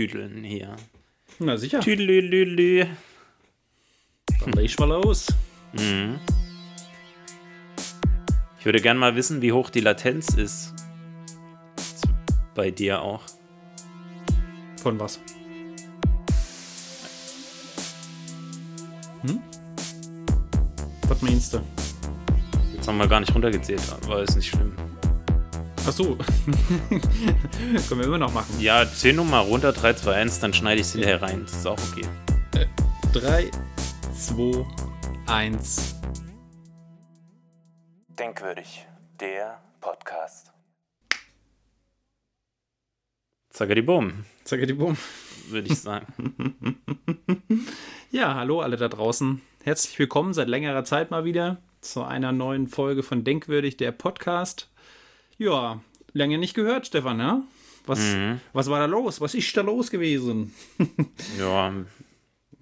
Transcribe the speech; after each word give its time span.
Tüdeln 0.00 0.42
hier. 0.44 0.76
Na 1.40 1.58
sicher. 1.58 1.80
Tüdelülülü. 1.80 2.86
Dann 4.40 4.52
leg 4.52 4.64
ich 4.64 4.78
mal 4.78 4.88
los. 4.88 5.26
Mhm. 5.74 6.18
Ich 8.58 8.64
würde 8.64 8.80
gerne 8.80 8.98
mal 8.98 9.14
wissen, 9.14 9.42
wie 9.42 9.52
hoch 9.52 9.68
die 9.68 9.80
Latenz 9.80 10.30
ist. 10.30 10.72
Bei 12.54 12.70
dir 12.70 13.02
auch. 13.02 13.20
Von 14.82 14.98
was? 14.98 15.20
Hm? 19.20 19.42
Was 21.08 21.20
meinst 21.20 21.52
du? 21.52 21.60
Jetzt 22.74 22.88
haben 22.88 22.96
wir 22.96 23.06
gar 23.06 23.20
nicht 23.20 23.34
runtergezählt, 23.34 23.82
aber 24.02 24.22
ist 24.22 24.36
nicht 24.36 24.48
schlimm. 24.48 24.74
Ach 25.90 25.92
so. 25.92 26.16
Können 27.88 28.00
wir 28.00 28.04
immer 28.04 28.18
noch 28.18 28.32
machen. 28.32 28.60
Ja, 28.60 28.86
zähl 28.86 29.12
nur 29.12 29.24
mal 29.24 29.40
runter, 29.40 29.72
3, 29.72 29.94
2, 29.94 30.14
1, 30.14 30.38
dann 30.38 30.52
schneide 30.52 30.80
ich 30.80 30.86
es 30.86 30.92
hinterher 30.92 31.20
rein. 31.20 31.42
Das 31.42 31.56
ist 31.56 31.66
auch 31.66 31.80
okay. 31.90 32.06
3, 33.12 33.50
2, 34.14 34.64
1. 35.26 35.96
Denkwürdig, 38.06 38.86
der 39.18 39.60
Podcast. 39.80 40.52
Die 44.68 44.74
Bumm. 44.74 44.96
würde 45.48 45.72
ich 45.72 45.80
sagen. 45.80 46.86
Ja, 48.12 48.34
hallo 48.34 48.60
alle 48.60 48.76
da 48.76 48.88
draußen. 48.88 49.40
Herzlich 49.64 49.98
willkommen 49.98 50.34
seit 50.34 50.48
längerer 50.48 50.84
Zeit 50.84 51.10
mal 51.10 51.24
wieder 51.24 51.58
zu 51.80 52.02
einer 52.02 52.30
neuen 52.30 52.68
Folge 52.68 53.02
von 53.02 53.24
Denkwürdig, 53.24 53.76
der 53.76 53.92
Podcast. 53.92 54.68
Ja, 55.40 55.80
lange 56.12 56.38
nicht 56.38 56.54
gehört, 56.54 56.86
Stefan, 56.86 57.16
ne? 57.16 57.42
Was, 57.86 57.98
Mhm. 57.98 58.40
was 58.52 58.68
war 58.68 58.78
da 58.78 58.84
los? 58.86 59.20
Was 59.20 59.34
ist 59.34 59.56
da 59.56 59.62
los 59.62 59.90
gewesen? 59.90 60.52
Ja, 61.38 61.72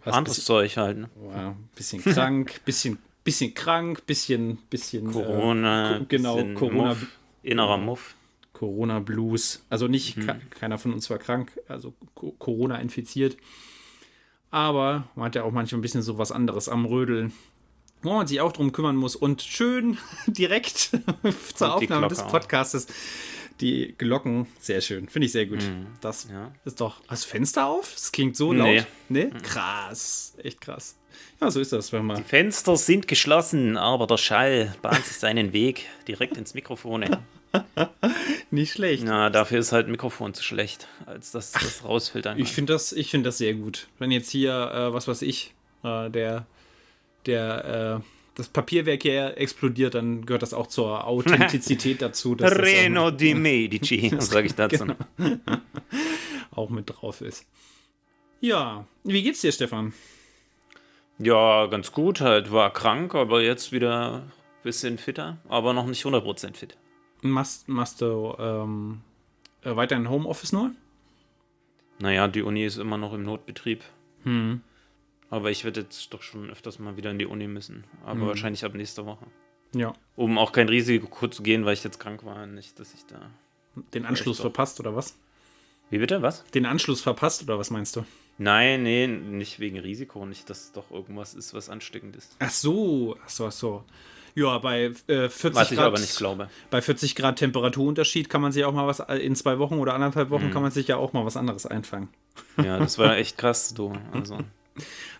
Was 0.04 0.14
anderes 0.14 0.44
Zeug 0.44 0.76
halt. 0.76 0.98
Ne? 0.98 1.10
Ja, 1.34 1.56
bisschen 1.74 2.02
krank, 2.02 2.60
bisschen, 2.64 2.98
bisschen 3.24 3.52
krank, 3.52 4.06
bisschen, 4.06 4.58
bisschen 4.70 5.10
Corona, 5.12 5.96
Äh, 5.98 6.04
genau, 6.08 6.36
bisschen 6.36 6.54
Corona, 6.54 6.88
Muff, 6.90 7.06
innerer 7.42 7.76
Muff. 7.78 8.14
Corona 8.52 9.00
Blues. 9.00 9.64
Also 9.70 9.88
nicht, 9.88 10.16
Mhm. 10.16 10.26
ke- 10.26 10.40
keiner 10.50 10.78
von 10.78 10.92
uns 10.92 11.10
war 11.10 11.18
krank, 11.18 11.50
also 11.68 11.94
Co- 12.14 12.32
Corona 12.38 12.76
infiziert. 12.78 13.36
Aber 14.50 15.08
man 15.14 15.26
hat 15.26 15.34
ja 15.34 15.42
auch 15.42 15.52
manchmal 15.52 15.78
ein 15.78 15.82
bisschen 15.82 16.02
so 16.02 16.16
was 16.18 16.32
anderes 16.32 16.68
am 16.68 16.86
Rödeln, 16.86 17.32
wo 18.02 18.14
man 18.14 18.26
sich 18.26 18.40
auch 18.40 18.52
drum 18.52 18.72
kümmern 18.72 18.96
muss. 18.96 19.16
Und 19.16 19.42
schön 19.42 19.98
direkt 20.26 20.76
zur 21.54 21.68
die 21.68 21.84
Aufnahme 21.84 22.08
des. 22.08 22.22
Podcastes 22.22 22.86
die 23.60 23.92
Glocken, 23.98 24.46
sehr 24.60 24.80
schön, 24.80 25.08
finde 25.08 25.26
ich 25.26 25.32
sehr 25.32 25.46
gut. 25.46 25.58
Das 26.00 26.26
Mhm. 26.26 26.32
Ja. 26.34 26.52
ist 26.64 26.80
doch. 26.80 27.00
Hast 27.08 27.24
du 27.24 27.28
Fenster 27.30 27.66
auf? 27.66 27.90
Das 27.92 28.12
klingt 28.12 28.36
so 28.36 28.52
Nee. 28.52 28.60
Mhm. 28.60 28.76
laut. 28.76 28.86
Nee? 29.08 29.30
Krass, 29.42 30.34
echt 30.40 30.60
krass. 30.60 30.94
Ja, 31.40 31.50
so 31.50 31.58
ist 31.58 31.72
das, 31.72 31.92
wenn 31.92 32.06
man. 32.06 32.24
Fenster 32.24 32.76
sind 32.76 33.08
geschlossen, 33.08 33.76
aber 33.76 34.06
der 34.06 34.16
Schall 34.16 34.76
bahnt 34.80 35.04
sich 35.04 35.16
seinen 35.16 35.52
Weg 35.52 35.86
direkt 36.06 36.36
ins 36.36 36.54
Mikrofon. 36.54 37.04
Nicht 38.50 38.72
schlecht. 38.74 39.02
Na, 39.04 39.30
dafür 39.30 39.58
ist 39.58 39.72
halt 39.72 39.88
ein 39.88 39.90
Mikrofon 39.90 40.34
zu 40.34 40.42
schlecht, 40.44 40.86
als 41.06 41.32
dass 41.32 41.52
das 41.52 41.84
rausfiltern 41.84 42.34
kann. 42.36 42.42
Ich 42.42 42.52
finde 42.52 42.72
das, 42.72 42.92
ich 42.92 43.10
find 43.10 43.26
das 43.26 43.38
sehr 43.38 43.54
gut. 43.54 43.88
Wenn 43.98 44.10
jetzt 44.10 44.30
hier, 44.30 44.52
äh, 44.52 44.92
was 44.92 45.08
weiß 45.08 45.22
ich, 45.22 45.52
äh, 45.82 46.10
der, 46.10 46.46
der, 47.28 48.00
äh, 48.02 48.04
das 48.34 48.48
Papierwerk 48.48 49.02
hier 49.02 49.36
explodiert, 49.36 49.94
dann 49.94 50.24
gehört 50.24 50.42
das 50.42 50.54
auch 50.54 50.66
zur 50.66 51.06
Authentizität 51.06 52.02
dazu, 52.02 52.36
Reno 52.40 53.10
di 53.10 53.34
Medici, 53.34 54.12
sage 54.18 54.46
ich 54.46 54.54
dazu. 54.54 54.86
Genau. 54.86 54.96
auch, 56.50 56.70
mit 56.70 56.88
drauf 56.88 57.20
ist. 57.20 57.46
Ja, 58.40 58.86
wie 59.04 59.22
geht's 59.22 59.40
dir, 59.40 59.52
Stefan? 59.52 59.92
Ja, 61.18 61.66
ganz 61.66 61.92
gut 61.92 62.20
halt. 62.20 62.52
War 62.52 62.72
krank, 62.72 63.14
aber 63.14 63.42
jetzt 63.42 63.72
wieder 63.72 64.22
ein 64.22 64.32
bisschen 64.62 64.98
fitter, 64.98 65.38
aber 65.48 65.72
noch 65.72 65.86
nicht 65.86 66.04
100% 66.04 66.56
fit. 66.56 66.76
Machst, 67.22 67.68
machst 67.68 68.00
du 68.00 68.36
ähm, 68.38 69.00
äh, 69.62 69.74
weiterhin 69.74 70.08
Homeoffice 70.08 70.52
nur? 70.52 70.70
Naja, 71.98 72.28
die 72.28 72.42
Uni 72.42 72.64
ist 72.64 72.78
immer 72.78 72.96
noch 72.96 73.12
im 73.12 73.24
Notbetrieb. 73.24 73.82
Hm. 74.22 74.60
Aber 75.30 75.50
ich 75.50 75.64
werde 75.64 75.80
jetzt 75.82 76.12
doch 76.14 76.22
schon 76.22 76.50
öfters 76.50 76.78
mal 76.78 76.96
wieder 76.96 77.10
in 77.10 77.18
die 77.18 77.26
Uni 77.26 77.46
müssen. 77.48 77.84
Aber 78.04 78.14
Mhm. 78.24 78.26
wahrscheinlich 78.28 78.64
ab 78.64 78.74
nächster 78.74 79.04
Woche. 79.06 79.26
Ja. 79.74 79.92
Um 80.16 80.38
auch 80.38 80.52
kein 80.52 80.68
Risiko 80.68 81.28
zu 81.28 81.42
gehen, 81.42 81.64
weil 81.66 81.74
ich 81.74 81.84
jetzt 81.84 82.00
krank 82.00 82.24
war. 82.24 82.46
Nicht, 82.46 82.78
dass 82.80 82.94
ich 82.94 83.04
da. 83.06 83.30
Den 83.94 84.06
Anschluss 84.06 84.40
verpasst, 84.40 84.80
oder 84.80 84.96
was? 84.96 85.16
Wie 85.90 85.98
bitte? 85.98 86.22
Was? 86.22 86.44
Den 86.46 86.64
Anschluss 86.66 87.00
verpasst, 87.02 87.42
oder 87.42 87.58
was 87.58 87.70
meinst 87.70 87.94
du? 87.96 88.04
Nein, 88.38 88.82
nee, 88.82 89.06
nicht 89.06 89.58
wegen 89.60 89.78
Risiko. 89.78 90.24
Nicht, 90.24 90.48
dass 90.48 90.64
es 90.64 90.72
doch 90.72 90.90
irgendwas 90.90 91.34
ist, 91.34 91.52
was 91.54 91.68
ansteckend 91.68 92.16
ist. 92.16 92.36
Ach 92.38 92.50
so, 92.50 93.16
ach 93.24 93.28
so, 93.28 93.46
ach 93.46 93.52
so. 93.52 93.84
Ja, 94.34 94.58
bei 94.58 94.92
äh, 95.08 95.28
40 95.28 95.54
Was 95.54 95.70
ich 95.72 95.76
Grad. 95.78 95.86
aber 95.88 95.98
nicht 95.98 96.16
glaube. 96.16 96.48
bei 96.70 96.80
40 96.80 97.14
Grad 97.16 97.38
Temperaturunterschied 97.38 98.28
kann 98.30 98.40
man 98.40 98.52
sich 98.52 98.64
auch 98.64 98.72
mal 98.72 98.86
was 98.86 99.00
in 99.00 99.34
zwei 99.34 99.58
Wochen 99.58 99.74
oder 99.74 99.94
anderthalb 99.94 100.28
Mhm. 100.28 100.32
Wochen 100.32 100.50
kann 100.50 100.62
man 100.62 100.70
sich 100.70 100.86
ja 100.88 100.96
auch 100.96 101.12
mal 101.12 101.24
was 101.26 101.36
anderes 101.36 101.66
einfangen. 101.66 102.08
Ja, 102.62 102.78
das 102.78 102.98
war 102.98 103.16
echt 103.16 103.36
krass, 103.36 103.74
du. 103.74 103.92
Also. 104.12 104.38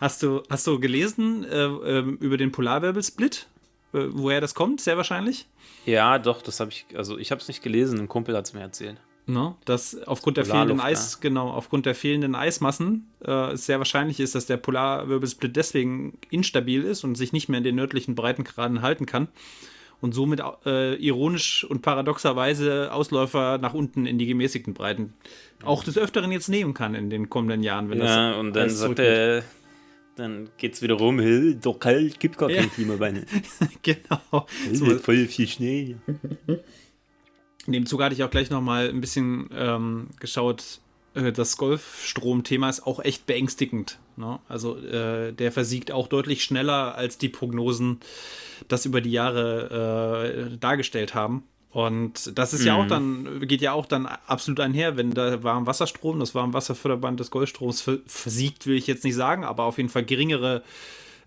Hast 0.01 0.23
du, 0.23 0.43
hast 0.49 0.67
du 0.67 0.79
gelesen 0.81 1.45
äh, 1.45 1.65
ähm, 1.65 2.17
über 2.21 2.37
den 2.37 2.53
Polarwirbelsplit? 2.53 3.47
Äh, 3.93 4.07
woher 4.11 4.41
das 4.41 4.55
kommt? 4.55 4.81
Sehr 4.81 4.97
wahrscheinlich. 4.97 5.47
Ja, 5.87 6.19
doch, 6.19 6.43
das 6.43 6.61
habe 6.61 6.71
ich. 6.71 6.87
Also, 6.95 7.19
ich 7.19 7.31
habe 7.31 7.41
es 7.41 7.49
nicht 7.49 7.63
gelesen. 7.63 8.01
Ein 8.01 8.09
Kumpel 8.09 8.37
hat 8.37 8.47
es 8.47 8.53
mir 8.53 8.61
erzählt. 8.61 8.99
Ne? 9.29 9.55
Dass 9.67 9.95
aufgrund 10.07 10.39
der 10.39 10.45
Polarluft, 10.45 10.81
fehlenden 10.81 10.87
Eis, 10.87 11.21
genau, 11.21 11.51
aufgrund 11.51 11.85
der 11.85 11.95
fehlenden 11.95 12.35
Eismassen 12.35 13.11
äh, 13.23 13.53
es 13.53 13.67
sehr 13.67 13.77
wahrscheinlich 13.77 14.21
ist, 14.21 14.35
dass 14.35 14.47
der 14.47 14.57
Polarwirbelsplit 14.57 15.55
deswegen 15.55 16.17
instabil 16.31 16.83
ist 16.83 17.05
und 17.05 17.15
sich 17.15 17.35
nicht 17.35 17.51
mehr 17.51 17.59
in 17.59 17.65
den 17.65 17.75
nördlichen 17.75 18.15
Breitengraden 18.15 18.81
halten 18.81 19.05
kann. 19.05 19.29
Und 20.01 20.13
somit 20.15 20.41
äh, 20.65 20.95
ironisch 20.95 21.65
und 21.65 21.83
paradoxerweise 21.83 22.93
Ausläufer 22.93 23.59
nach 23.59 23.75
unten 23.75 24.07
in 24.07 24.17
die 24.19 24.27
gemäßigten 24.27 24.73
Breiten 24.73 25.13
auch 25.65 25.83
des 25.83 25.99
Öfteren 25.99 26.31
jetzt 26.31 26.49
nehmen 26.49 26.73
kann 26.73 26.95
in 26.95 27.11
den 27.11 27.29
kommenden 27.29 27.65
Jahren, 27.65 27.91
wenn 27.91 27.99
Ja, 27.99 28.31
das 28.31 28.37
und 28.39 28.53
dann 28.55 28.71
sagt 28.71 28.99
er. 29.01 29.43
Dann 30.15 30.51
geht's 30.57 30.83
wieder 30.83 30.95
rum, 30.95 31.19
"Hä, 31.21 31.57
doch 31.61 31.79
kalt, 31.79 32.19
gibt 32.21 32.39
gar 32.39 32.51
Ja. 32.51 32.61
kein 32.61 32.71
Klimawandel. 32.73 33.25
genau. 33.83 34.47
So, 34.73 34.87
voll 34.99 35.27
viel 35.27 35.47
Schnee. 35.49 35.97
in 37.67 37.73
dem 37.73 37.87
Zuge 37.87 38.05
hatte 38.05 38.15
ich 38.15 38.23
auch 38.25 38.31
gleich 38.31 38.51
noch 38.51 38.61
mal 38.61 38.89
ein 38.89 39.01
bisschen 39.01 39.49
ähm, 39.53 40.09
geschaut. 40.21 40.81
Äh, 41.19 41.33
Das 41.33 41.57
Golfstrom-Thema 41.57 42.69
ist 42.69 42.87
auch 42.87 43.01
echt 43.01 43.27
beängstigend. 43.27 43.99
Ne? 44.17 44.39
Also 44.49 44.77
äh, 44.79 45.33
der 45.33 45.53
versiegt 45.53 45.93
auch 45.93 46.09
deutlich 46.09 46.45
schneller, 46.45 46.95
als 46.95 47.19
die 47.19 47.29
Prognosen 47.29 48.01
das 48.69 48.87
über 48.87 49.01
die 49.01 49.13
Jahre 49.13 50.49
äh, 50.51 50.57
dargestellt 50.59 51.15
haben. 51.15 51.45
Und 51.71 52.37
das 52.39 52.55
ist 52.55 52.65
ja 52.65 52.75
auch 52.77 52.87
dann, 52.87 53.47
geht 53.47 53.61
ja 53.61 53.73
auch 53.73 53.85
dann 53.85 54.07
absolut 54.07 54.59
einher, 54.59 54.97
wenn 54.97 55.11
der 55.11 55.45
Warmwasserstrom, 55.45 56.19
das 56.19 56.35
Warmwasserförderband 56.35 57.21
des 57.21 57.31
Golfstroms 57.31 57.83
ver- 57.83 57.99
versiegt, 58.07 58.67
will 58.67 58.77
ich 58.77 58.87
jetzt 58.87 59.05
nicht 59.05 59.15
sagen, 59.15 59.45
aber 59.45 59.65
auf 59.65 59.77
jeden 59.77 59.91
Fall 59.91 60.05
geringere 60.05 60.63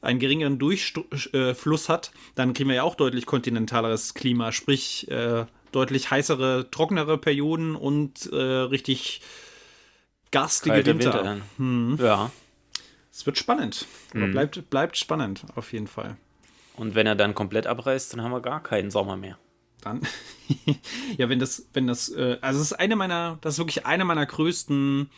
einen 0.01 0.19
geringeren 0.19 0.57
Durchfluss 0.57 1.89
hat, 1.89 2.11
dann 2.33 2.53
kriegen 2.53 2.69
wir 2.69 2.77
ja 2.77 2.83
auch 2.83 2.95
deutlich 2.95 3.27
kontinentaleres 3.27 4.15
Klima, 4.15 4.51
sprich 4.51 5.09
äh, 5.11 5.45
deutlich 5.71 6.09
heißere, 6.09 6.69
trockenere 6.71 7.19
Perioden 7.19 7.75
und 7.75 8.25
äh, 8.33 8.35
richtig 8.35 9.21
garstige 10.31 10.75
Kalter 10.75 10.93
Winter. 10.93 11.41
Winter. 11.57 12.03
Ja. 12.03 12.31
Es 13.11 13.25
wird 13.25 13.37
spannend. 13.37 13.85
Aber 14.13 14.27
bleibt, 14.27 14.69
bleibt 14.69 14.97
spannend, 14.97 15.43
auf 15.55 15.73
jeden 15.73 15.87
Fall. 15.87 16.17
Und 16.75 16.95
wenn 16.95 17.05
er 17.05 17.15
dann 17.15 17.35
komplett 17.35 17.67
abreißt, 17.67 18.13
dann 18.13 18.21
haben 18.21 18.31
wir 18.31 18.41
gar 18.41 18.63
keinen 18.63 18.91
Sommer 18.91 19.17
mehr. 19.17 19.37
Dann. 19.81 20.01
ja, 21.17 21.27
wenn 21.27 21.39
das, 21.39 21.67
wenn 21.73 21.87
das, 21.87 22.09
äh, 22.09 22.37
also 22.41 22.61
es 22.61 22.71
ist 22.71 22.79
eine 22.79 22.95
meiner, 22.95 23.39
das 23.41 23.55
ist 23.55 23.59
wirklich 23.59 23.85
eine 23.85 24.05
meiner 24.05 24.25
größten 24.25 25.09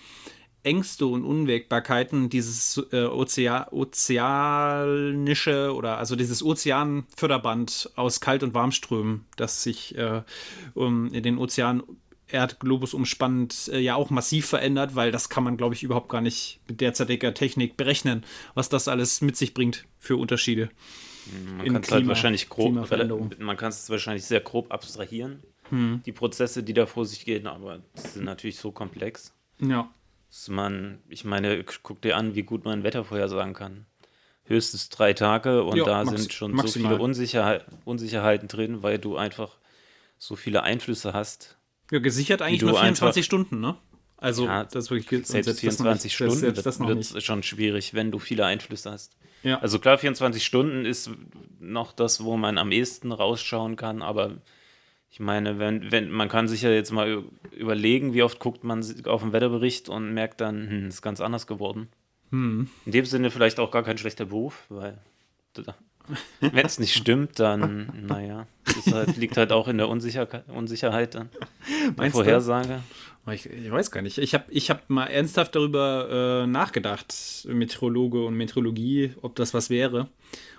Ängste 0.63 1.05
und 1.05 1.25
Unwägbarkeiten, 1.25 2.29
dieses 2.29 2.81
äh, 2.91 3.05
Ozea 3.05 3.67
ozeanische 3.71 5.73
oder 5.73 5.97
also 5.97 6.15
dieses 6.15 6.41
Ozeanförderband 6.41 7.91
aus 7.95 8.21
Kalt- 8.21 8.43
und 8.43 8.53
Warmströmen, 8.53 9.25
das 9.35 9.61
sich 9.61 9.97
äh, 9.97 10.23
um, 10.73 11.13
in 11.13 11.23
den 11.23 11.37
Ozean 11.37 11.83
Erdglobus 12.33 12.93
umspannend 12.93 13.69
äh, 13.71 13.79
ja 13.79 13.95
auch 13.95 14.09
massiv 14.09 14.47
verändert, 14.47 14.95
weil 14.95 15.11
das 15.11 15.29
kann 15.29 15.43
man, 15.43 15.55
glaube 15.55 15.75
ich, 15.75 15.83
überhaupt 15.83 16.09
gar 16.09 16.21
nicht 16.21 16.59
mit 16.67 16.81
derzeitiger 16.81 17.33
Technik 17.33 17.77
berechnen, 17.77 18.25
was 18.55 18.69
das 18.69 18.87
alles 18.87 19.21
mit 19.21 19.37
sich 19.37 19.53
bringt 19.53 19.85
für 19.99 20.17
Unterschiede. 20.17 20.69
Man 21.57 21.65
kann 21.71 21.81
es 21.83 21.91
halt 21.91 22.07
wahrscheinlich 22.07 22.49
grob, 22.49 22.73
man 23.39 23.57
kann 23.57 23.69
es 23.69 23.89
wahrscheinlich 23.89 24.25
sehr 24.25 24.41
grob 24.41 24.71
abstrahieren, 24.73 25.43
Hm. 25.69 26.01
die 26.05 26.11
Prozesse, 26.11 26.61
die 26.63 26.73
da 26.73 26.85
vor 26.85 27.05
sich 27.05 27.23
gehen, 27.23 27.47
aber 27.47 27.77
die 27.95 28.01
sind 28.09 28.25
natürlich 28.25 28.57
so 28.57 28.71
komplex, 28.73 29.33
Ja. 29.61 29.89
dass 30.29 30.49
man, 30.49 30.99
ich 31.07 31.23
meine, 31.23 31.63
guck 31.83 32.01
dir 32.01 32.17
an, 32.17 32.35
wie 32.35 32.43
gut 32.43 32.65
man 32.65 32.83
Wetter 32.83 33.05
vorhersagen 33.05 33.53
kann. 33.53 33.85
Höchstens 34.45 34.89
drei 34.89 35.13
Tage 35.13 35.63
und 35.63 35.77
Ja, 35.77 35.85
da 35.85 36.05
sind 36.05 36.33
schon 36.33 36.51
maximal. 36.51 36.67
so 36.67 36.89
viele 36.89 37.01
Unsicherheit, 37.01 37.65
Unsicherheiten 37.85 38.49
drin, 38.49 38.83
weil 38.83 38.99
du 38.99 39.15
einfach 39.15 39.57
so 40.17 40.35
viele 40.35 40.63
Einflüsse 40.63 41.13
hast. 41.13 41.57
Ja, 41.93 41.99
gesichert 41.99 42.41
eigentlich 42.41 42.61
nur 42.63 42.71
24 42.71 43.19
einfach- 43.19 43.23
Stunden, 43.23 43.59
ne? 43.59 43.75
Also, 44.17 44.45
Ja, 44.45 44.63
das 44.63 44.85
ist 44.85 44.91
wirklich 44.91 45.07
Selbst, 45.27 45.47
das 45.47 45.55
noch 45.55 45.59
24 45.59 46.03
nicht- 46.05 46.13
Stunden 46.15 46.35
selbst 46.35 46.65
das 46.65 46.79
noch 46.79 46.87
wird 46.87 47.23
schon 47.23 47.43
schwierig, 47.43 47.93
wenn 47.93 48.09
du 48.09 48.17
viele 48.19 48.45
Einflüsse 48.45 48.89
hast. 48.91 49.15
Ja. 49.43 49.59
Also 49.59 49.77
klar, 49.77 49.97
24 49.97 50.43
Stunden 50.43 50.85
ist 50.85 51.11
noch 51.59 51.91
das, 51.91 52.23
wo 52.23 52.35
man 52.37 52.57
am 52.57 52.71
ehesten 52.71 53.11
rausschauen 53.11 53.75
kann, 53.75 54.01
aber 54.01 54.37
ich 55.11 55.19
meine, 55.19 55.59
wenn, 55.59 55.91
wenn, 55.91 56.09
man 56.09 56.29
kann 56.29 56.47
sich 56.47 56.63
ja 56.63 56.71
jetzt 56.71 56.91
mal 56.91 57.23
überlegen, 57.51 58.15
wie 58.15 58.23
oft 58.23 58.39
guckt 58.39 58.63
man 58.63 58.83
auf 59.05 59.21
den 59.21 59.33
Wetterbericht 59.33 59.87
und 59.89 60.13
merkt 60.13 60.41
dann, 60.41 60.69
hm, 60.69 60.87
ist 60.87 61.03
ganz 61.03 61.21
anders 61.21 61.45
geworden. 61.45 61.89
Hm. 62.31 62.69
In 62.85 62.91
dem 62.91 63.05
Sinne 63.05 63.29
vielleicht 63.29 63.59
auch 63.59 63.69
gar 63.69 63.83
kein 63.83 63.99
schlechter 63.99 64.25
Beruf, 64.25 64.63
weil 64.69 64.97
wenn 66.39 66.65
es 66.65 66.79
nicht 66.79 66.93
stimmt, 66.93 67.39
dann, 67.39 68.05
naja, 68.07 68.47
das 68.65 68.93
halt, 68.93 69.17
liegt 69.17 69.37
halt 69.37 69.51
auch 69.51 69.67
in 69.67 69.77
der 69.77 69.89
Unsicherheit, 69.89 70.47
Unsicherheit 70.49 71.15
dann, 71.15 71.29
du? 71.97 72.09
Vorhersage. 72.09 72.81
Ich, 73.31 73.45
ich 73.45 73.71
weiß 73.71 73.91
gar 73.91 74.01
nicht. 74.01 74.17
Ich 74.17 74.33
habe 74.33 74.45
ich 74.49 74.69
hab 74.69 74.89
mal 74.89 75.05
ernsthaft 75.05 75.55
darüber 75.55 76.43
äh, 76.43 76.47
nachgedacht, 76.47 77.13
Meteorologe 77.47 78.25
und 78.25 78.35
Meteorologie, 78.35 79.13
ob 79.21 79.35
das 79.35 79.53
was 79.53 79.69
wäre. 79.69 80.09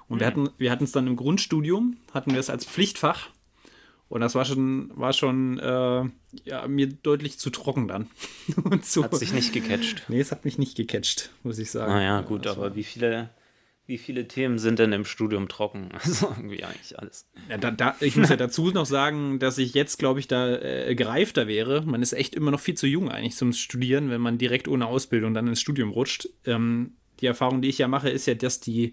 Und 0.08 0.20
wir 0.20 0.26
hatten 0.26 0.48
wir 0.58 0.80
es 0.80 0.92
dann 0.92 1.06
im 1.06 1.16
Grundstudium, 1.16 1.96
hatten 2.12 2.32
wir 2.32 2.40
es 2.40 2.50
als 2.50 2.64
Pflichtfach. 2.64 3.28
Und 4.08 4.20
das 4.20 4.34
war 4.34 4.44
schon, 4.44 4.90
war 4.94 5.12
schon 5.12 5.58
äh, 5.58 6.04
ja, 6.44 6.68
mir 6.68 6.88
deutlich 6.88 7.38
zu 7.38 7.50
trocken 7.50 7.88
dann. 7.88 8.08
und 8.64 8.84
so. 8.84 9.04
Hat 9.04 9.14
sich 9.16 9.32
nicht 9.32 9.52
gecatcht. 9.52 10.04
nee, 10.08 10.20
es 10.20 10.30
hat 10.30 10.44
mich 10.44 10.58
nicht 10.58 10.76
gecatcht, 10.76 11.30
muss 11.42 11.58
ich 11.58 11.70
sagen. 11.70 11.92
Naja, 11.92 12.20
gut, 12.20 12.46
das 12.46 12.56
aber 12.56 12.76
wie 12.76 12.84
viele, 12.84 13.30
wie 13.86 13.98
viele 13.98 14.26
Themen 14.26 14.58
sind 14.58 14.78
denn 14.78 14.92
im 14.92 15.04
Studium 15.04 15.48
trocken? 15.48 15.90
Also 16.02 16.28
irgendwie 16.28 16.64
eigentlich 16.64 16.98
alles. 16.98 17.28
Ja, 17.48 17.58
da, 17.58 17.70
da, 17.70 17.96
ich 18.00 18.16
muss 18.16 18.30
ja 18.30 18.36
dazu 18.36 18.70
noch 18.70 18.86
sagen, 18.86 19.38
dass 19.38 19.58
ich 19.58 19.74
jetzt, 19.74 19.98
glaube 19.98 20.20
ich, 20.20 20.28
da 20.28 20.56
äh, 20.56 20.94
gereifter 20.94 21.46
wäre. 21.46 21.82
Man 21.82 22.02
ist 22.02 22.12
echt 22.12 22.34
immer 22.34 22.50
noch 22.50 22.60
viel 22.60 22.74
zu 22.74 22.86
jung 22.86 23.10
eigentlich 23.10 23.36
zum 23.36 23.52
Studieren, 23.52 24.10
wenn 24.10 24.20
man 24.20 24.38
direkt 24.38 24.68
ohne 24.68 24.86
Ausbildung 24.86 25.34
dann 25.34 25.48
ins 25.48 25.60
Studium 25.60 25.90
rutscht. 25.90 26.28
Ähm, 26.46 26.92
die 27.20 27.26
Erfahrung, 27.26 27.62
die 27.62 27.68
ich 27.68 27.78
ja 27.78 27.88
mache, 27.88 28.10
ist 28.10 28.26
ja, 28.26 28.34
dass 28.34 28.60
die, 28.60 28.92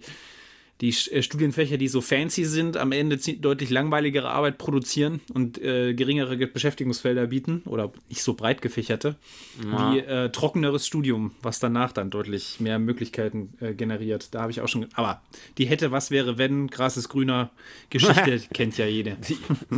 die 0.81 0.89
äh, 1.12 1.22
Studienfächer, 1.22 1.78
die 1.78 1.88
so 1.88 2.01
fancy 2.01 2.44
sind, 2.45 2.75
am 2.75 2.92
Ende 2.92 3.18
deutlich 3.18 3.69
langweiligere 3.69 4.30
Arbeit 4.30 4.57
produzieren 4.57 5.22
und 5.33 5.62
äh, 5.62 5.94
geringere 5.94 6.38
Ge- 6.38 6.48
Beschäftigungsfelder 6.48 7.28
bieten 7.28 7.62
oder 7.66 7.92
nicht 8.10 8.24
so 8.24 8.33
breit 8.33 8.62
gefächerte, 8.63 9.16
wie 9.60 10.00
äh, 10.00 10.30
trockeneres 10.31 10.88
Studium, 10.88 11.36
was 11.42 11.60
danach 11.60 11.92
dann 11.92 12.10
deutlich 12.10 12.60
mehr 12.60 12.80
Möglichkeiten 12.80 13.54
äh, 13.60 13.74
generiert. 13.75 14.33
Da 14.33 14.42
habe 14.42 14.51
ich 14.51 14.62
auch 14.62 14.68
schon. 14.68 14.88
Aber 14.95 15.22
die 15.57 15.66
hätte 15.66 15.92
was 15.92 16.10
wäre, 16.12 16.38
wenn 16.38 16.68
Gras 16.68 16.98
ist 16.98 17.10
grüner 17.10 17.51
Geschichte 17.92 18.39
kennt 18.54 18.78
ja 18.78 18.88
jede. 18.88 19.18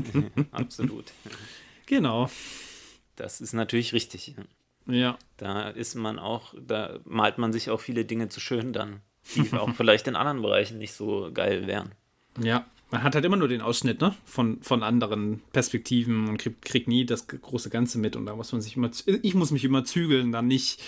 Absolut. 0.52 1.06
Genau. 1.86 2.30
Das 3.16 3.42
ist 3.42 3.54
natürlich 3.54 3.94
richtig. 3.94 4.36
Ja. 4.88 5.18
Da 5.38 5.70
ist 5.70 5.96
man 5.96 6.18
auch, 6.20 6.54
da 6.66 7.00
malt 7.06 7.38
man 7.38 7.54
sich 7.54 7.70
auch 7.70 7.80
viele 7.82 8.06
Dinge 8.06 8.30
zu 8.30 8.40
schön 8.40 8.74
dann, 8.74 9.02
die 9.36 9.54
auch 9.54 9.70
vielleicht 9.76 10.08
in 10.08 10.16
anderen 10.16 10.42
Bereichen 10.42 10.78
nicht 10.78 10.94
so 10.94 11.30
geil 11.34 11.68
wären. 11.68 11.92
Ja. 12.42 12.66
Man 12.92 13.02
hat 13.02 13.16
halt 13.16 13.26
immer 13.26 13.38
nur 13.38 13.48
den 13.48 13.62
Ausschnitt, 13.62 14.02
ne? 14.02 14.14
Von, 14.24 14.62
von 14.62 14.84
anderen 14.84 15.42
Perspektiven 15.52 16.30
und 16.30 16.38
kriegt, 16.38 16.64
kriegt 16.64 16.88
nie 16.88 17.06
das 17.06 17.28
große 17.28 17.72
Ganze 17.72 17.98
mit. 17.98 18.16
Und 18.16 18.28
da 18.28 18.36
muss 18.36 18.52
man 18.52 18.62
sich 18.62 18.76
immer, 18.78 18.92
ich 19.24 19.34
muss 19.34 19.50
mich 19.50 19.64
immer 19.66 19.84
zügeln, 19.84 20.32
dann 20.32 20.46
nicht 20.48 20.80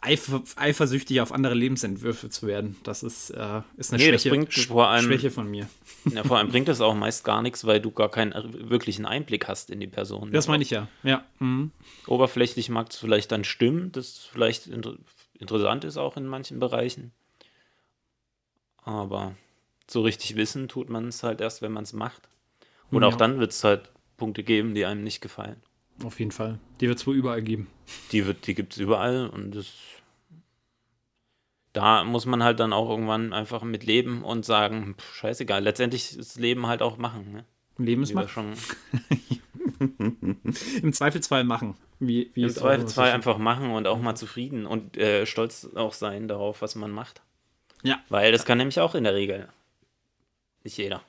eifer, 0.00 0.42
eifersüchtig 0.56 1.20
auf 1.20 1.30
andere 1.32 1.54
Lebensentwürfe 1.54 2.28
zu 2.28 2.46
werden. 2.48 2.76
Das 2.82 3.04
ist, 3.04 3.30
äh, 3.30 3.62
ist 3.76 3.92
eine 3.92 4.02
Nee, 4.02 4.08
Schwäche, 4.10 4.30
bringt 4.30 4.70
allem- 4.70 5.04
Schwäche 5.06 5.30
von 5.30 5.48
mir. 5.50 5.68
Ja, 6.12 6.22
vor 6.24 6.36
allem 6.36 6.48
bringt 6.48 6.68
das 6.68 6.82
auch 6.82 6.94
meist 6.94 7.24
gar 7.24 7.40
nichts, 7.40 7.64
weil 7.64 7.80
du 7.80 7.90
gar 7.90 8.10
keinen 8.10 8.34
wirklichen 8.70 9.06
Einblick 9.06 9.48
hast 9.48 9.70
in 9.70 9.80
die 9.80 9.86
Person. 9.86 10.32
Das 10.32 10.48
meine 10.48 10.62
ich 10.62 10.68
ja. 10.70 10.86
Ja. 11.02 11.24
Mhm. 11.38 11.70
Oberflächlich 12.06 12.68
mag 12.68 12.90
es 12.90 12.96
vielleicht 12.98 13.32
dann 13.32 13.44
stimmen, 13.44 13.90
das 13.92 14.18
vielleicht 14.30 14.66
inter 14.66 14.96
interessant 15.38 15.84
ist 15.84 15.96
auch 15.96 16.16
in 16.18 16.26
manchen 16.26 16.58
Bereichen. 16.58 17.12
Aber 18.84 19.34
so 19.88 20.02
richtig 20.02 20.36
wissen 20.36 20.68
tut 20.68 20.88
man 20.88 21.08
es 21.08 21.22
halt 21.22 21.40
erst, 21.40 21.62
wenn 21.62 21.72
man 21.72 21.84
es 21.84 21.92
macht. 21.92 22.28
Und 22.90 23.02
Ja. 23.02 23.08
auch 23.08 23.16
dann 23.16 23.38
wird 23.40 23.52
es 23.52 23.64
halt 23.64 23.90
Punkte 24.16 24.42
geben, 24.44 24.74
die 24.74 24.84
einem 24.84 25.02
nicht 25.02 25.20
gefallen. 25.20 25.62
Auf 26.04 26.18
jeden 26.18 26.30
Fall. 26.32 26.58
Die 26.80 26.88
wird 26.88 26.98
es 26.98 27.06
wohl 27.06 27.14
überall 27.16 27.42
geben. 27.42 27.68
Die, 28.12 28.26
wird- 28.26 28.46
die 28.46 28.54
gibt 28.54 28.72
es 28.74 28.78
überall 28.78 29.28
und 29.28 29.54
das, 29.54 29.72
da 31.72 32.04
muss 32.04 32.26
man 32.26 32.42
halt 32.42 32.60
dann 32.60 32.72
auch 32.72 32.88
irgendwann 32.90 33.32
einfach 33.32 33.62
mit 33.62 33.84
leben 33.84 34.22
und 34.22 34.44
sagen, 34.44 34.94
pff, 34.98 35.14
scheißegal, 35.14 35.62
letztendlich 35.62 36.16
ist 36.16 36.38
Leben 36.38 36.66
halt 36.66 36.82
auch 36.82 36.96
machen. 36.98 37.32
Ne? 37.32 37.44
Leben 37.78 38.02
ist 38.02 38.14
mal 38.14 38.28
schon 38.28 38.54
im 40.82 40.92
Zweifelsfall 40.92 41.44
machen. 41.44 41.76
Wie, 42.00 42.30
wie 42.34 42.42
im 42.42 42.50
Zweifelsfall 42.50 43.10
einfach 43.12 43.38
machen 43.38 43.70
und 43.70 43.86
auch 43.86 44.00
mal 44.00 44.14
zufrieden 44.14 44.66
und 44.66 44.96
äh, 44.96 45.26
stolz 45.26 45.68
auch 45.74 45.92
sein 45.92 46.28
darauf, 46.28 46.62
was 46.62 46.74
man 46.74 46.90
macht. 46.90 47.22
Ja. 47.84 48.00
Weil 48.08 48.32
das 48.32 48.44
kann 48.44 48.58
nämlich 48.58 48.80
auch 48.80 48.94
in 48.94 49.04
der 49.04 49.14
Regel 49.14 49.48
nicht 50.64 50.78
jeder. 50.78 51.02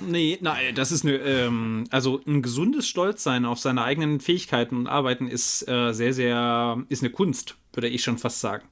Nee, 0.00 0.38
nein, 0.40 0.74
das 0.74 0.92
ist 0.92 1.04
eine, 1.04 1.16
ähm, 1.16 1.84
also 1.90 2.20
ein 2.26 2.42
gesundes 2.42 2.86
Stolzsein 2.86 3.44
auf 3.44 3.58
seine 3.58 3.82
eigenen 3.82 4.20
Fähigkeiten 4.20 4.76
und 4.76 4.86
Arbeiten 4.86 5.28
ist 5.28 5.66
äh, 5.68 5.92
sehr, 5.92 6.12
sehr, 6.12 6.82
ist 6.88 7.02
eine 7.02 7.10
Kunst, 7.10 7.56
würde 7.72 7.88
ich 7.88 8.02
schon 8.02 8.18
fast 8.18 8.40
sagen. 8.40 8.68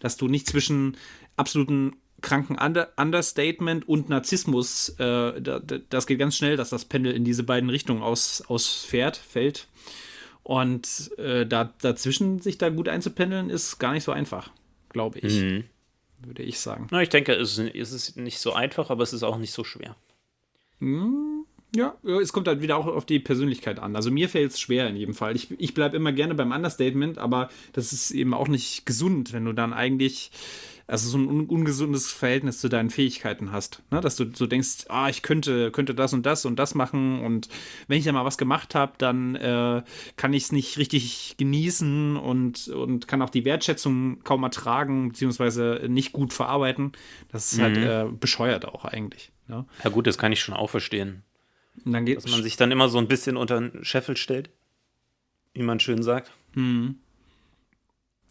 Dass 0.00 0.16
du 0.16 0.26
nicht 0.26 0.46
zwischen 0.46 0.96
absoluten 1.36 1.96
kranken 2.22 2.56
Under 2.58 2.92
Understatement 2.96 3.86
und 3.88 4.08
Narzissmus, 4.08 4.88
äh, 4.98 5.40
da, 5.40 5.60
da, 5.60 5.78
das 5.90 6.06
geht 6.06 6.18
ganz 6.18 6.36
schnell, 6.36 6.56
dass 6.56 6.70
das 6.70 6.86
Pendel 6.86 7.12
in 7.12 7.24
diese 7.24 7.44
beiden 7.44 7.70
Richtungen 7.70 8.02
aus, 8.02 8.42
ausfährt, 8.48 9.16
fällt. 9.16 9.68
Und 10.42 11.10
äh, 11.18 11.46
da, 11.46 11.72
dazwischen 11.82 12.40
sich 12.40 12.56
da 12.58 12.70
gut 12.70 12.88
einzupendeln, 12.88 13.50
ist 13.50 13.78
gar 13.78 13.92
nicht 13.92 14.04
so 14.04 14.12
einfach, 14.12 14.50
glaube 14.88 15.18
ich, 15.20 15.42
Mhm. 15.42 15.64
Würde 16.20 16.42
ich 16.42 16.60
sagen. 16.60 16.88
Na, 16.90 17.02
ich 17.02 17.08
denke, 17.08 17.32
es 17.32 17.58
ist, 17.58 18.16
nicht 18.16 18.38
so 18.38 18.52
einfach, 18.52 18.90
aber 18.90 19.02
es 19.02 19.12
ist 19.12 19.22
auch 19.22 19.38
nicht 19.38 19.52
so 19.52 19.64
schwer. 19.64 19.96
Ja, 20.80 21.96
ja, 22.02 22.20
es 22.20 22.32
kommt 22.32 22.48
halt 22.48 22.62
wieder 22.62 22.76
auch 22.76 22.86
auf 22.86 23.04
die 23.04 23.18
Persönlichkeit 23.18 23.78
an. 23.78 23.94
Also 23.94 24.10
mir 24.10 24.28
fällt 24.28 24.52
es 24.52 24.60
schwer 24.60 24.88
in 24.88 24.96
jedem 24.96 25.14
Fall. 25.14 25.36
Ich, 25.36 25.50
ich 25.58 25.74
bleibe 25.74 25.96
immer 25.96 26.12
gerne 26.12 26.34
beim 26.34 26.52
Understatement, 26.52 27.18
aber 27.18 27.50
das 27.72 27.92
ist 27.92 28.10
eben 28.10 28.32
auch 28.32 28.48
nicht 28.48 28.86
gesund, 28.86 29.32
wenn 29.32 29.44
du 29.44 29.52
dann 29.52 29.72
eigentlich 29.72 30.30
also 30.88 31.10
so 31.10 31.18
ein 31.18 31.28
un 31.28 31.46
ungesundes 31.46 32.10
Verhältnis 32.10 32.60
zu 32.60 32.68
deinen 32.68 32.88
Fähigkeiten 32.88 33.52
hast. 33.52 33.82
Ne? 33.90 34.00
Dass 34.00 34.16
du 34.16 34.24
so 34.32 34.46
denkst, 34.46 34.86
ah, 34.88 35.08
ich 35.10 35.20
könnte, 35.20 35.70
könnte 35.70 35.94
das 35.94 36.14
und 36.14 36.24
das 36.24 36.46
und 36.46 36.58
das 36.58 36.74
machen 36.74 37.20
und 37.20 37.48
wenn 37.86 37.98
ich 37.98 38.04
dann 38.04 38.14
mal 38.14 38.24
was 38.24 38.38
gemacht 38.38 38.74
habe, 38.74 38.94
dann 38.96 39.36
äh, 39.36 39.82
kann 40.16 40.32
ich 40.32 40.44
es 40.44 40.52
nicht 40.52 40.78
richtig 40.78 41.36
genießen 41.36 42.16
und, 42.16 42.68
und 42.68 43.06
kann 43.06 43.20
auch 43.20 43.28
die 43.30 43.44
Wertschätzung 43.44 44.24
kaum 44.24 44.42
ertragen, 44.42 45.10
beziehungsweise 45.10 45.84
nicht 45.88 46.12
gut 46.12 46.32
verarbeiten. 46.32 46.92
Das 47.30 47.52
ist 47.52 47.60
halt 47.60 47.76
äh, 47.76 48.06
bescheuert 48.10 48.64
auch 48.64 48.86
eigentlich. 48.86 49.30
Ne? 49.46 49.66
Ja 49.84 49.90
gut, 49.90 50.06
das 50.06 50.16
kann 50.16 50.32
ich 50.32 50.40
schon 50.40 50.54
auch 50.54 50.70
verstehen. 50.70 51.22
Dass 52.24 52.32
man 52.32 52.42
sich 52.42 52.56
dann 52.56 52.72
immer 52.72 52.88
so 52.88 52.98
ein 52.98 53.08
bisschen 53.08 53.36
unter 53.36 53.60
den 53.60 53.84
Scheffel 53.84 54.16
stellt, 54.16 54.48
wie 55.52 55.62
man 55.62 55.80
schön 55.80 56.02
sagt. 56.02 56.32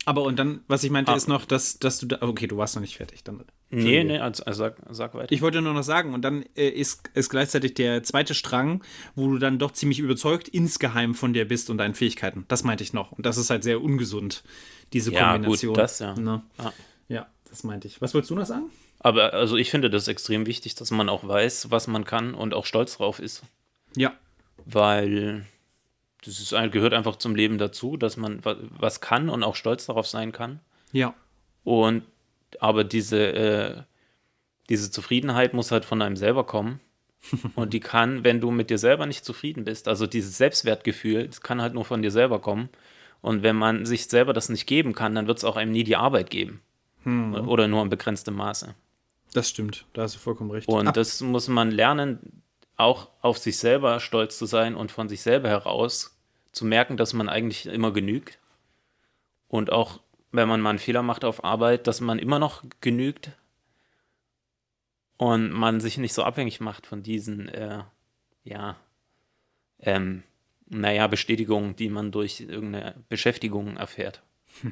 Aber 0.07 0.23
und 0.23 0.39
dann, 0.39 0.61
was 0.69 0.85
ich 0.85 0.89
meinte, 0.89 1.11
Ah. 1.11 1.15
ist 1.15 1.27
noch, 1.27 1.43
dass, 1.43 1.79
dass 1.79 1.99
du 1.99 2.05
da. 2.05 2.19
Okay, 2.21 2.47
du 2.47 2.55
warst 2.55 2.75
noch 2.75 2.81
nicht 2.81 2.95
fertig. 2.95 3.25
Dann, 3.25 3.43
Nee, 3.69 4.05
nee, 4.05 4.19
also, 4.19 4.45
also 4.45 4.59
sag, 4.59 4.77
sag 4.89 5.13
weiter. 5.15 5.33
Ich 5.33 5.41
wollte 5.41 5.61
nur 5.61 5.73
noch 5.73 5.83
sagen, 5.83 6.13
und 6.13 6.21
dann 6.21 6.45
äh, 6.55 6.69
ist, 6.69 7.09
ist 7.13 7.27
gleichzeitig 7.29 7.73
der 7.73 8.01
zweite 8.03 8.33
Strang, 8.33 8.81
wo 9.15 9.27
du 9.29 9.37
dann 9.37 9.59
doch 9.59 9.71
ziemlich 9.71 9.99
überzeugt 9.99 10.47
insgeheim 10.47 11.13
von 11.13 11.33
dir 11.33 11.45
bist 11.45 11.69
und 11.69 11.77
deinen 11.77 11.93
Fähigkeiten. 11.93 12.45
Das 12.47 12.63
meinte 12.63 12.85
ich 12.85 12.93
noch. 12.93 13.11
Und 13.11 13.25
das 13.25 13.35
ist 13.37 13.49
halt 13.49 13.63
sehr 13.65 13.81
ungesund, 13.83 14.43
diese 14.93 15.11
Ja, 15.11 15.33
Kombination. 15.33 15.73
gut, 15.73 15.77
das 15.83 15.99
ja. 15.99 16.13
Ne? 16.15 16.41
Ja. 16.57 16.73
Ja, 17.09 17.27
das 17.49 17.65
meinte 17.65 17.89
ich. 17.89 17.99
Was 18.01 18.13
wolltest 18.13 18.31
du 18.31 18.35
noch 18.35 18.45
sagen? 18.45 18.69
Aber 18.99 19.33
also 19.33 19.57
ich 19.57 19.69
finde 19.71 19.89
das 19.89 20.07
extrem 20.07 20.45
wichtig, 20.45 20.75
dass 20.75 20.89
man 20.91 21.09
auch 21.09 21.27
weiß, 21.27 21.69
was 21.69 21.87
man 21.87 22.05
kann 22.05 22.33
und 22.33 22.53
auch 22.53 22.65
stolz 22.65 22.95
drauf 22.95 23.19
ist. 23.19 23.43
Ja. 23.97 24.13
Weil 24.65 25.45
das 26.23 26.39
ist, 26.39 26.49
gehört 26.71 26.93
einfach 26.93 27.15
zum 27.17 27.35
Leben 27.35 27.57
dazu, 27.57 27.97
dass 27.97 28.17
man 28.17 28.43
wa- 28.43 28.57
was 28.69 29.01
kann 29.01 29.29
und 29.29 29.43
auch 29.43 29.55
stolz 29.55 29.85
darauf 29.85 30.07
sein 30.07 30.31
kann. 30.31 30.59
Ja. 30.91 31.13
Und 31.63 32.03
aber 32.59 32.83
diese, 32.83 33.19
äh, 33.33 33.81
diese 34.69 34.89
Zufriedenheit 34.91 35.53
muss 35.53 35.71
halt 35.71 35.85
von 35.85 36.01
einem 36.01 36.15
selber 36.15 36.45
kommen. 36.45 36.79
Und 37.55 37.73
die 37.73 37.79
kann, 37.79 38.23
wenn 38.23 38.39
du 38.39 38.51
mit 38.51 38.69
dir 38.69 38.77
selber 38.77 39.05
nicht 39.05 39.25
zufrieden 39.25 39.63
bist, 39.65 39.87
also 39.87 40.05
dieses 40.07 40.37
Selbstwertgefühl, 40.37 41.27
das 41.27 41.41
kann 41.41 41.61
halt 41.61 41.73
nur 41.73 41.83
von 41.83 42.01
dir 42.01 42.11
selber 42.11 42.39
kommen. 42.39 42.69
Und 43.21 43.41
wenn 43.43 43.55
man 43.55 43.85
sich 43.85 44.05
selber 44.07 44.33
das 44.33 44.49
nicht 44.49 44.67
geben 44.67 44.93
kann, 44.93 45.15
dann 45.15 45.27
wird 45.27 45.39
es 45.39 45.43
auch 45.43 45.55
einem 45.57 45.71
nie 45.71 45.83
die 45.83 45.95
Arbeit 45.95 46.29
geben. 46.29 46.61
Oder 47.05 47.67
nur 47.67 47.81
in 47.81 47.89
begrenztem 47.89 48.35
Maße. 48.35 48.75
Das 49.33 49.49
stimmt. 49.49 49.85
Da 49.93 50.03
hast 50.03 50.15
du 50.15 50.19
vollkommen 50.19 50.51
recht. 50.51 50.67
Und 50.69 50.87
Ab- 50.89 50.93
das 50.93 51.21
muss 51.21 51.47
man 51.47 51.71
lernen, 51.71 52.43
auch 52.77 53.09
auf 53.21 53.39
sich 53.39 53.57
selber 53.57 53.99
stolz 53.99 54.37
zu 54.37 54.45
sein 54.45 54.75
und 54.75 54.91
von 54.91 55.09
sich 55.09 55.21
selber 55.21 55.49
heraus 55.49 56.17
zu 56.51 56.65
merken, 56.65 56.95
dass 56.95 57.13
man 57.13 57.27
eigentlich 57.27 57.65
immer 57.65 57.91
genügt. 57.91 58.39
Und 59.47 59.71
auch, 59.71 59.99
wenn 60.31 60.47
man 60.47 60.61
mal 60.61 60.71
einen 60.71 60.79
Fehler 60.79 61.01
macht 61.01 61.25
auf 61.25 61.43
Arbeit, 61.43 61.87
dass 61.87 62.01
man 62.01 62.19
immer 62.19 62.39
noch 62.39 62.63
genügt. 62.81 63.31
Und 65.17 65.51
man 65.51 65.79
sich 65.79 65.97
nicht 65.97 66.13
so 66.13 66.23
abhängig 66.23 66.59
macht 66.59 66.85
von 66.85 67.01
diesen, 67.01 67.49
äh, 67.49 67.83
ja, 68.43 68.75
ähm, 69.79 70.21
naja, 70.67 71.07
Bestätigungen, 71.07 71.75
die 71.75 71.89
man 71.89 72.11
durch 72.11 72.41
irgendeine 72.41 72.95
Beschäftigung 73.09 73.77
erfährt. 73.77 74.21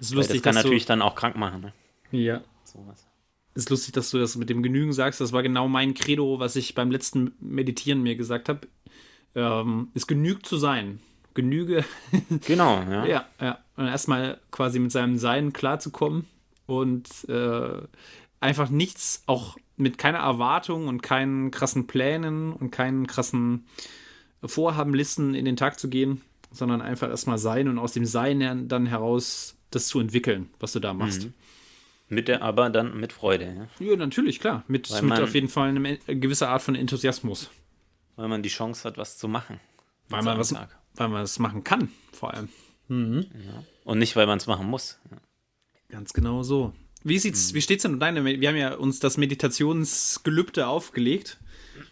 ist 0.00 0.10
Weil 0.10 0.18
lustig, 0.18 0.42
das 0.42 0.42
kann 0.42 0.54
natürlich 0.54 0.86
dann 0.86 1.02
auch 1.02 1.16
krank 1.16 1.36
machen. 1.36 1.60
Ne? 1.60 1.72
ja. 2.12 2.42
Sowas. 2.62 3.07
Ist 3.58 3.70
lustig, 3.70 3.92
dass 3.92 4.10
du 4.10 4.18
das 4.18 4.36
mit 4.36 4.50
dem 4.50 4.62
Genügen 4.62 4.92
sagst. 4.92 5.20
Das 5.20 5.32
war 5.32 5.42
genau 5.42 5.66
mein 5.66 5.92
Credo, 5.92 6.38
was 6.38 6.54
ich 6.54 6.76
beim 6.76 6.92
letzten 6.92 7.32
Meditieren 7.40 8.04
mir 8.04 8.14
gesagt 8.14 8.48
habe. 8.48 8.68
Ähm, 9.34 9.88
es 9.94 10.06
genügt 10.06 10.46
zu 10.46 10.58
sein. 10.58 11.00
Genüge. 11.34 11.84
Genau, 12.46 12.80
ja. 12.88 13.04
ja, 13.04 13.24
ja. 13.40 13.58
Und 13.74 13.88
erstmal 13.88 14.38
quasi 14.52 14.78
mit 14.78 14.92
seinem 14.92 15.18
Sein 15.18 15.52
klarzukommen 15.52 16.26
und 16.66 17.08
äh, 17.28 17.82
einfach 18.38 18.70
nichts, 18.70 19.24
auch 19.26 19.56
mit 19.76 19.98
keiner 19.98 20.18
Erwartung 20.18 20.86
und 20.86 21.02
keinen 21.02 21.50
krassen 21.50 21.88
Plänen 21.88 22.52
und 22.52 22.70
keinen 22.70 23.08
krassen 23.08 23.66
Vorhabenlisten 24.44 25.34
in 25.34 25.44
den 25.44 25.56
Tag 25.56 25.80
zu 25.80 25.88
gehen, 25.88 26.20
sondern 26.52 26.80
einfach 26.80 27.08
erstmal 27.08 27.38
sein 27.38 27.66
und 27.66 27.80
aus 27.80 27.92
dem 27.92 28.06
Sein 28.06 28.68
dann 28.68 28.86
heraus 28.86 29.56
das 29.72 29.88
zu 29.88 29.98
entwickeln, 29.98 30.48
was 30.60 30.74
du 30.74 30.78
da 30.78 30.94
machst. 30.94 31.24
Mhm. 31.24 31.34
Mit 32.08 32.28
der, 32.28 32.42
aber 32.42 32.70
dann 32.70 32.98
mit 32.98 33.12
Freude, 33.12 33.68
ja? 33.80 33.86
Ja, 33.86 33.96
natürlich, 33.96 34.40
klar. 34.40 34.64
Mit, 34.68 34.90
Weil 34.90 35.02
mit 35.02 35.08
man- 35.10 35.22
auf 35.22 35.34
jeden 35.34 35.48
Fall 35.48 35.68
eine 35.68 35.98
gewisse 36.06 36.48
Art 36.48 36.62
von 36.62 36.74
Enthusiasmus. 36.74 37.50
weil 38.16 38.28
man 38.28 38.42
die 38.42 38.48
Chance 38.48 38.84
hat, 38.84 38.96
was 38.98 39.18
zu 39.18 39.28
machen. 39.28 39.60
Weil 40.08 40.22
man, 40.22 40.38
was, 40.38 40.48
Tag. 40.48 40.76
weil 40.94 41.08
man 41.08 41.22
es 41.22 41.38
machen 41.38 41.62
kann, 41.64 41.90
vor 42.12 42.32
allem. 42.34 42.48
Und 42.88 43.98
nicht, 43.98 44.16
weil 44.16 44.26
man 44.26 44.38
es 44.38 44.46
machen 44.46 44.66
muss. 44.66 44.98
Ja. 45.10 45.18
Ganz 45.90 46.12
genau 46.12 46.42
so. 46.42 46.72
Wie 47.04 47.18
sieht's, 47.18 47.54
wie 47.54 47.60
steht's 47.62 47.82
denn 47.82 47.94
um 47.94 48.00
deine? 48.00 48.24
Wir 48.24 48.48
haben 48.48 48.56
ja 48.56 48.74
uns 48.74 48.98
das 48.98 49.16
Meditationsgelübde 49.18 50.66
aufgelegt. 50.66 51.38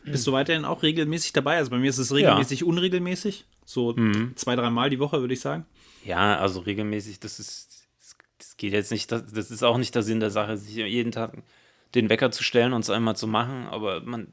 Bist 0.04 0.26
du 0.26 0.32
weiterhin 0.32 0.64
auch 0.64 0.82
regelmäßig 0.82 1.32
dabei? 1.32 1.56
Also 1.58 1.70
bei 1.70 1.78
mir 1.78 1.90
ist 1.90 1.98
es 1.98 2.12
regelmäßig, 2.12 2.64
unregelmäßig. 2.64 3.44
So 3.64 3.94
zwei, 4.34 4.56
dreimal 4.56 4.90
die 4.90 4.98
Woche, 4.98 5.20
würde 5.20 5.34
ich 5.34 5.40
sagen. 5.40 5.64
Ja, 6.04 6.38
also 6.38 6.60
regelmäßig, 6.60 7.20
das 7.20 7.38
ist, 7.38 7.85
geht 8.56 8.72
jetzt 8.72 8.90
nicht, 8.90 9.10
das, 9.12 9.32
das 9.32 9.50
ist 9.50 9.62
auch 9.62 9.78
nicht 9.78 9.94
der 9.94 10.02
Sinn 10.02 10.20
der 10.20 10.30
Sache, 10.30 10.56
sich 10.56 10.76
jeden 10.76 11.12
Tag 11.12 11.32
den 11.94 12.10
Wecker 12.10 12.30
zu 12.30 12.42
stellen 12.42 12.72
und 12.72 12.80
es 12.80 12.90
einmal 12.90 13.16
zu 13.16 13.26
machen, 13.26 13.66
aber 13.68 14.00
man, 14.00 14.32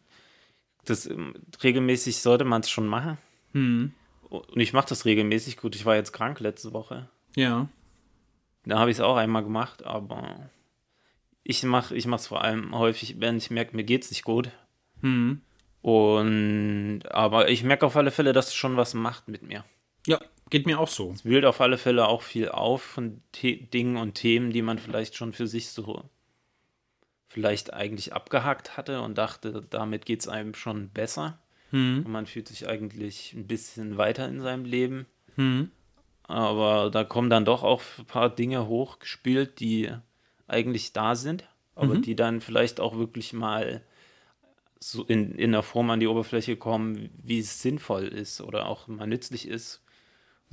das 0.85 1.05
ähm, 1.05 1.33
regelmäßig 1.63 2.21
sollte 2.21 2.45
man 2.45 2.61
es 2.61 2.69
schon 2.69 2.87
machen. 2.87 3.17
Und 3.53 4.59
ich 4.59 4.73
mache 4.73 4.89
das 4.89 5.05
regelmäßig. 5.05 5.57
Gut, 5.57 5.75
ich 5.75 5.85
war 5.85 5.95
jetzt 5.95 6.11
krank 6.11 6.39
letzte 6.39 6.73
Woche. 6.73 7.09
Ja. 7.35 7.67
Da 8.65 8.79
habe 8.79 8.91
ich 8.91 8.97
es 8.97 9.01
auch 9.01 9.17
einmal 9.17 9.43
gemacht, 9.43 9.85
aber 9.85 10.49
ich 11.43 11.63
mache 11.63 11.95
ich 11.95 12.05
es 12.05 12.27
vor 12.27 12.43
allem 12.43 12.77
häufig, 12.77 13.19
wenn 13.19 13.37
ich 13.37 13.51
merke, 13.51 13.75
mir 13.75 13.83
geht 13.83 14.03
es 14.03 14.09
nicht 14.09 14.23
gut. 14.23 14.49
Hm. 15.01 15.41
Und 15.81 17.01
aber 17.11 17.49
ich 17.49 17.63
merke 17.63 17.85
auf 17.85 17.97
alle 17.97 18.11
Fälle, 18.11 18.31
dass 18.31 18.47
es 18.47 18.55
schon 18.55 18.77
was 18.77 18.93
macht 18.93 19.27
mit 19.27 19.43
mir. 19.43 19.65
Ja, 20.07 20.19
geht 20.53 20.67
mir 20.67 20.79
auch 20.79 20.87
so. 20.87 21.11
Es 21.11 21.25
wühlt 21.25 21.45
auf 21.45 21.61
alle 21.61 21.79
Fälle 21.79 22.07
auch 22.07 22.21
viel 22.21 22.47
auf 22.47 22.83
von 22.83 23.23
The 23.35 23.65
Dingen 23.71 23.97
und 23.97 24.13
Themen, 24.13 24.51
die 24.51 24.61
man 24.61 24.77
vielleicht 24.77 25.15
schon 25.15 25.33
für 25.33 25.47
sich 25.47 25.69
so 25.69 26.07
vielleicht 27.27 27.73
eigentlich 27.73 28.13
abgehakt 28.13 28.77
hatte 28.77 29.01
und 29.01 29.17
dachte, 29.17 29.65
damit 29.71 30.05
geht 30.05 30.19
es 30.19 30.27
einem 30.27 30.53
schon 30.53 30.89
besser. 30.89 31.39
Hm. 31.71 32.03
Und 32.05 32.11
man 32.11 32.27
fühlt 32.27 32.47
sich 32.47 32.69
eigentlich 32.69 33.33
ein 33.33 33.47
bisschen 33.47 33.97
weiter 33.97 34.27
in 34.27 34.41
seinem 34.41 34.65
Leben. 34.65 35.07
Hm. 35.37 35.71
Aber 36.27 36.91
da 36.91 37.03
kommen 37.03 37.31
dann 37.31 37.45
doch 37.45 37.63
auch 37.63 37.81
ein 37.97 38.05
paar 38.05 38.29
Dinge 38.29 38.67
hochgespült, 38.67 39.59
die 39.59 39.89
eigentlich 40.47 40.93
da 40.93 41.15
sind, 41.15 41.49
aber 41.73 41.97
die 41.97 42.15
dann 42.15 42.41
vielleicht 42.41 42.79
auch 42.79 42.95
wirklich 42.95 43.33
mal 43.33 43.81
so 44.79 45.03
in, 45.05 45.33
in 45.33 45.51
der 45.51 45.63
Form 45.63 45.89
an 45.89 45.99
die 45.99 46.07
Oberfläche 46.07 46.57
kommen, 46.57 47.09
wie 47.23 47.39
es 47.39 47.63
sinnvoll 47.63 48.03
ist 48.03 48.39
oder 48.39 48.67
auch 48.67 48.87
mal 48.87 49.07
nützlich 49.07 49.47
ist, 49.47 49.82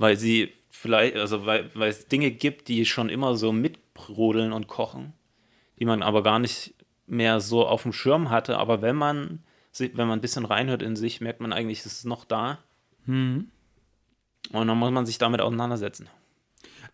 weil 0.01 0.17
sie 0.17 0.51
vielleicht, 0.69 1.15
also 1.15 1.45
weil, 1.45 1.69
weil 1.75 1.89
es 1.89 2.07
Dinge 2.07 2.31
gibt, 2.31 2.67
die 2.67 2.85
schon 2.85 3.09
immer 3.09 3.35
so 3.35 3.51
mitbrodeln 3.51 4.51
und 4.51 4.67
kochen, 4.67 5.13
die 5.79 5.85
man 5.85 6.01
aber 6.01 6.23
gar 6.23 6.39
nicht 6.39 6.73
mehr 7.05 7.39
so 7.39 7.67
auf 7.67 7.83
dem 7.83 7.93
Schirm 7.93 8.29
hatte, 8.29 8.57
aber 8.57 8.81
wenn 8.81 8.95
man, 8.95 9.43
wenn 9.77 10.07
man 10.07 10.19
ein 10.19 10.21
bisschen 10.21 10.45
reinhört 10.45 10.81
in 10.81 10.95
sich, 10.95 11.21
merkt 11.21 11.39
man 11.39 11.53
eigentlich, 11.53 11.79
es 11.79 11.85
ist 11.85 12.05
noch 12.05 12.25
da. 12.25 12.59
Und 14.51 14.67
dann 14.67 14.77
muss 14.77 14.91
man 14.91 15.05
sich 15.05 15.17
damit 15.17 15.39
auseinandersetzen. 15.39 16.07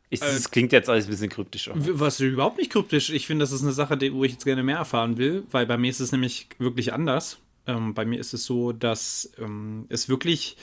Ich, 0.10 0.20
das 0.20 0.52
klingt 0.52 0.72
jetzt 0.72 0.90
alles 0.90 1.06
ein 1.06 1.12
bisschen 1.12 1.30
kryptisch. 1.30 1.70
Was 1.74 2.20
überhaupt 2.20 2.58
nicht 2.58 2.72
kryptisch. 2.72 3.10
Ich 3.10 3.28
finde, 3.28 3.44
das 3.44 3.52
ist 3.52 3.62
eine 3.62 3.74
Sache, 3.74 3.98
die, 3.98 4.14
wo 4.14 4.24
ich 4.24 4.34
jetzt 4.34 4.46
gerne 4.46 4.64
mehr 4.64 4.78
erfahren 4.78 5.18
will, 5.18 5.44
weil 5.52 5.66
bei 5.66 5.78
mir 5.78 5.90
ist 5.90 6.00
es 6.00 6.12
nämlich 6.12 6.48
wirklich 6.60 6.94
anders. 6.94 7.40
Ähm, 7.68 7.94
bei 7.94 8.06
mir 8.06 8.20
ist 8.20 8.34
es 8.34 8.46
so, 8.46 8.72
dass 8.72 9.32
ähm, 9.38 9.86
es 9.90 10.08
wirklich 10.08 10.56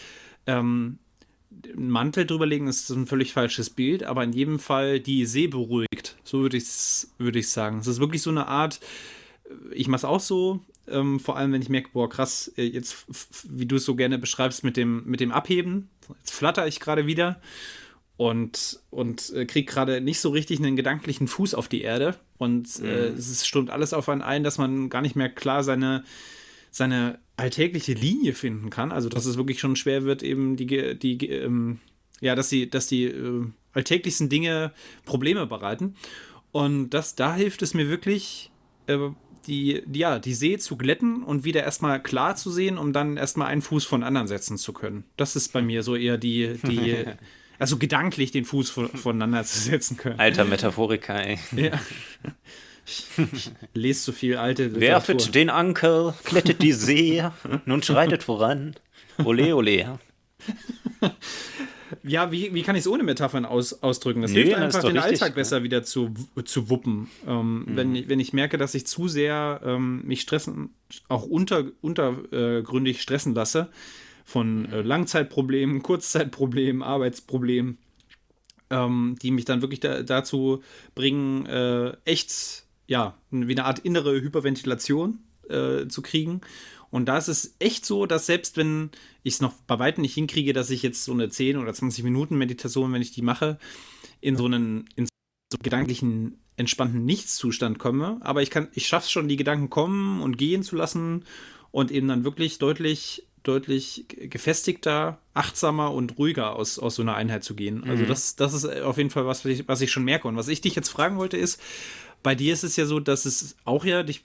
ähm, 0.47 0.99
einen 1.73 1.91
Mantel 1.91 2.27
drüberlegen 2.27 2.69
ist 2.69 2.91
ein 2.91 3.07
völlig 3.07 3.33
falsches 3.33 3.71
Bild, 3.71 4.03
aber 4.05 4.25
in 4.25 4.33
jedem 4.33 4.59
Fall 4.59 5.01
die 5.01 5.27
See 5.27 5.47
beruhigt. 5.47 6.17
So 6.25 6.41
würde 6.41 6.57
ich 6.57 6.65
es 6.65 7.11
würde 7.19 7.39
ich 7.39 7.49
sagen. 7.51 7.79
Es 7.79 7.87
ist 7.87 8.01
wirklich 8.01 8.23
so 8.23 8.31
eine 8.31 8.47
Art, 8.47 8.81
äh, 9.49 9.75
ich 9.75 9.89
mache 9.89 9.99
es 9.99 10.05
auch 10.05 10.21
so, 10.21 10.61
ähm, 10.89 11.19
vor 11.21 11.37
allem 11.37 11.53
wenn 11.53 11.63
ich 11.63 11.69
merke, 11.69 11.91
boah, 11.93 12.09
krass, 12.09 12.53
äh, 12.57 12.65
jetzt, 12.65 13.07
wie 13.49 13.67
du 13.67 13.77
es 13.77 13.85
so 13.85 13.95
gerne 13.95 14.19
beschreibst 14.19 14.65
mit 14.65 14.77
dem, 14.77 15.05
mit 15.07 15.21
dem 15.21 15.33
Abheben, 15.33 15.89
jetzt 16.19 16.33
flatter 16.33 16.67
ich 16.67 16.81
gerade 16.81 17.07
wieder 17.07 17.41
und, 18.17 18.79
und 18.91 19.33
äh, 19.35 19.45
kriege 19.47 19.71
gerade 19.71 20.01
nicht 20.01 20.21
so 20.21 20.29
richtig 20.31 20.59
einen 20.61 20.77
gedanklichen 20.77 21.27
Fuß 21.27 21.55
auf 21.55 21.69
die 21.69 21.83
Erde. 21.83 22.17
Und 22.39 22.81
äh, 22.81 23.09
es 23.09 23.29
ist- 23.31 23.47
stürmt 23.47 23.71
alles 23.71 23.93
auf 23.93 24.09
einen 24.09 24.23
ein, 24.23 24.45
dass 24.45 24.59
man 24.59 24.89
gar 24.91 25.03
nicht 25.03 25.17
mehr 25.17 25.29
klar 25.29 25.65
seine, 25.65 26.05
seine 26.71 27.19
alltägliche 27.37 27.93
Linie 27.95 28.33
finden 28.35 28.71
kann. 28.71 28.93
Also 28.93 29.09
dass 29.09 29.27
es 29.27 29.37
wirklich 29.37 29.61
schon 29.61 29.77
schwer 29.77 30.05
wird, 30.05 30.23
eben 30.23 30.57
die, 30.57 30.67
ge- 30.67 30.95
die 30.95 31.19
ähm, 31.29 31.79
ja, 32.21 32.35
dass 32.35 32.49
die, 32.49 32.71
dass 32.71 32.87
die 32.87 33.05
äh, 33.05 33.47
alltäglichsten 33.73 34.29
Dinge 34.29 34.73
Probleme 35.05 35.47
bereiten. 35.47 35.97
Und 36.53 36.91
das, 36.91 37.17
da 37.17 37.35
hilft 37.35 37.63
es 37.63 37.75
mir 37.75 37.89
wirklich, 37.89 38.51
äh, 38.87 38.97
die, 39.49 39.83
ja, 39.93 40.19
die 40.21 40.33
See 40.33 40.57
zu 40.59 40.77
glätten 40.77 41.23
und 41.23 41.45
wieder 41.45 41.65
erstmal 41.65 42.01
klar 42.03 42.37
zu 42.37 42.51
sehen, 42.51 42.79
um 42.79 42.93
dann 42.93 43.17
erstmal 43.17 43.49
einen 43.49 43.61
Fuß 43.63 43.85
von 43.85 44.03
anderen 44.05 44.29
setzen 44.29 44.57
zu 44.57 44.73
können. 44.73 45.05
Das 45.17 45.37
ist 45.37 45.53
bei 45.53 45.61
mir 45.61 45.83
so 45.83 45.97
eher 45.97 46.17
die, 46.17 46.55
die 46.67 47.05
also 47.59 47.77
gedanklich 47.77 48.31
den 48.31 48.45
Fuß 48.45 48.71
von, 48.71 48.89
voneinander 48.89 49.45
zu 49.45 49.59
setzen 49.59 49.97
können. 49.97 50.19
Alter 50.21 50.45
Metaphoriker, 50.45 51.27
ey. 51.27 51.39
Ja. 51.57 51.73
Ich 52.87 53.51
lese 53.73 54.01
so 54.01 54.13
viel 54.13 54.37
alte 54.37 54.65
Literatur. 54.65 54.81
Werfet 55.17 55.35
den 55.35 55.51
Anker, 55.51 56.15
klettet 56.25 56.63
die 56.63 56.73
See, 56.73 57.23
nun 57.65 57.83
schreitet 57.83 58.23
voran. 58.23 58.75
Ole, 59.25 59.55
ole. 59.57 59.99
Ja, 62.03 62.33
wie, 62.33 62.53
wie 62.53 62.63
kann 62.63 62.75
ich 62.77 62.81
es 62.81 62.89
ohne 62.89 63.03
Metaphern 63.05 63.45
aus, 63.45 63.83
ausdrücken? 63.83 64.23
Das 64.23 64.33
Nee, 64.33 64.43
hilft 64.45 64.57
einfach, 64.57 64.81
den 64.83 64.97
richtig, 64.97 65.13
Alltag 65.13 65.29
ja. 65.31 65.35
besser 65.35 65.63
wieder 65.63 65.83
zu, 65.85 66.13
zu 66.45 66.69
wuppen. 66.69 67.09
Ähm, 67.27 67.65
wenn, 67.69 67.95
ich- 67.95 68.09
wenn 68.09 68.21
ich 68.21 68.33
merke, 68.33 68.59
dass 68.59 68.75
ich 68.75 68.87
zu 68.87 69.07
sehr 69.09 69.61
ähm, 69.65 70.03
mich 70.05 70.21
stressen, 70.23 70.75
auch 71.09 71.23
unter, 71.25 71.65
untergründig 71.81 73.01
stressen 73.01 73.35
lasse 73.35 73.69
von 74.25 74.71
äh, 74.73 74.83
Langzeitproblemen, 74.83 75.83
Kurzzeitproblemen, 75.83 76.83
Arbeitsproblemen, 76.83 77.79
ähm, 78.71 79.17
die 79.23 79.31
mich 79.31 79.45
dann 79.45 79.61
wirklich 79.63 79.81
da, 79.81 80.03
dazu 80.03 80.63
bringen, 80.95 81.47
äh, 81.47 81.93
echt, 82.05 82.64
ja, 82.87 83.15
wie 83.31 83.53
eine 83.53 83.65
Art 83.65 83.81
innere 83.81 84.21
Hyperventilation 84.21 85.19
äh, 85.49 85.87
zu 85.89 86.03
kriegen. 86.03 86.41
Und 86.91 87.07
da 87.07 87.19
ist 87.19 87.29
es 87.29 87.57
echt 87.59 87.85
so, 87.85 88.07
dass 88.07 88.27
selbst 88.27 88.57
wenn 88.57 88.91
ich 89.25 89.35
es 89.35 89.41
noch 89.41 89.53
bei 89.67 89.79
weitem 89.79 90.03
nicht 90.03 90.15
hinkriege, 90.15 90.53
dass 90.53 90.71
ich 90.71 90.83
jetzt 90.83 91.05
so 91.05 91.13
eine 91.13 91.29
10 91.29 91.57
oder 91.57 91.75
20 91.75 92.05
Minuten 92.05 92.39
Meditation, 92.39 92.93
wenn 92.93 93.03
ich 93.03 93.11
die 93.11 93.23
mache, 93.23 93.59
in 94.21 94.37
so 94.37 94.45
einen, 94.45 94.89
in 94.95 95.07
so 95.07 95.57
einen 95.57 95.63
gedanklichen, 95.63 96.39
entspannten 96.57 97.05
Nichtszustand 97.05 97.81
komme. 97.81 98.19
Aber 98.21 98.43
ich 98.43 98.51
kann, 98.51 98.69
ich 98.75 98.87
schaffe 98.87 99.07
es 99.07 99.11
schon, 99.11 99.27
die 99.27 99.37
Gedanken 99.37 99.71
kommen 99.71 100.23
und 100.23 100.39
gehen 100.39 100.63
zu 100.63 100.77
lassen 100.77 101.25
und 101.73 101.91
eben 101.91 102.07
dann 102.07 102.23
wirklich 102.23 102.59
deutlich, 102.59 103.27
deutlich 103.43 104.07
gefestigter, 104.09 105.19
achtsamer 105.35 105.93
und 105.93 106.17
ruhiger 106.17 106.55
aus, 106.55 106.79
aus 106.79 106.95
so 106.95 107.03
einer 107.03 107.17
Einheit 107.17 107.43
zu 107.43 107.57
gehen. 107.57 107.83
Also 107.83 108.05
das, 108.05 108.37
das 108.37 108.55
ist 108.55 108.67
auf 108.83 108.99
jeden 108.99 109.11
Fall 109.11 109.27
was, 109.27 109.45
was 109.45 109.51
ich, 109.51 109.67
was 109.67 109.81
ich 109.81 109.91
schon 109.91 110.05
merke. 110.05 110.29
Und 110.29 110.37
was 110.37 110.47
ich 110.47 110.61
dich 110.61 110.77
jetzt 110.77 110.91
fragen 110.91 111.17
wollte, 111.17 111.37
ist, 111.37 111.61
bei 112.25 112.35
dir 112.35 112.53
ist 112.53 112.65
es 112.65 112.75
ja 112.75 112.87
so, 112.87 112.99
dass 112.99 113.25
es 113.25 113.55
auch 113.65 113.85
ja 113.85 114.03
dich 114.03 114.25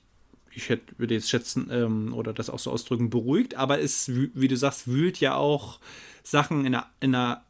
ich 0.52 0.70
hätte, 0.70 0.98
würde 0.98 1.14
jetzt 1.14 1.30
schätzen 1.30 1.70
ähm, 1.72 2.12
oder 2.14 2.34
das 2.34 2.50
auch 2.50 2.58
so 2.58 2.72
ausdrücken, 2.72 3.12
beruhigt, 3.12 3.56
aber 3.56 3.80
es, 3.80 4.10
wie 4.10 4.48
du 4.48 4.58
sagst, 4.58 4.88
wühlt 4.88 5.20
ja 5.20 5.36
auch 5.36 5.80
Sachen 6.24 6.66
in 6.66 6.74
einer, 6.74 6.90
in 7.00 7.14
einer 7.14 7.44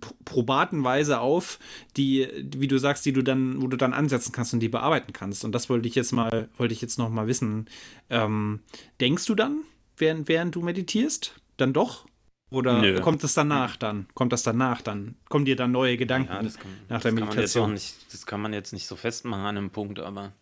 pr- 0.00 0.14
probaten 0.24 0.82
Weise 0.82 1.20
auf, 1.20 1.60
die, 1.96 2.28
wie 2.56 2.66
du 2.66 2.78
sagst, 2.78 3.06
die 3.06 3.12
du 3.12 3.22
dann, 3.22 3.62
wo 3.62 3.68
du 3.68 3.76
dann 3.76 3.92
ansetzen 3.92 4.32
kannst 4.32 4.52
und 4.52 4.60
die 4.60 4.68
bearbeiten 4.68 5.12
kannst. 5.12 5.44
Und 5.44 5.52
das 5.52 5.70
wollte 5.70 5.88
ich 5.88 5.94
jetzt 5.94 6.12
mal, 6.12 6.48
wollte 6.58 6.74
ich 6.74 6.82
jetzt 6.82 6.98
noch 6.98 7.08
mal 7.08 7.28
wissen. 7.28 7.66
Ähm, 8.10 8.60
denkst 9.00 9.24
du 9.26 9.36
dann, 9.36 9.62
während, 9.96 10.28
während 10.28 10.54
du 10.56 10.60
meditierst, 10.60 11.40
dann 11.56 11.72
doch? 11.72 12.06
Oder 12.50 12.80
Nö. 12.80 13.00
kommt 13.00 13.22
es 13.24 13.34
danach 13.34 13.76
dann? 13.76 14.06
Kommt 14.14 14.32
das 14.32 14.42
danach 14.42 14.80
dann? 14.80 15.16
Kommen 15.28 15.44
dir 15.44 15.56
dann 15.56 15.70
neue 15.70 15.96
Gedanken 15.96 16.32
Ja, 16.32 16.42
das 16.42 16.58
kann, 16.58 16.70
nach 16.88 17.02
der 17.02 17.12
Meditation? 17.12 17.74
nicht, 17.74 17.94
das 18.12 18.24
kann 18.24 18.40
man 18.40 18.54
jetzt 18.54 18.72
nicht 18.72 18.86
so 18.86 18.96
festmachen 18.96 19.44
an 19.44 19.56
einem 19.58 19.70
Punkt, 19.70 19.98
aber 19.98 20.32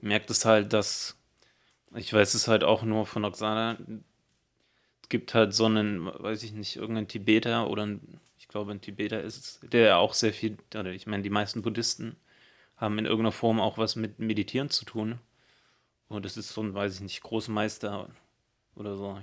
merkt 0.00 0.30
es 0.30 0.44
halt, 0.44 0.72
dass 0.72 1.18
ich 1.94 2.12
weiß 2.12 2.34
es 2.34 2.48
halt 2.48 2.64
auch 2.64 2.82
nur 2.82 3.06
von 3.06 3.24
Oksana, 3.24 3.78
gibt 5.08 5.34
halt 5.34 5.54
so 5.54 5.64
einen, 5.64 6.06
weiß 6.06 6.42
ich 6.42 6.52
nicht, 6.52 6.76
irgendeinen 6.76 7.08
Tibeter 7.08 7.68
oder 7.70 7.86
ein, 7.86 8.20
ich 8.38 8.48
glaube 8.48 8.72
ein 8.72 8.80
Tibeter 8.80 9.22
ist 9.22 9.38
es, 9.38 9.70
der 9.70 9.98
auch 9.98 10.14
sehr 10.14 10.32
viel, 10.32 10.58
oder 10.74 10.92
ich 10.92 11.06
meine, 11.06 11.22
die 11.22 11.30
meisten 11.30 11.62
Buddhisten 11.62 12.16
haben 12.76 12.98
in 12.98 13.06
irgendeiner 13.06 13.32
Form 13.32 13.60
auch 13.60 13.78
was 13.78 13.96
mit 13.96 14.18
Meditieren 14.18 14.70
zu 14.70 14.84
tun. 14.84 15.18
Und 16.08 16.24
das 16.24 16.36
ist 16.36 16.50
so 16.50 16.62
ein, 16.62 16.74
weiß 16.74 16.96
ich 16.96 17.00
nicht, 17.00 17.22
Großmeister 17.22 18.08
oder 18.74 18.96
so. 18.96 19.18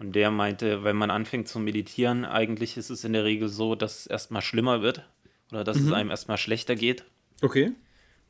Und 0.00 0.12
der 0.16 0.30
meinte, 0.30 0.82
wenn 0.82 0.96
man 0.96 1.10
anfängt 1.10 1.46
zu 1.46 1.58
meditieren, 1.58 2.24
eigentlich 2.24 2.78
ist 2.78 2.88
es 2.88 3.04
in 3.04 3.12
der 3.12 3.24
Regel 3.24 3.48
so, 3.48 3.74
dass 3.74 4.00
es 4.00 4.06
erstmal 4.06 4.40
schlimmer 4.40 4.80
wird 4.80 5.06
oder 5.52 5.62
dass 5.62 5.78
mhm. 5.78 5.86
es 5.86 5.92
einem 5.92 6.10
erstmal 6.10 6.38
schlechter 6.38 6.74
geht. 6.74 7.04
Okay. 7.42 7.72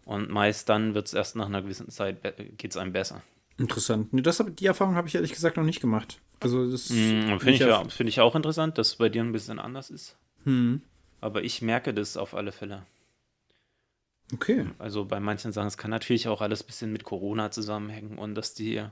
Und 0.05 0.31
meist 0.31 0.69
dann 0.69 0.95
wird 0.95 1.07
es 1.07 1.15
erst 1.15 1.37
nach 1.37 1.47
einer 1.47 1.63
gewissen 1.63 1.89
Zeit, 1.89 2.23
geht 2.59 2.73
es 2.73 2.77
einem 2.77 2.93
besser. 2.93 3.23
Interessant. 3.57 4.13
Nee, 4.13 4.23
das, 4.23 4.43
die 4.59 4.67
Erfahrung 4.67 4.97
habe 4.97 5.07
ich 5.07 5.15
ehrlich 5.15 5.33
gesagt 5.33 5.57
noch 5.57 5.65
nicht 5.65 5.81
gemacht. 5.81 6.21
Also 6.41 6.69
das 6.69 6.91
mm, 6.91 7.39
finde 7.39 7.51
ich, 7.51 7.61
ja, 7.61 7.85
find 7.89 8.09
ich 8.09 8.21
auch 8.21 8.35
interessant, 8.35 8.77
dass 8.77 8.89
es 8.89 8.97
bei 8.97 9.09
dir 9.09 9.23
ein 9.23 9.33
bisschen 9.33 9.61
anders 9.61 9.91
ist. 9.91 10.17
Hm. 10.45 10.81
Aber 11.21 11.45
ich 11.45 11.63
merke 11.63 11.95
das 11.95 12.17
auf 12.17 12.35
alle 12.35 12.51
Fälle. 12.51 12.85
Okay. 14.33 14.67
Also 14.79 15.05
bei 15.05 15.21
manchen 15.21 15.53
Sachen, 15.53 15.69
es 15.69 15.77
kann 15.77 15.91
natürlich 15.91 16.27
auch 16.27 16.41
alles 16.41 16.63
ein 16.63 16.67
bisschen 16.67 16.93
mit 16.93 17.05
Corona 17.05 17.51
zusammenhängen 17.51 18.19
und 18.19 18.35
dass 18.35 18.55
die, 18.55 18.83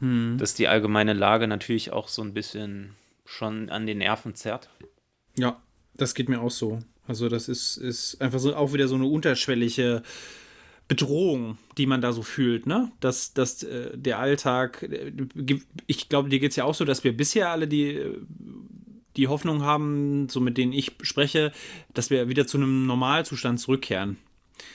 hm. 0.00 0.36
dass 0.38 0.54
die 0.54 0.68
allgemeine 0.68 1.12
Lage 1.12 1.46
natürlich 1.46 1.92
auch 1.92 2.08
so 2.08 2.22
ein 2.22 2.34
bisschen 2.34 2.96
schon 3.24 3.70
an 3.70 3.86
den 3.86 3.98
Nerven 3.98 4.34
zerrt. 4.34 4.68
Ja, 5.38 5.60
das 5.94 6.14
geht 6.14 6.28
mir 6.28 6.40
auch 6.40 6.50
so. 6.50 6.80
Also 7.06 7.28
das 7.28 7.48
ist, 7.48 7.76
ist 7.76 8.20
einfach 8.20 8.38
so 8.38 8.54
auch 8.54 8.72
wieder 8.72 8.88
so 8.88 8.96
eine 8.96 9.06
unterschwellige 9.06 10.02
Bedrohung, 10.88 11.56
die 11.78 11.86
man 11.86 12.00
da 12.00 12.12
so 12.12 12.22
fühlt, 12.22 12.66
ne? 12.66 12.90
Dass, 12.98 13.32
dass 13.32 13.62
äh, 13.62 13.96
der 13.96 14.18
Alltag, 14.18 14.82
äh, 14.82 15.12
ich 15.86 16.08
glaube, 16.08 16.28
dir 16.28 16.40
geht 16.40 16.50
es 16.50 16.56
ja 16.56 16.64
auch 16.64 16.74
so, 16.74 16.84
dass 16.84 17.04
wir 17.04 17.16
bisher 17.16 17.50
alle 17.50 17.68
die, 17.68 18.00
die 19.16 19.28
Hoffnung 19.28 19.62
haben, 19.62 20.28
so 20.28 20.40
mit 20.40 20.58
denen 20.58 20.72
ich 20.72 20.92
spreche, 21.02 21.52
dass 21.94 22.10
wir 22.10 22.28
wieder 22.28 22.46
zu 22.46 22.56
einem 22.56 22.86
Normalzustand 22.86 23.60
zurückkehren. 23.60 24.16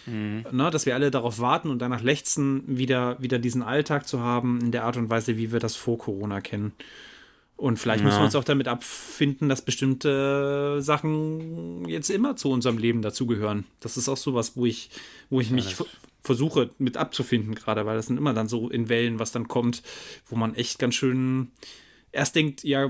Mhm. 0.05 0.45
Ne, 0.51 0.69
dass 0.71 0.85
wir 0.85 0.95
alle 0.95 1.11
darauf 1.11 1.39
warten 1.39 1.69
und 1.69 1.79
danach 1.79 2.01
lechzen, 2.01 2.63
wieder, 2.65 3.21
wieder 3.21 3.39
diesen 3.39 3.63
Alltag 3.63 4.07
zu 4.07 4.19
haben, 4.19 4.59
in 4.61 4.71
der 4.71 4.83
Art 4.83 4.97
und 4.97 5.09
Weise, 5.09 5.37
wie 5.37 5.51
wir 5.51 5.59
das 5.59 5.75
vor 5.75 5.97
Corona 5.97 6.41
kennen. 6.41 6.73
Und 7.57 7.77
vielleicht 7.77 8.01
ja. 8.01 8.05
müssen 8.05 8.19
wir 8.19 8.25
uns 8.25 8.35
auch 8.35 8.43
damit 8.43 8.67
abfinden, 8.67 9.47
dass 9.47 9.61
bestimmte 9.61 10.81
Sachen 10.81 11.87
jetzt 11.87 12.09
immer 12.09 12.35
zu 12.35 12.49
unserem 12.49 12.77
Leben 12.77 13.01
dazugehören. 13.01 13.63
Das 13.79 13.95
ist 13.95 14.09
auch 14.09 14.17
sowas, 14.17 14.57
wo 14.57 14.65
ich, 14.65 14.89
wo 15.29 15.39
ich 15.39 15.51
mich 15.51 15.77
versuche 16.21 16.71
mit 16.79 16.97
abzufinden 16.97 17.55
gerade, 17.55 17.85
weil 17.85 17.95
das 17.95 18.07
sind 18.07 18.17
immer 18.17 18.33
dann 18.33 18.49
so 18.49 18.69
in 18.69 18.89
Wellen, 18.89 19.19
was 19.19 19.31
dann 19.31 19.47
kommt, 19.47 19.83
wo 20.27 20.35
man 20.35 20.55
echt 20.55 20.79
ganz 20.79 20.95
schön 20.95 21.51
erst 22.11 22.35
denkt, 22.35 22.63
ja, 22.63 22.89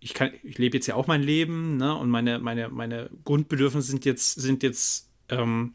ich 0.00 0.14
kann, 0.14 0.30
ich 0.42 0.58
lebe 0.58 0.76
jetzt 0.76 0.86
ja 0.86 0.94
auch 0.94 1.06
mein 1.06 1.22
Leben, 1.22 1.76
ne? 1.76 1.94
Und 1.94 2.08
meine, 2.08 2.38
meine, 2.38 2.68
meine 2.68 3.10
Grundbedürfnisse 3.24 3.90
sind 3.90 4.04
jetzt, 4.04 4.34
sind 4.40 4.62
jetzt, 4.62 5.08
ähm, 5.28 5.74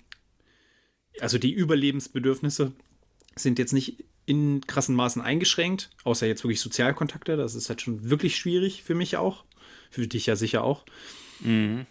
also 1.20 1.38
die 1.38 1.52
Überlebensbedürfnisse 1.52 2.74
sind 3.36 3.60
jetzt 3.60 3.74
nicht 3.74 4.04
in 4.26 4.62
krassen 4.68 4.96
Maßen 4.96 5.22
eingeschränkt, 5.22 5.90
außer 6.04 6.28
jetzt 6.28 6.44
wirklich 6.44 6.62
Sozialkontakte. 6.62 7.36
Das 7.36 7.56
ist 7.56 7.70
halt 7.70 7.82
schon 7.82 8.10
wirklich 8.10 8.38
schwierig 8.38 8.84
für 8.84 8.96
mich 8.96 9.18
auch. 9.18 9.44
Für 9.92 10.08
dich 10.08 10.26
ja 10.26 10.36
sicher 10.36 10.64
auch. 10.64 10.86
Mhm. 11.42 11.86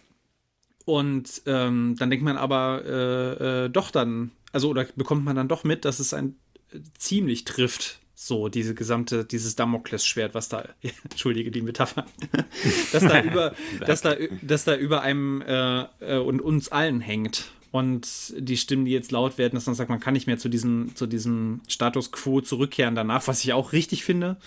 Und 0.85 1.41
ähm, 1.45 1.95
dann 1.97 2.09
denkt 2.09 2.25
man 2.25 2.37
aber 2.37 2.83
äh, 2.85 3.65
äh, 3.65 3.69
doch 3.69 3.91
dann, 3.91 4.31
also 4.51 4.69
oder 4.69 4.85
bekommt 4.95 5.23
man 5.23 5.35
dann 5.35 5.47
doch 5.47 5.63
mit, 5.63 5.85
dass 5.85 5.99
es 5.99 6.13
ein 6.13 6.35
äh, 6.71 6.79
ziemlich 6.97 7.45
trifft, 7.45 7.99
so 8.15 8.49
diese 8.49 8.75
gesamte, 8.75 9.25
dieses 9.25 9.55
Damoklesschwert, 9.55 10.33
was 10.33 10.49
da, 10.49 10.67
entschuldige 11.09 11.51
die 11.51 11.61
Metapher, 11.61 12.05
dass 12.91 13.03
da 13.03 13.21
über, 13.23 13.55
dass 13.85 14.01
da, 14.01 14.15
dass 14.41 14.65
da 14.65 14.75
über 14.75 15.01
einem 15.01 15.41
äh, 15.41 15.83
äh, 16.01 16.17
und 16.17 16.41
uns 16.41 16.69
allen 16.69 16.99
hängt 16.99 17.51
und 17.73 18.35
die 18.37 18.55
Stimmen, 18.55 18.85
die 18.85 18.91
jetzt 18.91 19.11
laut 19.11 19.39
werden, 19.39 19.55
dass 19.55 19.65
man 19.65 19.73
sagt, 19.73 19.89
man 19.89 19.99
kann 19.99 20.13
nicht 20.13 20.27
mehr 20.27 20.37
zu 20.37 20.47
diesem, 20.47 20.95
zu 20.95 21.07
diesem 21.07 21.61
Status 21.67 22.11
quo 22.11 22.39
zurückkehren 22.39 22.93
danach, 22.93 23.27
was 23.27 23.43
ich 23.43 23.51
auch 23.51 23.73
richtig 23.73 24.03
finde, 24.03 24.37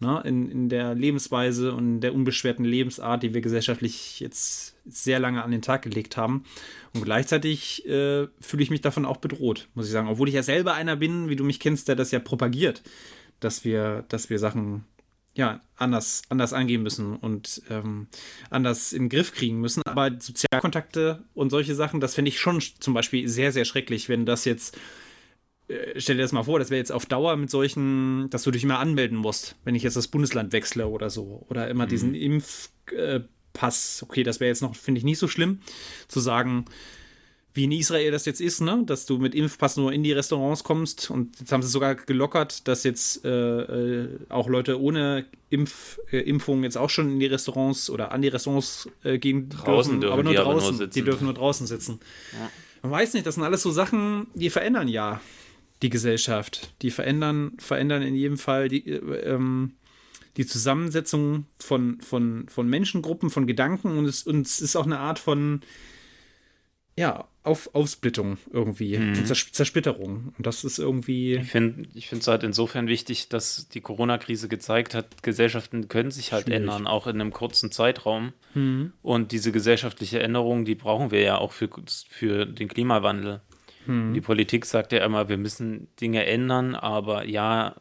ne, 0.00 0.20
in, 0.24 0.50
in 0.50 0.68
der 0.68 0.92
Lebensweise 0.96 1.74
und 1.74 2.00
der 2.00 2.12
unbeschwerten 2.12 2.64
Lebensart, 2.64 3.22
die 3.22 3.34
wir 3.34 3.40
gesellschaftlich 3.40 4.18
jetzt 4.18 4.74
sehr 4.84 5.20
lange 5.20 5.44
an 5.44 5.52
den 5.52 5.62
Tag 5.62 5.82
gelegt 5.82 6.16
haben. 6.16 6.42
Und 6.92 7.04
gleichzeitig 7.04 7.86
äh, 7.86 8.26
fühle 8.40 8.64
ich 8.64 8.70
mich 8.70 8.80
davon 8.80 9.04
auch 9.04 9.18
bedroht, 9.18 9.68
muss 9.74 9.86
ich 9.86 9.92
sagen. 9.92 10.08
Obwohl 10.08 10.26
ich 10.26 10.34
ja 10.34 10.42
selber 10.42 10.74
einer 10.74 10.96
bin, 10.96 11.28
wie 11.28 11.36
du 11.36 11.44
mich 11.44 11.60
kennst, 11.60 11.86
der 11.86 11.94
das 11.94 12.10
ja 12.10 12.18
propagiert, 12.18 12.82
dass 13.38 13.64
wir, 13.64 14.04
dass 14.08 14.28
wir 14.28 14.40
Sachen 14.40 14.86
ja, 15.34 15.60
anders, 15.76 16.22
anders 16.28 16.52
angehen 16.52 16.82
müssen 16.82 17.16
und 17.16 17.62
ähm, 17.70 18.08
anders 18.50 18.92
in 18.92 19.04
den 19.04 19.08
Griff 19.08 19.32
kriegen 19.32 19.60
müssen. 19.60 19.82
Aber 19.86 20.10
Sozialkontakte 20.18 21.24
und 21.34 21.50
solche 21.50 21.74
Sachen, 21.74 22.00
das 22.00 22.14
finde 22.14 22.30
ich 22.30 22.40
schon 22.40 22.60
zum 22.60 22.94
Beispiel 22.94 23.28
sehr, 23.28 23.52
sehr 23.52 23.64
schrecklich, 23.64 24.08
wenn 24.08 24.26
das 24.26 24.44
jetzt, 24.44 24.76
äh, 25.68 25.98
stell 25.98 26.16
dir 26.16 26.22
das 26.22 26.32
mal 26.32 26.42
vor, 26.42 26.58
das 26.58 26.70
wäre 26.70 26.78
jetzt 26.78 26.92
auf 26.92 27.06
Dauer 27.06 27.36
mit 27.36 27.50
solchen, 27.50 28.28
dass 28.30 28.42
du 28.42 28.50
dich 28.50 28.64
immer 28.64 28.78
anmelden 28.78 29.16
musst, 29.16 29.56
wenn 29.64 29.74
ich 29.74 29.82
jetzt 29.82 29.96
das 29.96 30.08
Bundesland 30.08 30.52
wechsle 30.52 30.86
oder 30.86 31.08
so. 31.08 31.46
Oder 31.48 31.68
immer 31.68 31.86
mhm. 31.86 31.90
diesen 31.90 32.14
Impfpass. 32.14 34.04
okay, 34.06 34.22
das 34.24 34.38
wäre 34.38 34.48
jetzt 34.48 34.62
noch, 34.62 34.76
finde 34.76 34.98
ich, 34.98 35.04
nicht 35.04 35.18
so 35.18 35.28
schlimm, 35.28 35.60
zu 36.08 36.20
sagen, 36.20 36.66
wie 37.54 37.64
in 37.64 37.72
Israel 37.72 38.10
das 38.10 38.24
jetzt 38.24 38.40
ist, 38.40 38.60
ne? 38.60 38.82
dass 38.86 39.04
du 39.04 39.18
mit 39.18 39.34
Impfpass 39.34 39.76
nur 39.76 39.92
in 39.92 40.02
die 40.02 40.12
Restaurants 40.12 40.64
kommst. 40.64 41.10
Und 41.10 41.38
jetzt 41.38 41.52
haben 41.52 41.62
sie 41.62 41.68
sogar 41.68 41.94
gelockert, 41.94 42.66
dass 42.66 42.82
jetzt 42.82 43.24
äh, 43.24 43.30
äh, 43.30 44.08
auch 44.30 44.48
Leute 44.48 44.80
ohne 44.80 45.26
Impf, 45.50 45.98
äh, 46.10 46.20
Impfung 46.20 46.62
jetzt 46.62 46.78
auch 46.78 46.88
schon 46.88 47.10
in 47.10 47.20
die 47.20 47.26
Restaurants 47.26 47.90
oder 47.90 48.10
an 48.12 48.22
die 48.22 48.28
Restaurants 48.28 48.88
äh, 49.04 49.18
gehen 49.18 49.50
draußen 49.50 50.00
dürfen, 50.00 50.12
aber 50.12 50.22
nur 50.22 50.34
draußen. 50.34 50.68
Aber 50.68 50.78
nur 50.78 50.86
die 50.86 51.02
dürfen 51.02 51.24
nur 51.24 51.34
draußen 51.34 51.66
sitzen. 51.66 52.00
Ja. 52.32 52.50
Man 52.82 52.92
weiß 52.92 53.12
nicht, 53.14 53.26
das 53.26 53.34
sind 53.34 53.44
alles 53.44 53.62
so 53.62 53.70
Sachen, 53.70 54.28
die 54.34 54.48
verändern 54.48 54.88
ja 54.88 55.20
die 55.82 55.90
Gesellschaft. 55.90 56.72
Die 56.80 56.90
verändern, 56.90 57.52
verändern 57.58 58.02
in 58.02 58.14
jedem 58.14 58.38
Fall 58.38 58.68
die, 58.68 58.88
äh, 58.88 58.98
ähm, 59.26 59.72
die 60.38 60.46
Zusammensetzung 60.46 61.44
von, 61.58 62.00
von, 62.00 62.46
von 62.48 62.66
Menschengruppen, 62.66 63.28
von 63.28 63.46
Gedanken 63.46 63.98
und 63.98 64.06
es, 64.06 64.22
und 64.22 64.46
es 64.46 64.62
ist 64.62 64.74
auch 64.74 64.86
eine 64.86 64.98
Art 64.98 65.18
von 65.18 65.60
ja, 66.96 67.26
auf 67.44 67.74
Aufsplittung 67.74 68.38
irgendwie, 68.52 68.96
mhm. 68.98 69.26
Zersplitterung. 69.26 70.32
Und 70.36 70.46
das 70.46 70.62
ist 70.62 70.78
irgendwie. 70.78 71.34
Ich 71.36 71.50
finde 71.50 71.88
es 71.94 72.28
halt 72.28 72.44
insofern 72.44 72.86
wichtig, 72.86 73.28
dass 73.28 73.68
die 73.68 73.80
Corona-Krise 73.80 74.48
gezeigt 74.48 74.94
hat, 74.94 75.22
Gesellschaften 75.22 75.88
können 75.88 76.12
sich 76.12 76.32
halt 76.32 76.44
Schwierig. 76.44 76.60
ändern, 76.60 76.86
auch 76.86 77.06
in 77.08 77.20
einem 77.20 77.32
kurzen 77.32 77.72
Zeitraum. 77.72 78.32
Mhm. 78.54 78.92
Und 79.02 79.32
diese 79.32 79.50
gesellschaftliche 79.50 80.20
Änderung, 80.20 80.64
die 80.64 80.76
brauchen 80.76 81.10
wir 81.10 81.20
ja 81.20 81.38
auch 81.38 81.52
für, 81.52 81.68
für 82.08 82.46
den 82.46 82.68
Klimawandel. 82.68 83.40
Mhm. 83.86 84.14
Die 84.14 84.20
Politik 84.20 84.64
sagt 84.64 84.92
ja 84.92 85.04
immer, 85.04 85.28
wir 85.28 85.38
müssen 85.38 85.88
Dinge 86.00 86.24
ändern, 86.26 86.76
aber 86.76 87.26
ja, 87.26 87.74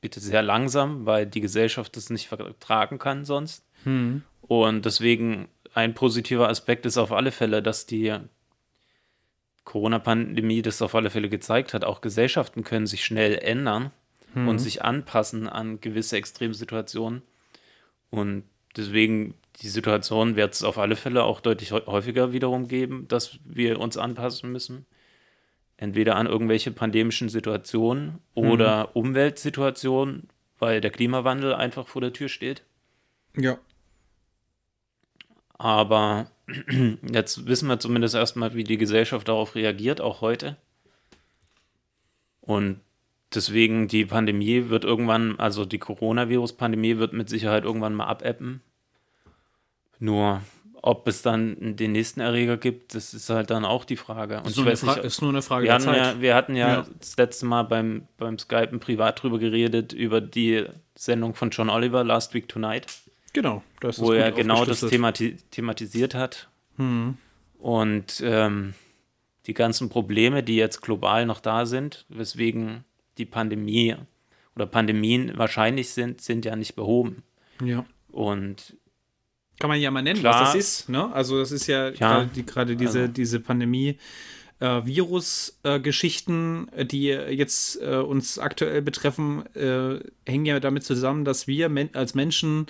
bitte 0.00 0.20
sehr 0.20 0.42
langsam, 0.42 1.06
weil 1.06 1.26
die 1.26 1.40
Gesellschaft 1.40 1.96
das 1.96 2.10
nicht 2.10 2.28
vertragen 2.28 2.98
kann 2.98 3.24
sonst. 3.24 3.66
Mhm. 3.84 4.22
Und 4.42 4.84
deswegen 4.84 5.48
ein 5.72 5.94
positiver 5.94 6.48
Aspekt 6.48 6.86
ist 6.86 6.98
auf 6.98 7.10
alle 7.10 7.32
Fälle, 7.32 7.62
dass 7.62 7.86
die 7.86 8.14
Corona-Pandemie 9.64 10.62
das 10.62 10.82
auf 10.82 10.94
alle 10.94 11.10
Fälle 11.10 11.28
gezeigt 11.28 11.74
hat. 11.74 11.84
Auch 11.84 12.00
Gesellschaften 12.00 12.64
können 12.64 12.86
sich 12.86 13.04
schnell 13.04 13.38
ändern 13.38 13.90
mhm. 14.34 14.48
und 14.48 14.58
sich 14.58 14.82
anpassen 14.82 15.48
an 15.48 15.80
gewisse 15.80 16.16
Extremsituationen. 16.16 17.22
Und 18.10 18.44
deswegen, 18.76 19.34
die 19.62 19.68
Situation 19.68 20.36
wird 20.36 20.54
es 20.54 20.62
auf 20.62 20.78
alle 20.78 20.96
Fälle 20.96 21.24
auch 21.24 21.40
deutlich 21.40 21.72
häufiger 21.72 22.32
wiederum 22.32 22.68
geben, 22.68 23.08
dass 23.08 23.38
wir 23.44 23.80
uns 23.80 23.96
anpassen 23.96 24.52
müssen. 24.52 24.86
Entweder 25.76 26.16
an 26.16 26.26
irgendwelche 26.26 26.70
pandemischen 26.70 27.28
Situationen 27.28 28.20
mhm. 28.36 28.50
oder 28.50 28.94
Umweltsituationen, 28.94 30.28
weil 30.58 30.80
der 30.80 30.90
Klimawandel 30.90 31.54
einfach 31.54 31.88
vor 31.88 32.00
der 32.00 32.12
Tür 32.12 32.28
steht. 32.28 32.62
Ja. 33.36 33.58
Aber 35.56 36.30
jetzt 36.46 37.46
wissen 37.46 37.68
wir 37.68 37.80
zumindest 37.80 38.14
erstmal, 38.14 38.54
wie 38.54 38.64
die 38.64 38.78
Gesellschaft 38.78 39.28
darauf 39.28 39.54
reagiert, 39.54 40.00
auch 40.00 40.20
heute. 40.20 40.56
Und 42.40 42.80
deswegen 43.34 43.88
die 43.88 44.04
Pandemie 44.04 44.68
wird 44.68 44.84
irgendwann, 44.84 45.38
also 45.38 45.64
die 45.64 45.78
Coronavirus-Pandemie 45.78 46.98
wird 46.98 47.12
mit 47.12 47.28
Sicherheit 47.28 47.64
irgendwann 47.64 47.94
mal 47.94 48.06
abebben. 48.06 48.60
Nur 49.98 50.42
ob 50.86 51.08
es 51.08 51.22
dann 51.22 51.76
den 51.76 51.92
nächsten 51.92 52.20
Erreger 52.20 52.58
gibt, 52.58 52.94
das 52.94 53.14
ist 53.14 53.30
halt 53.30 53.48
dann 53.48 53.64
auch 53.64 53.86
die 53.86 53.96
Frage. 53.96 54.40
Und 54.40 54.48
ist, 54.48 54.56
nur, 54.58 54.66
nicht, 54.66 54.84
ist 54.98 55.22
nur 55.22 55.30
eine 55.30 55.40
Frage 55.40 55.64
wir 55.64 55.70
der 55.70 55.80
Zeit. 55.80 55.96
Ja, 55.96 56.20
wir 56.20 56.34
hatten 56.34 56.56
ja, 56.56 56.68
ja, 56.68 56.86
das 56.98 57.16
letzte 57.16 57.46
Mal 57.46 57.62
beim, 57.62 58.06
beim 58.18 58.38
Skypen 58.38 58.80
privat 58.80 59.22
drüber 59.22 59.38
geredet, 59.38 59.94
über 59.94 60.20
die 60.20 60.66
Sendung 60.94 61.34
von 61.34 61.48
John 61.48 61.70
Oliver, 61.70 62.04
Last 62.04 62.34
Week 62.34 62.46
Tonight. 62.46 62.86
Genau, 63.34 63.62
das 63.80 64.00
wo 64.00 64.12
er 64.12 64.32
genau 64.32 64.64
das 64.64 64.80
themati 64.80 65.36
thematisiert 65.50 66.14
hat. 66.14 66.48
Hm. 66.76 67.18
Und 67.58 68.22
ähm, 68.24 68.74
die 69.46 69.54
ganzen 69.54 69.90
Probleme, 69.90 70.42
die 70.42 70.56
jetzt 70.56 70.80
global 70.80 71.26
noch 71.26 71.40
da 71.40 71.66
sind, 71.66 72.06
weswegen 72.08 72.84
die 73.18 73.26
Pandemie 73.26 73.96
oder 74.54 74.66
Pandemien 74.66 75.32
wahrscheinlich 75.36 75.90
sind, 75.90 76.20
sind 76.20 76.44
ja 76.44 76.56
nicht 76.56 76.76
behoben. 76.76 77.24
Ja. 77.62 77.84
Und 78.10 78.76
Kann 79.58 79.68
man 79.68 79.80
ja 79.80 79.90
mal 79.90 80.02
nennen, 80.02 80.20
Klar. 80.20 80.42
was 80.42 80.52
das 80.52 80.54
ist. 80.54 80.88
Ne? 80.88 81.12
Also 81.12 81.38
das 81.38 81.50
ist 81.52 81.66
ja, 81.66 81.90
gerade 81.90 82.28
die, 82.34 82.44
diese, 82.76 83.00
also- 83.00 83.12
diese 83.12 83.40
Pandemie. 83.40 83.98
Äh, 84.60 84.86
Virus-Geschichten, 84.86 86.68
äh, 86.68 86.86
die 86.86 87.06
jetzt 87.06 87.82
äh, 87.82 87.96
uns 87.96 88.38
aktuell 88.38 88.82
betreffen, 88.82 89.44
äh, 89.56 89.98
hängen 90.24 90.46
ja 90.46 90.60
damit 90.60 90.84
zusammen, 90.84 91.24
dass 91.24 91.48
wir 91.48 91.68
men 91.68 91.90
als 91.94 92.14
Menschen 92.14 92.66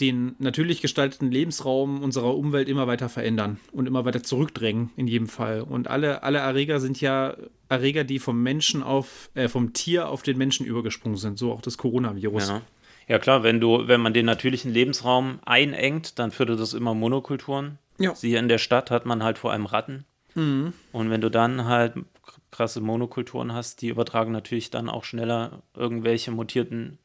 den 0.00 0.36
natürlich 0.38 0.80
gestalteten 0.80 1.30
Lebensraum 1.30 2.02
unserer 2.02 2.36
Umwelt 2.36 2.68
immer 2.68 2.86
weiter 2.86 3.08
verändern 3.08 3.58
und 3.72 3.86
immer 3.86 4.04
weiter 4.04 4.22
zurückdrängen, 4.22 4.90
in 4.96 5.06
jedem 5.06 5.26
Fall. 5.26 5.62
Und 5.62 5.88
alle, 5.88 6.22
alle 6.22 6.38
Erreger 6.38 6.80
sind 6.80 7.00
ja 7.00 7.36
Erreger, 7.68 8.04
die 8.04 8.18
vom 8.18 8.42
Menschen 8.42 8.82
auf, 8.82 9.30
äh, 9.34 9.48
vom 9.48 9.72
Tier 9.72 10.08
auf 10.08 10.22
den 10.22 10.38
Menschen 10.38 10.66
übergesprungen 10.66 11.18
sind, 11.18 11.38
so 11.38 11.52
auch 11.52 11.60
das 11.60 11.78
Coronavirus. 11.78 12.48
ja. 12.48 12.62
Ja 13.08 13.18
klar, 13.18 13.42
wenn 13.42 13.58
du, 13.58 13.88
wenn 13.88 14.02
man 14.02 14.12
den 14.12 14.26
natürlichen 14.26 14.70
Lebensraum 14.70 15.38
einengt, 15.46 16.18
dann 16.18 16.30
fördert 16.30 16.60
das 16.60 16.74
immer 16.74 16.92
Monokulturen. 16.92 17.78
Ja. 17.98 18.14
Siehe 18.14 18.38
in 18.38 18.48
der 18.48 18.58
Stadt 18.58 18.90
hat 18.90 19.06
man 19.06 19.22
halt 19.22 19.38
vor 19.38 19.50
allem 19.50 19.64
Ratten. 19.64 20.04
Mhm. 20.34 20.74
Und 20.92 21.08
wenn 21.08 21.22
du 21.22 21.30
dann 21.30 21.64
halt 21.64 21.94
krasse 22.50 22.82
Monokulturen 22.82 23.54
hast, 23.54 23.80
die 23.80 23.88
übertragen 23.88 24.30
natürlich 24.32 24.70
dann 24.70 24.90
auch 24.90 25.04
schneller 25.04 25.62
irgendwelche 25.74 26.30
mutierten 26.30 26.98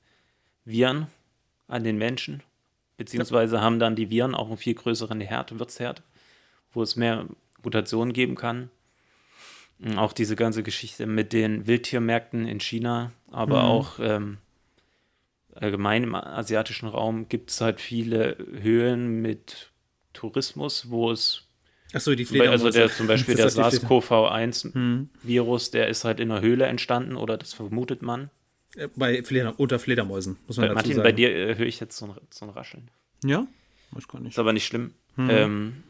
Viren 0.65 1.07
an 1.67 1.85
den 1.85 1.97
Menschen. 1.97 2.43
Beziehungsweise 2.97 3.61
haben 3.61 3.79
dann 3.79 3.95
die 3.95 4.09
Viren 4.09 4.35
auch 4.35 4.47
einen 4.47 4.57
viel 4.57 4.75
größeren 4.75 5.19
Herd, 5.21 5.57
Wirtsherd, 5.59 6.03
wo 6.73 6.81
es 6.83 6.95
mehr 6.95 7.25
Mutationen 7.63 8.13
geben 8.13 8.35
kann. 8.35 8.69
Und 9.79 9.97
Auch 9.97 10.13
diese 10.13 10.35
ganze 10.35 10.63
Geschichte 10.63 11.05
mit 11.07 11.33
den 11.33 11.65
Wildtiermärkten 11.67 12.45
in 12.47 12.59
China, 12.59 13.11
aber 13.31 13.63
Mhm. 13.63 13.69
auch 13.69 13.99
ähm, 13.99 14.37
allgemein 15.55 16.03
im 16.03 16.15
asiatischen 16.15 16.87
Raum 16.87 17.27
gibt 17.29 17.49
es 17.51 17.61
halt 17.61 17.79
viele 17.81 18.37
Höhlen 18.61 19.21
mit 19.21 19.71
Tourismus, 20.13 20.89
wo 20.89 21.11
es 21.11 21.47
Achso, 21.93 22.15
die 22.15 22.23
also 22.23 22.65
der, 22.71 22.71
Fledermäuse. 22.73 22.95
zum 22.95 23.07
Beispiel 23.07 23.35
der 23.35 23.45
Das 23.45 23.57
heißt, 23.57 23.73
die 23.73 23.85
Fleder- 23.85 24.01
SARS-CoV-1-Virus, 24.01 25.71
der 25.71 25.87
ist 25.89 26.05
halt 26.05 26.19
in 26.19 26.31
einer 26.31 26.41
Höhle 26.41 26.65
entstanden 26.65 27.15
oder 27.15 27.37
das 27.37 27.53
vermutet 27.53 28.01
man. 28.01 28.29
Äh, 28.75 28.87
Bei 28.95 29.23
Fleder 29.23 29.53
unter 29.59 29.79
Fledermäusen, 29.79 30.37
muss 30.47 30.57
man 30.57 30.63
Bei 30.63 30.67
dazu 30.69 30.75
Martin, 30.75 30.93
sagen. 30.95 31.03
bei 31.03 31.11
dir 31.11 31.29
äh, 31.35 31.55
höre 31.57 31.67
ich 31.67 31.79
jetzt 31.79 31.97
so 31.97 32.05
ein, 32.05 32.13
so 32.29 32.45
ein 32.45 32.49
Rascheln. 32.49 32.89
Ja? 33.23 33.47
Weiß 33.91 34.07
gar 34.07 34.19
nicht. 34.19 34.31
Ist 34.33 34.39
aber 34.39 34.53
nicht 34.53 34.65
schlimm. 34.65 34.93
Ähm, 35.17 35.83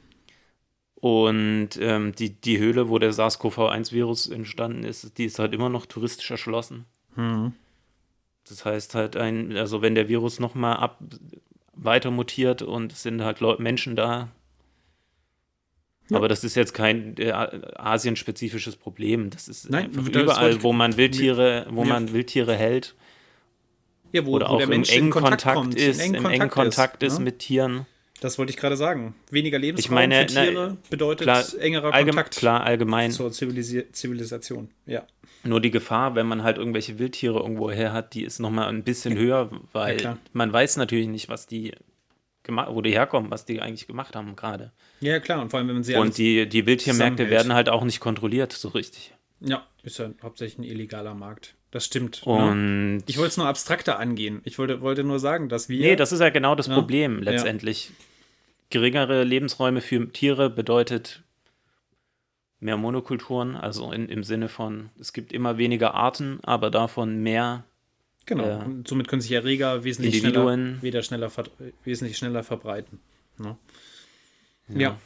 und 0.95 1.69
ähm, 1.79 2.13
die, 2.15 2.29
die 2.29 2.59
Höhle, 2.59 2.89
wo 2.89 2.99
der 2.99 3.13
SARS-CoV-1-Virus 3.13 4.27
entstanden 4.27 4.83
ist, 4.83 5.17
die 5.17 5.25
ist 5.25 5.39
halt 5.39 5.53
immer 5.53 5.69
noch 5.69 5.85
touristisch 5.85 6.29
erschlossen. 6.31 6.85
Mhm. 7.15 7.53
Das 8.47 8.65
heißt 8.65 8.95
halt, 8.95 9.15
ein, 9.15 9.55
also 9.55 9.81
wenn 9.81 9.95
der 9.95 10.09
Virus 10.09 10.39
nochmal 10.39 10.77
ab 10.77 10.99
weiter 11.73 12.11
mutiert 12.11 12.61
und 12.61 12.91
es 12.91 13.03
sind 13.03 13.21
halt 13.21 13.39
Leu 13.39 13.55
Menschen 13.57 13.95
da. 13.95 14.29
Ja. 16.09 16.17
Aber 16.17 16.27
das 16.27 16.43
ist 16.43 16.55
jetzt 16.55 16.73
kein 16.73 17.15
äh, 17.17 17.31
asienspezifisches 17.31 18.75
Problem. 18.75 19.29
Das 19.29 19.47
ist 19.47 19.69
Nein, 19.69 19.85
einfach 19.85 20.09
das 20.09 20.23
überall, 20.23 20.51
ich- 20.57 20.63
wo 20.63 20.73
man 20.73 20.97
Wildtiere, 20.97 21.65
wo 21.69 21.83
Ja. 21.83 21.89
man 21.89 22.13
Wildtiere 22.13 22.55
hält 22.55 22.95
Ja, 24.11 24.25
wo, 24.25 24.31
oder 24.33 24.47
wo 24.47 24.51
auch 24.53 24.57
der 24.57 24.65
im 24.65 24.69
Mensch 24.71 24.91
engen 24.91 25.05
in 25.05 25.11
Kontakt, 25.11 25.43
Kontakt, 25.43 25.55
kommt, 25.57 25.75
ist, 25.75 26.01
im 26.05 26.25
engen 26.25 26.49
Kontakt 26.49 27.03
ist, 27.03 27.19
ne? 27.19 27.25
mit 27.25 27.39
Tieren. 27.39 27.85
Das 28.21 28.37
wollte 28.37 28.51
ich 28.51 28.57
gerade 28.57 28.77
sagen. 28.77 29.15
Weniger 29.31 29.59
Lebensraum 29.59 29.95
meine, 29.95 30.27
für 30.27 30.35
na, 30.35 30.41
Tiere 30.45 30.77
bedeutet 30.89 31.25
Klar, 31.25 31.43
engerer 31.59 31.91
Kontakt 31.91 32.35
klar, 32.37 32.63
allgemein. 32.63 33.11
zur 33.11 33.31
Zivilisi 33.31 33.85
Zivilisation. 33.91 34.69
Ja. 34.85 35.03
Nur 35.45 35.59
die 35.59 35.71
Gefahr, 35.71 36.15
wenn 36.15 36.25
man 36.27 36.43
halt 36.43 36.57
irgendwelche 36.57 36.99
Wildtiere 36.99 37.39
irgendwo 37.39 37.69
her 37.69 37.91
hat, 37.91 38.13
die 38.13 38.23
ist 38.23 38.39
nochmal 38.39 38.69
ein 38.69 38.83
bisschen 38.83 39.17
höher, 39.17 39.49
weil 39.73 39.97
klar. 39.97 40.17
man 40.31 40.53
weiß 40.53 40.77
natürlich 40.77 41.07
nicht, 41.09 41.27
was 41.27 41.47
die 41.47 41.73
gemacht, 42.43 42.69
wo 42.71 42.81
die 42.81 42.91
herkommen, 42.91 43.31
was 43.31 43.45
die 43.45 43.61
eigentlich 43.61 43.87
gemacht 43.87 44.15
haben 44.15 44.35
gerade. 44.35 44.71
ja, 44.99 45.19
klar. 45.19 45.41
Und 45.41 45.49
vor 45.49 45.59
allem, 45.59 45.67
wenn 45.67 45.75
man 45.75 45.83
sie 45.83 45.95
Und 45.95 46.17
die, 46.17 46.47
die 46.47 46.65
Wildtiermärkte 46.65 47.29
werden 47.29 47.53
halt 47.53 47.69
auch 47.69 47.83
nicht 47.83 47.99
kontrolliert, 47.99 48.51
so 48.51 48.69
richtig. 48.69 49.13
Ja, 49.39 49.65
ist 49.83 49.99
ja 49.99 50.09
hauptsächlich 50.21 50.59
ein 50.59 50.63
illegaler 50.63 51.13
Markt. 51.13 51.55
Das 51.71 51.85
stimmt. 51.85 52.25
ne? 52.25 52.33
Und 52.33 53.03
Ich 53.07 53.17
wollte 53.17 53.29
es 53.29 53.37
nur 53.37 53.47
abstrakter 53.47 53.97
angehen. 53.99 54.41
Ich 54.43 54.57
wollte, 54.59 54.81
wollte 54.81 55.03
nur 55.03 55.19
sagen, 55.19 55.49
dass 55.49 55.69
wir. 55.69 55.79
nee, 55.79 55.95
das 55.95 56.11
ist 56.11 56.19
ja 56.19 56.29
genau 56.29 56.55
das 56.55 56.67
Ja. 56.67 56.75
Problem 56.75 57.21
letztendlich. 57.21 57.91
Geringere 58.69 59.23
Lebensräume 59.23 59.81
für 59.81 60.11
Tiere 60.11 60.49
bedeutet 60.49 61.23
mehr 62.59 62.77
Monokulturen, 62.77 63.55
also 63.55 63.91
in, 63.91 64.07
im 64.07 64.23
Sinne 64.23 64.47
von, 64.49 64.89
es 64.99 65.13
gibt 65.13 65.33
immer 65.33 65.57
weniger 65.57 65.93
Arten, 65.93 66.39
aber 66.43 66.71
davon 66.71 67.21
mehr 67.21 67.65
Genau. 68.25 68.47
Ja. 68.47 68.57
Und 68.63 68.87
somit 68.87 69.07
können 69.07 69.21
sich 69.21 69.31
Erreger 69.31 69.83
wesentlich 69.83 70.17
schneller, 70.19 70.81
wieder 70.81 71.03
schneller 71.03 71.29
wesentlich 71.83 72.17
schneller 72.17 72.43
verbreiten. 72.43 72.99
Ne? 73.37 73.57
Ja. 74.69 74.97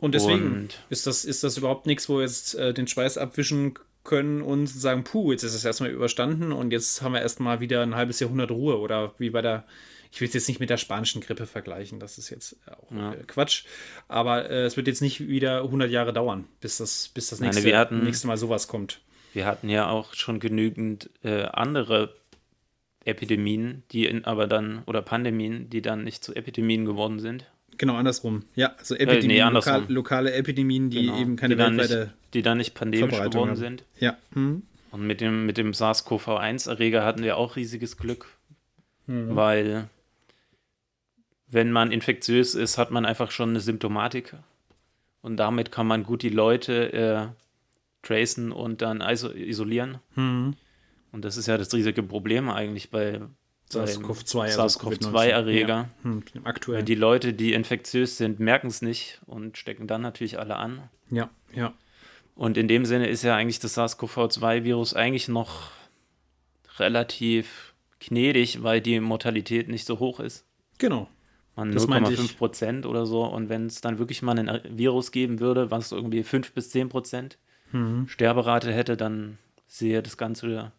Und 0.00 0.14
deswegen 0.14 0.52
Und- 0.62 0.78
ist, 0.90 1.06
das, 1.06 1.24
ist 1.24 1.44
das 1.44 1.56
überhaupt 1.58 1.86
nichts, 1.86 2.08
wo 2.08 2.16
wir 2.16 2.22
jetzt 2.22 2.54
äh, 2.54 2.72
den 2.74 2.88
Schweiß 2.88 3.18
abwischen 3.18 3.74
können 4.04 4.42
und 4.42 4.66
sagen, 4.66 5.04
puh, 5.04 5.30
jetzt 5.30 5.44
ist 5.44 5.54
es 5.54 5.64
erstmal 5.64 5.90
überstanden 5.90 6.50
und 6.50 6.72
jetzt 6.72 7.02
haben 7.02 7.12
wir 7.12 7.20
erstmal 7.20 7.60
wieder 7.60 7.82
ein 7.82 7.94
halbes 7.94 8.18
Jahrhundert 8.18 8.50
Ruhe 8.50 8.78
oder 8.80 9.14
wie 9.18 9.30
bei 9.30 9.42
der, 9.42 9.64
ich 10.10 10.20
will 10.20 10.26
es 10.26 10.34
jetzt 10.34 10.48
nicht 10.48 10.58
mit 10.58 10.70
der 10.70 10.76
spanischen 10.76 11.20
Grippe 11.20 11.46
vergleichen, 11.46 12.00
das 12.00 12.18
ist 12.18 12.28
jetzt 12.30 12.56
auch 12.66 12.90
Ja. 12.90 13.12
äh, 13.12 13.22
Quatsch, 13.28 13.62
aber 14.08 14.50
äh, 14.50 14.64
es 14.64 14.76
wird 14.76 14.88
jetzt 14.88 15.02
nicht 15.02 15.28
wieder 15.28 15.62
100 15.62 15.88
Jahre 15.88 16.12
dauern, 16.12 16.46
bis 16.60 16.78
das, 16.78 17.10
bis 17.14 17.28
das 17.28 17.38
Nein, 17.38 17.50
nächste, 17.50 17.64
wir 17.64 17.78
hatten- 17.78 18.02
nächste 18.02 18.26
Mal 18.26 18.36
sowas 18.36 18.66
kommt. 18.66 19.00
Wir 19.34 19.46
hatten 19.46 19.68
ja 19.68 19.88
auch 19.88 20.14
schon 20.14 20.40
genügend 20.40 21.08
äh, 21.22 21.42
andere 21.44 22.12
Epidemien, 23.04 23.82
die 23.92 24.06
in, 24.06 24.24
aber 24.24 24.46
dann, 24.46 24.82
oder 24.86 25.02
Pandemien, 25.02 25.68
die 25.70 25.82
dann 25.82 26.04
nicht 26.04 26.22
zu 26.24 26.34
Epidemien 26.34 26.84
geworden 26.84 27.18
sind. 27.18 27.46
Genau, 27.78 27.94
andersrum. 27.96 28.44
Ja, 28.54 28.74
also 28.78 28.94
Epidemien, 28.94 29.46
nee, 29.48 29.52
lokal, 29.54 29.84
lokale 29.88 30.32
Epidemien, 30.34 30.90
die 30.90 31.06
Genau. 31.06 31.18
eben 31.20 31.36
keine 31.36 31.54
die 31.54 31.58
dann, 31.58 31.76
weltweite 31.78 32.00
nicht, 32.04 32.34
die 32.34 32.42
dann 32.42 32.58
nicht 32.58 32.74
pandemisch 32.74 33.18
geworden 33.20 33.50
haben. 33.50 33.56
sind. 33.56 33.84
Ja. 33.98 34.16
Hm. 34.34 34.62
Und 34.90 35.06
mit 35.06 35.20
dem, 35.22 35.46
mit 35.46 35.56
dem 35.56 35.72
SARS-CoV-1-Erreger 35.72 37.02
hatten 37.04 37.22
wir 37.22 37.38
auch 37.38 37.56
riesiges 37.56 37.96
Glück, 37.96 38.26
Mhm. 39.06 39.34
weil 39.34 39.88
wenn 41.48 41.72
man 41.72 41.92
infektiös 41.92 42.54
ist, 42.54 42.78
hat 42.78 42.90
man 42.90 43.04
einfach 43.04 43.30
schon 43.30 43.50
eine 43.50 43.60
Symptomatik. 43.60 44.34
Und 45.22 45.36
damit 45.38 45.70
kann 45.72 45.86
man 45.86 46.02
gut 46.04 46.22
die 46.22 46.28
Leute 46.30 46.92
äh, 46.92 48.06
tracen 48.06 48.52
und 48.52 48.82
dann 48.82 49.00
iso 49.00 49.30
isolieren. 49.30 49.98
Hm. 50.14 50.54
Und 51.12 51.24
das 51.24 51.36
ist 51.36 51.46
ja 51.46 51.58
das 51.58 51.72
riesige 51.74 52.02
Problem 52.02 52.48
eigentlich 52.50 52.90
bei 52.90 53.20
SARS-CoV-2, 53.70 54.40
also 54.40 54.62
SARS-CoV-2-Erreger. 54.62 55.68
Ja. 55.68 55.88
Hm. 56.02 56.22
Weil 56.66 56.82
die 56.82 56.94
Leute, 56.94 57.32
die 57.32 57.52
infektiös 57.52 58.16
sind, 58.16 58.40
merken 58.40 58.66
es 58.68 58.82
nicht 58.82 59.20
und 59.26 59.56
stecken 59.58 59.86
dann 59.86 60.02
natürlich 60.02 60.38
alle 60.38 60.56
an. 60.56 60.88
ja, 61.10 61.30
ja. 61.54 61.72
Und 62.34 62.56
in 62.56 62.66
dem 62.66 62.86
Sinne 62.86 63.08
ist 63.08 63.22
ja 63.24 63.36
eigentlich 63.36 63.58
das 63.58 63.74
SARS-CoV-2-Virus 63.76 64.94
eigentlich 64.94 65.28
noch 65.28 65.70
relativ 66.78 67.74
gnädig, 68.00 68.62
weil 68.62 68.80
die 68.80 68.98
Mortalität 69.00 69.68
nicht 69.68 69.84
so 69.86 69.98
hoch 69.98 70.18
ist. 70.18 70.46
Genau. 70.78 71.08
Man 71.56 71.72
Das 71.72 71.86
meinte 71.86 72.10
ich. 72.12 72.18
0,5 72.18 72.36
Prozent 72.38 72.86
oder 72.86 73.04
so. 73.04 73.24
Und 73.24 73.50
wenn 73.50 73.66
es 73.66 73.82
dann 73.82 73.98
wirklich 73.98 74.22
mal 74.22 74.38
ein 74.38 74.60
Virus 74.70 75.12
geben 75.12 75.40
würde, 75.40 75.70
was 75.70 75.92
irgendwie 75.92 76.22
5 76.22 76.52
bis 76.52 76.70
10 76.70 76.88
Prozent 76.88 77.38
Mhm. 77.72 78.06
Sterberate 78.08 78.72
hätte, 78.72 78.96
dann 78.96 79.38
sehe 79.66 80.02
das 80.02 80.16
Ganze 80.16 80.72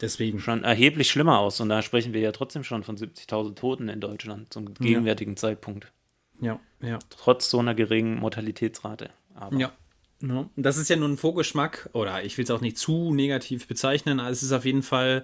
Deswegen. 0.00 0.40
schon 0.40 0.64
erheblich 0.64 1.10
schlimmer 1.10 1.38
aus. 1.38 1.60
Und 1.60 1.68
da 1.68 1.82
sprechen 1.82 2.12
wir 2.12 2.20
ja 2.20 2.32
trotzdem 2.32 2.64
schon 2.64 2.84
von 2.84 2.96
70.000 2.96 3.54
Toten 3.54 3.88
in 3.88 4.00
Deutschland 4.00 4.52
zum 4.52 4.74
gegenwärtigen 4.74 5.36
Zeitpunkt. 5.36 5.92
Ja, 6.40 6.60
ja. 6.80 6.98
Trotz 7.10 7.50
so 7.50 7.58
einer 7.58 7.74
geringen 7.74 8.18
Mortalitätsrate. 8.18 9.10
Aber 9.34 9.56
Ja. 9.56 9.72
Ja. 10.20 10.50
Das 10.56 10.76
ist 10.76 10.88
ja 10.88 10.96
nur 10.96 11.08
ein 11.08 11.16
Vorgeschmack, 11.16 11.90
oder 11.92 12.24
ich 12.24 12.36
will 12.36 12.44
es 12.44 12.50
auch 12.50 12.60
nicht 12.60 12.76
zu 12.76 13.14
negativ 13.14 13.68
bezeichnen, 13.68 14.18
aber 14.18 14.30
es 14.30 14.42
ist 14.42 14.50
auf 14.50 14.64
jeden 14.64 14.82
Fall 14.82 15.22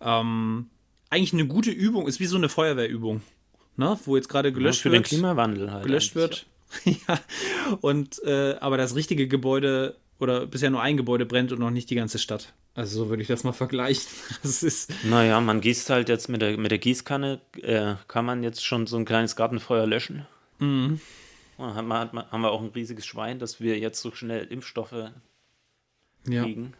ähm, 0.00 0.70
eigentlich 1.10 1.32
eine 1.32 1.46
gute 1.46 1.70
Übung, 1.70 2.06
ist 2.06 2.20
wie 2.20 2.26
so 2.26 2.36
eine 2.36 2.48
Feuerwehrübung, 2.48 3.22
ne? 3.76 3.98
wo 4.04 4.16
jetzt 4.16 4.28
gerade 4.28 4.52
gelöscht 4.52 4.82
für 4.82 4.92
wird. 4.92 5.06
den 5.06 5.08
Klimawandel 5.08 5.72
halt. 5.72 5.84
gelöscht 5.84 6.14
wird. 6.14 6.46
ja. 6.84 7.18
Und 7.80 8.22
äh, 8.24 8.56
aber 8.60 8.76
das 8.76 8.94
richtige 8.94 9.26
Gebäude 9.26 9.96
oder 10.18 10.46
bisher 10.46 10.70
nur 10.70 10.82
ein 10.82 10.96
Gebäude 10.96 11.26
brennt 11.26 11.52
und 11.52 11.60
noch 11.60 11.70
nicht 11.70 11.90
die 11.90 11.94
ganze 11.94 12.18
Stadt. 12.18 12.54
Also 12.74 13.04
so 13.04 13.08
würde 13.08 13.22
ich 13.22 13.28
das 13.28 13.44
mal 13.44 13.52
vergleichen. 13.52 14.06
Das 14.42 14.62
ist 14.62 14.92
Naja, 15.04 15.40
man 15.40 15.60
gießt 15.60 15.90
halt 15.90 16.08
jetzt 16.08 16.28
mit 16.28 16.42
der, 16.42 16.56
mit 16.56 16.70
der 16.70 16.78
Gießkanne, 16.78 17.40
äh, 17.62 17.94
kann 18.06 18.24
man 18.24 18.42
jetzt 18.42 18.64
schon 18.64 18.86
so 18.86 18.96
ein 18.96 19.04
kleines 19.04 19.36
Gartenfeuer 19.36 19.86
löschen. 19.86 20.26
Mhm. 20.58 21.00
Und 21.56 21.74
hat 21.74 21.86
man, 21.86 22.30
haben 22.30 22.40
wir 22.40 22.52
auch 22.52 22.62
ein 22.62 22.70
riesiges 22.70 23.04
Schwein, 23.04 23.38
dass 23.38 23.60
wir 23.60 23.78
jetzt 23.78 24.00
so 24.00 24.12
schnell 24.12 24.46
Impfstoffe 24.46 25.10
ja, 26.28 26.42
kriegen, 26.42 26.74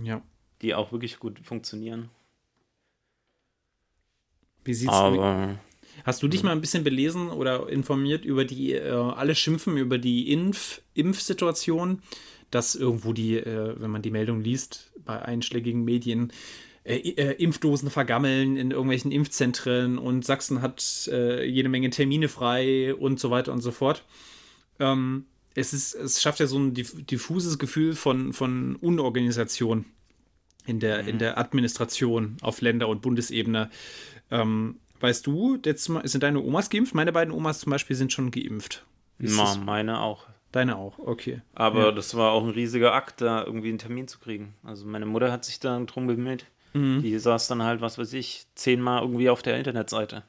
ja. 0.00 0.22
die 0.62 0.74
auch 0.74 0.92
wirklich 0.92 1.18
gut 1.18 1.40
funktionieren. 1.40 2.10
Wie 4.64 4.74
sieht's 4.74 4.92
Aber 4.92 5.58
Hast 6.04 6.22
du 6.22 6.28
dich 6.28 6.42
mal 6.42 6.52
ein 6.52 6.60
bisschen 6.60 6.84
belesen 6.84 7.30
oder 7.30 7.68
informiert 7.68 8.24
über 8.24 8.44
die 8.44 8.74
äh, 8.74 8.90
alle 8.90 9.34
schimpfen 9.34 9.76
über 9.76 9.98
die 9.98 10.32
Impf 10.32 10.80
Impfsituation, 10.94 12.02
dass 12.50 12.74
irgendwo 12.74 13.12
die, 13.12 13.36
äh, 13.36 13.74
wenn 13.78 13.90
man 13.90 14.02
die 14.02 14.10
Meldung 14.10 14.40
liest 14.40 14.92
bei 15.04 15.20
einschlägigen 15.20 15.84
Medien, 15.84 16.32
äh, 16.84 16.96
äh, 16.96 17.32
Impfdosen 17.42 17.90
vergammeln 17.90 18.56
in 18.56 18.70
irgendwelchen 18.70 19.12
Impfzentren 19.12 19.98
und 19.98 20.24
Sachsen 20.24 20.62
hat 20.62 21.08
äh, 21.12 21.44
jede 21.44 21.68
Menge 21.68 21.90
Termine 21.90 22.28
frei 22.28 22.94
und 22.94 23.20
so 23.20 23.30
weiter 23.30 23.52
und 23.52 23.60
so 23.60 23.72
fort. 23.72 24.04
Ähm, 24.78 25.26
es, 25.54 25.72
ist, 25.72 25.94
es 25.94 26.22
schafft 26.22 26.40
ja 26.40 26.46
so 26.46 26.58
ein 26.58 26.74
diffuses 26.74 27.58
Gefühl 27.58 27.94
von, 27.94 28.32
von 28.32 28.76
Unorganisation 28.76 29.84
in 30.66 30.80
der, 30.80 31.02
mhm. 31.02 31.08
in 31.08 31.18
der 31.18 31.38
Administration 31.38 32.36
auf 32.42 32.60
Länder- 32.60 32.88
und 32.88 33.02
Bundesebene. 33.02 33.70
Ähm, 34.30 34.76
weißt 35.00 35.26
du, 35.26 35.58
jetzt 35.64 35.90
sind 36.04 36.22
deine 36.22 36.40
Omas 36.40 36.70
geimpft? 36.70 36.94
Meine 36.94 37.12
beiden 37.12 37.34
Omas 37.34 37.60
zum 37.60 37.70
Beispiel 37.70 37.96
sind 37.96 38.12
schon 38.12 38.30
geimpft. 38.30 38.86
Ma, 39.18 39.56
meine 39.56 40.00
auch. 40.00 40.27
Deine 40.52 40.76
auch, 40.76 40.98
okay. 40.98 41.42
Aber 41.54 41.86
ja. 41.86 41.92
das 41.92 42.16
war 42.16 42.32
auch 42.32 42.42
ein 42.42 42.50
riesiger 42.50 42.94
Akt, 42.94 43.20
da 43.20 43.44
irgendwie 43.44 43.68
einen 43.68 43.78
Termin 43.78 44.08
zu 44.08 44.18
kriegen. 44.18 44.54
Also 44.64 44.86
meine 44.86 45.04
Mutter 45.04 45.30
hat 45.30 45.44
sich 45.44 45.60
dann 45.60 45.86
drum 45.86 46.06
bemüht. 46.06 46.46
Mhm. 46.72 47.02
Die 47.02 47.18
saß 47.18 47.48
dann 47.48 47.62
halt, 47.62 47.80
was 47.80 47.98
weiß 47.98 48.14
ich, 48.14 48.46
zehnmal 48.54 49.02
irgendwie 49.02 49.28
auf 49.28 49.42
der 49.42 49.58
Internetseite. 49.58 50.22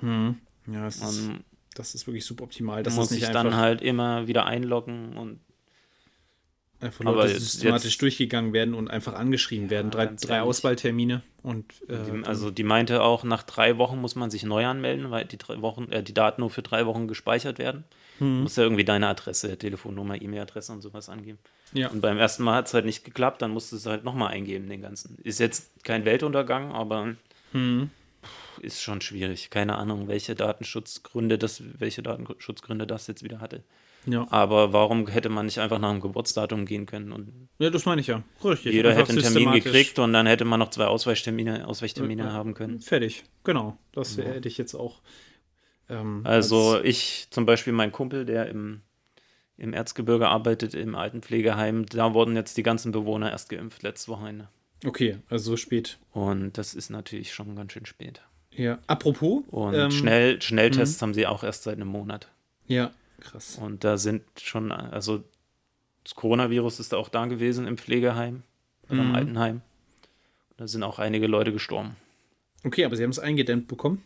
Mhm. 0.00 0.36
Ja, 0.66 0.84
das 0.84 0.96
ist, 0.96 1.30
das 1.74 1.94
ist 1.94 2.06
wirklich 2.06 2.24
suboptimal. 2.24 2.82
Das 2.82 2.96
muss 2.96 3.12
ich 3.12 3.28
dann 3.28 3.56
halt 3.56 3.82
immer 3.82 4.26
wieder 4.26 4.46
einloggen 4.46 5.16
und 5.16 5.40
Einfach 6.78 7.04
Leute 7.04 7.20
aber 7.20 7.28
systematisch 7.28 7.92
jetzt, 7.92 8.02
durchgegangen 8.02 8.52
werden 8.52 8.74
und 8.74 8.90
einfach 8.90 9.14
angeschrieben 9.14 9.70
werden. 9.70 9.90
drei, 9.90 10.06
drei 10.06 10.42
Auswahltermine 10.42 11.22
und 11.42 11.64
äh, 11.88 11.96
die, 12.04 12.26
also 12.26 12.50
die 12.50 12.64
meinte 12.64 13.02
auch, 13.02 13.24
nach 13.24 13.44
drei 13.44 13.78
Wochen 13.78 13.98
muss 13.98 14.14
man 14.14 14.30
sich 14.30 14.44
neu 14.44 14.66
anmelden, 14.66 15.10
weil 15.10 15.24
die 15.24 15.38
drei 15.38 15.62
Wochen, 15.62 15.90
äh, 15.90 16.02
die 16.02 16.12
Daten 16.12 16.42
nur 16.42 16.50
für 16.50 16.60
drei 16.60 16.84
Wochen 16.84 17.08
gespeichert 17.08 17.58
werden. 17.58 17.84
Mhm. 18.18 18.36
Du 18.36 18.42
musst 18.42 18.56
ja 18.56 18.62
irgendwie 18.64 18.84
deine 18.84 19.08
Adresse, 19.08 19.56
Telefonnummer, 19.56 20.20
E-Mail-Adresse 20.20 20.72
und 20.72 20.82
sowas 20.82 21.08
angeben. 21.08 21.38
Ja. 21.72 21.88
Und 21.88 22.00
beim 22.00 22.18
ersten 22.18 22.44
Mal 22.44 22.56
hat 22.56 22.66
es 22.66 22.74
halt 22.74 22.84
nicht 22.84 23.04
geklappt, 23.04 23.42
dann 23.42 23.50
musst 23.50 23.72
du 23.72 23.76
es 23.76 23.86
halt 23.86 24.04
nochmal 24.04 24.32
eingeben, 24.32 24.68
den 24.68 24.82
ganzen. 24.82 25.18
Ist 25.22 25.40
jetzt 25.40 25.84
kein 25.84 26.04
Weltuntergang, 26.04 26.72
aber 26.72 27.14
mhm. 27.52 27.90
ist 28.60 28.82
schon 28.82 29.00
schwierig. 29.00 29.50
Keine 29.50 29.76
Ahnung, 29.76 30.08
welche 30.08 30.34
Datenschutzgründe 30.34 31.38
das, 31.38 31.62
welche 31.78 32.02
Datenschutzgründe 32.02 32.86
das 32.86 33.06
jetzt 33.06 33.22
wieder 33.22 33.40
hatte. 33.40 33.62
Ja. 34.06 34.26
Aber 34.30 34.72
warum 34.72 35.08
hätte 35.08 35.28
man 35.28 35.46
nicht 35.46 35.58
einfach 35.58 35.78
nach 35.78 35.90
dem 35.90 36.00
Geburtsdatum 36.00 36.64
gehen 36.64 36.86
können? 36.86 37.12
Und 37.12 37.48
ja, 37.58 37.70
das 37.70 37.86
meine 37.86 38.00
ich 38.00 38.06
ja. 38.06 38.22
Richtig. 38.44 38.72
Jeder 38.72 38.90
einfach 38.90 39.08
hätte 39.08 39.26
einen 39.26 39.34
Termin 39.34 39.52
gekriegt 39.52 39.98
und 39.98 40.12
dann 40.12 40.26
hätte 40.26 40.44
man 40.44 40.60
noch 40.60 40.70
zwei 40.70 40.86
Ausweichtermine, 40.86 41.66
Ausweichtermine 41.66 42.24
ja, 42.24 42.32
haben 42.32 42.54
können. 42.54 42.78
Fertig, 42.78 43.24
genau. 43.42 43.76
Das 43.92 44.16
ja. 44.16 44.24
hätte 44.24 44.48
ich 44.48 44.58
jetzt 44.58 44.74
auch. 44.74 45.00
Ähm, 45.88 46.22
also 46.24 46.74
als 46.74 46.84
ich 46.84 47.28
zum 47.30 47.46
Beispiel 47.46 47.72
mein 47.72 47.92
Kumpel, 47.92 48.24
der 48.24 48.48
im, 48.48 48.82
im 49.56 49.72
Erzgebirge 49.72 50.28
arbeitet, 50.28 50.74
im 50.74 50.94
Altenpflegeheim, 50.94 51.86
da 51.86 52.14
wurden 52.14 52.36
jetzt 52.36 52.56
die 52.56 52.62
ganzen 52.62 52.92
Bewohner 52.92 53.30
erst 53.30 53.48
geimpft 53.48 53.82
letztes 53.82 54.08
Wochenende. 54.08 54.48
Okay, 54.84 55.18
also 55.28 55.52
so 55.52 55.56
spät. 55.56 55.98
Und 56.12 56.58
das 56.58 56.74
ist 56.74 56.90
natürlich 56.90 57.32
schon 57.32 57.56
ganz 57.56 57.72
schön 57.72 57.86
spät. 57.86 58.20
Ja, 58.50 58.78
apropos. 58.86 59.42
Und 59.48 59.74
ähm, 59.74 59.90
Schnell, 59.90 60.40
Schnelltests 60.40 61.00
mhm. 61.00 61.02
haben 61.02 61.14
sie 61.14 61.26
auch 61.26 61.42
erst 61.44 61.64
seit 61.64 61.76
einem 61.76 61.88
Monat. 61.88 62.28
Ja, 62.66 62.92
Krass. 63.20 63.58
Und 63.60 63.84
da 63.84 63.98
sind 63.98 64.22
schon, 64.40 64.72
also 64.72 65.24
das 66.04 66.14
Coronavirus 66.14 66.80
ist 66.80 66.94
auch 66.94 67.08
da 67.08 67.26
gewesen 67.26 67.66
im 67.66 67.78
Pflegeheim 67.78 68.42
oder 68.88 69.02
mhm. 69.02 69.08
im 69.08 69.14
Altenheim. 69.14 69.62
Da 70.56 70.68
sind 70.68 70.82
auch 70.82 70.98
einige 70.98 71.26
Leute 71.26 71.52
gestorben. 71.52 71.96
Okay, 72.64 72.84
aber 72.84 72.96
sie 72.96 73.02
haben 73.02 73.10
es 73.10 73.18
eingedämmt 73.18 73.68
bekommen? 73.68 74.02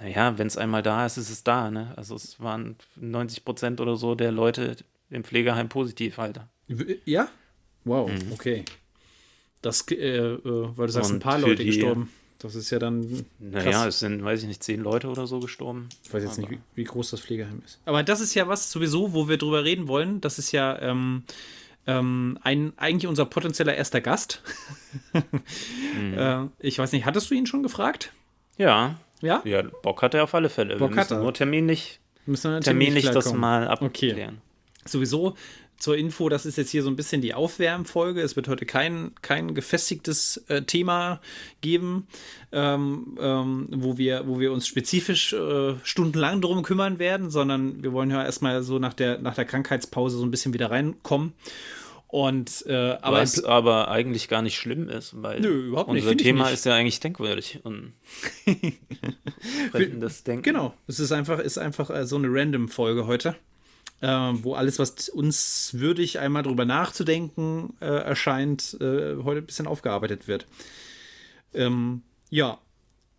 Naja, 0.00 0.38
wenn 0.38 0.46
es 0.46 0.56
einmal 0.56 0.82
da 0.82 1.06
ist, 1.06 1.16
ist 1.16 1.30
es 1.30 1.44
da. 1.44 1.70
Ne? 1.70 1.92
Also 1.96 2.14
es 2.14 2.40
waren 2.40 2.76
90 2.96 3.44
Prozent 3.44 3.80
oder 3.80 3.96
so 3.96 4.14
der 4.14 4.32
Leute 4.32 4.76
im 5.10 5.24
Pflegeheim 5.24 5.68
positiv 5.68 6.18
halt. 6.18 6.40
Ja? 7.04 7.28
Wow, 7.84 8.10
mhm. 8.10 8.32
okay. 8.32 8.64
Das, 9.62 9.88
äh, 9.90 9.94
äh, 9.96 10.40
weil 10.44 10.86
du 10.86 10.92
sagst, 10.92 11.10
Und 11.10 11.16
ein 11.16 11.20
paar 11.20 11.38
Leute 11.38 11.62
die, 11.62 11.66
gestorben. 11.66 12.10
Das 12.38 12.54
ist 12.54 12.70
ja 12.70 12.78
dann. 12.78 13.26
Naja, 13.40 13.88
es 13.88 13.98
sind, 13.98 14.22
weiß 14.22 14.42
ich 14.42 14.48
nicht, 14.48 14.62
zehn 14.62 14.80
Leute 14.80 15.08
oder 15.08 15.26
so 15.26 15.40
gestorben. 15.40 15.88
Ich 16.04 16.14
weiß 16.14 16.22
jetzt 16.22 16.38
nicht, 16.38 16.50
wie, 16.50 16.60
wie, 16.76 16.84
groß 16.84 17.10
das 17.10 17.20
Pflegeheim 17.20 17.60
ist. 17.64 17.80
Aber 17.84 18.04
das 18.04 18.20
ist 18.20 18.34
ja 18.34 18.46
was 18.46 18.70
sowieso, 18.70 19.12
wo 19.12 19.28
wir 19.28 19.38
drüber 19.38 19.64
reden 19.64 19.88
wollen. 19.88 20.20
Das 20.20 20.38
ist 20.38 20.52
ja 20.52 20.80
ähm, 20.80 21.24
ähm, 21.88 22.38
ein, 22.42 22.72
eigentlich 22.76 23.08
unser 23.08 23.24
potenzieller 23.24 23.74
erster 23.74 24.00
Gast. 24.00 24.42
mhm. 25.12 26.14
äh, 26.16 26.46
ich 26.60 26.78
weiß 26.78 26.92
nicht, 26.92 27.06
hattest 27.06 27.30
du 27.30 27.34
ihn 27.34 27.46
schon 27.46 27.64
gefragt? 27.64 28.12
Ja. 28.56 29.00
Ja? 29.20 29.42
Ja, 29.44 29.62
Bock 29.82 30.02
hat 30.02 30.14
er 30.14 30.24
auf 30.24 30.34
alle 30.34 30.48
Fälle. 30.48 30.76
Bock 30.76 30.90
wir 30.90 30.96
müssen 30.96 31.20
nur 31.20 31.34
terminlich, 31.34 32.00
müssen 32.26 32.60
terminlich 32.60 33.10
das 33.10 33.26
kommen. 33.26 33.40
mal 33.40 33.68
abklären. 33.68 34.18
Okay. 34.18 34.88
Sowieso 34.88 35.34
zur 35.78 35.96
Info, 35.96 36.28
das 36.28 36.44
ist 36.44 36.58
jetzt 36.58 36.70
hier 36.70 36.82
so 36.82 36.90
ein 36.90 36.96
bisschen 36.96 37.22
die 37.22 37.34
Aufwärmfolge. 37.34 38.20
Es 38.20 38.34
wird 38.34 38.48
heute 38.48 38.66
kein, 38.66 39.12
kein 39.22 39.54
gefestigtes 39.54 40.44
äh, 40.48 40.62
Thema 40.62 41.20
geben, 41.60 42.08
ähm, 42.50 43.16
ähm, 43.20 43.68
wo, 43.70 43.96
wir, 43.96 44.26
wo 44.26 44.40
wir 44.40 44.52
uns 44.52 44.66
spezifisch 44.66 45.32
äh, 45.32 45.74
stundenlang 45.84 46.40
drum 46.40 46.64
kümmern 46.64 46.98
werden, 46.98 47.30
sondern 47.30 47.82
wir 47.82 47.92
wollen 47.92 48.10
ja 48.10 48.24
erstmal 48.24 48.62
so 48.64 48.80
nach 48.80 48.92
der, 48.92 49.18
nach 49.20 49.36
der 49.36 49.44
Krankheitspause 49.44 50.18
so 50.18 50.24
ein 50.24 50.32
bisschen 50.32 50.52
wieder 50.52 50.70
reinkommen. 50.70 51.32
Und, 52.08 52.64
äh, 52.66 52.96
aber 53.02 53.18
Was 53.18 53.44
aber 53.44 53.88
eigentlich 53.88 54.28
gar 54.28 54.40
nicht 54.40 54.56
schlimm 54.56 54.88
ist, 54.88 55.22
weil 55.22 55.40
Nö, 55.40 55.68
überhaupt 55.68 55.92
nicht, 55.92 56.04
unser 56.04 56.16
Thema 56.16 56.48
ist 56.48 56.64
ja 56.64 56.74
eigentlich 56.74 57.00
denkwürdig. 57.00 57.60
Und 57.64 57.92
das 60.00 60.24
Denken. 60.24 60.42
Genau, 60.42 60.74
es 60.86 61.00
ist 61.00 61.12
einfach, 61.12 61.38
ist 61.38 61.58
einfach 61.58 61.90
äh, 61.90 62.06
so 62.06 62.16
eine 62.16 62.28
Random-Folge 62.30 63.06
heute 63.06 63.36
äh, 64.00 64.06
wo 64.06 64.54
alles, 64.54 64.78
was 64.78 65.08
uns 65.08 65.70
würdig 65.74 66.18
einmal 66.18 66.42
drüber 66.42 66.64
nachzudenken 66.64 67.74
äh, 67.80 67.86
erscheint, 67.86 68.76
äh, 68.80 69.16
heute 69.16 69.40
ein 69.40 69.46
bisschen 69.46 69.66
aufgearbeitet 69.66 70.28
wird. 70.28 70.46
Ähm, 71.54 72.02
ja, 72.30 72.58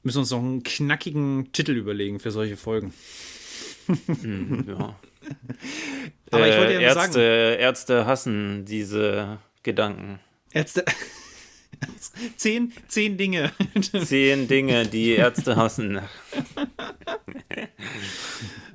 müssen 0.03 0.19
uns 0.19 0.31
noch 0.31 0.39
einen 0.39 0.63
knackigen 0.63 1.51
Titel 1.51 1.73
überlegen 1.73 2.19
für 2.19 2.31
solche 2.31 2.57
Folgen. 2.57 2.93
mm, 3.87 4.69
ja. 4.69 4.95
Aber 6.31 6.47
ich 6.47 6.57
wollte 6.57 6.73
ja 6.73 6.79
Ärzte, 6.79 7.11
sagen. 7.11 7.59
Ärzte 7.59 8.05
hassen 8.05 8.65
diese 8.65 9.39
Gedanken. 9.63 10.19
Ärzte. 10.53 10.85
zehn, 12.37 12.73
zehn 12.87 13.17
Dinge. 13.17 13.51
zehn 14.03 14.47
Dinge, 14.47 14.85
die 14.85 15.11
Ärzte 15.11 15.55
hassen. 15.55 15.99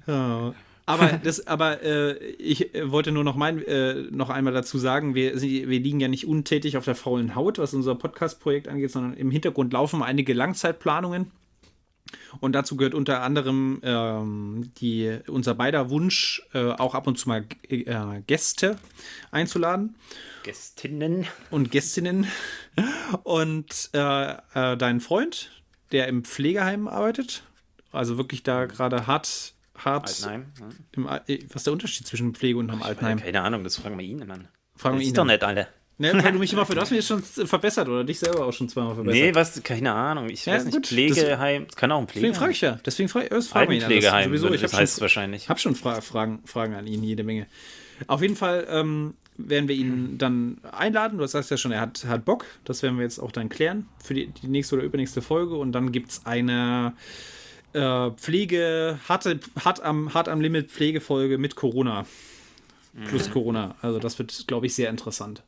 ja. 0.06 0.54
Aber, 0.86 1.18
das, 1.22 1.46
aber 1.46 1.82
äh, 1.82 2.12
ich 2.34 2.74
äh, 2.74 2.90
wollte 2.90 3.10
nur 3.10 3.24
noch, 3.24 3.36
mein, 3.36 3.62
äh, 3.64 3.94
noch 4.10 4.28
einmal 4.28 4.52
dazu 4.52 4.76
sagen, 4.76 5.14
wir, 5.14 5.40
wir 5.40 5.80
liegen 5.80 5.98
ja 5.98 6.08
nicht 6.08 6.26
untätig 6.26 6.76
auf 6.76 6.84
der 6.84 6.94
faulen 6.94 7.34
Haut, 7.34 7.58
was 7.58 7.72
unser 7.72 7.94
Podcast-Projekt 7.94 8.68
angeht, 8.68 8.90
sondern 8.90 9.14
im 9.14 9.30
Hintergrund 9.30 9.72
laufen 9.72 10.02
einige 10.02 10.34
Langzeitplanungen. 10.34 11.30
Und 12.40 12.52
dazu 12.52 12.76
gehört 12.76 12.94
unter 12.94 13.22
anderem 13.22 13.80
ähm, 13.82 14.70
die, 14.78 15.18
unser 15.26 15.54
beider 15.54 15.90
Wunsch, 15.90 16.42
äh, 16.52 16.70
auch 16.70 16.94
ab 16.94 17.06
und 17.06 17.18
zu 17.18 17.28
mal 17.28 17.46
äh, 17.68 18.22
Gäste 18.26 18.78
einzuladen. 19.30 19.96
Gästinnen. 20.42 21.26
Und 21.50 21.70
Gästinnen. 21.70 22.26
Und 23.22 23.90
äh, 23.94 24.32
äh, 24.32 24.76
dein 24.76 25.00
Freund, 25.00 25.50
der 25.92 26.08
im 26.08 26.24
Pflegeheim 26.24 26.88
arbeitet, 26.88 27.42
also 27.92 28.16
wirklich 28.18 28.42
da 28.42 28.66
gerade 28.66 29.06
hart 29.06 29.54
hart. 29.76 30.08
Altenheim. 30.08 30.52
Im, 30.92 31.06
äh, 31.06 31.20
was 31.48 31.56
ist 31.56 31.66
der 31.66 31.72
Unterschied 31.72 32.06
zwischen 32.06 32.34
Pflege 32.34 32.58
und 32.58 32.70
einem 32.70 32.82
Altenheim? 32.82 33.20
Keine 33.20 33.42
Ahnung, 33.42 33.64
das 33.64 33.76
fragen 33.76 33.98
wir 33.98 34.04
ihn 34.04 34.30
an. 34.30 34.48
Fragen 34.76 34.98
wir 34.98 35.06
ihn. 35.06 35.14
doch 35.14 35.24
nicht 35.24 35.44
alle. 35.44 35.68
Ne, 35.96 36.12
weil 36.12 36.32
du 36.32 36.40
mich 36.40 36.52
immer 36.52 36.66
für, 36.66 36.74
du 36.74 36.80
hast 36.80 36.90
mich 36.90 37.08
jetzt 37.08 37.08
schon 37.08 37.22
verbessert 37.46 37.88
oder 37.88 38.02
dich 38.02 38.18
selber 38.18 38.46
auch 38.46 38.52
schon 38.52 38.68
zweimal 38.68 38.96
verbessert. 38.96 39.22
Nee, 39.22 39.34
was, 39.34 39.62
keine 39.62 39.92
Ahnung. 39.92 40.28
Ich 40.28 40.44
ja, 40.44 40.54
weiß 40.54 40.64
nicht, 40.64 40.74
gut. 40.74 40.86
Pflegeheim, 40.88 41.66
das 41.66 41.76
kann 41.76 41.92
auch 41.92 42.00
ein 42.00 42.08
Pflegeheim. 42.08 42.32
Deswegen 42.32 42.34
frage 42.34 42.52
ich 42.52 42.60
ja. 42.60 42.78
Deswegen 42.84 43.08
frage 43.08 43.38
ich, 43.38 43.44
frage 43.44 43.74
ihn 43.74 43.80
Pflegeheim, 43.80 44.30
sowieso. 44.30 44.52
Ich 44.52 44.60
das 44.60 44.74
heißt 44.74 44.94
schon, 44.94 45.02
wahrscheinlich. 45.02 45.48
habe 45.48 45.60
schon 45.60 45.76
Fra 45.76 46.00
Fragen, 46.00 46.40
Fragen 46.46 46.74
an 46.74 46.88
ihn, 46.88 47.04
jede 47.04 47.22
Menge. 47.22 47.46
Auf 48.08 48.22
jeden 48.22 48.34
Fall 48.34 48.66
ähm, 48.68 49.14
werden 49.36 49.68
wir 49.68 49.76
ihn 49.76 50.18
dann 50.18 50.58
einladen. 50.72 51.18
Du 51.18 51.26
sagst 51.26 51.52
ja 51.52 51.56
schon, 51.56 51.70
er 51.70 51.82
hat, 51.82 52.04
hat 52.06 52.24
Bock. 52.24 52.44
Das 52.64 52.82
werden 52.82 52.96
wir 52.96 53.04
jetzt 53.04 53.20
auch 53.20 53.30
dann 53.30 53.48
klären 53.48 53.86
für 54.02 54.14
die, 54.14 54.26
die 54.26 54.48
nächste 54.48 54.74
oder 54.74 54.84
übernächste 54.84 55.22
Folge. 55.22 55.54
Und 55.54 55.70
dann 55.72 55.92
gibt 55.92 56.10
es 56.10 56.26
eine 56.26 56.94
äh, 57.72 58.10
Pflege, 58.10 58.98
harte, 59.08 59.38
hart, 59.64 59.80
am, 59.80 60.12
hart 60.12 60.28
am 60.28 60.40
Limit 60.40 60.72
Pflegefolge 60.72 61.38
mit 61.38 61.54
Corona. 61.54 62.04
Plus 63.08 63.28
mhm. 63.28 63.32
Corona. 63.32 63.74
Also 63.82 63.98
das 63.98 64.18
wird, 64.18 64.44
glaube 64.46 64.66
ich, 64.66 64.74
sehr 64.74 64.88
interessant. 64.88 65.42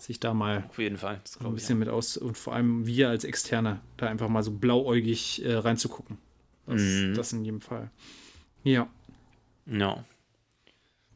Sich 0.00 0.18
da 0.18 0.32
mal 0.32 0.64
Auf 0.68 0.78
jeden 0.78 0.96
Fall. 0.96 1.20
ein 1.44 1.54
bisschen 1.54 1.78
mit 1.78 1.88
aus 1.88 2.16
und 2.16 2.38
vor 2.38 2.54
allem 2.54 2.86
wir 2.86 3.10
als 3.10 3.24
Externe 3.24 3.80
da 3.98 4.06
einfach 4.06 4.28
mal 4.28 4.42
so 4.42 4.50
blauäugig 4.50 5.44
äh, 5.44 5.54
reinzugucken. 5.54 6.16
Das, 6.66 6.80
mhm. 6.80 7.14
das 7.14 7.32
in 7.32 7.44
jedem 7.44 7.60
Fall. 7.60 7.90
Ja. 8.64 8.88
Ja. 9.66 10.04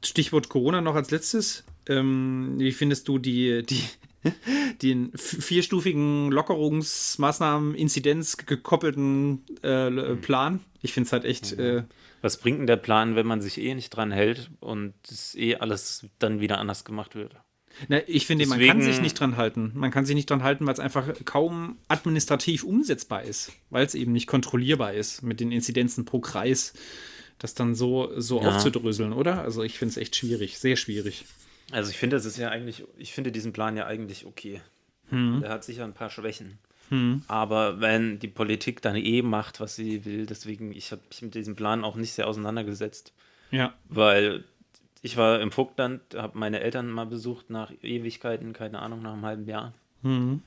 Stichwort 0.04 0.48
Corona 0.50 0.80
noch 0.80 0.94
als 0.94 1.10
letztes. 1.10 1.64
Ähm, 1.86 2.56
wie 2.58 2.72
findest 2.72 3.08
du 3.08 3.18
die, 3.18 3.62
die, 3.64 3.82
den 4.82 5.12
vierstufigen 5.14 6.30
Lockerungsmaßnahmen, 6.30 7.74
Inzidenz 7.74 8.36
gekoppelten 8.36 9.44
äh, 9.62 9.90
mhm. 9.90 10.20
Plan. 10.20 10.60
Ich 10.82 10.92
finde 10.92 11.06
es 11.06 11.12
halt 11.12 11.24
echt. 11.24 11.56
Mhm. 11.56 11.64
Äh, 11.64 11.82
Was 12.20 12.38
bringt 12.38 12.60
denn 12.60 12.66
der 12.66 12.76
Plan, 12.76 13.16
wenn 13.16 13.26
man 13.26 13.40
sich 13.40 13.58
eh 13.58 13.74
nicht 13.74 13.90
dran 13.90 14.12
hält 14.12 14.50
und 14.60 14.94
es 15.10 15.34
eh 15.34 15.56
alles 15.56 16.06
dann 16.18 16.40
wieder 16.40 16.58
anders 16.58 16.84
gemacht 16.84 17.14
wird? 17.14 17.34
Na, 17.88 18.00
ich 18.06 18.26
finde, 18.26 18.46
man 18.46 18.60
kann 18.60 18.82
sich 18.82 19.00
nicht 19.00 19.18
dran 19.18 19.36
halten. 19.36 19.72
Man 19.74 19.90
kann 19.90 20.06
sich 20.06 20.14
nicht 20.14 20.30
dran 20.30 20.42
halten, 20.42 20.66
weil 20.66 20.74
es 20.74 20.80
einfach 20.80 21.08
kaum 21.24 21.76
administrativ 21.88 22.64
umsetzbar 22.64 23.22
ist, 23.22 23.52
weil 23.70 23.84
es 23.84 23.94
eben 23.94 24.12
nicht 24.12 24.26
kontrollierbar 24.26 24.92
ist 24.94 25.22
mit 25.22 25.40
den 25.40 25.52
Inzidenzen 25.52 26.04
pro 26.04 26.20
Kreis, 26.20 26.72
das 27.38 27.54
dann 27.54 27.74
so, 27.74 28.10
so 28.16 28.40
ja. 28.40 28.48
aufzudröseln, 28.48 29.12
oder? 29.12 29.42
Also 29.42 29.62
ich 29.62 29.78
finde 29.78 29.90
es 29.90 29.96
echt 29.96 30.16
schwierig, 30.16 30.58
sehr 30.58 30.76
schwierig. 30.76 31.24
Also 31.72 31.90
ich 31.90 31.96
finde, 31.96 32.16
das 32.16 32.24
ist 32.24 32.38
ja 32.38 32.50
eigentlich, 32.50 32.84
ich 32.98 33.12
finde 33.12 33.32
diesen 33.32 33.52
Plan 33.52 33.76
ja 33.76 33.86
eigentlich 33.86 34.26
okay. 34.26 34.60
Hm. 35.08 35.40
Der 35.40 35.50
hat 35.50 35.64
sicher 35.64 35.84
ein 35.84 35.94
paar 35.94 36.10
Schwächen. 36.10 36.58
Hm. 36.90 37.22
Aber 37.28 37.80
wenn 37.80 38.18
die 38.18 38.28
Politik 38.28 38.82
dann 38.82 38.96
eh 38.96 39.22
macht, 39.22 39.60
was 39.60 39.74
sie 39.74 40.04
will, 40.04 40.26
deswegen, 40.26 40.72
ich 40.72 40.92
habe 40.92 41.02
mich 41.08 41.22
mit 41.22 41.34
diesem 41.34 41.56
Plan 41.56 41.84
auch 41.84 41.96
nicht 41.96 42.12
sehr 42.12 42.28
auseinandergesetzt. 42.28 43.12
Ja. 43.50 43.74
Weil 43.88 44.44
ich 45.04 45.18
war 45.18 45.38
im 45.42 45.52
Vogtland, 45.52 46.00
habe 46.16 46.38
meine 46.38 46.60
Eltern 46.60 46.90
mal 46.90 47.04
besucht 47.04 47.50
nach 47.50 47.70
Ewigkeiten, 47.82 48.54
keine 48.54 48.78
Ahnung, 48.78 49.02
nach 49.02 49.12
einem 49.12 49.26
halben 49.26 49.46
Jahr. 49.46 49.74
Mhm. 50.00 50.40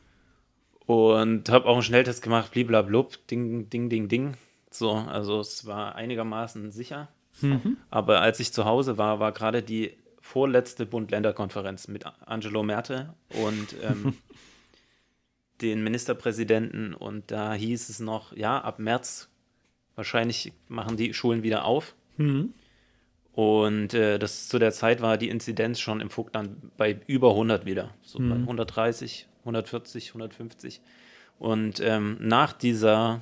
Und 0.88 1.50
habe 1.50 1.68
auch 1.68 1.74
einen 1.74 1.84
Schnelltest 1.84 2.24
gemacht, 2.24 2.54
bliblablub, 2.54 3.28
ding, 3.28 3.70
ding, 3.70 3.88
ding, 3.88 4.10
ding. 4.10 4.34
So, 4.72 4.94
also 4.94 5.42
es 5.42 5.68
war 5.68 5.94
einigermaßen 5.94 6.72
sicher. 6.72 7.08
Mhm. 7.42 7.78
Aber 7.92 8.22
als 8.22 8.40
ich 8.40 8.52
zu 8.52 8.66
Hause 8.66 8.98
war, 8.98 9.20
war 9.20 9.32
gerade 9.32 9.62
die 9.62 9.94
vorletzte 10.22 10.88
Bund-Länder-Konferenz 10.88 11.88
mit 11.88 12.08
Angelo 12.26 12.64
Merte 12.64 13.14
und 13.44 13.76
ähm, 13.84 14.16
den 15.62 15.84
Ministerpräsidenten. 15.84 16.96
Und 16.96 17.30
da 17.30 17.54
hieß 17.54 17.90
es 17.90 18.00
noch, 18.00 18.36
ja, 18.36 18.60
ab 18.60 18.80
März 18.80 19.30
wahrscheinlich 19.94 20.52
machen 20.68 20.98
die 20.98 21.14
Schulen 21.14 21.44
wieder 21.44 21.64
auf. 21.64 21.94
Mhm. 22.18 22.56
Und 23.38 23.94
äh, 23.94 24.18
das 24.18 24.50
zu 24.50 24.58
der 24.58 24.72
Zeit 24.72 25.00
war 25.00 25.16
die 25.16 25.30
Inzidenz 25.30 25.80
schon 25.80 26.02
im 26.02 26.10
Vogtland 26.10 26.76
bei 26.76 27.00
über 27.06 27.30
100 27.30 27.68
wieder. 27.68 27.94
So 28.02 28.18
mhm. 28.18 28.30
bei 28.30 28.36
130, 28.38 29.28
140, 29.42 30.08
150. 30.10 30.82
Und 31.38 31.80
ähm, 31.80 32.18
nach 32.20 32.52
dieser 32.52 33.22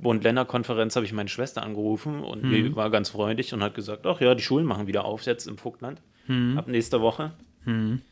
Bund-Länder-Konferenz 0.00 0.96
habe 0.96 1.06
ich 1.06 1.14
meine 1.14 1.30
Schwester 1.30 1.62
angerufen 1.62 2.22
und 2.22 2.42
mhm. 2.42 2.50
die 2.50 2.76
war 2.76 2.90
ganz 2.90 3.08
freundlich 3.08 3.54
und 3.54 3.62
hat 3.62 3.74
gesagt, 3.74 4.06
ach 4.06 4.20
ja, 4.20 4.34
die 4.34 4.42
Schulen 4.42 4.66
machen 4.66 4.86
wieder 4.86 5.06
auf 5.06 5.22
jetzt 5.22 5.46
im 5.46 5.56
Vogtland. 5.56 6.02
Mhm. 6.26 6.58
Ab 6.58 6.68
nächster 6.68 7.00
Woche. 7.00 7.32
Mhm. 7.64 8.02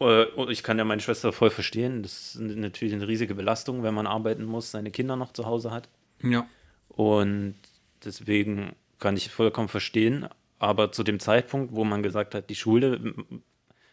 Äh, 0.00 0.24
und 0.28 0.50
ich 0.50 0.62
kann 0.62 0.78
ja 0.78 0.84
meine 0.86 1.02
Schwester 1.02 1.30
voll 1.30 1.50
verstehen. 1.50 2.02
Das 2.02 2.36
ist 2.36 2.40
natürlich 2.40 2.94
eine 2.94 3.06
riesige 3.06 3.34
Belastung, 3.34 3.82
wenn 3.82 3.92
man 3.92 4.06
arbeiten 4.06 4.46
muss, 4.46 4.70
seine 4.70 4.90
Kinder 4.92 5.14
noch 5.14 5.32
zu 5.32 5.44
Hause 5.44 5.72
hat. 5.72 5.90
Ja. 6.22 6.46
Und 6.88 7.56
deswegen 8.02 8.72
kann 8.98 9.14
ich 9.14 9.28
vollkommen 9.30 9.68
verstehen. 9.68 10.26
Aber 10.58 10.92
zu 10.92 11.04
dem 11.04 11.20
Zeitpunkt, 11.20 11.74
wo 11.74 11.84
man 11.84 12.02
gesagt 12.02 12.34
hat, 12.34 12.50
die 12.50 12.56
Schule 12.56 13.14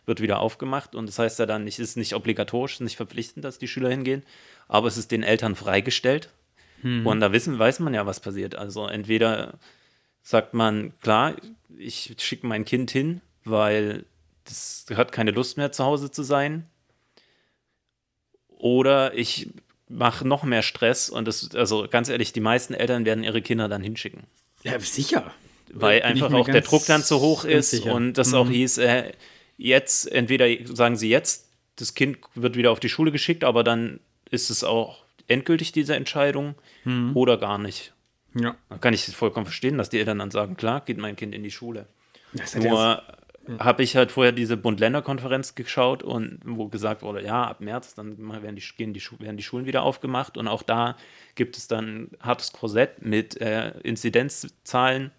wird 0.06 0.22
wieder 0.22 0.40
aufgemacht 0.40 0.96
und 0.96 1.08
das 1.08 1.20
heißt 1.20 1.40
ja 1.40 1.46
dann, 1.46 1.68
es 1.68 1.80
ist 1.80 1.98
nicht 1.98 2.14
obligatorisch, 2.16 2.80
nicht 2.80 2.96
verpflichtend, 2.96 3.44
dass 3.44 3.60
die 3.60 3.68
Schüler 3.68 3.90
hingehen, 3.90 4.24
aber 4.68 4.88
es 4.88 4.98
ist 4.98 5.12
den 5.12 5.24
Eltern 5.24 5.56
freigestellt. 5.56 6.30
Hm. 6.82 7.06
Und 7.06 7.20
da 7.20 7.32
wissen, 7.32 7.58
weiß 7.58 7.80
man 7.80 7.94
ja, 7.94 8.06
was 8.06 8.20
passiert. 8.20 8.56
Also 8.56 8.88
entweder 8.88 9.58
sagt 10.22 10.54
man, 10.54 10.94
klar, 11.02 11.36
ich 11.78 12.16
schicke 12.20 12.48
mein 12.48 12.66
Kind 12.66 12.92
hin, 12.92 13.22
weil 13.44 14.06
das 14.44 14.86
hat 14.96 15.12
keine 15.12 15.32
Lust 15.32 15.58
mehr 15.58 15.72
zu 15.72 15.84
Hause 15.84 16.12
zu 16.12 16.24
sein. 16.24 16.68
Oder 18.48 19.14
ich 19.16 19.50
mache 19.88 20.28
noch 20.28 20.44
mehr 20.44 20.64
Stress 20.64 21.10
und 21.10 21.28
das, 21.28 21.54
also 21.56 21.88
ganz 21.90 22.10
ehrlich, 22.10 22.34
die 22.34 22.40
meisten 22.40 22.74
Eltern 22.74 23.06
werden 23.06 23.24
ihre 23.24 23.42
Kinder 23.42 23.68
dann 23.68 23.84
hinschicken. 23.84 24.24
Ja, 24.64 24.80
sicher. 24.80 25.32
Weil 25.78 26.02
einfach 26.04 26.32
auch 26.32 26.46
der 26.46 26.62
Druck 26.62 26.86
dann 26.86 27.04
zu 27.04 27.20
hoch 27.20 27.44
ist 27.44 27.72
sicher. 27.72 27.94
und 27.94 28.14
das 28.14 28.30
mhm. 28.30 28.36
auch 28.36 28.50
hieß, 28.50 28.78
äh, 28.78 29.12
jetzt, 29.58 30.12
entweder 30.12 30.48
sagen 30.66 30.96
sie 30.96 31.10
jetzt, 31.10 31.50
das 31.76 31.94
Kind 31.94 32.18
wird 32.34 32.56
wieder 32.56 32.72
auf 32.72 32.80
die 32.80 32.90
Schule 32.90 33.12
geschickt, 33.12 33.44
aber 33.44 33.64
dann 33.64 34.00
ist 34.30 34.50
es 34.50 34.64
auch 34.64 35.04
endgültig 35.28 35.74
diese 35.74 35.96
Entscheidung 35.96 36.56
mhm. 36.86 37.12
oder 37.14 37.38
gar 37.38 37.58
nicht. 37.58 37.94
Ja. 38.34 38.56
Da 38.70 38.78
kann 38.78 38.94
ich 38.94 39.06
vollkommen 39.06 39.46
verstehen, 39.46 39.78
dass 39.78 39.90
die 39.90 40.00
Eltern 40.00 40.20
dann 40.20 40.32
sagen, 40.32 40.56
klar, 40.56 40.82
geht 40.82 40.98
mein 40.98 41.16
Kind 41.16 41.36
in 41.36 41.44
die 41.44 41.52
Schule. 41.52 41.88
Nur 42.58 43.02
habe 43.60 43.84
ich 43.84 43.96
halt 43.96 44.12
vorher 44.12 44.32
diese 44.32 44.58
Bund-Länder-Konferenz 44.58 45.56
geschaut 45.56 46.04
und 46.04 46.40
wo 46.44 46.68
gesagt 46.68 47.02
wurde, 47.02 47.24
ja, 47.24 47.44
ab 47.44 47.62
März, 47.62 47.94
dann 47.96 48.18
werden 48.42 48.56
die, 48.56 48.64
gehen 48.78 48.94
die, 48.94 49.02
werden 49.20 49.38
die 49.38 49.44
Schulen 49.44 49.66
wieder 49.66 49.84
aufgemacht 49.84 50.38
und 50.38 50.48
auch 50.48 50.64
da 50.64 50.98
gibt 51.36 51.58
es 51.58 51.68
dann 51.68 51.86
ein 51.86 52.12
hartes 52.22 52.54
Korsett 52.54 53.02
mit 53.06 53.40
äh, 53.40 53.72
Inzidenzzahlen 53.82 55.12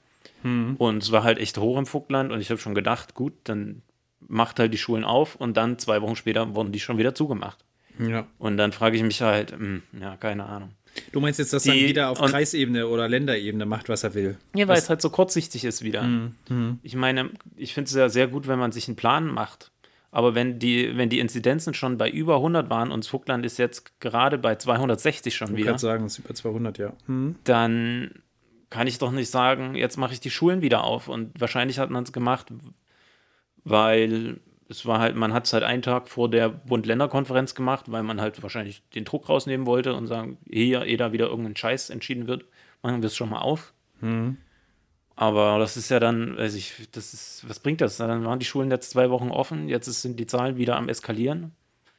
hm. 0.43 0.77
und 0.77 1.03
es 1.03 1.12
war 1.12 1.25
halt 1.25 1.39
echt 1.39 1.59
hoch 1.59 1.79
im 1.79 1.87
Vogtland 1.87 2.33
und 2.33 2.41
ich 2.41 2.51
habe 2.51 2.61
schon 2.61 2.75
gedacht, 2.75 3.15
gut, 3.15 3.33
dann 3.45 3.83
macht 4.21 4.59
halt 4.59 4.73
die 4.73 4.79
Schulen 4.79 5.05
auf 5.05 5.37
und 5.37 5.57
dann 5.57 5.79
zwei 5.79 6.03
Wochen 6.03 6.17
später 6.17 6.55
wurden 6.55 6.73
die 6.73 6.81
schon 6.81 6.99
wieder 6.99 7.15
zugemacht. 7.15 7.65
Ja. 7.99 8.27
Und 8.39 8.57
dann 8.57 8.73
frage 8.73 8.97
ich 8.97 9.03
mich 9.03 9.23
halt, 9.23 9.53
mh, 9.53 9.59
hm, 9.59 9.83
ja, 10.01 10.17
keine 10.17 10.45
Ahnung. 10.45 10.71
Du 11.12 11.21
meinst 11.21 11.39
jetzt, 11.39 11.53
dass 11.53 11.65
die, 11.65 11.71
dann 11.71 11.79
jeder 11.79 12.11
auf 12.11 12.21
Kreisebene 12.21 12.89
oder 12.89 13.09
Länderebene 13.09 13.67
macht, 13.67 13.89
was 13.89 14.03
er 14.03 14.15
will? 14.15 14.39
Ja, 14.55 14.67
weil 14.67 14.77
was? 14.77 14.85
es 14.85 14.89
halt 14.89 15.03
so 15.03 15.11
kurzsichtig 15.11 15.65
ist 15.65 15.83
wieder. 15.83 16.03
Mhm. 16.03 16.79
Ich 16.83 16.97
meine, 16.97 17.31
ich 17.57 17.75
finde 17.75 17.89
es 17.89 17.95
ja 17.95 18.09
sehr 18.09 18.29
gut, 18.29 18.49
wenn 18.49 18.59
man 18.59 18.73
sich 18.73 18.89
einen 18.89 18.97
Plan 18.97 19.27
macht. 19.27 19.73
Aber 20.11 20.35
wenn 20.35 20.59
die, 20.59 20.97
wenn 20.97 21.11
die 21.11 21.19
Inzidenzen 21.19 21.75
schon 21.75 21.99
bei 21.99 22.09
über 22.09 22.37
100 22.37 22.71
waren 22.71 22.91
und 22.91 23.05
Vogtland 23.05 23.45
ist 23.45 23.59
jetzt 23.59 24.01
gerade 24.01 24.39
bei 24.39 24.55
260 24.55 25.35
schon 25.35 25.49
ich 25.49 25.57
wieder. 25.57 25.61
Ich 25.61 25.67
kann 25.73 25.79
sagen, 25.79 26.07
es 26.07 26.19
ist 26.19 26.25
über 26.25 26.35
200, 26.35 26.79
ja. 26.79 26.93
Mhm. 27.07 27.37
Dann 27.45 28.11
kann 28.70 28.87
ich 28.87 28.98
doch 28.98 29.12
nicht 29.12 29.31
sagen, 29.31 29.74
jetzt 29.74 29.96
mache 29.96 30.12
ich 30.12 30.20
die 30.20 30.31
Schulen 30.31 30.62
wieder 30.62 30.85
auf. 30.85 31.09
Und 31.09 31.40
wahrscheinlich 31.40 31.79
hat 31.79 31.90
man 31.90 32.05
es 32.05 32.12
gemacht, 32.12 32.48
weil 33.64 34.40
es 34.68 34.85
war 34.87 34.98
halt, 34.98 35.14
man 35.14 35.33
hat 35.33 35.46
es 35.46 35.52
halt 35.52 35.62
einen 35.62 35.83
Tag 35.83 36.09
vor 36.09 36.29
der 36.29 36.48
Bund-Länder-Konferenz 36.48 37.55
gemacht, 37.55 37.90
weil 37.90 38.02
man 38.02 38.20
halt 38.20 38.42
wahrscheinlich 38.42 38.83
den 38.90 39.05
Druck 39.05 39.29
rausnehmen 39.29 39.66
wollte 39.66 39.94
und 39.94 40.07
sagen, 40.07 40.38
hier, 40.48 40.85
ehe 40.85 40.96
da 40.96 41.12
wieder 41.12 41.29
irgendein 41.29 41.57
Scheiß 41.57 41.90
entschieden 41.90 42.26
wird, 42.26 42.44
machen 42.83 43.02
wir 43.02 43.07
es 43.07 43.16
schon 43.16 43.31
mal 43.31 43.40
auf. 43.40 43.72
Mhm. 44.00 44.38
Aber 45.14 45.59
das 45.59 45.76
ist 45.76 45.88
ja 45.88 45.98
dann, 45.98 46.37
weiß 46.37 46.55
ich, 46.55 46.88
das 46.92 47.14
ist, 47.14 47.48
was 47.48 47.61
bringt 47.61 47.81
das? 47.81 47.96
Dann 47.96 48.24
waren 48.24 48.38
die 48.38 48.44
Schulen 48.44 48.70
jetzt 48.70 48.90
zwei 48.90 49.09
Wochen 49.09 49.31
offen, 49.31 49.68
jetzt 49.68 49.87
sind 49.87 50.20
die 50.20 50.26
Zahlen 50.26 50.57
wieder 50.57 50.76
am 50.76 50.88
Eskalieren. 50.88 51.52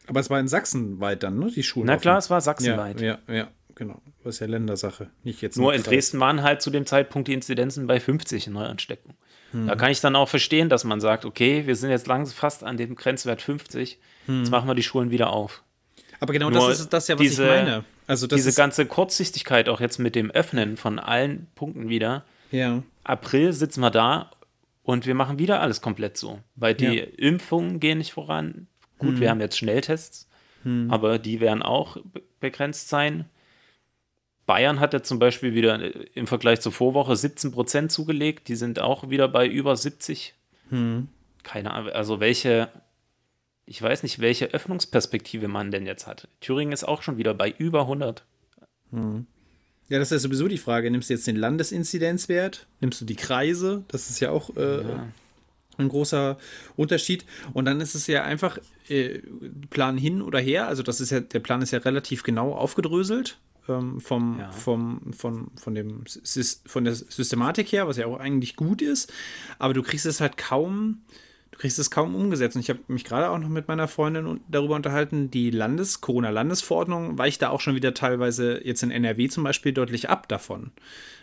Aber 0.08 0.20
es 0.20 0.30
war 0.30 0.40
in 0.40 0.48
Sachsen 0.48 1.00
weit 1.00 1.24
dann, 1.24 1.40
ne? 1.40 1.52
Die 1.52 1.64
Schulen. 1.64 1.88
Na 1.88 1.94
offen. 1.94 2.02
klar, 2.02 2.18
es 2.18 2.30
war 2.30 2.42
sachsenweit. 2.42 3.02
Ja, 3.02 3.18
ja, 3.28 3.34
ja, 3.34 3.48
genau. 3.78 4.02
Das 4.24 4.36
ist 4.36 4.40
ja 4.42 4.48
Ländersache, 4.48 5.10
nicht 5.24 5.42
jetzt. 5.42 5.58
Nur 5.58 5.74
in 5.74 5.84
Dresden 5.84 6.20
waren 6.20 6.44
halt 6.44 6.62
zu 6.62 6.70
dem 6.70 6.86
Zeitpunkt 6.86 7.30
die 7.30 7.34
Inzidenzen 7.34 7.88
bei 7.88 8.00
50 8.00 8.48
in 8.48 8.54
Neuansteckung. 8.54 9.16
Da 9.54 9.76
kann 9.76 9.92
ich 9.92 10.02
dann 10.02 10.16
auch 10.16 10.28
verstehen, 10.28 10.68
dass 10.70 10.84
man 10.84 11.00
sagt, 11.00 11.24
okay, 11.24 11.66
wir 11.66 11.76
sind 11.76 11.90
jetzt 11.90 12.08
langsam 12.08 12.36
fast 12.36 12.64
an 12.64 12.76
dem 12.78 12.96
Grenzwert 12.96 13.42
50, 13.42 13.98
hm. 14.26 14.40
jetzt 14.40 14.52
machen 14.52 14.68
wir 14.68 14.76
die 14.76 14.84
Schulen 14.84 15.10
wieder 15.10 15.32
auf. 15.32 15.64
Aber 16.20 16.34
genau 16.34 16.50
Nur 16.50 16.68
das 16.68 16.82
ist 16.82 16.94
das 16.94 17.08
ja, 17.08 17.16
was 17.16 17.22
diese, 17.22 17.44
ich 17.44 17.50
meine. 17.50 17.86
Also 18.08 18.28
diese 18.28 18.54
ganze 18.54 18.86
Kurzsichtigkeit 18.86 19.70
auch 19.70 19.80
jetzt 19.80 20.00
mit 20.00 20.16
dem 20.16 20.32
Öffnen 20.32 20.78
von 20.78 21.00
allen 21.00 21.48
Punkten 21.56 21.90
wieder. 21.90 22.26
Ja. 22.52 22.84
April 23.04 23.54
sitzen 23.54 23.82
wir 23.82 23.92
da 23.92 24.32
und 24.84 25.06
wir 25.06 25.16
machen 25.16 25.40
wieder 25.40 25.62
alles 25.62 25.82
komplett 25.82 26.18
so. 26.18 26.40
Weil 26.56 26.74
die 26.74 26.86
ja. 26.86 27.04
Impfungen 27.18 27.80
gehen 27.80 28.00
nicht 28.00 28.12
voran. 28.12 28.68
Gut, 28.98 29.14
hm. 29.14 29.20
wir 29.20 29.30
haben 29.30 29.40
jetzt 29.40 29.58
Schnelltests, 29.58 30.28
hm. 30.64 30.92
aber 30.92 31.20
die 31.20 31.40
werden 31.40 31.62
auch 31.62 31.98
begrenzt 32.40 32.90
sein. 32.90 33.26
Bayern 34.48 34.80
hat 34.80 34.94
ja 34.94 35.04
zum 35.04 35.20
Beispiel 35.20 35.54
wieder 35.54 35.80
äh, 35.80 36.08
im 36.16 36.26
Vergleich 36.26 36.62
zur 36.62 36.72
Vorwoche 36.72 37.16
17 37.16 37.52
Prozent 37.52 37.92
zugelegt. 37.92 38.48
Die 38.48 38.56
sind 38.56 38.80
auch 38.80 39.10
wieder 39.12 39.28
bei 39.28 39.48
über 39.48 39.76
70. 39.76 40.34
Hm. 40.70 41.10
Keine 41.44 41.72
Ahnung, 41.72 41.92
also 41.92 42.20
welche, 42.20 42.70
ich 43.66 43.80
weiß 43.80 44.02
nicht, 44.04 44.20
welche 44.20 44.48
Öffnungsperspektive 44.48 45.48
man 45.48 45.70
denn 45.70 45.86
jetzt 45.86 46.08
hat. 46.08 46.28
Thüringen 46.42 46.74
ist 46.74 46.86
auch 46.86 47.04
schon 47.04 47.18
wieder 47.18 47.34
bei 47.34 47.54
über 47.58 47.82
100. 47.82 48.26
Hm. 48.92 49.28
Ja, 49.90 50.00
das 50.00 50.12
ist 50.12 50.24
ja 50.24 50.28
sowieso 50.30 50.48
die 50.48 50.58
Frage. 50.58 50.90
Nimmst 50.92 51.10
du 51.10 51.14
jetzt 51.14 51.28
den 51.28 51.36
Landesinzidenzwert? 51.36 52.68
Nimmst 52.80 53.00
du 53.00 53.06
die 53.06 53.16
Kreise? 53.16 53.84
Das 53.90 54.10
ist 54.10 54.20
ja 54.20 54.32
auch 54.32 54.56
äh, 54.56 54.82
ja. 54.82 55.08
ein 55.78 55.90
großer 55.90 56.38
Unterschied. 56.76 57.26
Und 57.54 57.66
dann 57.66 57.80
ist 57.80 57.96
es 57.96 58.08
ja 58.08 58.24
einfach 58.24 58.60
äh, 58.90 59.20
Plan 59.70 59.98
hin 59.98 60.22
oder 60.22 60.40
her. 60.40 60.68
Also 60.68 60.84
das 60.84 61.00
ist 61.00 61.12
ja, 61.12 61.20
der 61.20 61.40
Plan 61.40 61.62
ist 61.62 61.72
ja 61.72 61.80
relativ 61.80 62.24
genau 62.24 62.54
aufgedröselt 62.54 63.40
ähm, 63.70 64.00
vom, 64.00 64.40
ja. 64.40 64.52
vom, 64.52 65.02
von, 65.14 65.52
von, 65.56 65.76
dem, 65.76 66.04
von 66.66 66.84
der 66.84 66.96
Systematik 66.96 67.72
her, 67.72 67.88
was 67.88 67.98
ja 67.98 68.06
auch 68.06 68.20
eigentlich 68.20 68.56
gut 68.56 68.82
ist, 68.82 69.12
aber 69.60 69.74
du 69.74 69.84
kriegst 69.84 70.06
es 70.06 70.22
halt 70.22 70.38
kaum, 70.38 71.02
du 71.52 71.58
kriegst 71.60 71.80
es 71.80 71.92
kaum 71.92 72.16
umgesetzt. 72.16 72.56
Und 72.56 72.62
ich 72.62 72.70
habe 72.70 72.80
mich 72.88 73.04
gerade 73.04 73.30
auch 73.30 73.38
noch 73.38 73.50
mit 73.50 73.68
meiner 73.68 73.88
Freundin 73.88 74.42
darüber 74.48 74.76
unterhalten, 74.76 75.32
die 75.32 75.50
Landes-, 75.50 76.02
Corona-Landesverordnung 76.02 77.18
weicht 77.18 77.42
da 77.42 77.50
auch 77.50 77.62
schon 77.62 77.76
wieder 77.76 77.94
teilweise 77.94 78.62
jetzt 78.64 78.84
in 78.84 78.92
NRW 78.92 79.28
zum 79.28 79.44
Beispiel 79.44 79.74
deutlich 79.74 80.10
ab 80.10 80.28
davon. 80.28 80.72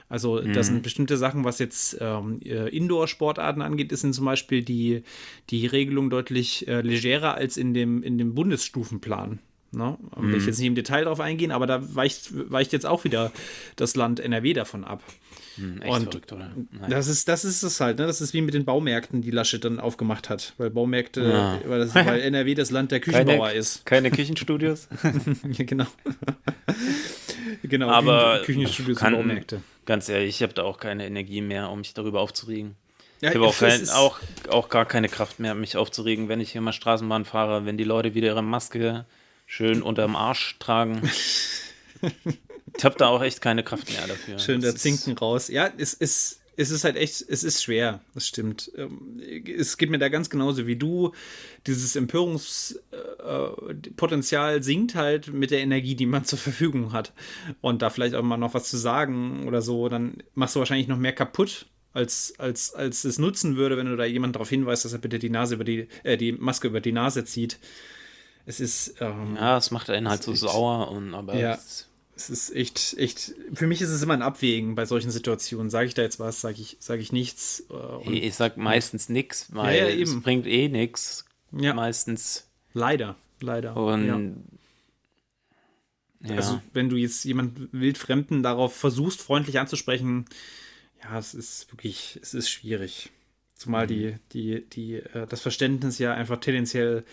Also 0.09 0.40
mhm. 0.40 0.53
das 0.53 0.66
sind 0.66 0.82
bestimmte 0.82 1.16
Sachen, 1.16 1.45
was 1.45 1.59
jetzt 1.59 1.97
ähm, 2.01 2.40
äh, 2.45 2.68
Indoor-Sportarten 2.68 3.62
angeht, 3.62 3.90
ist 3.90 4.01
zum 4.12 4.24
Beispiel 4.24 4.62
die, 4.62 5.03
die 5.51 5.66
Regelung 5.66 6.11
deutlich 6.11 6.68
äh, 6.68 6.82
legerer 6.82 7.34
als 7.34 7.57
in 7.57 7.74
dem, 7.74 8.03
in 8.03 8.18
dem 8.18 8.34
Bundesstufenplan. 8.34 9.38
Ne? 9.75 9.97
Mhm. 10.16 10.33
Will 10.33 10.39
ich 10.39 10.47
jetzt 10.47 10.59
nicht 10.59 10.66
im 10.66 10.75
Detail 10.75 11.05
drauf 11.05 11.20
eingehen, 11.20 11.51
aber 11.51 11.66
da 11.66 11.81
weicht, 11.95 12.31
weicht 12.51 12.72
jetzt 12.72 12.87
auch 12.87 13.05
wieder 13.05 13.33
das 13.77 13.97
Land 13.97 14.20
NRW 14.20 14.53
davon 14.53 14.85
ab. 14.85 15.03
Hm, 15.57 15.81
echt 15.83 15.93
Und 15.93 16.03
verrückt, 16.05 16.33
oder? 16.33 16.51
Nein. 16.72 16.91
Das 16.91 17.07
ist, 17.07 17.29
das 17.29 17.45
ist 17.45 17.62
es 17.62 17.81
halt, 17.81 17.99
ne? 17.99 18.07
Das 18.07 18.20
ist 18.20 18.35
wie 18.35 18.41
mit 18.41 18.55
den 18.55 18.64
Baumärkten, 18.64 19.22
die 19.22 19.31
Laschet 19.31 19.64
dann 19.64 19.79
aufgemacht 19.79 20.29
hat. 20.29 20.53
Weil 20.59 20.70
Baumärkte, 20.70 21.22
Ja. 21.22 21.61
weil, 21.68 21.79
das, 21.79 21.95
weil 21.95 22.20
NRW 22.22 22.55
das 22.55 22.70
Land 22.72 22.91
der 22.91 22.99
Küchenbauer 23.01 23.53
ist. 23.53 23.87
keine 23.87 24.11
Küchenstudios. 24.11 24.89
Ja, 25.53 25.64
genau. 25.64 25.87
genau, 27.62 27.89
Aber 27.89 28.41
Küchen- 28.45 28.45
Küchenstudios 28.64 28.97
und 28.99 29.03
kann- 29.03 29.14
Baumärkte. 29.14 29.61
Ganz 29.87 30.09
ehrlich, 30.09 30.31
ich 30.37 30.43
habe 30.43 30.55
da 30.55 30.62
auch 30.62 30.79
keine 30.79 31.07
Energie 31.07 31.41
mehr, 31.43 31.70
um 31.70 31.79
mich 31.81 31.93
darüber 31.95 32.20
aufzuregen. 32.20 32.75
Ja, 33.20 33.31
Ich 33.31 33.37
habe 33.37 33.47
auch, 33.47 33.57
kein, 33.59 33.89
auch, 33.91 34.18
auch 34.51 34.68
gar 34.70 34.87
keine 34.87 35.09
Kraft 35.09 35.41
mehr, 35.41 35.55
mich 35.55 35.77
aufzuregen, 35.77 36.29
wenn 36.29 36.41
ich 36.41 36.53
hier 36.53 36.61
mal 36.62 36.72
Straßenbahn 36.72 37.25
fahre, 37.25 37.64
wenn 37.66 37.77
die 37.79 37.85
Leute 37.85 38.14
wieder 38.14 38.29
ihre 38.29 38.43
Maske 38.43 39.05
schön 39.55 39.82
unterm 39.82 40.16
Arsch 40.16 40.57
tragen. 40.59 41.00
ich 42.76 42.84
habe 42.84 42.96
da 42.98 43.07
auch 43.07 43.22
echt 43.22 43.40
keine 43.40 43.62
Kraft 43.62 43.88
mehr 43.92 44.09
dafür. 44.09 44.40
Schön 44.40 44.61
Das 44.61 44.72
der 44.72 44.80
Zinken 44.80 45.16
raus. 45.16 45.46
Ja, 45.46 45.70
es 45.76 45.94
ist, 45.94 46.40
es 46.57 46.72
ist 46.72 46.82
halt 46.82 46.96
echt, 46.96 47.24
es 47.28 47.44
ist 47.44 47.62
schwer, 47.62 48.00
das 48.14 48.26
stimmt. 48.26 48.72
Ähm, 48.76 49.20
Es 49.57 49.76
geht 49.76 49.90
mir 49.90 49.98
da 49.98 50.09
ganz 50.09 50.28
genauso 50.28 50.66
wie 50.66 50.74
du. 50.74 51.12
Dieses 51.68 51.94
Empörungspotenzial 51.94 54.64
sinkt 54.64 54.96
halt 54.96 55.32
mit 55.32 55.52
der 55.52 55.61
Energie, 55.61 55.94
die 55.94 56.07
man 56.07 56.24
zur 56.24 56.40
Verfügung 56.40 56.92
hat. 56.92 57.12
Und 57.61 57.80
da 57.82 57.90
vielleicht 57.90 58.16
auch 58.16 58.24
mal 58.24 58.36
noch 58.36 58.55
was 58.55 58.68
zu 58.68 58.76
sagen 58.76 59.46
oder 59.46 59.62
so, 59.62 59.88
dann 59.88 60.16
machst 60.34 60.57
du 60.57 60.59
wahrscheinlich 60.59 60.88
noch 60.88 60.98
mehr 60.98 61.12
kaputt. 61.12 61.66
Als, 61.92 62.34
als, 62.38 62.74
als 62.74 63.05
es 63.05 63.20
nutzen 63.20 63.55
würde, 63.55 63.76
wenn 63.76 63.86
du 63.86 63.94
da 63.94 64.05
jemand 64.05 64.34
darauf 64.34 64.48
hinweist, 64.48 64.84
dass 64.84 64.92
er 64.92 64.98
bitte 64.98 65.20
die 65.20 65.30
Nase 65.30 65.55
über 65.55 65.62
die, 65.62 65.86
äh, 66.02 66.16
die 66.16 66.32
Maske 66.32 66.66
über 66.66 66.80
die 66.80 66.90
Nase 66.90 67.24
zieht. 67.24 67.61
Es 68.47 68.61
ist, 68.61 68.97
ähm, 69.01 69.36
Ja, 69.36 69.57
es 69.57 69.70
macht 69.70 69.90
einen 69.90 70.09
halt 70.09 70.22
so 70.22 70.32
echt- 70.32 70.40
sauer 70.40 70.90
und 70.90 71.14
aber 71.14 71.34
Ja. 71.36 71.55
es- 71.55 71.88
es 72.16 72.30
ist 72.30 72.55
echt, 72.55 72.95
echt, 72.99 73.34
für 73.55 73.66
mich 73.66 73.80
ist 73.82 73.88
es 73.90 74.03
immer 74.03 74.14
ein 74.14 74.22
Abwägen 74.22 74.74
bei 74.74 74.86
solchen 74.86 75.11
Situationen. 75.11 75.70
Sage 75.70 75.88
ich 75.88 75.95
da 75.95 76.03
jetzt 76.03 76.20
was, 76.20 76.40
sage 76.40 76.61
ich, 76.61 76.76
sage 76.78 77.01
ich 77.03 77.11
nichts. 77.11 77.64
äh, 77.70 78.11
ich 78.12 78.34
sag 78.34 78.57
meistens 78.57 79.09
nix, 79.09 79.49
weil 79.55 79.76
Ja, 79.78 79.88
ja, 79.88 80.03
es 80.03 80.20
bringt 80.22 80.47
eh 80.47 80.68
nix. 80.68 81.24
Ja. 81.53 81.74
Meistens. 81.74 82.49
leider, 82.72 83.16
leider. 83.40 83.76
Und 83.76 84.07
ja. 84.07 84.20
Also, 86.36 86.61
wenn 86.72 86.88
du 86.88 86.97
jetzt 86.97 87.24
jemand 87.24 87.72
Wildfremden 87.72 88.42
darauf 88.42 88.74
versuchst, 88.74 89.20
freundlich 89.20 89.59
anzusprechen, 89.59 90.24
ja, 91.03 91.18
es 91.18 91.34
ist 91.34 91.70
wirklich, 91.72 92.18
es 92.22 92.32
ist 92.34 92.49
schwierig. 92.49 93.11
Zumal 93.55 93.86
die, 93.86 94.16
die, 94.32 94.64
die, 94.70 94.95
äh, 94.95 95.26
das 95.28 95.40
Verständnis 95.42 95.99
ja 95.99 96.14
einfach 96.14 96.38
tendenziell 96.38 97.05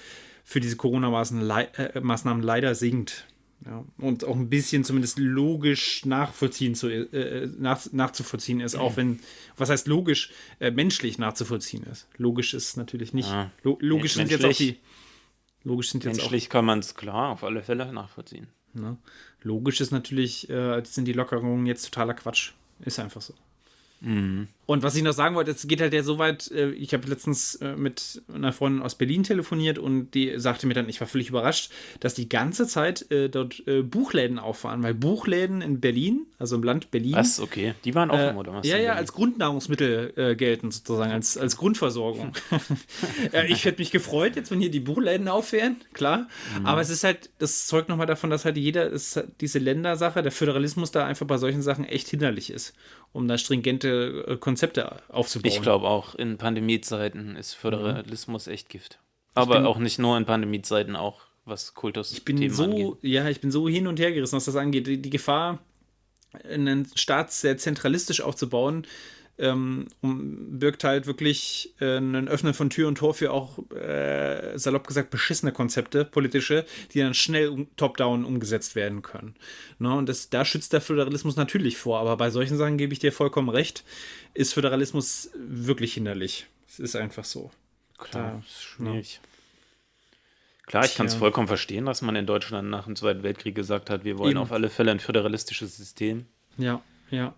für 0.44 0.60
diese 0.60 0.76
Corona-Maßnahmen 0.76 2.44
äh, 2.44 2.46
leider 2.46 2.76
sinkt. 2.76 3.28
Ja, 3.64 3.86
und 4.00 4.24
auch 4.24 4.36
ein 4.36 4.50
bisschen 4.50 4.84
zumindest 4.84 5.20
logisch 5.20 6.04
nachvollziehen 6.06 6.74
zu, 6.74 6.88
äh, 6.90 7.48
nach, 7.60 7.80
nachzuvollziehen 7.92 8.60
ist, 8.60 8.74
auch 8.74 8.98
wenn, 8.98 9.20
was 9.56 9.70
heißt 9.70 9.88
logisch, 9.88 10.32
äh, 10.60 10.72
menschlich 10.72 11.20
nachzuvollziehen 11.20 11.84
ist. 11.84 12.08
Logisch 12.18 12.56
ist 12.56 12.76
natürlich 12.76 13.14
nicht. 13.14 13.30
Ja. 13.30 13.52
Lo 13.62 13.78
logisch 13.80 14.16
sind 14.16 14.32
jetzt 14.32 14.46
auch 14.46 14.52
die. 14.52 14.64
Menschlich. 14.66 14.82
Logisch 15.64 15.92
sind 15.92 16.04
jetzt 16.06 16.18
auch 16.18 16.24
menschlich 16.24 16.50
kann 16.50 16.66
man 16.66 16.80
es 16.80 16.96
klar 16.96 17.30
auf 17.30 17.44
alle 17.44 17.62
Fälle 17.62 17.94
nachvollziehen. 17.94 18.48
Ne? 18.74 18.98
Logisch 19.44 19.80
ist 19.80 19.92
natürlich, 19.92 20.50
äh, 20.50 20.82
sind 20.84 21.06
die 21.06 21.14
Lockerungen 21.14 21.68
jetzt 21.68 21.86
totaler 21.86 22.16
Quatsch. 22.16 22.54
Ist 22.80 23.00
einfach 23.00 23.22
so. 23.22 23.36
Und 24.72 24.84
was 24.84 24.96
ich 24.96 25.04
noch 25.04 25.12
sagen 25.12 25.36
wollte, 25.36 25.52
es 25.52 25.68
geht 25.68 25.82
halt 25.82 25.94
ja 25.94 26.02
so 26.02 26.18
weit, 26.18 26.50
äh, 26.50 26.70
ich 26.72 26.94
habe 26.94 27.06
letztens 27.10 27.56
äh, 27.56 27.76
mit 27.76 28.22
einer 28.34 28.54
Freundin 28.54 28.82
aus 28.82 28.96
Berlin 28.96 29.24
telefoniert 29.24 29.78
und 29.78 30.12
die 30.12 30.40
sagte 30.40 30.66
mir 30.66 30.74
dann, 30.74 30.88
ich 30.88 31.02
war 31.02 31.10
völlig 31.10 31.28
überrascht, 31.28 31.72
dass 32.00 32.14
die 32.14 32.30
ganze 32.30 32.66
Zeit 32.68 33.12
äh, 33.12 33.28
dort 33.28 33.64
Buchläden 33.84 34.40
auffahren, 34.40 34.82
weil 34.82 34.94
Buchläden 34.94 35.62
in 35.62 35.82
Berlin, 35.82 36.26
also 36.40 36.56
im 36.56 36.64
Land 36.64 36.90
Berlin, 36.90 37.16
Was? 37.16 37.42
Okay. 37.42 37.74
Die 37.84 37.94
waren 37.96 38.12
offen, 38.12 38.36
äh, 38.36 38.40
oder 38.40 38.54
was? 38.54 38.66
Ja, 38.66 38.78
ja, 38.78 38.94
als 38.94 39.12
Grundnahrungsmittel 39.12 40.14
äh, 40.16 40.36
gelten 40.38 40.72
sozusagen, 40.72 41.12
als, 41.12 41.38
als 41.38 41.58
Grundversorgung. 41.58 42.32
ich 43.50 43.66
hätte 43.66 43.82
mich 43.82 43.92
gefreut, 43.92 44.38
jetzt 44.38 44.52
wenn 44.52 44.62
hier 44.62 44.72
die 44.72 44.80
Buchläden 44.80 45.28
aufwären, 45.28 45.82
klar. 45.92 46.30
Mhm. 46.58 46.66
Aber 46.66 46.80
es 46.80 46.90
ist 46.90 47.04
halt, 47.04 47.30
das 47.40 47.68
zeugt 47.68 47.90
nochmal 47.90 48.08
davon, 48.08 48.30
dass 48.30 48.46
halt 48.46 48.56
jeder, 48.56 48.90
ist 48.90 49.22
diese 49.42 49.60
Ländersache, 49.60 50.22
der 50.22 50.32
Föderalismus 50.32 50.92
da 50.92 51.06
einfach 51.06 51.28
bei 51.28 51.38
solchen 51.38 51.62
Sachen 51.62 51.84
echt 51.84 52.08
hinderlich 52.08 52.52
ist, 52.52 52.74
um 53.12 53.28
da 53.28 53.38
stringente 53.38 54.24
äh, 54.28 54.38
Konzepte 54.62 55.02
aufzubauen. 55.10 55.52
Ich 55.52 55.62
glaube 55.62 55.88
auch, 55.88 56.16
in 56.16 56.38
Pandemiezeiten 56.38 57.36
ist 57.36 57.54
Föderalismus 57.54 58.48
echt 58.48 58.70
Gift. 58.70 59.00
Aber 59.34 59.56
bin- 59.56 59.66
auch 59.66 59.78
nicht 59.80 59.98
nur 60.00 60.18
in 60.18 60.26
Pandemiezeiten, 60.26 60.96
auch 60.96 61.22
was 61.46 61.74
Kultus 61.74 62.12
Ich 62.12 62.24
bin 62.26 62.50
so, 62.54 62.98
ja, 63.02 63.28
ich 63.30 63.42
bin 63.42 63.52
so 63.52 63.68
hin 63.68 63.88
und 63.88 64.00
her 64.00 64.12
gerissen, 64.12 64.36
was 64.36 64.46
das 64.46 64.56
angeht. 64.56 64.86
Die, 64.88 65.02
die 65.02 65.10
Gefahr, 65.10 65.60
einen 66.50 66.88
Staat 66.96 67.32
sehr 67.34 67.58
zentralistisch 67.58 68.22
aufzubauen, 68.22 68.86
ähm, 69.42 69.88
um, 70.02 70.60
birgt 70.60 70.84
halt 70.84 71.08
wirklich 71.08 71.74
äh, 71.82 71.98
ein 71.98 72.28
Öffnen 72.28 72.54
von 72.54 72.70
Tür 72.70 72.88
und 72.88 73.00
Tor 73.00 73.14
für 73.14 73.32
auch, 73.32 73.60
äh, 73.72 74.58
salopp 74.58 74.88
gesagt, 74.88 75.10
beschissene 75.10 75.52
Konzepte, 75.52 76.06
politische, 76.06 76.66
die 76.94 77.00
dann 77.00 77.14
schnell 77.14 77.50
um, 77.50 77.68
top-down 77.76 78.24
umgesetzt 78.24 78.76
werden 78.76 79.02
können. 79.02 79.36
Ne? 79.80 79.94
Und 79.94 80.08
das, 80.08 80.30
da 80.30 80.46
schützt 80.46 80.74
der 80.74 80.82
Föderalismus 80.82 81.36
natürlich 81.36 81.78
vor, 81.78 82.00
aber 82.00 82.16
bei 82.18 82.30
solchen 82.30 82.58
Sachen 82.58 82.78
gebe 82.78 82.94
ich 82.94 83.00
dir 83.00 83.12
vollkommen 83.12 83.50
recht, 83.50 83.84
ist 84.34 84.54
Föderalismus 84.54 85.32
wirklich 85.36 85.94
hinderlich. 85.96 86.48
Es 86.68 86.80
ist 86.80 86.96
einfach 86.96 87.26
so. 87.26 87.52
Klar, 87.98 88.34
Da- 88.34 88.40
ist 88.40 88.62
schwierig. 88.64 89.20
Klar, 90.68 90.86
ich 90.86 90.96
kann 90.96 91.08
es 91.08 91.16
vollkommen 91.16 91.50
verstehen, 91.50 91.86
dass 91.86 92.02
man 92.02 92.16
in 92.16 92.26
Deutschland 92.26 92.70
nach 92.70 92.86
dem 92.86 92.96
Zweiten 92.96 93.24
Weltkrieg 93.24 93.56
gesagt 93.56 93.90
hat, 93.90 94.06
wir 94.06 94.18
wollen 94.18 94.32
Eben. 94.32 94.40
auf 94.40 94.54
alle 94.54 94.70
Fälle 94.70 94.92
ein 94.92 95.02
föderalistisches 95.02 95.76
System. 95.76 96.28
Ja, 96.58 96.82
ja. 97.10 97.34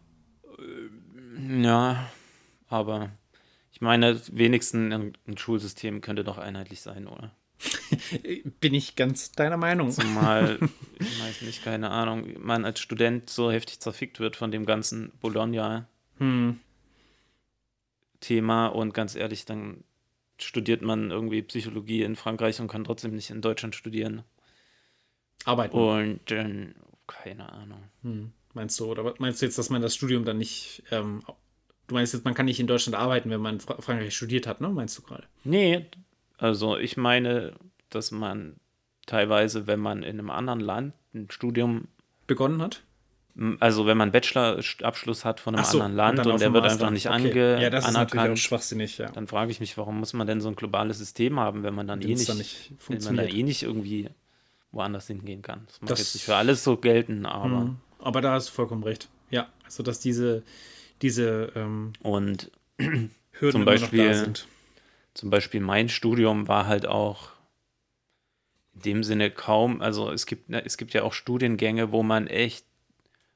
Ja, 1.38 2.10
aber 2.68 3.12
ich 3.72 3.82
meine, 3.82 4.20
wenigstens 4.32 4.94
ein, 4.94 5.38
Schulsystem 5.38 6.02
könnte 6.02 6.24
doch 6.24 6.38
einheitlich 6.38 6.82
sein, 6.82 7.08
oder? 7.08 7.32
Bin 8.60 8.74
ich 8.74 8.96
ganz 8.96 9.32
deiner 9.32 9.58
Meinung. 9.58 9.92
Zumal, 9.92 10.60
ich 11.00 11.22
weiß 11.22 11.42
nicht, 11.44 11.64
keine 11.64 11.92
Ahnung, 11.92 12.34
man 12.40 12.66
als 12.66 12.80
Student 12.80 13.30
so 13.30 13.52
heftig 13.52 13.80
zerfickt 13.80 14.20
wird 14.20 14.36
von 14.36 14.52
dem 14.52 14.66
ganzen 14.66 15.12
Bologna-Thema 15.22 15.88
Hm. 16.20 16.60
und 18.76 18.94
ganz 18.94 19.16
ehrlich, 19.16 19.46
dann 19.46 19.84
studiert 20.40 20.82
man 20.82 21.12
irgendwie 21.12 21.42
Psychologie 21.42 22.04
in 22.04 22.16
Frankreich 22.16 22.60
und 22.60 22.68
kann 22.68 22.84
trotzdem 22.84 23.16
nicht 23.16 23.30
in 23.30 23.42
Deutschland 23.42 23.76
studieren. 23.76 24.24
Arbeiten. 25.46 25.78
Und 25.78 26.20
dann, 26.28 26.76
keine 27.08 27.52
Ahnung. 27.52 27.84
Hm, 28.04 28.34
meinst 28.54 28.80
du, 28.80 28.86
oder 28.86 29.14
meinst 29.20 29.42
du 29.42 29.46
jetzt, 29.46 29.58
dass 29.58 29.70
man 29.70 29.82
das 29.82 29.96
Studium 29.96 30.26
dann 30.26 30.38
nicht, 30.38 30.84
ähm, 30.92 31.22
du 31.88 31.96
meinst 31.96 32.14
jetzt, 32.14 32.26
man 32.26 32.34
kann 32.34 32.46
nicht 32.46 32.60
in 32.60 32.68
Deutschland 32.68 32.96
arbeiten, 32.96 33.30
wenn 33.30 33.42
man 33.42 33.56
in 33.56 33.60
Fra 33.62 33.80
Frankreich 33.82 34.16
studiert 34.16 34.48
hat, 34.48 34.62
ne? 34.62 34.70
Meinst 34.70 34.98
du 34.98 35.02
gerade? 35.02 35.24
Nee, 35.44 35.86
also 36.38 36.78
ich 36.78 36.98
meine, 36.98 37.54
dass 37.90 38.12
man 38.12 38.56
teilweise, 39.06 39.68
wenn 39.68 39.80
man 39.80 40.04
in 40.04 40.20
einem 40.20 40.30
anderen 40.30 40.60
Land 40.60 40.94
ein 41.14 41.30
Studium, 41.30 41.88
Begonnen 42.28 42.62
hat? 42.62 42.84
also 43.60 43.88
wenn 43.88 43.98
man 43.98 44.06
einen 44.10 44.12
Bachelorabschluss 44.12 45.26
hat 45.26 45.40
von 45.40 45.56
einem 45.56 45.66
so, 45.66 45.82
anderen 45.82 45.96
Land 45.96 46.20
und, 46.20 46.32
auf 46.34 46.40
der 46.40 46.54
wird 46.54 46.64
Master. 46.64 46.82
einfach 46.86 46.94
nicht 46.94 47.08
Okay. 47.08 47.16
ange 47.16 47.62
Ja, 47.64 47.70
das 47.72 47.84
ist 47.88 47.96
anerkannt, 47.96 48.38
schwachsinnig, 48.40 49.00
ja. 49.00 49.10
dann 49.12 49.26
frage 49.28 49.50
ich 49.52 49.60
mich, 49.60 49.76
warum 49.78 50.00
muss 50.00 50.14
man 50.14 50.28
denn 50.28 50.40
so 50.40 50.50
ein 50.50 50.56
globales 50.56 51.00
System 51.00 51.40
haben, 51.40 51.64
wenn 51.64 51.74
man 51.74 51.88
dann 51.88 52.02
eh 52.02 52.06
nicht, 52.14 52.30
dann 52.30 52.38
nicht 52.38 52.72
wenn 52.88 53.02
man 53.04 53.18
dann 53.18 53.28
eh 53.28 53.42
nicht 53.44 53.64
irgendwie 53.64 54.10
woanders 54.72 55.08
hingehen 55.08 55.42
kann. 55.42 55.64
Das 55.68 55.82
mag 55.82 55.90
Das- 55.90 56.00
jetzt 56.00 56.14
nicht 56.16 56.26
für 56.26 56.36
alles 56.36 56.64
so 56.64 56.78
gelten, 56.78 57.26
aber 57.26 57.62
Hm. 57.62 57.78
Aber 58.04 58.22
da 58.22 58.34
hast 58.34 58.50
du 58.50 58.54
vollkommen 58.54 58.84
recht. 58.84 59.10
Ja, 59.30 59.48
also 59.66 59.84
dass 59.84 60.00
diese, 60.00 60.44
diese 61.02 61.52
ähm, 61.56 61.94
und 62.02 62.52
Hürden 62.78 63.52
Zum 63.52 63.66
Beispiel- 63.66 64.08
da 64.08 64.14
sind. 64.14 64.48
zum 65.14 65.30
Beispiel 65.30 65.60
mein 65.62 65.90
Studium 65.90 66.48
war 66.48 66.68
halt 66.68 66.86
auch 66.86 67.30
in 68.76 68.82
dem 68.82 69.04
Sinne 69.04 69.30
kaum, 69.32 69.82
also 69.82 70.12
es 70.12 70.26
gibt, 70.26 70.50
ne, 70.50 70.64
es 70.66 70.78
gibt 70.78 70.94
ja 70.94 71.04
auch 71.04 71.14
Studiengänge, 71.14 71.92
wo 71.92 72.04
man 72.04 72.28
echt 72.28 72.66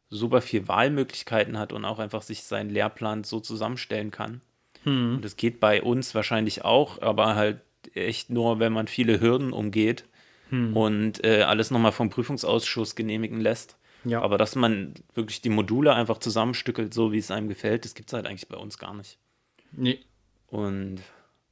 super 0.09 0.41
viel 0.41 0.67
Wahlmöglichkeiten 0.67 1.57
hat 1.59 1.73
und 1.73 1.85
auch 1.85 1.99
einfach 1.99 2.21
sich 2.21 2.43
seinen 2.43 2.69
Lehrplan 2.69 3.23
so 3.23 3.39
zusammenstellen 3.39 4.09
kann. 4.11 4.41
Hm. 4.83 5.15
Und 5.15 5.25
das 5.25 5.35
geht 5.35 5.59
bei 5.59 5.81
uns 5.83 6.15
wahrscheinlich 6.15 6.63
auch, 6.65 7.01
aber 7.01 7.35
halt 7.35 7.61
echt 7.93 8.29
nur, 8.29 8.59
wenn 8.59 8.73
man 8.73 8.87
viele 8.87 9.19
Hürden 9.21 9.51
umgeht 9.53 10.05
Hm. 10.49 10.75
und 10.77 11.23
äh, 11.25 11.41
alles 11.43 11.71
nochmal 11.71 11.91
vom 11.91 12.09
Prüfungsausschuss 12.09 12.95
genehmigen 12.95 13.41
lässt. 13.41 13.77
Ja. 14.07 14.21
Aber 14.21 14.37
dass 14.37 14.55
man 14.55 14.93
wirklich 15.13 15.41
die 15.41 15.49
Module 15.49 15.93
einfach 15.93 16.17
zusammenstückelt, 16.17 16.93
so 16.93 17.11
wie 17.11 17.17
es 17.17 17.31
einem 17.31 17.47
gefällt, 17.47 17.85
das 17.85 17.93
gibt 17.93 18.09
es 18.09 18.13
halt 18.13 18.25
eigentlich 18.25 18.47
bei 18.47 18.57
uns 18.57 18.77
gar 18.77 18.93
nicht. 18.93 19.19
Nee. 19.71 19.99
Und 20.47 21.01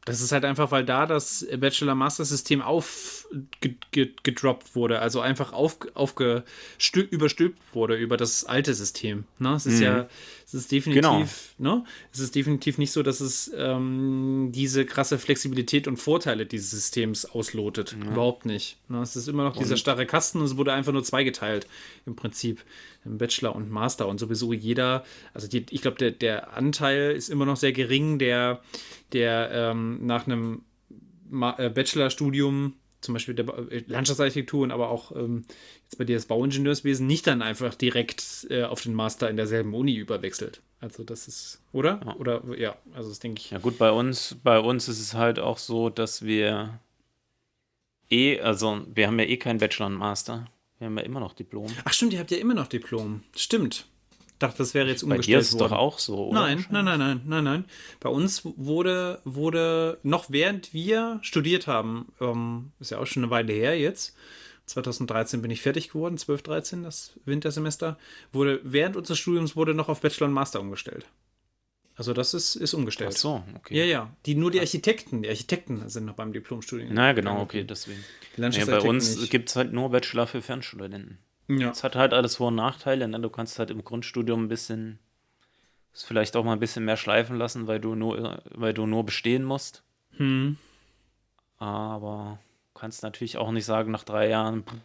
Das 0.05 0.21
ist 0.21 0.31
halt 0.31 0.45
einfach, 0.45 0.69
weil 0.69 0.85
da 0.85 1.07
das 1.07 1.47
Bachelor-Master-System 1.57 2.61
aufgedroppt 2.61 4.75
wurde, 4.75 4.99
also 4.99 5.19
einfach 5.19 5.51
auf, 5.51 5.79
überstülpt 6.93 7.57
wurde 7.73 7.95
über 7.95 8.15
das 8.15 8.45
alte 8.45 8.75
System. 8.75 9.23
Ne? 9.39 9.55
Es 9.55 9.65
ist 9.65 9.79
mhm. 9.79 9.83
ja, 9.83 10.07
es 10.45 10.53
ist 10.53 10.71
definitiv, 10.71 11.55
genau. 11.57 11.77
ne? 11.77 11.83
Es 12.13 12.19
ist 12.19 12.35
definitiv 12.35 12.77
nicht 12.77 12.91
so, 12.91 13.01
dass 13.01 13.19
es 13.19 13.51
ähm, 13.57 14.51
diese 14.53 14.85
krasse 14.85 15.17
Flexibilität 15.17 15.87
und 15.87 15.97
Vorteile 15.97 16.45
dieses 16.45 16.69
Systems 16.69 17.25
auslotet. 17.25 17.97
Ja. 17.99 18.11
Überhaupt 18.11 18.45
nicht. 18.45 18.77
Ne? 18.89 19.01
Es 19.01 19.15
ist 19.15 19.27
immer 19.27 19.43
noch 19.43 19.57
dieser 19.57 19.75
starre 19.75 20.05
Kasten 20.05 20.37
und 20.37 20.45
es 20.45 20.55
wurde 20.55 20.71
einfach 20.71 20.93
nur 20.93 21.03
zweigeteilt 21.03 21.65
im 22.05 22.15
Prinzip. 22.15 22.63
Im 23.05 23.17
Bachelor 23.17 23.55
und 23.55 23.69
Master 23.69 24.07
und 24.07 24.19
sowieso 24.19 24.51
jeder, 24.51 25.03
also 25.33 25.47
die, 25.47 25.65
ich 25.69 25.81
glaube, 25.81 25.97
der, 25.97 26.11
der 26.11 26.53
Anteil 26.53 27.11
ist 27.11 27.29
immer 27.29 27.45
noch 27.45 27.57
sehr 27.57 27.71
gering, 27.71 28.19
der, 28.19 28.61
der 29.13 29.51
ähm, 29.51 30.05
nach 30.05 30.25
einem 30.25 30.63
äh, 31.57 31.69
Bachelorstudium 31.69 32.73
zum 33.05 33.13
Beispiel 33.13 33.35
der 33.35 33.47
äh, 33.71 33.83
Landschaftsarchitektur 33.87 34.63
und 34.63 34.71
aber 34.71 34.89
auch 34.89 35.15
ähm, 35.15 35.45
jetzt 35.83 35.97
bei 35.97 36.03
dir 36.03 36.15
das 36.15 36.25
Bauingenieurswesen 36.25 37.07
nicht 37.07 37.27
dann 37.27 37.41
einfach 37.41 37.75
direkt 37.75 38.47
äh, 38.49 38.63
auf 38.63 38.81
den 38.81 38.93
Master 38.93 39.29
in 39.29 39.37
derselben 39.37 39.73
Uni 39.73 39.95
überwechselt. 39.95 40.61
Also 40.81 41.03
das 41.03 41.27
ist, 41.27 41.61
oder? 41.71 42.01
Ja. 42.05 42.15
Oder 42.15 42.43
ja, 42.57 42.75
also 42.93 43.09
das 43.09 43.19
denke 43.19 43.39
ich. 43.39 43.51
Ja 43.51 43.59
gut, 43.59 43.77
bei 43.77 43.91
uns, 43.91 44.37
bei 44.43 44.59
uns 44.59 44.89
ist 44.89 44.99
es 44.99 45.13
halt 45.13 45.39
auch 45.39 45.57
so, 45.57 45.89
dass 45.89 46.23
wir 46.25 46.79
eh, 48.09 48.39
also 48.41 48.81
wir 48.93 49.07
haben 49.07 49.19
ja 49.19 49.25
eh 49.25 49.37
keinen 49.37 49.59
Bachelor 49.59 49.87
und 49.87 49.95
Master. 49.95 50.47
Wir 50.79 50.87
haben 50.87 50.97
ja 50.97 51.03
immer 51.03 51.19
noch 51.19 51.33
Diplom. 51.33 51.71
Ach 51.85 51.93
stimmt, 51.93 52.13
ihr 52.13 52.19
habt 52.19 52.31
ja 52.31 52.37
immer 52.37 52.53
noch 52.53 52.67
Diplom. 52.67 53.23
Stimmt. 53.35 53.87
Ich 54.27 54.39
dachte, 54.39 54.57
das 54.57 54.73
wäre 54.73 54.87
jetzt 54.87 55.03
umgestellt 55.03 55.25
Bei 55.25 55.31
dir 55.31 55.39
ist 55.39 55.53
es 55.53 55.57
doch 55.57 55.71
auch 55.71 55.97
so, 55.97 56.27
oder? 56.27 56.41
Nein, 56.41 56.65
nein, 56.69 56.83
nein, 56.83 56.99
nein, 56.99 57.21
nein, 57.25 57.43
nein. 57.45 57.65
Bei 58.01 58.09
uns 58.09 58.41
wurde, 58.43 59.21
wurde 59.23 59.97
noch 60.03 60.25
während 60.29 60.73
wir 60.73 61.19
studiert 61.21 61.67
haben, 61.67 62.11
ähm, 62.19 62.71
ist 62.81 62.91
ja 62.91 62.99
auch 62.99 63.05
schon 63.05 63.23
eine 63.23 63.31
Weile 63.31 63.53
her 63.53 63.79
jetzt, 63.79 64.13
2013 64.65 65.41
bin 65.41 65.51
ich 65.51 65.61
fertig 65.61 65.89
geworden, 65.89 66.17
12, 66.17 66.41
13, 66.41 66.83
das 66.83 67.13
Wintersemester, 67.23 67.97
wurde 68.33 68.59
während 68.63 68.97
unseres 68.97 69.19
Studiums 69.19 69.55
wurde 69.55 69.73
noch 69.73 69.87
auf 69.87 70.01
Bachelor 70.01 70.27
und 70.27 70.33
Master 70.33 70.59
umgestellt. 70.59 71.05
Also 71.97 72.13
das 72.13 72.33
ist, 72.33 72.55
ist 72.55 72.73
umgestellt. 72.73 73.13
Ach 73.13 73.17
so, 73.17 73.43
okay. 73.55 73.77
Ja, 73.77 73.85
ja. 73.85 74.13
Die, 74.25 74.35
nur 74.35 74.51
die 74.51 74.59
Architekten, 74.59 75.23
die 75.23 75.29
Architekten 75.29 75.87
sind 75.87 76.05
noch 76.05 76.15
beim 76.15 76.33
Diplomstudium. 76.33 76.89
Na 76.93 77.13
genau, 77.13 77.41
okay, 77.41 77.63
deswegen. 77.63 78.03
Ja, 78.35 78.65
bei 78.65 78.81
uns 78.81 79.29
gibt 79.29 79.49
es 79.49 79.55
halt 79.55 79.71
nur 79.71 79.89
Bachelor 79.89 80.27
für 80.27 80.41
Fernstudenten. 80.41 81.19
Ja. 81.47 81.69
Es 81.69 81.83
hat 81.83 81.95
halt 81.95 82.13
alles 82.13 82.37
Vor- 82.37 82.49
und 82.49 82.55
Nachteile. 82.55 83.07
Ne? 83.07 83.19
Du 83.19 83.29
kannst 83.29 83.59
halt 83.59 83.71
im 83.71 83.83
Grundstudium 83.83 84.45
ein 84.45 84.47
bisschen, 84.49 84.99
es 85.93 86.03
vielleicht 86.03 86.35
auch 86.35 86.43
mal 86.43 86.53
ein 86.53 86.59
bisschen 86.59 86.83
mehr 86.83 86.97
schleifen 86.97 87.37
lassen, 87.37 87.67
weil 87.67 87.79
du 87.79 87.95
nur, 87.95 88.41
weil 88.51 88.73
du 88.73 88.85
nur 88.85 89.05
bestehen 89.05 89.43
musst. 89.43 89.83
Hm. 90.17 90.57
Aber 91.57 92.39
kannst 92.73 93.03
natürlich 93.03 93.37
auch 93.37 93.51
nicht 93.51 93.65
sagen, 93.65 93.91
nach 93.91 94.03
drei 94.03 94.27
Jahren, 94.27 94.63
puh, 94.63 94.75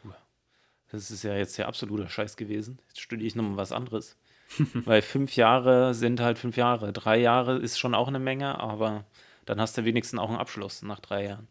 das 0.93 1.11
ist 1.11 1.25
ja 1.25 1.35
jetzt 1.35 1.59
der 1.59 1.67
absolute 1.67 2.09
Scheiß 2.09 2.37
gewesen. 2.37 2.79
Jetzt 2.89 3.01
studiere 3.01 3.27
ich 3.27 3.35
nochmal 3.35 3.57
was 3.57 3.73
anderes. 3.73 4.17
Weil 4.75 5.03
fünf 5.03 5.37
Jahre 5.37 5.95
sind 5.95 6.21
halt 6.21 6.39
fünf 6.39 6.57
Jahre. 6.57 6.93
Drei 6.93 7.19
Jahre 7.19 7.59
ist 7.59 7.79
schon 7.79 7.95
auch 7.95 8.09
eine 8.09 8.19
Menge, 8.19 8.59
aber 8.59 9.05
dann 9.47 9.61
hast 9.61 9.79
du 9.79 9.85
wenigstens 9.85 10.21
auch 10.21 10.29
einen 10.29 10.39
Abschluss 10.39 10.83
nach 10.83 11.01
drei 11.01 11.25
Jahren. 11.25 11.49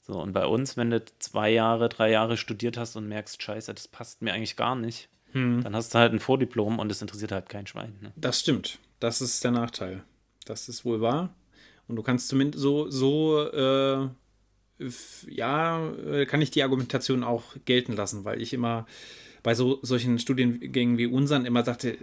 So, 0.00 0.20
und 0.20 0.32
bei 0.32 0.46
uns, 0.46 0.76
wenn 0.76 0.90
du 0.90 1.04
zwei 1.18 1.50
Jahre, 1.50 1.88
drei 1.88 2.10
Jahre 2.10 2.36
studiert 2.36 2.76
hast 2.76 2.96
und 2.96 3.08
merkst, 3.08 3.42
scheiße, 3.42 3.72
das 3.74 3.86
passt 3.86 4.22
mir 4.22 4.32
eigentlich 4.32 4.56
gar 4.56 4.74
nicht, 4.74 5.08
hm. 5.32 5.62
dann 5.62 5.76
hast 5.76 5.94
du 5.94 5.98
halt 5.98 6.12
ein 6.12 6.20
Vordiplom 6.20 6.78
und 6.78 6.90
es 6.90 7.02
interessiert 7.02 7.32
halt 7.32 7.48
kein 7.48 7.66
Schwein. 7.66 7.96
Ne? 8.00 8.12
Das 8.16 8.40
stimmt. 8.40 8.78
Das 8.98 9.20
ist 9.20 9.44
der 9.44 9.52
Nachteil. 9.52 10.02
Das 10.46 10.68
ist 10.68 10.84
wohl 10.84 11.00
wahr. 11.00 11.34
Und 11.86 11.96
du 11.96 12.02
kannst 12.02 12.28
zumindest 12.28 12.62
so, 12.62 12.88
so 12.90 13.40
äh, 13.50 14.08
ja, 15.28 15.90
äh, 15.90 16.26
kann 16.26 16.40
ich 16.40 16.50
die 16.50 16.62
Argumentation 16.62 17.24
auch 17.24 17.44
gelten 17.64 17.94
lassen, 17.94 18.24
weil 18.24 18.40
ich 18.40 18.52
immer 18.52 18.86
bei 19.42 19.54
so 19.54 19.78
solchen 19.82 20.18
Studiengängen 20.18 20.98
wie 20.98 21.06
unseren 21.06 21.46
immer 21.46 21.62
dachte, 21.62 21.96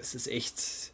es 0.00 0.14
ist 0.14 0.28
echt 0.28 0.92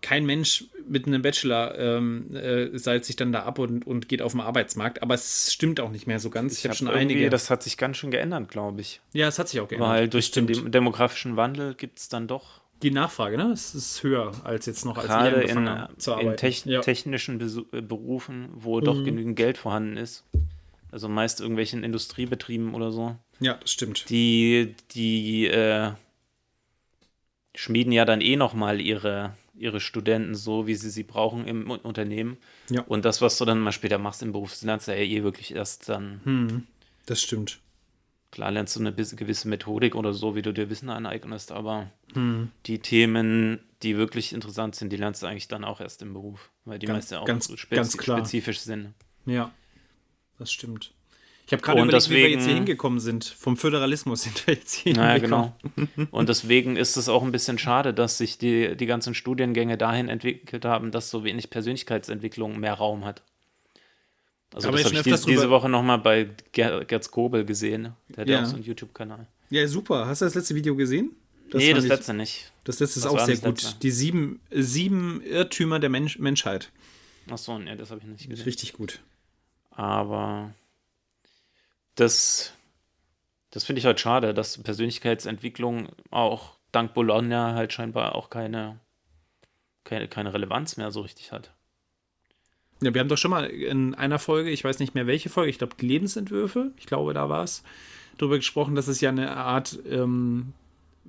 kein 0.00 0.26
Mensch 0.26 0.64
mit 0.86 1.06
einem 1.06 1.22
Bachelor 1.22 1.76
ähm, 1.78 2.34
äh, 2.34 2.78
seilt 2.78 3.04
sich 3.04 3.16
dann 3.16 3.32
da 3.32 3.42
ab 3.42 3.58
und, 3.58 3.86
und 3.86 4.08
geht 4.08 4.22
auf 4.22 4.32
den 4.32 4.40
Arbeitsmarkt. 4.40 5.02
Aber 5.02 5.14
es 5.14 5.52
stimmt 5.52 5.80
auch 5.80 5.90
nicht 5.90 6.06
mehr 6.06 6.20
so 6.20 6.30
ganz. 6.30 6.52
Ich, 6.52 6.58
ich 6.60 6.64
habe 6.64 6.72
hab 6.72 6.78
schon 6.78 6.88
einige. 6.88 7.28
Das 7.30 7.50
hat 7.50 7.62
sich 7.62 7.76
ganz 7.76 7.96
schön 7.96 8.10
geändert, 8.10 8.48
glaube 8.48 8.80
ich. 8.80 9.00
Ja, 9.12 9.28
es 9.28 9.38
hat 9.38 9.48
sich 9.48 9.60
auch 9.60 9.68
geändert. 9.68 9.90
Weil 9.90 10.08
durch 10.08 10.30
den 10.30 10.46
demografischen 10.70 11.36
Wandel 11.36 11.74
gibt 11.74 11.98
es 11.98 12.08
dann 12.08 12.28
doch. 12.28 12.60
Die 12.82 12.92
Nachfrage, 12.92 13.36
ne? 13.36 13.50
Es 13.50 13.74
ist 13.74 14.04
höher 14.04 14.30
als 14.44 14.66
jetzt 14.66 14.84
noch, 14.84 14.98
als 14.98 15.08
Gerade 15.08 15.42
in, 15.42 15.66
in 15.66 16.36
Tech 16.36 16.64
ja. 16.64 16.80
technischen 16.80 17.38
Berufen, 17.70 18.50
wo 18.54 18.78
mhm. 18.78 18.84
doch 18.84 19.04
genügend 19.04 19.34
Geld 19.34 19.58
vorhanden 19.58 19.96
ist. 19.96 20.24
Also 20.92 21.08
meist 21.08 21.40
irgendwelchen 21.40 21.82
Industriebetrieben 21.82 22.74
oder 22.74 22.92
so. 22.92 23.16
Ja, 23.40 23.54
das 23.54 23.72
stimmt. 23.72 24.08
Die, 24.10 24.74
die 24.92 25.46
äh, 25.46 25.92
schmieden 27.54 27.92
ja 27.92 28.04
dann 28.04 28.20
eh 28.20 28.36
nochmal 28.36 28.80
ihre, 28.80 29.34
ihre 29.54 29.80
Studenten 29.80 30.34
so, 30.34 30.66
wie 30.66 30.74
sie 30.74 30.90
sie 30.90 31.02
brauchen 31.02 31.46
im 31.46 31.70
Unternehmen. 31.70 32.38
Ja. 32.70 32.82
Und 32.82 33.04
das, 33.04 33.20
was 33.20 33.38
du 33.38 33.44
dann 33.44 33.60
mal 33.60 33.72
später 33.72 33.98
machst 33.98 34.22
im 34.22 34.32
Beruf, 34.32 34.60
lernst 34.62 34.88
du 34.88 34.92
ja 34.92 34.98
eh 34.98 35.22
wirklich 35.22 35.54
erst 35.54 35.88
dann. 35.88 36.20
Hm, 36.24 36.66
das 37.06 37.22
stimmt. 37.22 37.60
Klar 38.30 38.50
lernst 38.50 38.76
du 38.76 38.80
eine 38.80 38.92
gewisse 38.92 39.48
Methodik 39.48 39.94
oder 39.94 40.12
so, 40.12 40.36
wie 40.36 40.42
du 40.42 40.52
dir 40.52 40.68
Wissen 40.68 40.90
aneignest, 40.90 41.50
aber 41.50 41.90
hm. 42.12 42.50
die 42.66 42.78
Themen, 42.78 43.60
die 43.82 43.96
wirklich 43.96 44.34
interessant 44.34 44.74
sind, 44.74 44.92
die 44.92 44.96
lernst 44.96 45.22
du 45.22 45.26
eigentlich 45.26 45.48
dann 45.48 45.64
auch 45.64 45.80
erst 45.80 46.02
im 46.02 46.12
Beruf, 46.12 46.50
weil 46.66 46.78
die 46.78 46.86
meisten 46.86 47.14
auch 47.14 47.24
ganz, 47.24 47.50
spez 47.58 47.76
ganz 47.76 47.92
spezifisch 47.94 48.60
sind. 48.60 48.92
Ja, 49.24 49.50
das 50.38 50.52
stimmt. 50.52 50.92
Ich 51.48 51.52
habe 51.52 51.62
gerade 51.62 51.78
überlegt, 51.78 51.94
deswegen, 51.94 52.18
wie 52.18 52.22
wir 52.24 52.30
jetzt 52.30 52.44
hier 52.44 52.54
hingekommen 52.56 53.00
sind. 53.00 53.24
Vom 53.24 53.56
Föderalismus 53.56 54.22
sind 54.24 54.46
wir 54.46 54.52
jetzt 54.52 54.74
hier 54.74 54.92
naja, 54.92 55.16
genau. 55.16 55.56
Und 56.10 56.28
deswegen 56.28 56.76
ist 56.76 56.98
es 56.98 57.08
auch 57.08 57.22
ein 57.22 57.32
bisschen 57.32 57.58
schade, 57.58 57.94
dass 57.94 58.18
sich 58.18 58.36
die, 58.36 58.76
die 58.76 58.84
ganzen 58.84 59.14
Studiengänge 59.14 59.78
dahin 59.78 60.10
entwickelt 60.10 60.66
haben, 60.66 60.90
dass 60.90 61.08
so 61.08 61.24
wenig 61.24 61.48
Persönlichkeitsentwicklung 61.48 62.60
mehr 62.60 62.74
Raum 62.74 63.06
hat. 63.06 63.22
Also 64.54 64.68
Aber 64.68 64.76
das 64.76 64.88
habe 64.88 64.96
ich 64.96 65.02
dies, 65.02 65.22
diese 65.22 65.48
Woche 65.48 65.70
nochmal 65.70 65.98
bei 65.98 66.28
Ger 66.52 66.84
Gerz 66.84 67.10
Kobel 67.10 67.46
gesehen. 67.46 67.94
Der 68.10 68.22
hat 68.22 68.28
ja 68.28 68.42
auch 68.42 68.46
so 68.46 68.56
einen 68.56 68.64
YouTube-Kanal. 68.64 69.26
Ja, 69.48 69.66
super. 69.66 70.06
Hast 70.06 70.20
du 70.20 70.26
das 70.26 70.34
letzte 70.34 70.54
Video 70.54 70.76
gesehen? 70.76 71.12
Das 71.50 71.62
nee, 71.62 71.72
das 71.72 71.84
ich, 71.84 71.88
letzte 71.88 72.12
nicht. 72.12 72.52
Das 72.64 72.78
letzte 72.78 72.98
ist 72.98 73.06
das 73.06 73.12
auch 73.12 73.24
sehr 73.24 73.36
gut. 73.36 73.62
Letzte. 73.62 73.78
Die 73.80 73.90
sieben, 73.90 74.40
sieben 74.50 75.22
Irrtümer 75.22 75.78
der 75.78 75.88
Mensch 75.88 76.18
Menschheit. 76.18 76.70
Achso, 77.30 77.58
nee, 77.58 77.74
das 77.74 77.90
habe 77.90 78.02
ich 78.02 78.06
nicht 78.06 78.28
gesehen. 78.28 78.44
Richtig 78.44 78.74
gut. 78.74 79.00
Aber 79.70 80.52
das, 81.98 82.52
das 83.50 83.64
finde 83.64 83.80
ich 83.80 83.86
halt 83.86 84.00
schade, 84.00 84.34
dass 84.34 84.58
Persönlichkeitsentwicklung 84.58 85.88
auch 86.10 86.56
dank 86.72 86.94
Bologna 86.94 87.54
halt 87.54 87.72
scheinbar 87.72 88.14
auch 88.14 88.30
keine, 88.30 88.78
keine, 89.84 90.08
keine 90.08 90.32
Relevanz 90.32 90.76
mehr 90.76 90.90
so 90.90 91.00
richtig 91.00 91.32
hat. 91.32 91.52
Ja, 92.80 92.94
wir 92.94 93.00
haben 93.00 93.08
doch 93.08 93.18
schon 93.18 93.32
mal 93.32 93.46
in 93.46 93.94
einer 93.94 94.20
Folge, 94.20 94.50
ich 94.50 94.62
weiß 94.62 94.78
nicht 94.78 94.94
mehr 94.94 95.06
welche 95.06 95.30
Folge, 95.30 95.50
ich 95.50 95.58
glaube 95.58 95.74
Lebensentwürfe, 95.80 96.72
ich 96.76 96.86
glaube, 96.86 97.12
da 97.14 97.28
war 97.28 97.42
es, 97.42 97.64
darüber 98.18 98.36
gesprochen, 98.36 98.74
dass 98.74 98.86
es 98.86 99.00
ja 99.00 99.10
eine 99.10 99.36
Art 99.36 99.78
ähm, 99.88 100.52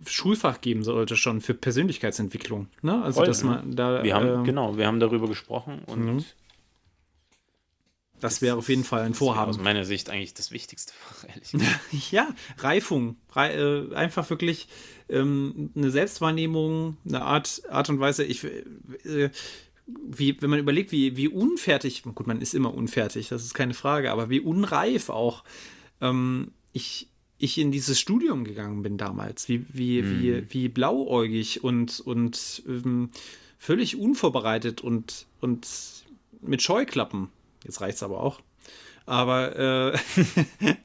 Schulfach 0.07 0.61
geben 0.61 0.83
sollte 0.83 1.15
schon 1.15 1.41
für 1.41 1.53
Persönlichkeitsentwicklung. 1.53 2.67
Ne? 2.81 3.03
Also, 3.03 3.19
Voll, 3.19 3.27
dass 3.27 3.43
man 3.43 3.75
da. 3.75 4.03
Wir 4.03 4.15
haben, 4.15 4.27
ähm, 4.27 4.43
genau, 4.43 4.77
wir 4.77 4.87
haben 4.87 4.99
darüber 4.99 5.27
gesprochen 5.27 5.81
und 5.85 6.05
mhm. 6.05 6.25
Das 8.19 8.41
wäre 8.41 8.57
auf 8.57 8.69
jeden 8.69 8.83
Fall 8.83 9.01
ein 9.01 9.13
Vorhaben. 9.13 9.49
Aus 9.49 9.57
meiner 9.57 9.85
Sicht 9.85 10.09
eigentlich 10.09 10.33
das 10.33 10.51
wichtigste 10.51 10.93
ehrlich 11.27 11.51
gesagt. 11.51 11.79
ja, 12.11 12.27
Reifung. 12.57 13.17
Re 13.35 13.89
äh, 13.91 13.95
einfach 13.95 14.29
wirklich 14.29 14.67
ähm, 15.09 15.71
eine 15.75 15.91
Selbstwahrnehmung, 15.91 16.97
eine 17.07 17.21
Art, 17.21 17.61
Art 17.69 17.89
und 17.89 17.99
Weise. 17.99 18.23
Ich, 18.23 18.43
äh, 18.43 19.29
wie, 19.85 20.41
wenn 20.41 20.49
man 20.49 20.59
überlegt, 20.59 20.91
wie, 20.91 21.17
wie 21.17 21.27
unfertig, 21.27 22.03
gut, 22.03 22.27
man 22.27 22.41
ist 22.41 22.53
immer 22.53 22.73
unfertig, 22.73 23.29
das 23.29 23.43
ist 23.43 23.53
keine 23.53 23.73
Frage, 23.73 24.11
aber 24.11 24.29
wie 24.29 24.39
unreif 24.39 25.09
auch 25.09 25.43
ähm, 26.01 26.51
ich, 26.73 27.07
ich 27.37 27.57
in 27.57 27.71
dieses 27.71 27.99
Studium 27.99 28.43
gegangen 28.43 28.83
bin 28.83 28.97
damals. 28.97 29.49
Wie, 29.49 29.65
wie, 29.69 30.01
hm. 30.01 30.21
wie, 30.21 30.53
wie 30.53 30.69
blauäugig 30.69 31.63
und, 31.63 31.99
und 32.01 32.63
ähm, 32.67 33.09
völlig 33.57 33.97
unvorbereitet 33.97 34.81
und, 34.81 35.25
und 35.41 35.67
mit 36.41 36.61
Scheuklappen 36.61 37.29
Jetzt 37.63 37.81
reicht 37.81 37.97
es 37.97 38.03
aber 38.03 38.21
auch. 38.21 38.39
Aber 39.09 39.55
äh, 39.57 39.97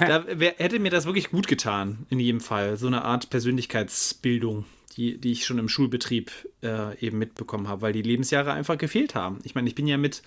da 0.00 0.24
wär, 0.40 0.54
hätte 0.56 0.78
mir 0.78 0.90
das 0.90 1.04
wirklich 1.04 1.30
gut 1.30 1.46
getan, 1.46 2.06
in 2.08 2.18
jedem 2.18 2.40
Fall. 2.40 2.78
So 2.78 2.86
eine 2.86 3.04
Art 3.04 3.28
Persönlichkeitsbildung, 3.28 4.64
die, 4.96 5.18
die 5.18 5.32
ich 5.32 5.44
schon 5.44 5.58
im 5.58 5.68
Schulbetrieb 5.68 6.30
äh, 6.62 6.98
eben 6.98 7.18
mitbekommen 7.18 7.68
habe, 7.68 7.82
weil 7.82 7.92
die 7.92 8.00
Lebensjahre 8.00 8.54
einfach 8.54 8.78
gefehlt 8.78 9.14
haben. 9.14 9.40
Ich 9.44 9.54
meine, 9.54 9.68
ich 9.68 9.74
bin 9.74 9.86
ja 9.86 9.98
mit, 9.98 10.22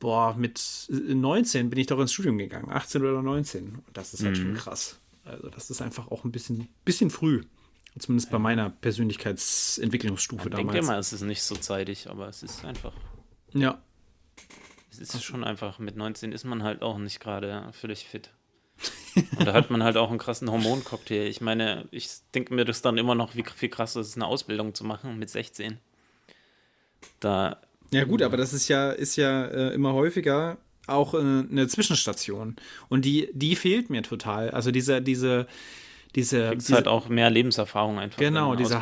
boah, 0.00 0.34
mit 0.36 0.88
19 0.90 1.70
bin 1.70 1.78
ich 1.78 1.86
doch 1.86 2.00
ins 2.00 2.12
Studium 2.12 2.36
gegangen, 2.38 2.68
18 2.68 3.00
oder 3.02 3.22
19. 3.22 3.76
Und 3.86 3.96
das 3.96 4.12
ist 4.12 4.24
halt 4.24 4.36
mhm. 4.38 4.42
schon 4.42 4.54
krass. 4.54 4.98
Also, 5.24 5.48
das 5.50 5.70
ist 5.70 5.80
einfach 5.80 6.10
auch 6.10 6.24
ein 6.24 6.32
bisschen, 6.32 6.66
bisschen 6.84 7.10
früh. 7.10 7.42
Zumindest 7.96 8.30
bei 8.30 8.38
meiner 8.38 8.70
Persönlichkeitsentwicklungsstufe 8.70 10.44
Man 10.44 10.50
damals. 10.50 10.66
Ich 10.66 10.72
denke 10.72 10.86
mal, 10.86 10.98
es 10.98 11.12
ist 11.12 11.22
nicht 11.22 11.42
so 11.42 11.54
zeitig, 11.54 12.08
aber 12.08 12.28
es 12.28 12.42
ist 12.42 12.64
einfach. 12.64 12.92
Ja, 13.52 13.80
es 15.00 15.14
ist 15.14 15.24
schon 15.24 15.44
einfach, 15.44 15.78
mit 15.78 15.96
19 15.96 16.32
ist 16.32 16.44
man 16.44 16.62
halt 16.62 16.82
auch 16.82 16.98
nicht 16.98 17.20
gerade 17.20 17.68
völlig 17.72 18.04
fit. 18.04 18.30
Und 19.38 19.46
da 19.46 19.52
hat 19.52 19.70
man 19.70 19.82
halt 19.82 19.96
auch 19.96 20.10
einen 20.10 20.18
krassen 20.18 20.50
Hormoncocktail. 20.50 21.26
Ich 21.26 21.40
meine, 21.40 21.88
ich 21.90 22.08
denke 22.34 22.54
mir 22.54 22.64
das 22.64 22.82
dann 22.82 22.98
immer 22.98 23.14
noch, 23.14 23.34
wie 23.34 23.44
viel 23.54 23.68
krasser 23.68 24.00
ist, 24.00 24.16
eine 24.16 24.26
Ausbildung 24.26 24.74
zu 24.74 24.84
machen 24.84 25.18
mit 25.18 25.30
16. 25.30 25.78
Da. 27.20 27.58
Ja, 27.90 28.04
gut, 28.04 28.22
aber 28.22 28.36
das 28.36 28.52
ist 28.52 28.68
ja, 28.68 28.90
ist 28.90 29.16
ja 29.16 29.46
äh, 29.46 29.74
immer 29.74 29.94
häufiger 29.94 30.58
auch 30.86 31.14
äh, 31.14 31.18
eine 31.18 31.68
Zwischenstation. 31.68 32.56
Und 32.88 33.04
die, 33.04 33.30
die 33.32 33.56
fehlt 33.56 33.90
mir 33.90 34.02
total. 34.02 34.50
Also 34.50 34.70
diese, 34.70 35.02
diese, 35.02 35.46
diese. 36.14 36.50
Kriegst 36.50 36.72
halt 36.72 36.88
auch 36.88 37.08
mehr 37.08 37.30
Lebenserfahrung 37.30 37.98
einfach. 37.98 38.18
Genau, 38.18 38.54
diese, 38.54 38.80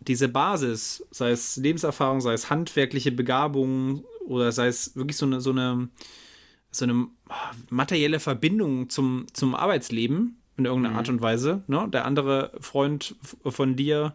diese 0.00 0.28
Basis, 0.28 1.04
sei 1.10 1.30
es 1.30 1.56
Lebenserfahrung, 1.56 2.20
sei 2.20 2.32
es 2.32 2.50
handwerkliche 2.50 3.12
Begabung 3.12 4.04
oder 4.26 4.52
sei 4.52 4.66
es 4.66 4.96
wirklich 4.96 5.16
so 5.16 5.26
eine, 5.26 5.40
so 5.40 5.50
eine, 5.50 5.88
so 6.70 6.84
eine 6.84 7.06
materielle 7.70 8.20
Verbindung 8.20 8.88
zum, 8.90 9.26
zum 9.32 9.54
Arbeitsleben 9.54 10.36
in 10.56 10.64
irgendeiner 10.64 10.94
mhm. 10.94 10.98
Art 10.98 11.08
und 11.08 11.20
Weise. 11.20 11.62
Ne? 11.66 11.88
Der 11.92 12.04
andere 12.04 12.52
Freund 12.60 13.16
von 13.44 13.76
dir, 13.76 14.14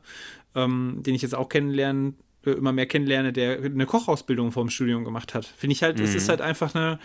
ähm, 0.55 0.97
den 1.01 1.16
ich 1.16 1.22
jetzt 1.22 1.36
auch 1.36 1.49
kennenlernen, 1.49 2.18
äh, 2.45 2.51
immer 2.51 2.72
mehr 2.72 2.86
kennenlerne, 2.86 3.34
der 3.34 3.60
eine 3.60 3.86
Kochausbildung 3.86 4.51
vor 4.51 4.64
dem 4.64 4.70
Studium 4.70 5.03
gemacht 5.03 5.34
hat. 5.34 5.45
Finde 5.45 5.74
ich 5.74 5.84
halt, 5.84 5.99
mhm. 5.99 6.05
es 6.05 6.16
ist 6.16 6.30
halt 6.30 6.41
einfach 6.41 6.76
eine, 6.76 6.99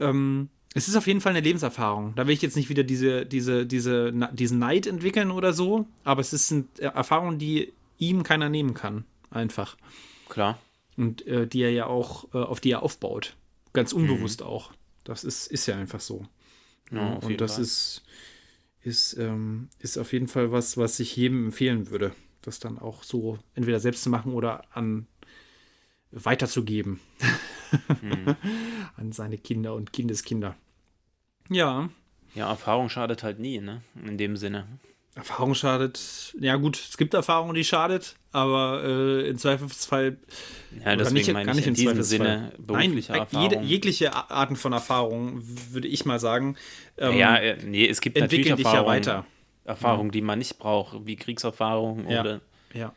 ähm, 0.00 0.48
es 0.74 0.88
ist 0.88 0.96
auf 0.96 1.06
jeden 1.06 1.20
Fall 1.20 1.30
eine 1.30 1.40
Lebenserfahrung. 1.40 2.14
Da 2.16 2.26
will 2.26 2.34
ich 2.34 2.42
jetzt 2.42 2.56
nicht 2.56 2.68
wieder 2.68 2.84
diese, 2.84 3.24
diese, 3.24 3.66
diese, 3.66 4.12
diesen 4.32 4.58
Neid 4.58 4.86
entwickeln 4.86 5.30
oder 5.30 5.52
so, 5.52 5.86
aber 6.04 6.20
es 6.20 6.32
ist 6.32 6.52
eine 6.52 6.64
Erfahrung, 6.78 7.38
die 7.38 7.72
ihm 7.98 8.22
keiner 8.22 8.48
nehmen 8.48 8.74
kann. 8.74 9.04
Einfach. 9.30 9.76
Klar. 10.28 10.58
Und 10.96 11.26
äh, 11.26 11.46
die 11.46 11.60
er 11.60 11.70
ja 11.70 11.86
auch, 11.86 12.32
äh, 12.34 12.38
auf 12.38 12.60
die 12.60 12.70
er 12.70 12.82
aufbaut. 12.82 13.36
Ganz 13.72 13.92
unbewusst 13.92 14.40
mhm. 14.40 14.46
auch. 14.46 14.72
Das 15.04 15.24
ist, 15.24 15.46
ist 15.46 15.66
ja 15.66 15.76
einfach 15.76 16.00
so. 16.00 16.26
Ja, 16.90 17.14
und 17.14 17.40
das 17.40 17.54
Fall. 17.54 17.62
ist, 17.62 18.02
ist, 18.82 19.18
ähm, 19.18 19.68
ist 19.78 19.98
auf 19.98 20.12
jeden 20.12 20.28
Fall 20.28 20.52
was, 20.52 20.76
was 20.76 20.98
ich 21.00 21.16
jedem 21.16 21.46
empfehlen 21.46 21.90
würde, 21.90 22.12
das 22.42 22.60
dann 22.60 22.78
auch 22.78 23.02
so 23.02 23.38
entweder 23.54 23.80
selbst 23.80 24.02
zu 24.02 24.10
machen 24.10 24.32
oder 24.32 24.64
an 24.74 25.06
weiterzugeben. 26.12 27.00
Mhm. 28.00 28.36
an 28.96 29.12
seine 29.12 29.38
Kinder 29.38 29.74
und 29.74 29.92
Kindeskinder. 29.92 30.56
Ja. 31.50 31.90
Ja, 32.34 32.50
Erfahrung 32.50 32.88
schadet 32.88 33.22
halt 33.22 33.38
nie, 33.38 33.60
ne? 33.60 33.82
In 34.04 34.18
dem 34.18 34.36
Sinne. 34.36 34.66
Erfahrung 35.16 35.54
schadet. 35.54 36.34
Ja, 36.38 36.56
gut, 36.56 36.78
es 36.78 36.98
gibt 36.98 37.14
Erfahrungen, 37.14 37.54
die 37.54 37.64
schadet, 37.64 38.16
aber 38.32 38.82
äh, 38.84 39.28
im 39.28 39.38
Zweifelsfall. 39.38 40.18
Ja, 40.84 40.94
deswegen 40.94 41.14
nicht, 41.14 41.32
meine 41.32 41.46
gar 41.46 41.54
nicht 41.54 41.66
in 41.66 41.72
diesem 41.72 42.02
Sinne 42.02 42.52
berufliche 42.58 43.12
Nein, 43.12 43.20
Erfahrung. 43.22 43.50
Jede, 43.50 43.62
jegliche 43.62 44.14
Arten 44.14 44.56
von 44.56 44.74
Erfahrung, 44.74 45.40
würde 45.70 45.88
ich 45.88 46.04
mal 46.04 46.20
sagen. 46.20 46.56
Ähm, 46.98 47.16
ja, 47.16 47.36
äh, 47.36 47.56
nee, 47.64 47.88
es 47.88 48.02
gibt 48.02 48.18
natürlich 48.18 48.46
Erfahrungen, 48.46 48.74
ja 48.74 48.86
weiter. 48.86 49.26
Erfahrungen, 49.64 50.10
die 50.10 50.20
man 50.20 50.38
nicht 50.38 50.58
braucht, 50.58 51.06
wie 51.06 51.16
Kriegserfahrung 51.16 52.08
ja, 52.10 52.20
oder. 52.20 52.40
Ja. 52.74 52.92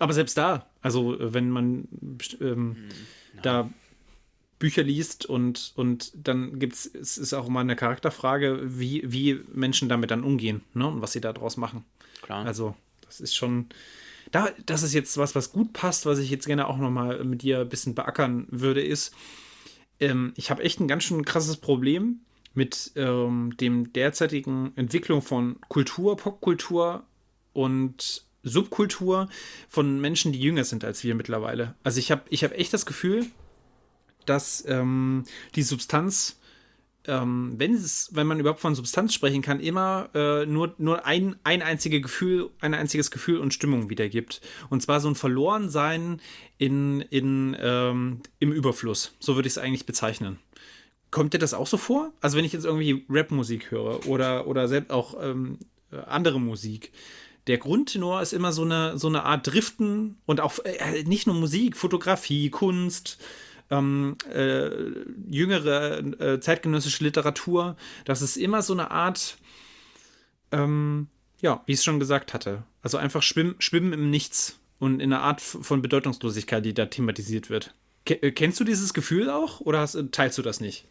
Aber 0.00 0.12
selbst 0.12 0.36
da, 0.36 0.66
also 0.82 1.16
wenn 1.20 1.50
man 1.50 1.86
ähm, 2.40 2.50
hm, 2.50 2.76
da 3.42 3.70
Bücher 4.58 4.82
liest 4.82 5.26
und, 5.26 5.72
und 5.76 6.12
dann 6.14 6.58
gibt 6.58 6.74
es, 6.74 6.86
es 6.86 7.18
ist 7.18 7.34
auch 7.34 7.48
immer 7.48 7.60
eine 7.60 7.76
Charakterfrage, 7.76 8.60
wie, 8.64 9.02
wie 9.04 9.40
Menschen 9.52 9.88
damit 9.88 10.10
dann 10.10 10.24
umgehen 10.24 10.62
ne? 10.74 10.86
und 10.86 11.02
was 11.02 11.12
sie 11.12 11.20
daraus 11.20 11.56
machen. 11.56 11.84
Klar. 12.22 12.46
Also, 12.46 12.74
das 13.02 13.20
ist 13.20 13.34
schon. 13.34 13.66
Da, 14.32 14.48
das 14.66 14.82
ist 14.82 14.94
jetzt 14.94 15.16
was, 15.18 15.34
was 15.34 15.52
gut 15.52 15.72
passt, 15.72 16.06
was 16.06 16.18
ich 16.18 16.30
jetzt 16.30 16.46
gerne 16.46 16.66
auch 16.66 16.78
nochmal 16.78 17.22
mit 17.24 17.42
dir 17.42 17.60
ein 17.60 17.68
bisschen 17.68 17.94
beackern 17.94 18.46
würde, 18.50 18.82
ist, 18.82 19.14
ähm, 20.00 20.32
ich 20.36 20.50
habe 20.50 20.62
echt 20.62 20.80
ein 20.80 20.88
ganz 20.88 21.04
schön 21.04 21.24
krasses 21.24 21.56
Problem 21.56 22.20
mit 22.54 22.92
ähm, 22.96 23.56
dem 23.58 23.92
derzeitigen 23.92 24.72
Entwicklung 24.76 25.22
von 25.22 25.60
Kultur, 25.68 26.16
Popkultur 26.16 27.04
und 27.52 28.24
Subkultur 28.42 29.28
von 29.68 30.00
Menschen, 30.00 30.32
die 30.32 30.40
jünger 30.40 30.64
sind 30.64 30.84
als 30.84 31.04
wir 31.04 31.14
mittlerweile. 31.14 31.74
Also 31.82 31.98
ich 31.98 32.10
habe 32.10 32.22
ich 32.30 32.44
hab 32.44 32.52
echt 32.52 32.72
das 32.72 32.86
Gefühl, 32.86 33.26
dass 34.26 34.64
ähm, 34.66 35.24
die 35.54 35.62
Substanz, 35.62 36.38
ähm, 37.06 37.54
wenn, 37.58 37.74
es, 37.74 38.10
wenn 38.12 38.26
man 38.26 38.40
überhaupt 38.40 38.60
von 38.60 38.74
Substanz 38.74 39.14
sprechen 39.14 39.42
kann, 39.42 39.60
immer 39.60 40.08
äh, 40.14 40.46
nur, 40.46 40.74
nur 40.78 41.06
ein, 41.06 41.36
ein 41.44 41.62
einziges 41.62 42.02
Gefühl, 42.02 42.50
ein 42.60 42.74
einziges 42.74 43.10
Gefühl 43.10 43.38
und 43.38 43.54
Stimmung 43.54 43.90
wiedergibt. 43.90 44.40
Und 44.70 44.82
zwar 44.82 45.00
so 45.00 45.08
ein 45.08 45.14
Verlorensein 45.14 46.20
in, 46.58 47.00
in, 47.00 47.56
ähm, 47.60 48.20
im 48.38 48.52
Überfluss. 48.52 49.14
So 49.20 49.36
würde 49.36 49.46
ich 49.46 49.54
es 49.54 49.58
eigentlich 49.58 49.86
bezeichnen. 49.86 50.38
Kommt 51.10 51.34
dir 51.34 51.38
das 51.38 51.54
auch 51.54 51.66
so 51.66 51.76
vor? 51.76 52.12
Also 52.20 52.36
wenn 52.36 52.44
ich 52.44 52.52
jetzt 52.52 52.64
irgendwie 52.64 53.04
Rapmusik 53.08 53.70
höre 53.70 54.06
oder, 54.06 54.46
oder 54.46 54.66
selbst 54.66 54.90
auch 54.90 55.14
ähm, 55.22 55.58
andere 56.06 56.40
Musik, 56.40 56.90
der 57.46 57.58
Grundtenor 57.58 58.22
ist 58.22 58.32
immer 58.32 58.52
so 58.52 58.62
eine, 58.62 58.98
so 58.98 59.08
eine 59.08 59.24
Art 59.24 59.46
Driften 59.46 60.16
und 60.26 60.40
auch 60.40 60.58
äh, 60.64 61.02
nicht 61.04 61.26
nur 61.26 61.36
Musik, 61.36 61.76
Fotografie, 61.76 62.50
Kunst, 62.50 63.18
ähm, 63.70 64.16
äh, 64.32 64.70
jüngere 65.28 65.98
äh, 65.98 66.40
zeitgenössische 66.40 67.04
Literatur, 67.04 67.76
das 68.04 68.22
ist 68.22 68.36
immer 68.36 68.62
so 68.62 68.72
eine 68.72 68.90
Art, 68.90 69.38
ähm, 70.52 71.08
ja, 71.40 71.62
wie 71.66 71.72
ich 71.72 71.78
es 71.78 71.84
schon 71.84 72.00
gesagt 72.00 72.34
hatte, 72.34 72.64
also 72.82 72.98
einfach 72.98 73.22
schwimmen, 73.22 73.56
schwimmen 73.58 73.92
im 73.92 74.10
Nichts 74.10 74.58
und 74.78 75.00
in 75.00 75.12
einer 75.12 75.22
Art 75.22 75.40
von 75.40 75.82
Bedeutungslosigkeit, 75.82 76.64
die 76.64 76.74
da 76.74 76.86
thematisiert 76.86 77.50
wird. 77.50 77.74
Ke 78.04 78.22
äh, 78.22 78.32
kennst 78.32 78.60
du 78.60 78.64
dieses 78.64 78.94
Gefühl 78.94 79.30
auch 79.30 79.60
oder 79.60 79.80
hast, 79.80 79.98
teilst 80.12 80.38
du 80.38 80.42
das 80.42 80.60
nicht? 80.60 80.84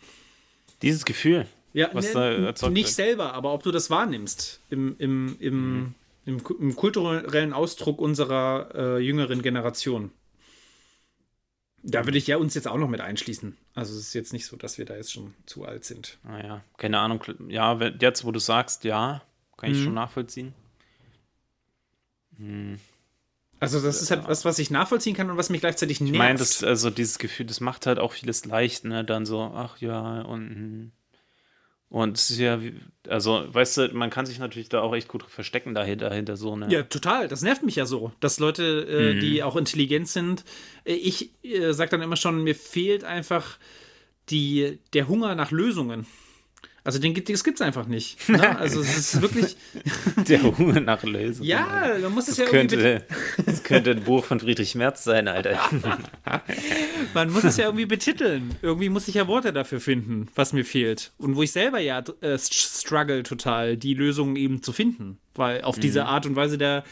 Dieses 0.82 1.06
Gefühl? 1.06 1.48
Ja, 1.74 1.90
was 1.94 2.14
ne, 2.14 2.54
da 2.54 2.70
nicht 2.70 2.86
wird. 2.86 2.96
selber, 2.96 3.34
aber 3.34 3.54
ob 3.54 3.64
du 3.64 3.72
das 3.72 3.90
wahrnimmst 3.90 4.60
im, 4.70 4.96
im, 5.00 5.36
im, 5.40 5.74
mhm. 5.74 5.96
im, 6.26 6.42
im 6.60 6.76
kulturellen 6.76 7.54
Ausdruck 7.54 8.00
unserer 8.00 8.70
äh, 8.76 9.00
jüngeren 9.00 9.42
Generation. 9.42 10.12
Da 11.86 12.06
würde 12.06 12.18
ich 12.18 12.28
ja 12.28 12.38
uns 12.38 12.56
jetzt 12.56 12.68
auch 12.68 12.78
noch 12.78 12.88
mit 12.88 13.02
einschließen. 13.02 13.58
Also 13.76 13.94
es 13.94 14.00
ist 14.00 14.14
jetzt 14.14 14.32
nicht 14.32 14.46
so, 14.46 14.56
dass 14.56 14.78
wir 14.78 14.86
da 14.86 14.96
jetzt 14.96 15.12
schon 15.12 15.34
zu 15.46 15.66
alt 15.66 15.84
sind. 15.84 16.18
Naja, 16.24 16.56
ah 16.56 16.64
keine 16.78 17.00
Ahnung. 17.00 17.22
Ja, 17.50 17.78
jetzt, 18.00 18.24
wo 18.24 18.32
du 18.32 18.40
sagst, 18.40 18.86
ja, 18.86 19.22
kann 19.58 19.72
ich 19.72 19.80
mhm. 19.80 19.84
schon 19.84 19.94
nachvollziehen. 19.94 20.54
Hm. 22.38 22.80
Also 23.60 23.82
das 23.82 24.02
ist 24.02 24.12
halt 24.12 24.28
was, 24.28 24.44
was 24.44 24.60
ich 24.60 24.72
nachvollziehen 24.72 25.16
kann 25.16 25.30
und 25.30 25.38
was 25.38 25.50
mich 25.50 25.62
gleichzeitig 25.62 26.02
nervt. 26.02 26.14
Ich 26.14 26.18
meine, 26.18 26.40
also 26.40 26.90
dieses 26.90 27.18
Gefühl, 27.18 27.46
das 27.46 27.62
macht 27.62 27.86
halt 27.86 28.00
auch 28.00 28.12
vieles 28.12 28.46
leicht, 28.46 28.84
ne? 28.84 29.06
Dann 29.06 29.26
so, 29.26 29.42
ach 29.42 29.78
ja, 29.78 30.22
und 30.22 30.50
hm. 30.50 30.92
Und 31.94 32.18
es 32.18 32.32
ist 32.32 32.40
ja, 32.40 32.60
also, 33.08 33.46
weißt 33.54 33.78
du, 33.78 33.90
man 33.94 34.10
kann 34.10 34.26
sich 34.26 34.40
natürlich 34.40 34.68
da 34.68 34.82
auch 34.82 34.96
echt 34.96 35.08
gut 35.08 35.22
verstecken 35.30 35.76
dahinter, 35.76 36.12
hinter 36.12 36.38
so 36.38 36.54
eine. 36.54 36.68
Ja, 36.72 36.82
total. 36.82 37.28
Das 37.28 37.44
nervt 37.44 37.62
mich 37.62 37.76
ja 37.76 37.86
so, 37.86 38.12
dass 38.20 38.40
Leute, 38.40 38.88
äh, 38.90 39.14
mhm. 39.14 39.20
die 39.20 39.44
auch 39.44 39.56
intelligent 39.56 40.08
sind, 40.08 40.44
äh, 40.86 40.94
ich 40.94 41.30
äh, 41.44 41.72
sag 41.72 41.92
dann 41.92 42.02
immer 42.02 42.16
schon, 42.16 42.44
mir 42.44 42.56
fehlt 42.56 43.04
einfach 43.04 43.60
die, 44.32 44.80
der 44.94 45.08
Hunger 45.08 45.36
nach 45.36 45.52
Lösungen. 45.52 46.08
Also 46.86 47.00
den 47.00 47.14
gibt 47.14 47.30
es 47.30 47.62
einfach 47.62 47.88
nicht. 47.88 48.18
Ne? 48.34 48.58
Also 48.58 48.82
es 48.82 48.98
ist 48.98 49.22
wirklich 49.22 49.56
der 50.28 50.42
Hunger 50.42 50.80
nach 50.80 51.04
Lösungen. 51.04 51.48
Ja, 51.48 51.98
man 52.02 52.14
muss 52.14 52.28
es 52.28 52.38
das 52.38 52.46
ja 52.46 52.52
könnte, 52.52 52.76
irgendwie. 52.76 53.06
Das 53.46 53.64
könnte 53.64 53.92
ein 53.92 54.04
Buch 54.04 54.26
von 54.26 54.40
Friedrich 54.40 54.74
Merz 54.74 55.04
sein, 55.04 55.28
Alter. 55.28 55.60
man 57.14 57.32
muss 57.32 57.44
es 57.44 57.58
ja 57.58 57.66
irgendwie 57.66 57.86
betiteln. 57.86 58.56
Irgendwie 58.64 58.90
muss 58.90 59.08
ich 59.08 59.16
ja 59.16 59.28
Worte 59.28 59.54
dafür 59.54 59.80
finden, 59.80 60.30
was 60.34 60.52
mir 60.52 60.66
fehlt 60.66 61.12
und 61.18 61.36
wo 61.36 61.44
ich 61.44 61.52
selber 61.52 61.80
ja 61.80 62.04
äh, 62.22 62.40
struggle 62.40 63.22
total, 63.22 63.78
die 63.78 63.94
Lösungen 63.94 64.36
eben 64.36 64.64
zu 64.64 64.74
finden, 64.74 65.20
weil 65.36 65.62
auf 65.62 65.78
mhm. 65.78 65.82
diese 65.82 66.06
Art 66.06 66.26
und 66.26 66.36
Weise 66.36 66.58
der 66.58 66.84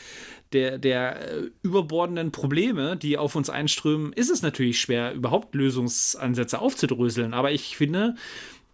der, 0.53 0.77
der 0.77 1.31
äh, 1.31 1.49
überbordenden 1.63 2.31
Probleme, 2.31 2.97
die 2.97 3.17
auf 3.17 3.35
uns 3.35 3.49
einströmen, 3.49 4.11
ist 4.13 4.29
es 4.29 4.41
natürlich 4.41 4.79
schwer, 4.81 5.13
überhaupt 5.13 5.55
Lösungsansätze 5.55 6.59
aufzudröseln. 6.59 7.33
Aber 7.33 7.51
ich 7.51 7.77
finde, 7.77 8.15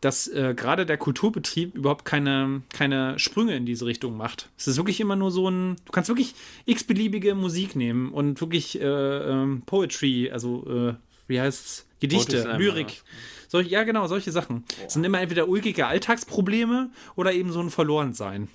dass 0.02 0.28
äh, 0.28 0.54
gerade 0.56 0.86
der 0.86 0.98
Kulturbetrieb 0.98 1.76
überhaupt 1.76 2.06
keine, 2.06 2.62
keine 2.70 3.18
Sprünge 3.18 3.56
in 3.56 3.66
diese 3.66 3.86
Richtung 3.86 4.16
macht. 4.16 4.50
Es 4.58 4.68
ist 4.68 4.78
wirklich 4.78 5.00
immer 5.00 5.16
nur 5.16 5.32
so 5.32 5.50
ein, 5.50 5.78
du 5.86 5.92
kannst 5.92 6.10
wirklich 6.10 6.36
x-beliebige 6.66 7.34
Musik 7.36 7.76
nehmen 7.76 8.12
und 8.12 8.40
wirklich 8.40 8.80
äh, 8.80 8.86
ähm, 8.86 9.64
Poetry, 9.66 10.30
also 10.32 10.66
äh, 10.68 10.94
wie 11.28 11.42
heißt's, 11.42 11.88
Gedichte, 12.00 12.56
Lyrik. 12.58 13.02
Solch, 13.48 13.70
ja, 13.70 13.84
genau, 13.84 14.08
solche 14.08 14.32
Sachen. 14.32 14.66
Es 14.86 14.94
sind 14.94 15.04
immer 15.04 15.20
entweder 15.22 15.48
ulkige 15.48 15.88
Alltagsprobleme 15.88 16.92
oder 17.16 17.34
eben 17.34 17.52
so 17.52 17.60
ein 17.60 17.70
Verlorensein. 17.70 18.50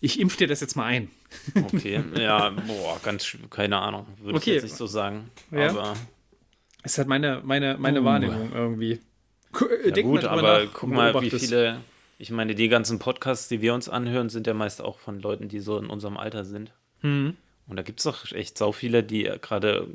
Ich 0.00 0.18
impf 0.18 0.36
dir 0.36 0.46
das 0.46 0.60
jetzt 0.60 0.76
mal 0.76 0.84
ein. 0.84 1.10
Okay, 1.54 2.02
ja, 2.18 2.50
boah, 2.50 3.00
ganz, 3.02 3.36
keine 3.50 3.78
Ahnung, 3.78 4.06
würde 4.20 4.36
okay. 4.36 4.50
ich 4.50 4.54
jetzt 4.56 4.62
nicht 4.64 4.76
so 4.76 4.86
sagen. 4.86 5.30
Ja. 5.50 5.70
Aber. 5.70 5.94
Es 6.82 6.92
ist 6.92 6.98
halt 6.98 7.08
meine, 7.08 7.42
meine, 7.44 7.76
meine 7.78 8.00
uh. 8.00 8.04
Wahrnehmung 8.04 8.52
irgendwie. 8.54 9.00
Ja, 9.84 9.90
Denk 9.90 10.06
gut, 10.06 10.24
aber 10.24 10.64
nach, 10.64 10.72
guck 10.72 10.90
mal, 10.90 11.20
wie 11.22 11.30
viele. 11.30 11.80
Ich 12.18 12.30
meine, 12.30 12.54
die 12.54 12.68
ganzen 12.68 12.98
Podcasts, 12.98 13.48
die 13.48 13.62
wir 13.62 13.72
uns 13.72 13.88
anhören, 13.88 14.28
sind 14.28 14.46
ja 14.46 14.52
meist 14.54 14.82
auch 14.82 14.98
von 14.98 15.20
Leuten, 15.20 15.48
die 15.48 15.60
so 15.60 15.78
in 15.78 15.86
unserem 15.86 16.16
Alter 16.18 16.44
sind. 16.44 16.72
Mhm. 17.00 17.36
Und 17.66 17.76
da 17.76 17.82
gibt 17.82 18.00
es 18.00 18.04
doch 18.04 18.30
echt 18.32 18.58
sau 18.58 18.72
viele, 18.72 19.02
die 19.02 19.22
gerade 19.40 19.88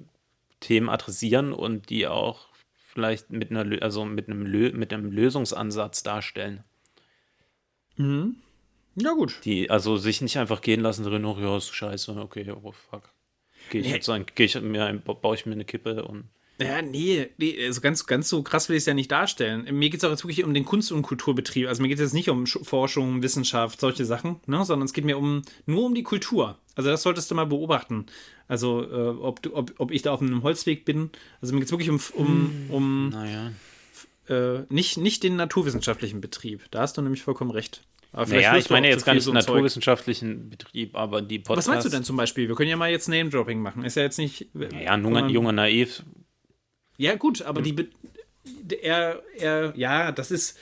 Themen 0.59 0.89
adressieren 0.89 1.53
und 1.53 1.89
die 1.89 2.07
auch 2.07 2.47
vielleicht 2.73 3.29
mit 3.29 3.51
einer, 3.51 3.81
also 3.83 4.05
mit 4.05 4.27
einem, 4.27 4.45
Lö 4.45 4.71
mit 4.73 4.91
einem 4.91 5.11
Lösungsansatz 5.11 6.01
darstellen. 6.01 6.63
Ja, 7.97 9.11
gut. 9.11 9.39
Die, 9.43 9.69
also 9.69 9.97
sich 9.97 10.21
nicht 10.21 10.37
einfach 10.37 10.61
gehen 10.61 10.81
lassen 10.81 11.03
drin, 11.03 11.25
oh 11.25 11.37
ja, 11.39 11.57
ist 11.57 11.73
scheiße, 11.73 12.15
okay, 12.17 12.49
oh 12.51 12.71
fuck. 12.71 13.09
Gehe 13.69 13.81
ich, 13.81 13.87
Nee. 13.87 13.93
jetzt 13.93 14.09
ein, 14.09 14.25
geh 14.35 14.45
ich 14.45 14.59
mir 14.61 14.85
ein, 14.85 15.01
baue 15.01 15.35
ich 15.35 15.45
mir 15.45 15.53
eine 15.53 15.65
Kippe 15.65 16.03
und 16.05 16.29
Ja, 16.59 16.81
nee, 16.81 17.29
nee 17.37 17.65
also 17.65 17.81
ganz, 17.81 18.05
ganz 18.05 18.29
so 18.29 18.41
krass 18.41 18.69
will 18.69 18.75
ich 18.77 18.81
es 18.83 18.85
ja 18.85 18.93
nicht 18.93 19.11
darstellen. 19.11 19.65
Mir 19.77 19.89
geht 19.89 19.99
es 19.99 20.03
auch 20.05 20.09
jetzt 20.11 20.23
wirklich 20.23 20.43
um 20.43 20.53
den 20.53 20.63
Kunst- 20.63 20.91
und 20.91 21.01
Kulturbetrieb. 21.01 21.67
Also 21.67 21.81
mir 21.81 21.89
geht 21.89 21.97
es 21.97 22.03
jetzt 22.03 22.13
nicht 22.13 22.29
um 22.29 22.45
Sch- 22.45 22.63
Forschung, 22.63 23.21
Wissenschaft, 23.21 23.79
solche 23.81 24.05
Sachen, 24.05 24.37
ne? 24.45 24.63
sondern 24.63 24.85
es 24.85 24.93
geht 24.93 25.03
mir 25.05 25.17
um 25.17 25.41
nur 25.65 25.83
um 25.85 25.93
die 25.95 26.03
Kultur. 26.03 26.57
Also 26.75 26.89
das 26.89 27.03
solltest 27.03 27.29
du 27.29 27.35
mal 27.35 27.45
beobachten. 27.45 28.05
Also 28.47 28.83
äh, 28.83 29.17
ob, 29.19 29.41
du, 29.41 29.53
ob, 29.55 29.73
ob 29.79 29.91
ich 29.91 30.01
da 30.01 30.13
auf 30.13 30.21
einem 30.21 30.43
Holzweg 30.43 30.85
bin. 30.85 31.09
Also 31.41 31.53
mir 31.53 31.59
geht 31.59 31.67
es 31.67 31.71
wirklich 31.71 31.89
um, 31.89 31.99
um, 32.13 32.65
um 32.69 33.09
naja. 33.09 33.51
äh, 34.29 34.63
nicht, 34.69 34.97
nicht 34.97 35.23
den 35.23 35.35
naturwissenschaftlichen 35.35 36.21
Betrieb. 36.21 36.63
Da 36.71 36.79
hast 36.81 36.97
du 36.97 37.01
nämlich 37.01 37.21
vollkommen 37.23 37.51
recht. 37.51 37.81
Aber 38.13 38.29
Naja, 38.29 38.55
ich 38.55 38.69
meine 38.69 38.87
jetzt 38.87 39.03
gar 39.05 39.13
nicht 39.13 39.23
so 39.23 39.31
den 39.31 39.37
ein 39.37 39.43
Zeug. 39.43 39.55
naturwissenschaftlichen 39.55 40.49
Betrieb, 40.49 40.95
aber 40.95 41.21
die 41.21 41.39
Podcasts. 41.39 41.67
Was 41.67 41.73
meinst 41.73 41.85
du 41.85 41.89
denn 41.91 42.05
zum 42.05 42.15
Beispiel? 42.15 42.47
Wir 42.47 42.55
können 42.55 42.69
ja 42.69 42.77
mal 42.77 42.89
jetzt 42.89 43.09
Name-Dropping 43.09 43.59
machen. 43.61 43.83
Ist 43.83 43.97
ja 43.97 44.03
jetzt 44.03 44.17
nicht. 44.17 44.47
Ja, 44.53 44.95
junger, 44.97 45.27
junger 45.27 45.51
Naiv. 45.51 46.01
Ja, 46.97 47.15
gut, 47.15 47.41
aber 47.41 47.61
die. 47.61 47.73
Be 47.73 47.87
er, 48.81 49.23
er, 49.37 49.73
ja, 49.75 50.11
das 50.11 50.29
ist, 50.29 50.57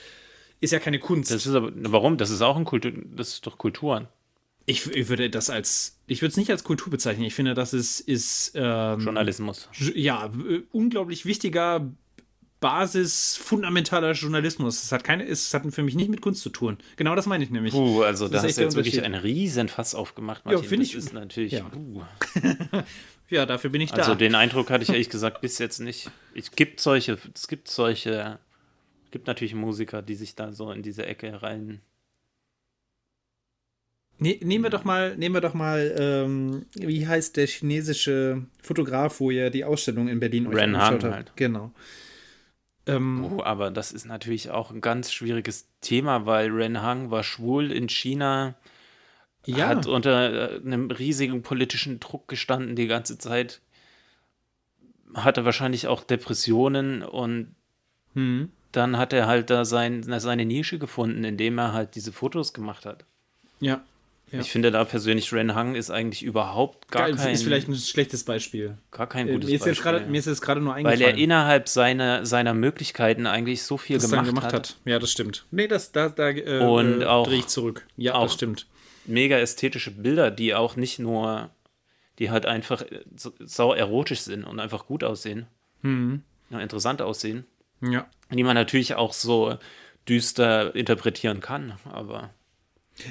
ist 0.60 0.70
ja 0.70 0.78
keine 0.78 0.98
Kunst. 0.98 1.30
Das 1.30 1.44
ist 1.44 1.54
aber, 1.54 1.70
warum? 1.74 2.16
Das 2.16 2.30
ist 2.30 2.40
auch 2.40 2.56
ein 2.56 2.64
Kultur, 2.64 2.92
das 3.14 3.28
ist 3.28 3.46
doch 3.46 3.58
Kultur. 3.58 4.08
ich, 4.64 4.86
ich 4.90 5.08
würde 5.08 5.28
das 5.28 5.50
als. 5.50 6.00
Ich 6.06 6.22
würde 6.22 6.30
es 6.30 6.36
nicht 6.36 6.50
als 6.50 6.64
Kultur 6.64 6.90
bezeichnen. 6.90 7.24
Ich 7.24 7.34
finde, 7.34 7.54
das 7.54 7.74
ist. 7.74 8.00
ist 8.00 8.52
ähm, 8.54 9.00
Journalismus. 9.00 9.68
ja, 9.94 10.30
unglaublich 10.72 11.26
wichtiger, 11.26 11.90
Basis, 12.64 13.36
fundamentaler 13.36 14.12
Journalismus. 14.12 14.82
Es 14.84 14.90
hat, 14.90 15.04
keine, 15.04 15.26
es 15.26 15.52
hat 15.52 15.62
für 15.70 15.82
mich 15.82 15.94
nicht 15.96 16.08
mit 16.08 16.22
Kunst 16.22 16.40
zu 16.40 16.48
tun. 16.48 16.78
Genau 16.96 17.14
das 17.14 17.26
meine 17.26 17.44
ich 17.44 17.50
nämlich. 17.50 17.74
Puh, 17.74 18.00
also 18.02 18.26
da 18.26 18.38
ist 18.38 18.44
hast 18.44 18.56
du 18.56 18.62
jetzt 18.62 18.74
wirklich 18.76 19.02
einen 19.02 19.20
riesen 19.20 19.68
Fass 19.68 19.94
aufgemacht, 19.94 20.46
Martin. 20.46 20.64
finde 20.64 20.84
das 20.86 20.92
ich- 20.92 20.96
ist 20.98 21.12
natürlich. 21.12 21.52
ja. 21.52 21.70
Ja, 23.30 23.44
dafür 23.46 23.68
bin 23.70 23.80
ich 23.82 23.92
Also 23.92 24.12
da. 24.12 24.14
den 24.16 24.34
Eindruck 24.34 24.70
hatte 24.70 24.82
ich 24.84 24.90
ehrlich 24.90 25.08
gesagt 25.10 25.40
bis 25.42 25.58
jetzt 25.58 25.78
nicht. 25.80 26.10
Es 26.34 26.50
gibt 26.52 26.78
solche, 26.80 27.18
es 27.34 27.48
gibt 27.48 27.68
solche, 27.68 28.38
es 29.06 29.10
gibt 29.10 29.26
natürlich 29.26 29.54
Musiker, 29.54 30.02
die 30.02 30.14
sich 30.14 30.34
da 30.34 30.52
so 30.52 30.70
in 30.72 30.82
diese 30.82 31.04
Ecke 31.06 31.42
rein. 31.42 31.80
Ne, 34.18 34.38
nehmen 34.42 34.64
wir 34.64 34.70
doch 34.70 34.84
mal, 34.84 35.16
nehmen 35.16 35.34
wir 35.34 35.40
doch 35.40 35.54
mal, 35.54 35.94
ähm, 35.98 36.66
wie 36.76 37.06
heißt 37.06 37.36
der 37.36 37.46
chinesische 37.46 38.42
Fotograf, 38.62 39.20
wo 39.20 39.30
ihr 39.30 39.50
die 39.50 39.64
Ausstellung 39.64 40.08
in 40.08 40.20
Berlin 40.20 40.46
euch 40.46 40.54
Ren 40.56 40.76
angeschaut 40.76 41.04
habt? 41.04 41.14
halt. 41.14 41.32
Genau. 41.36 41.72
Ähm, 42.86 43.24
Oh, 43.24 43.42
aber 43.42 43.70
das 43.70 43.92
ist 43.92 44.04
natürlich 44.04 44.50
auch 44.50 44.70
ein 44.70 44.80
ganz 44.80 45.12
schwieriges 45.12 45.68
Thema, 45.80 46.26
weil 46.26 46.50
Ren 46.50 46.82
Hang 46.82 47.10
war 47.10 47.22
schwul 47.22 47.72
in 47.72 47.88
China, 47.88 48.54
ja, 49.46 49.68
hat 49.68 49.86
unter 49.86 50.52
äh, 50.52 50.60
einem 50.60 50.90
riesigen 50.90 51.42
politischen 51.42 52.00
Druck 52.00 52.28
gestanden 52.28 52.76
die 52.76 52.86
ganze 52.86 53.18
Zeit, 53.18 53.60
hatte 55.14 55.44
wahrscheinlich 55.44 55.86
auch 55.86 56.04
Depressionen 56.04 57.02
und 57.02 57.54
hm. 58.14 58.50
dann 58.72 58.98
hat 58.98 59.12
er 59.12 59.26
halt 59.26 59.50
da 59.50 59.64
sein, 59.64 60.02
seine 60.20 60.44
Nische 60.44 60.78
gefunden, 60.78 61.24
indem 61.24 61.58
er 61.58 61.72
halt 61.72 61.94
diese 61.94 62.12
Fotos 62.12 62.52
gemacht 62.52 62.86
hat. 62.86 63.04
ja. 63.60 63.82
Ja. 64.34 64.40
Ich 64.40 64.50
finde 64.50 64.72
da 64.72 64.84
persönlich, 64.84 65.32
Ren 65.32 65.54
Hang 65.54 65.76
ist 65.76 65.90
eigentlich 65.90 66.24
überhaupt 66.24 66.90
gar 66.90 67.04
Geil, 67.04 67.14
kein, 67.14 67.32
ist 67.32 67.44
vielleicht 67.44 67.68
ein 67.68 67.76
schlechtes 67.76 68.24
Beispiel. 68.24 68.78
gar 68.90 69.08
kein 69.08 69.28
Äh, 69.28 69.32
gutes 69.34 69.48
mir, 69.48 69.56
ist 69.56 69.64
Beispiel. 69.64 69.82
gerade, 69.92 70.06
mir 70.06 70.18
ist 70.18 70.26
jetzt 70.26 70.40
gerade 70.42 70.60
nur 70.60 70.74
weil 70.74 70.86
eingefallen, 70.86 71.16
er 71.16 71.22
innerhalb 71.22 71.68
seiner, 71.68 72.26
seiner 72.26 72.52
Möglichkeiten 72.52 73.26
eigentlich 73.28 73.62
so 73.62 73.76
viel 73.76 73.98
was 73.98 74.10
gemacht, 74.10 74.26
gemacht 74.26 74.46
hat. 74.46 74.52
hat. 74.54 74.76
Ja, 74.84 74.98
das 74.98 75.12
stimmt. 75.12 75.46
Nee, 75.52 75.68
das, 75.68 75.92
da, 75.92 76.08
da 76.08 76.30
äh, 76.30 76.58
Und 76.58 77.02
äh, 77.02 77.04
auch- 77.04 77.28
drehe 77.28 77.38
ich 77.38 77.46
zurück. 77.46 77.86
Ja, 77.96 78.14
auch- 78.16 78.24
das 78.24 78.34
stimmt. 78.34 78.66
Mega 79.06 79.36
ästhetische 79.38 79.92
Bilder, 79.92 80.30
die 80.32 80.54
auch 80.54 80.74
nicht 80.76 80.98
nur, 80.98 81.50
die 82.18 82.30
halt 82.32 82.44
einfach 82.46 82.82
äh, 82.82 83.02
so, 83.16 83.32
sau 83.38 83.72
erotisch 83.72 84.20
sind 84.20 84.42
und 84.42 84.58
einfach 84.58 84.86
gut 84.86 85.04
aussehen, 85.04 85.46
Mhm. 85.82 86.22
ja, 86.50 86.58
interessant 86.60 87.02
aussehen, 87.02 87.44
Ja. 87.82 88.06
die 88.32 88.42
man 88.42 88.54
natürlich 88.54 88.94
auch 88.96 89.12
so 89.12 89.58
düster 90.08 90.74
interpretieren 90.74 91.40
kann, 91.40 91.74
aber 91.92 92.30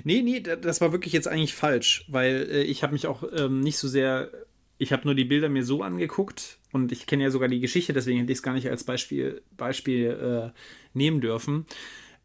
Nee, 0.04 0.22
nee, 0.22 0.40
da- 0.40 0.56
das 0.56 0.82
war 0.82 0.92
wirklich 0.92 1.14
jetzt 1.14 1.28
eigentlich 1.28 1.54
falsch, 1.54 2.06
weil 2.08 2.48
äh, 2.52 2.64
ich 2.64 2.84
habe 2.84 2.94
mich 2.94 3.08
auch 3.08 3.24
ähm, 3.36 3.60
nicht 3.60 3.78
so 3.78 3.88
sehr, 3.88 4.30
ich 4.78 4.94
habe 4.94 5.04
nur 5.06 5.16
die 5.16 5.26
Bilder 5.26 5.50
mir 5.50 5.64
so 5.66 5.82
angeguckt 5.84 6.58
und 6.72 6.92
ich 6.92 7.06
kenne 7.06 7.24
ja 7.24 7.30
sogar 7.32 7.50
die 7.50 7.60
Geschichte, 7.60 7.94
deswegen 7.94 8.20
hätte 8.20 8.32
ich 8.32 8.40
es 8.40 8.44
gar 8.44 8.54
nicht 8.54 8.70
als 8.70 8.84
Beispiel, 8.84 9.42
Beispiel 9.58 10.52
äh, 10.54 10.60
nehmen 10.94 11.22
dürfen. 11.22 11.66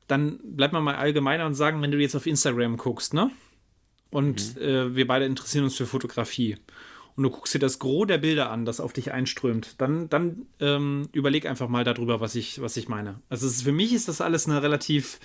Dann 0.07 0.39
bleibt 0.43 0.73
man 0.73 0.85
mal 0.85 0.95
allgemeiner 0.95 1.47
und 1.47 1.55
sagen, 1.55 1.83
wenn 1.83 1.91
du 1.91 1.99
jetzt 1.99 2.15
auf 2.15 2.27
Instagram 2.27 2.77
guckst, 2.77 3.13
ne? 3.13 3.31
Und 4.11 4.57
äh, 4.57 4.97
wir 4.97 5.07
beide 5.07 5.27
interessieren 5.27 5.65
uns 5.65 5.77
für 5.77 5.85
Fotografie. 5.85 6.57
Und 7.15 7.25
du 7.25 7.31
guckst 7.31 7.53
dir 7.53 7.59
das 7.59 7.79
Gros 7.79 8.07
der 8.07 8.17
Bilder 8.17 8.49
an, 8.51 8.65
das 8.65 8.81
auf 8.81 8.93
dich 8.95 9.13
einströmt, 9.13 9.75
dann, 9.79 10.09
dann 10.09 10.47
ähm, 10.61 11.09
überleg 11.13 11.45
einfach 11.47 11.69
mal 11.69 11.85
darüber, 11.85 12.21
was 12.21 12.35
ich, 12.37 12.63
was 12.63 12.77
ich 12.79 12.89
meine. 12.89 13.21
Also 13.29 13.47
ist, 13.47 13.65
für 13.65 13.73
mich 13.73 13.93
ist 13.93 14.09
das 14.09 14.21
alles 14.23 14.47
eine 14.47 14.63
relativ 14.63 15.19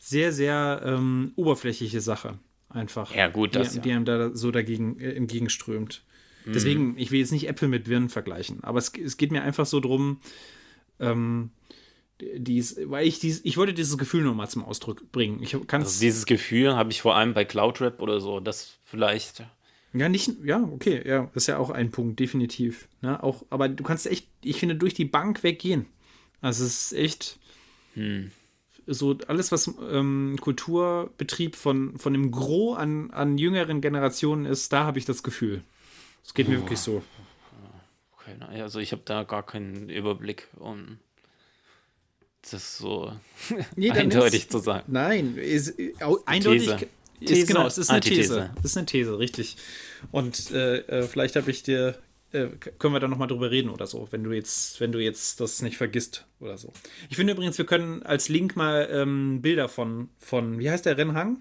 sehr, 0.00 0.32
sehr 0.32 0.82
ähm, 0.84 1.32
oberflächliche 1.36 2.00
Sache. 2.00 2.38
Einfach. 2.68 3.14
Ja, 3.14 3.28
gut, 3.28 3.54
die, 3.54 3.58
das 3.58 3.76
ja. 3.76 3.82
die 3.82 3.92
einem 3.92 4.04
da 4.04 4.34
so 4.34 4.50
dagegen 4.50 4.98
äh, 4.98 5.12
entgegenströmt. 5.12 6.02
Deswegen, 6.46 6.96
ich 6.96 7.10
will 7.10 7.20
jetzt 7.20 7.32
nicht 7.32 7.48
Äpfel 7.48 7.68
mit 7.68 7.84
Birnen 7.84 8.08
vergleichen, 8.08 8.64
aber 8.64 8.78
es, 8.78 8.92
es 8.96 9.18
geht 9.18 9.30
mir 9.30 9.42
einfach 9.42 9.66
so 9.66 9.78
drum, 9.78 10.20
ähm, 10.98 11.50
dies, 12.18 12.78
weil 12.84 13.06
ich 13.06 13.18
dies, 13.20 13.42
ich 13.44 13.58
wollte 13.58 13.74
dieses 13.74 13.98
Gefühl 13.98 14.22
nochmal 14.22 14.48
zum 14.48 14.64
Ausdruck 14.64 15.12
bringen. 15.12 15.42
Ich 15.42 15.54
also 15.54 16.00
dieses 16.00 16.24
Gefühl 16.24 16.74
habe 16.76 16.90
ich 16.90 17.02
vor 17.02 17.14
allem 17.14 17.34
bei 17.34 17.44
Cloudrap 17.44 18.00
oder 18.00 18.20
so, 18.20 18.40
das 18.40 18.78
vielleicht 18.84 19.44
Ja, 19.92 20.08
nicht, 20.08 20.30
ja, 20.42 20.62
okay, 20.62 21.06
ja, 21.06 21.30
ist 21.34 21.46
ja 21.46 21.58
auch 21.58 21.70
ein 21.70 21.90
Punkt, 21.90 22.18
definitiv. 22.20 22.88
Ne? 23.02 23.22
Auch, 23.22 23.44
aber 23.50 23.68
du 23.68 23.84
kannst 23.84 24.06
echt, 24.06 24.26
ich 24.42 24.58
finde, 24.58 24.76
durch 24.76 24.94
die 24.94 25.04
Bank 25.04 25.42
weggehen. 25.42 25.86
Also 26.40 26.64
es 26.64 26.92
ist 26.92 26.98
echt 26.98 27.38
so 28.86 29.16
alles, 29.28 29.52
was 29.52 29.70
ähm, 29.90 30.36
Kulturbetrieb 30.40 31.56
von, 31.56 31.98
von 31.98 32.12
dem 32.12 32.30
Gros 32.30 32.76
an, 32.78 33.10
an 33.10 33.38
jüngeren 33.38 33.80
Generationen 33.80 34.46
ist, 34.46 34.72
da 34.72 34.84
habe 34.84 34.98
ich 34.98 35.04
das 35.04 35.22
Gefühl. 35.22 35.62
Es 36.24 36.34
geht 36.34 36.48
mir 36.48 36.58
wirklich 36.58 36.78
so. 36.78 37.02
Keine 38.24 38.48
also 38.48 38.78
ich 38.78 38.92
habe 38.92 39.02
da 39.04 39.22
gar 39.24 39.44
keinen 39.44 39.88
Überblick, 39.88 40.48
um 40.56 40.98
das 42.50 42.78
so 42.78 43.12
Nee, 43.76 43.90
eindeutig 43.92 44.42
ist- 44.42 44.52
zu 44.52 44.58
sagen. 44.58 44.84
Nein, 44.88 45.36
ist, 45.36 45.78
äh, 45.78 45.92
eindeutig. 46.26 46.66
These. 46.68 46.86
Ist, 47.20 47.28
These, 47.28 47.46
genau, 47.46 47.66
es 47.66 47.76
ist 47.78 47.90
eine 47.90 47.96
Antithese. 47.96 48.34
These. 48.34 48.50
Es 48.58 48.64
ist 48.64 48.76
eine 48.78 48.86
These, 48.86 49.18
richtig. 49.18 49.56
Und 50.10 50.50
äh, 50.52 50.78
äh, 50.78 51.02
vielleicht 51.02 51.36
habe 51.36 51.50
ich 51.50 51.62
dir, 51.62 51.98
äh, 52.32 52.48
können 52.78 52.94
wir 52.94 53.00
da 53.00 53.08
nochmal 53.08 53.28
drüber 53.28 53.50
reden 53.50 53.70
oder 53.70 53.86
so, 53.86 54.08
wenn 54.10 54.22
du 54.24 54.32
jetzt, 54.32 54.80
wenn 54.80 54.92
du 54.92 54.98
jetzt 54.98 55.40
das 55.40 55.62
nicht 55.62 55.76
vergisst 55.76 56.26
oder 56.40 56.56
so. 56.58 56.72
Ich 57.08 57.16
finde 57.16 57.32
übrigens, 57.32 57.58
wir 57.58 57.66
können 57.66 58.02
als 58.02 58.28
Link 58.28 58.56
mal 58.56 58.88
ähm, 58.90 59.42
Bilder 59.42 59.68
von, 59.68 60.08
von, 60.18 60.58
wie 60.58 60.70
heißt 60.70 60.86
der 60.86 60.96
Rennhang? 60.98 61.40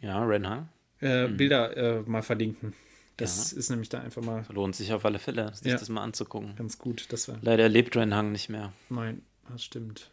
Ja, 0.00 0.22
Renhang 0.24 0.68
Äh, 1.00 1.28
Mhm. 1.28 1.36
Bilder 1.36 1.76
äh, 1.76 2.02
mal 2.06 2.22
verlinken. 2.22 2.74
Das 3.16 3.52
ist 3.52 3.68
nämlich 3.70 3.88
da 3.88 4.00
einfach 4.00 4.22
mal 4.22 4.44
lohnt 4.52 4.76
sich 4.76 4.92
auf 4.92 5.04
alle 5.04 5.18
Fälle, 5.18 5.52
sich 5.54 5.66
Ja. 5.72 5.76
das 5.76 5.88
mal 5.88 6.02
anzugucken. 6.04 6.54
ganz 6.54 6.78
gut. 6.78 7.06
Das 7.10 7.26
war, 7.28 7.38
Leider 7.42 7.68
lebt 7.68 7.96
Renhang 7.96 8.30
nicht 8.30 8.48
mehr. 8.48 8.72
nein, 8.90 9.22
das 9.50 9.64
stimmt. 9.64 10.10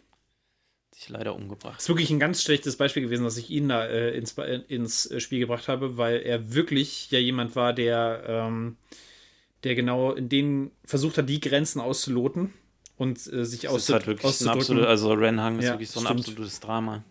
Hat 0.92 0.96
Sich 1.00 1.10
leider 1.10 1.36
umgebracht. 1.36 1.76
Das 1.76 1.84
ist 1.84 1.90
wirklich 1.90 2.10
ein 2.10 2.20
ganz 2.20 2.42
schlechtes 2.42 2.78
Beispiel 2.78 3.04
gewesen, 3.04 3.24
dass 3.24 3.38
ich 3.38 3.52
ihn 3.52 3.70
da 3.70 3.86
äh, 3.86 4.18
ins, 4.18 4.36
äh, 4.40 4.62
ins 4.68 5.06
äh, 5.12 5.20
Spiel 5.20 5.40
gebracht 5.40 5.68
habe, 5.68 5.98
weil 5.98 6.22
er 6.22 6.54
wirklich 6.56 7.12
ja 7.12 7.20
jemand 7.20 7.56
war, 7.56 7.74
der, 7.74 8.24
ähm, 8.28 8.78
der 9.66 9.76
genau 9.76 10.14
in 10.14 10.30
denen 10.30 10.72
versucht 10.86 11.18
hat, 11.18 11.28
die 11.28 11.42
Grenzen 11.42 11.82
auszuloten 11.82 12.54
und 12.98 13.18
äh, 13.34 13.44
sich 13.46 13.62
Das 13.62 13.74
ist 13.76 13.90
halt 13.90 14.08
wirklich 14.08 14.24
ein 14.24 14.30
auszudrücken. 14.30 14.60
absolut, 14.62 14.86
also 14.86 15.12
Renhang 15.14 15.60
ist 15.60 15.66
Ja, 15.66 15.72
wirklich 15.74 15.90
so 15.92 16.00
ein 16.00 16.06
stimmt. 16.06 16.20
absolutes 16.22 16.60
Drama. 16.62 17.04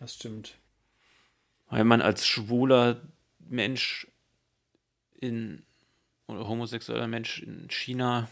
das 0.00 0.14
stimmt. 0.14 0.54
Weil 1.68 1.84
man 1.84 2.00
als 2.00 2.26
schwuler 2.26 3.00
Mensch 3.40 4.06
in 5.20 5.62
oder 6.26 6.46
homosexueller 6.48 7.06
Mensch 7.08 7.42
in 7.42 7.68
China, 7.68 8.28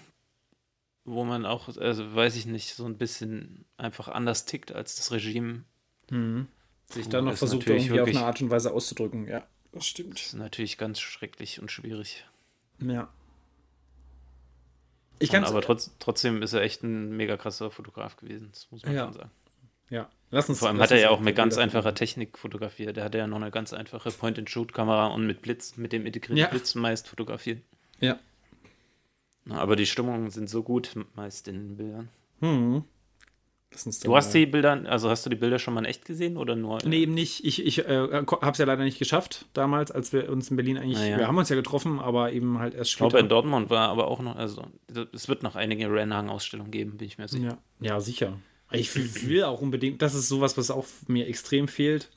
wo 1.05 1.25
man 1.25 1.45
auch, 1.45 1.69
also 1.77 2.15
weiß 2.15 2.37
ich 2.37 2.47
nicht, 2.47 2.75
so 2.75 2.85
ein 2.87 2.97
bisschen 2.97 3.65
einfach 3.77 4.09
anders 4.09 4.45
tickt 4.47 4.73
als 4.73 4.97
das 4.97 5.11
Regime, 5.11 5.65
Sich 6.09 7.05
Puh, 7.05 7.11
da 7.11 7.21
noch 7.23 7.37
versucht, 7.37 7.67
irgendwie 7.67 7.91
auf 7.93 7.97
wirklich- 7.99 8.17
eine 8.17 8.27
Art 8.27 8.41
und 8.41 8.51
Weise 8.51 8.73
auszudrücken. 8.73 9.27
Ja, 9.27 9.47
das 9.73 9.87
stimmt. 9.87 10.21
ist 10.21 10.35
natürlich 10.35 10.79
ganz 10.79 11.01
schrecklich 11.01 11.61
und 11.61 11.71
schwierig. 11.71 12.25
Ja. 12.81 13.13
Ich 15.23 15.31
Und 15.31 15.35
kann 15.35 15.45
aber 15.45 15.63
trotz, 15.63 15.91
trotzdem 15.99 16.43
ist 16.43 16.53
er 16.53 16.63
echt 16.63 16.83
ein 16.83 17.17
mega 17.17 17.37
krasser 17.37 17.71
Fotograf 17.71 18.17
gewesen, 18.17 18.49
das 18.53 18.69
muss 18.71 18.85
man 18.85 18.95
Ja. 18.95 19.05
schon 19.05 19.13
sagen. 19.15 19.31
ja. 19.91 20.09
Lass 20.35 20.49
uns, 20.49 20.61
Vor 20.61 20.69
allem 20.69 20.81
hat 20.81 20.91
er 20.91 20.99
ja 20.99 21.11
auch 21.11 21.21
mit 21.21 21.37
ganz 21.37 21.59
einfacher 21.59 21.95
Technik 21.95 22.39
fotografiert. 22.39 22.97
Der 22.97 23.05
hatte 23.05 23.19
ja 23.19 23.27
noch 23.27 23.37
eine 23.37 23.51
ganz 23.51 23.75
einfache 23.75 24.11
Point-and-Shoot-Kamera 24.11 25.09
und 25.09 25.27
mit 25.27 25.43
Blitz, 25.43 25.77
mit 25.77 25.93
dem 25.93 26.07
integrierten 26.07 26.39
Ja. 26.39 26.49
Blitz 26.49 26.75
meist 26.75 27.07
fotografiert. 27.09 27.61
Ja. 28.01 28.19
Aber 29.51 29.77
die 29.77 29.85
Stimmungen 29.87 30.31
sind 30.31 30.49
so 30.49 30.63
gut 30.63 30.95
meist 31.15 31.49
in 31.49 31.55
den 31.69 31.77
Bildern. 31.77 32.09
Hm. 32.41 32.85
Du 34.03 34.17
hast 34.17 34.33
die 34.33 34.47
Bilder, 34.47 34.83
also 34.87 35.09
hast 35.11 35.25
du 35.27 35.31
die 35.31 35.37
Bilder 35.37 35.59
schon 35.59 35.75
mal 35.75 35.81
in 35.81 35.87
echt 35.87 36.05
gesehen 36.05 36.37
oder 36.37 36.57
nur? 36.57 36.79
Nee, 36.85 36.99
eben 36.99 37.15
nicht. 37.15 37.45
Ich, 37.45 37.65
ich 37.65 37.79
äh, 37.87 38.09
habe 38.09 38.51
es 38.51 38.59
ja 38.59 38.65
leider 38.67 38.85
nicht 38.85 38.99
geschafft 38.99 39.47
damals, 39.55 39.91
als 39.91 40.13
wir 40.13 40.31
uns 40.31 40.51
in 40.51 40.57
Berlin 40.57 40.79
eigentlich. 40.79 40.99
Ah, 40.99 41.07
ja. 41.07 41.19
Wir 41.19 41.27
haben 41.27 41.39
uns 41.39 41.49
ja 41.49 41.57
getroffen, 41.57 41.99
aber 41.99 42.33
eben 42.33 42.59
halt 42.59 42.75
erst 42.75 42.91
Ich 42.93 42.97
glaube, 42.97 43.19
in 43.19 43.29
Dortmund 43.29 43.71
war 43.71 43.89
aber 43.89 44.09
auch 44.09 44.21
noch, 44.21 44.37
also 44.37 44.65
es 45.13 45.29
wird 45.29 45.43
noch 45.43 45.57
einige 45.57 45.91
Rennhang-Ausstellungen 45.93 46.71
geben, 46.71 46.97
bin 46.99 47.07
ich 47.09 47.19
mir 47.19 47.29
sicher. 47.29 47.59
Ja, 47.81 47.95
ja 47.95 48.01
sicher. 48.01 48.39
Ich 48.71 48.95
will, 49.29 49.45
auch 49.45 49.61
unbedingt, 49.61 50.01
das 50.01 50.15
ist 50.15 50.29
sowas, 50.29 50.57
was 50.57 50.71
auch 50.71 50.87
mir 51.07 51.27
extrem 51.27 51.69
fehlt. 51.69 52.09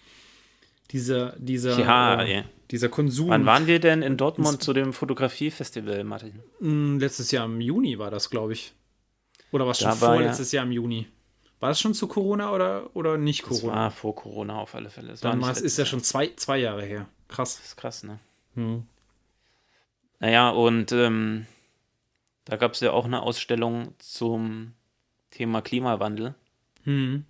Dieser, 0.91 1.35
dieser, 1.37 1.79
Ja, 1.79 2.23
äh, 2.23 2.43
dieser 2.71 2.89
Konsum. 2.89 3.29
Wann 3.29 3.45
waren 3.45 3.67
wir 3.67 3.79
denn 3.79 4.01
in 4.01 4.17
Dortmund 4.17 4.61
zu 4.61 4.71
dem 4.71 4.93
Fotografiefestival, 4.93 6.03
Martin? 6.03 6.39
Hm, 6.59 6.99
Letztes 6.99 7.31
Jahr 7.31 7.45
im 7.45 7.59
Juni 7.59 7.97
war 7.97 8.11
das, 8.11 8.29
glaube 8.29 8.53
ich. 8.53 8.73
Oder 9.51 9.65
war 9.65 9.71
es 9.71 9.79
schon 9.79 9.87
war 9.87 9.93
ja- 9.95 10.15
vorletztes 10.15 10.51
Jahr 10.51 10.65
im 10.65 10.71
Juni? 10.71 11.07
War 11.59 11.69
das 11.69 11.79
schon 11.79 11.93
zu 11.93 12.07
Corona 12.07 12.51
oder, 12.51 12.89
oder 12.95 13.17
nicht 13.17 13.43
Das 13.43 13.61
Corona? 13.61 13.75
war 13.75 13.91
vor 13.91 14.15
Corona 14.15 14.59
auf 14.59 14.75
alle 14.75 14.89
Fälle. 14.89 15.09
Das 15.09 15.21
Dann 15.21 15.41
war 15.41 15.51
es, 15.51 15.61
ist 15.61 15.77
ja 15.77 15.85
schon 15.85 16.01
zwei, 16.03 16.33
zwei 16.35 16.57
Jahre 16.57 16.83
her. 16.85 17.07
Krass. 17.27 17.57
Das 17.57 17.65
ist 17.67 17.75
krass, 17.77 18.03
ne? 18.03 18.19
Hm. 18.55 18.85
Naja, 20.19 20.49
und 20.49 20.91
ähm, 20.91 21.45
da 22.45 22.57
gab 22.57 22.73
es 22.73 22.79
ja 22.81 22.91
auch 22.91 23.05
eine 23.05 23.21
Ausstellung 23.21 23.93
zum 23.99 24.73
Thema 25.31 25.61
Klimawandel, 25.61 26.35
Hm. 26.83 27.25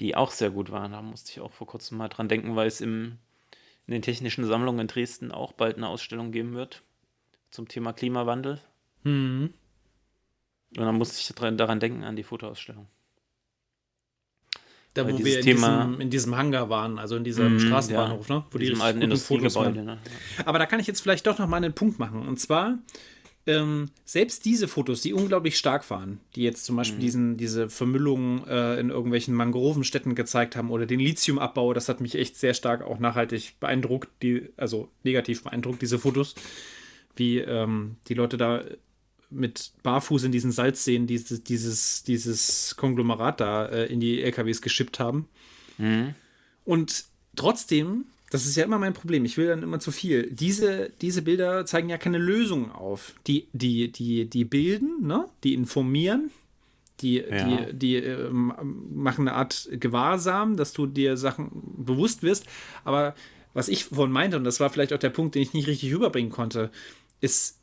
die 0.00 0.14
auch 0.16 0.30
sehr 0.30 0.50
gut 0.50 0.70
war. 0.70 0.88
Da 0.88 1.00
musste 1.02 1.30
ich 1.32 1.40
auch 1.40 1.52
vor 1.52 1.66
kurzem 1.66 1.98
mal 1.98 2.08
dran 2.08 2.28
denken, 2.28 2.56
weil 2.56 2.66
es 2.68 2.80
im, 2.80 3.18
in 3.86 3.92
den 3.92 4.02
Technischen 4.02 4.44
Sammlungen 4.44 4.80
in 4.80 4.86
Dresden 4.88 5.32
auch 5.32 5.52
bald 5.52 5.76
eine 5.76 5.88
Ausstellung 5.88 6.30
geben 6.32 6.54
wird 6.54 6.82
zum 7.50 7.68
Thema 7.68 7.92
Klimawandel. 7.92 8.60
Hm. 9.04 9.54
Und 10.76 10.84
dann 10.84 10.98
musste 10.98 11.18
ich 11.20 11.56
daran 11.56 11.80
denken, 11.80 12.04
an 12.04 12.16
die 12.16 12.22
Fotoausstellung. 12.24 12.86
Da, 14.96 15.06
wo 15.12 15.18
wir 15.18 15.38
in, 15.38 15.44
Thema- 15.44 15.84
diesem, 15.86 16.00
in 16.00 16.10
diesem 16.10 16.36
Hangar 16.36 16.68
waren, 16.70 16.98
also 16.98 17.16
in 17.16 17.24
diesem 17.24 17.54
Mhm, 17.54 17.60
Straßenbahnhof, 17.60 18.28
ja. 18.28 18.36
ne? 18.36 18.44
Wo 18.50 18.58
In 18.58 18.74
die 18.74 18.80
alten 18.80 19.02
Industriegebäude. 19.02 19.82
Ne? 19.84 19.98
Aber 20.44 20.58
da 20.58 20.66
kann 20.66 20.80
ich 20.80 20.86
jetzt 20.86 21.00
vielleicht 21.00 21.26
doch 21.26 21.38
noch 21.38 21.46
mal 21.48 21.58
einen 21.58 21.72
Punkt 21.74 21.98
machen. 21.98 22.26
Und 22.26 22.40
zwar, 22.40 22.78
ähm, 23.48 23.90
selbst 24.04 24.44
diese 24.44 24.66
Fotos, 24.66 25.02
die 25.02 25.12
unglaublich 25.12 25.56
stark 25.56 25.88
waren, 25.90 26.18
die 26.34 26.42
jetzt 26.42 26.64
zum. 26.64 26.74
Beispiel 26.76 26.98
diesen, 26.98 27.36
diese 27.36 27.68
Vermüllung 27.68 28.44
äh, 28.48 28.80
in 28.80 28.90
irgendwelchen 28.90 29.34
Mangrovenstädten 29.34 30.14
gezeigt 30.16 30.56
haben 30.56 30.70
oder 30.70 30.84
den 30.86 30.98
Lithiumabbau, 30.98 31.72
das 31.72 31.88
hat 31.88 32.00
mich 32.00 32.16
echt 32.16 32.36
sehr 32.36 32.54
stark 32.54 32.82
auch 32.82 32.98
nachhaltig 32.98 33.54
beeindruckt, 33.60 34.08
die, 34.22 34.48
also 34.56 34.88
negativ 35.04 35.44
beeindruckt, 35.44 35.80
diese 35.80 35.98
Fotos, 36.00 36.34
wie 37.14 37.38
ähm, 37.38 37.96
die 38.08 38.14
Leute 38.14 38.36
da 38.36 38.64
mit 39.30 39.72
Barfuß 39.82 40.24
in 40.24 40.32
diesen 40.32 40.52
Salzseen 40.52 41.06
dieses, 41.06 41.42
dieses, 41.42 42.02
dieses 42.04 42.76
Konglomerat 42.76 43.40
da 43.40 43.66
äh, 43.66 43.86
in 43.86 44.00
die 44.00 44.22
LKWs 44.22 44.62
geschippt 44.62 45.00
haben. 45.00 45.28
Mhm. 45.78 46.14
Und 46.64 47.04
trotzdem, 47.34 48.06
das 48.30 48.46
ist 48.46 48.56
ja 48.56 48.64
immer 48.64 48.78
mein 48.78 48.92
Problem, 48.94 49.24
ich 49.24 49.36
will 49.36 49.48
dann 49.48 49.62
immer 49.62 49.80
zu 49.80 49.90
viel. 49.92 50.30
Diese, 50.30 50.90
diese 51.00 51.22
Bilder 51.22 51.66
zeigen 51.66 51.88
ja 51.88 51.98
keine 51.98 52.18
Lösungen 52.18 52.70
auf. 52.70 53.14
Die, 53.26 53.48
die, 53.52 53.90
die, 53.90 54.26
die 54.28 54.44
bilden, 54.44 55.06
ne? 55.06 55.28
die 55.44 55.54
informieren, 55.54 56.30
die, 57.00 57.18
Ja. 57.18 57.66
die, 57.66 57.72
die 57.74 57.94
ähm, 57.96 58.52
machen 58.94 59.28
eine 59.28 59.36
Art 59.36 59.68
Gewahrsam, 59.72 60.56
dass 60.56 60.72
du 60.72 60.86
dir 60.86 61.16
Sachen 61.16 61.50
bewusst 61.76 62.22
wirst. 62.22 62.46
Aber 62.84 63.14
was 63.54 63.68
ich 63.68 63.84
vorhin 63.84 64.12
meinte, 64.12 64.36
und 64.36 64.44
das 64.44 64.60
war 64.60 64.70
vielleicht 64.70 64.92
auch 64.92 64.98
der 64.98 65.10
Punkt, 65.10 65.34
den 65.34 65.42
ich 65.42 65.52
nicht 65.52 65.66
richtig 65.66 65.94
rüberbringen 65.94 66.30
konnte, 66.30 66.70
ist 67.20 67.55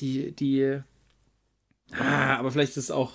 die, 0.00 0.32
die, 0.32 0.80
ah, 1.92 2.36
aber 2.36 2.50
vielleicht 2.50 2.70
ist 2.72 2.84
es 2.84 2.90
auch 2.90 3.12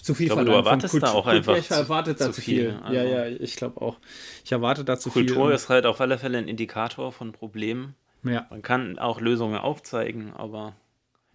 zu 0.00 0.14
viel 0.14 0.26
Ich 0.26 0.32
glaube, 0.32 0.44
du 0.44 0.52
verlangt 0.52 0.66
von 0.68 0.80
erwartest 0.80 0.94
da 1.02 1.10
Kultur. 1.10 1.14
auch 1.14 1.26
einfach 1.26 1.56
Ich 1.56 1.70
erwarte 1.70 2.14
da 2.14 2.26
zu 2.26 2.32
zu 2.32 2.40
viel. 2.40 2.70
viel, 2.72 2.80
also. 2.82 2.94
Ja, 2.94 3.02
ja, 3.04 3.26
ich 3.26 3.56
glaube 3.56 3.80
auch. 3.80 3.98
Ich 4.44 4.52
erwarte 4.52 4.84
da 4.84 4.98
zu 4.98 5.10
Kultur 5.10 5.46
viel. 5.46 5.54
ist 5.54 5.68
halt 5.68 5.86
auf 5.86 6.00
alle 6.00 6.18
Fälle 6.18 6.38
ein 6.38 6.48
Indikator 6.48 7.12
von 7.12 7.32
Problemen. 7.32 7.94
ja. 8.22 8.46
Man 8.50 8.62
kann 8.62 8.98
auch 8.98 9.20
Lösungen 9.20 9.58
aufzeigen, 9.58 10.32
aber 10.34 10.74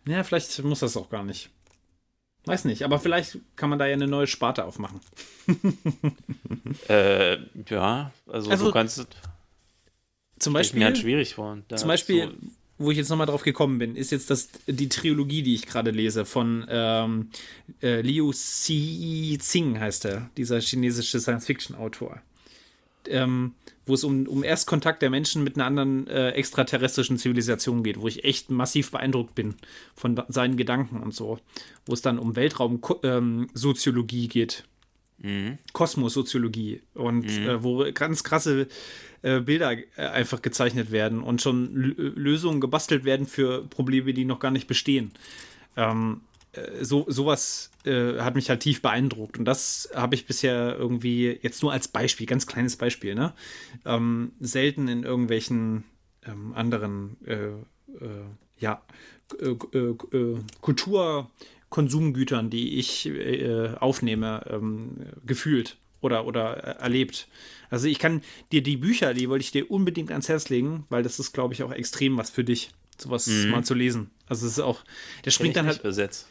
ja, 0.05 0.23
vielleicht 0.23 0.61
muss 0.63 0.79
das 0.79 0.97
auch 0.97 1.09
gar 1.09 1.23
nicht. 1.23 1.49
Weiß 2.45 2.65
nicht, 2.65 2.83
aber 2.83 2.99
vielleicht 2.99 3.37
kann 3.55 3.69
man 3.69 3.79
da 3.79 3.85
ja 3.85 3.93
eine 3.93 4.07
neue 4.07 4.27
Sparte 4.27 4.65
aufmachen. 4.65 4.99
äh, 6.89 7.37
ja, 7.69 8.11
also, 8.27 8.51
Also, 8.51 8.65
du 8.65 8.71
kannst 8.71 9.07
Zum 10.39 10.55
ich 10.57 10.73
mir 10.73 10.83
halt 10.85 10.93
Beispiel, 10.95 11.01
schwierig 11.11 11.35
vor. 11.35 11.57
Zum 11.73 11.87
Beispiel 11.87 12.31
so, 12.31 12.47
wo 12.83 12.91
ich 12.91 12.97
jetzt 12.97 13.09
nochmal 13.09 13.27
drauf 13.27 13.43
gekommen 13.43 13.79
bin, 13.79 13.95
ist 13.95 14.11
jetzt 14.11 14.29
das, 14.29 14.49
die 14.67 14.89
Trilogie, 14.89 15.41
die 15.43 15.55
ich 15.55 15.65
gerade 15.65 15.91
lese, 15.91 16.25
von 16.25 16.65
ähm, 16.69 17.29
äh, 17.81 18.01
Liu 18.01 18.31
Xixing 18.31 19.79
heißt 19.79 20.05
er, 20.05 20.29
dieser 20.37 20.59
chinesische 20.59 21.19
Science-Fiction-Autor. 21.19 22.21
Ähm, 23.07 23.53
wo 23.85 23.93
es 23.93 24.03
um, 24.03 24.27
um 24.27 24.43
Erstkontakt 24.43 25.01
der 25.01 25.09
Menschen 25.09 25.43
mit 25.43 25.55
einer 25.55 25.65
anderen 25.65 26.07
äh, 26.07 26.29
extraterrestrischen 26.31 27.17
Zivilisation 27.17 27.83
geht, 27.83 27.99
wo 27.99 28.07
ich 28.07 28.23
echt 28.23 28.49
massiv 28.49 28.91
beeindruckt 28.91 29.35
bin 29.35 29.55
von 29.93 30.21
seinen 30.29 30.55
Gedanken 30.55 31.01
und 31.01 31.13
so. 31.13 31.39
Wo 31.85 31.93
es 31.93 32.01
dann 32.01 32.17
um 32.17 32.35
Weltraumsoziologie 32.37 34.29
geht. 34.29 34.63
Mhm. 35.23 35.57
Kosmosoziologie 35.71 36.81
und 36.93 37.25
äh, 37.29 37.63
wo 37.63 37.85
ganz 37.93 38.25
krasse 38.25 38.67
äh, 39.21 39.39
Bilder 39.39 39.71
äh, 39.71 39.85
einfach 39.95 40.41
gezeichnet 40.41 40.91
werden 40.91 41.23
und 41.23 41.41
schon 41.41 41.95
L 41.97 42.13
Lösungen 42.15 42.59
gebastelt 42.59 43.05
werden 43.05 43.25
für 43.25 43.63
Probleme, 43.63 44.13
die 44.13 44.25
noch 44.25 44.39
gar 44.39 44.51
nicht 44.51 44.67
bestehen. 44.67 45.11
Ähm, 45.77 46.21
äh, 46.51 46.83
so, 46.83 47.05
sowas 47.07 47.71
äh, 47.85 48.19
hat 48.19 48.35
mich 48.35 48.49
halt 48.49 48.59
tief 48.59 48.81
beeindruckt 48.81 49.39
und 49.39 49.45
das 49.45 49.89
habe 49.95 50.15
ich 50.15 50.25
bisher 50.25 50.75
irgendwie, 50.77 51.39
jetzt 51.41 51.63
nur 51.63 51.71
als 51.71 51.87
Beispiel, 51.87 52.27
ganz 52.27 52.45
kleines 52.45 52.75
Beispiel, 52.75 53.15
ne? 53.15 53.33
Ähm, 53.85 54.33
selten 54.41 54.89
in 54.89 55.03
irgendwelchen 55.03 55.85
ähm, 56.25 56.53
anderen, 56.53 57.15
äh, 57.25 57.35
äh, 57.35 58.25
ja, 58.59 58.81
äh, 59.39 59.55
Kulturkonsumgütern, 61.73 62.49
die 62.49 62.77
ich 62.77 63.07
äh, 63.07 63.73
aufnehme, 63.79 64.45
ähm, 64.49 64.97
gefühlt 65.25 65.77
oder, 66.01 66.25
oder 66.27 66.77
äh, 66.79 66.83
erlebt. 66.83 67.27
Also 67.69 67.87
ich 67.87 67.97
kann 67.97 68.21
dir 68.51 68.61
die 68.61 68.77
Bücher, 68.77 69.13
die 69.15 69.27
wollte 69.27 69.43
ich 69.43 69.51
dir 69.51 69.71
unbedingt 69.71 70.11
ans 70.11 70.29
Herz 70.29 70.49
legen, 70.49 70.85
weil 70.89 71.01
das 71.01 71.19
ist, 71.19 71.33
glaube 71.33 71.53
ich, 71.55 71.63
auch 71.63 71.71
extrem 71.71 72.17
was 72.17 72.29
für 72.29 72.43
dich, 72.43 72.71
sowas 72.97 73.27
mal 73.49 73.63
zu 73.63 73.73
lesen. 73.73 74.11
Also 74.27 74.45
es 74.45 74.53
ist 74.53 74.59
auch, 74.59 74.83
der 75.25 75.31
springt 75.31 75.55
dann 75.55 75.65
halt 75.65 75.81
besetzt. 75.81 76.27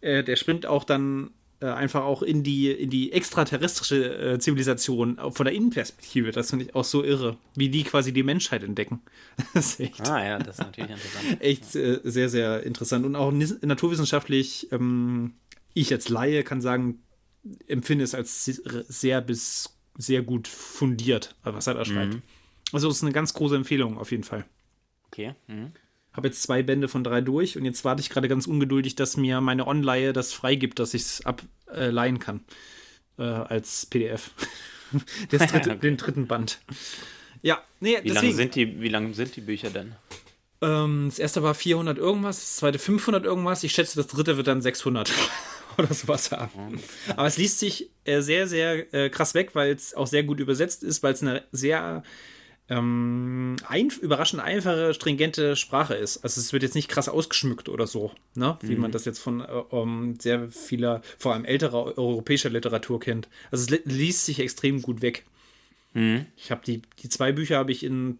äh, 0.00 0.22
der 0.22 0.36
springt 0.36 0.64
auch 0.64 0.84
dann 0.84 1.30
äh, 1.64 1.70
einfach 1.72 2.02
auch 2.04 2.22
in 2.22 2.42
die, 2.42 2.70
in 2.70 2.90
die 2.90 3.12
extraterrestrische 3.12 4.32
äh, 4.34 4.38
Zivilisation 4.38 5.18
auch 5.18 5.34
von 5.34 5.44
der 5.46 5.54
Innenperspektive. 5.54 6.30
Das 6.32 6.50
finde 6.50 6.66
ich 6.66 6.74
auch 6.74 6.84
so 6.84 7.02
irre, 7.04 7.36
wie 7.56 7.68
die 7.68 7.84
quasi 7.84 8.12
die 8.12 8.22
Menschheit 8.22 8.62
entdecken. 8.62 9.00
Das 9.54 9.66
ist 9.72 9.80
echt, 9.80 10.00
Ah 10.08 10.24
ja, 10.24 10.38
das 10.38 10.58
ist 10.58 10.64
natürlich 10.64 10.90
interessant. 10.90 11.40
echt 11.40 11.74
äh, 11.76 12.00
sehr, 12.04 12.28
sehr 12.28 12.62
interessant. 12.64 13.04
Und 13.06 13.16
auch 13.16 13.32
naturwissenschaftlich, 13.32 14.68
ähm, 14.72 15.34
ich 15.74 15.92
als 15.92 16.08
Laie 16.08 16.42
kann 16.44 16.60
sagen, 16.60 17.02
empfinde 17.66 18.04
es 18.04 18.14
als 18.14 18.44
se- 18.44 18.84
sehr 18.88 19.20
bis 19.20 19.70
sehr 19.96 20.22
gut 20.22 20.48
fundiert, 20.48 21.36
was 21.44 21.66
er 21.66 21.74
da 21.74 21.84
schreibt. 21.84 22.18
Also 22.72 22.88
es 22.88 22.96
ist 22.96 23.02
eine 23.04 23.12
ganz 23.12 23.32
große 23.34 23.54
Empfehlung 23.54 23.98
auf 23.98 24.10
jeden 24.10 24.24
Fall. 24.24 24.44
Okay. 25.06 25.34
Mhm. 25.46 25.72
Habe 26.14 26.28
jetzt 26.28 26.42
zwei 26.42 26.62
Bände 26.62 26.88
von 26.88 27.04
drei 27.04 27.20
durch 27.20 27.56
und 27.58 27.64
jetzt 27.64 27.84
warte 27.84 28.00
ich 28.00 28.08
gerade 28.08 28.28
ganz 28.28 28.46
ungeduldig, 28.46 28.94
dass 28.94 29.16
mir 29.16 29.40
meine 29.40 29.66
Online 29.66 30.12
das 30.12 30.32
freigibt, 30.32 30.78
dass 30.78 30.94
ich 30.94 31.02
es 31.02 31.26
ableihen 31.26 32.18
kann. 32.18 32.40
Äh, 33.18 33.22
als 33.22 33.86
PDF. 33.86 34.30
Dritte, 35.30 35.56
Okay. 35.56 35.78
Den 35.78 35.96
dritten 35.96 36.26
Band. 36.26 36.60
Ja, 37.42 37.62
nee, 37.80 37.98
Wie 38.02 38.08
lange 38.08 38.12
deswegen. 38.12 38.36
sind, 38.36 38.54
die, 38.54 38.80
wie 38.80 38.88
lang 38.88 39.12
sind 39.14 39.36
die 39.36 39.40
Bücher 39.40 39.70
denn? 39.70 39.94
Ähm, 40.62 41.06
das 41.08 41.18
erste 41.18 41.42
war 41.42 41.54
400 41.54 41.98
irgendwas, 41.98 42.36
das 42.38 42.56
zweite 42.56 42.78
500 42.78 43.24
irgendwas. 43.24 43.64
Ich 43.64 43.72
schätze, 43.72 43.96
das 43.96 44.06
dritte 44.06 44.36
wird 44.36 44.46
dann 44.46 44.62
600 44.62 45.12
oder 45.78 45.92
sowas 45.92 46.30
haben. 46.30 46.80
Aber 47.16 47.26
es 47.26 47.36
liest 47.36 47.58
sich 47.58 47.90
äh, 48.04 48.20
sehr, 48.20 48.46
sehr 48.46 48.92
äh, 48.94 49.10
krass 49.10 49.34
weg, 49.34 49.50
weil 49.54 49.72
es 49.74 49.94
auch 49.94 50.06
sehr 50.06 50.22
gut 50.22 50.40
übersetzt 50.40 50.82
ist, 50.82 51.02
weil 51.02 51.12
es 51.14 51.22
eine 51.22 51.42
sehr 51.52 52.02
ähm, 52.68 53.56
ein, 53.68 53.90
überraschend 54.00 54.40
einfache, 54.42 54.94
stringente 54.94 55.54
Sprache 55.56 55.94
ist. 55.94 56.18
Also 56.24 56.40
es 56.40 56.52
wird 56.52 56.62
jetzt 56.62 56.74
nicht 56.74 56.88
krass 56.88 57.08
ausgeschmückt 57.08 57.68
oder 57.68 57.86
so, 57.86 58.12
ne? 58.34 58.56
wie 58.62 58.76
man 58.76 58.90
das 58.90 59.04
jetzt 59.04 59.18
von 59.18 59.40
äh, 59.40 59.46
ähm, 59.72 60.16
sehr 60.20 60.50
vieler, 60.50 61.02
vor 61.18 61.34
allem 61.34 61.44
älterer 61.44 61.98
europäischer 61.98 62.48
Literatur 62.50 63.00
kennt. 63.00 63.28
Also 63.50 63.64
es 63.64 63.70
li 63.70 63.80
liest 63.84 64.24
sich 64.24 64.40
extrem 64.40 64.80
gut 64.82 65.02
weg. 65.02 65.24
Mhm. 65.92 66.26
Ich 66.36 66.50
habe 66.50 66.62
die, 66.64 66.82
die 67.02 67.08
zwei 67.08 67.32
Bücher 67.32 67.58
habe 67.58 67.70
ich 67.72 67.82
in 67.84 68.18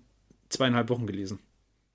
zweieinhalb 0.51 0.91
Wochen 0.91 1.07
gelesen. 1.07 1.39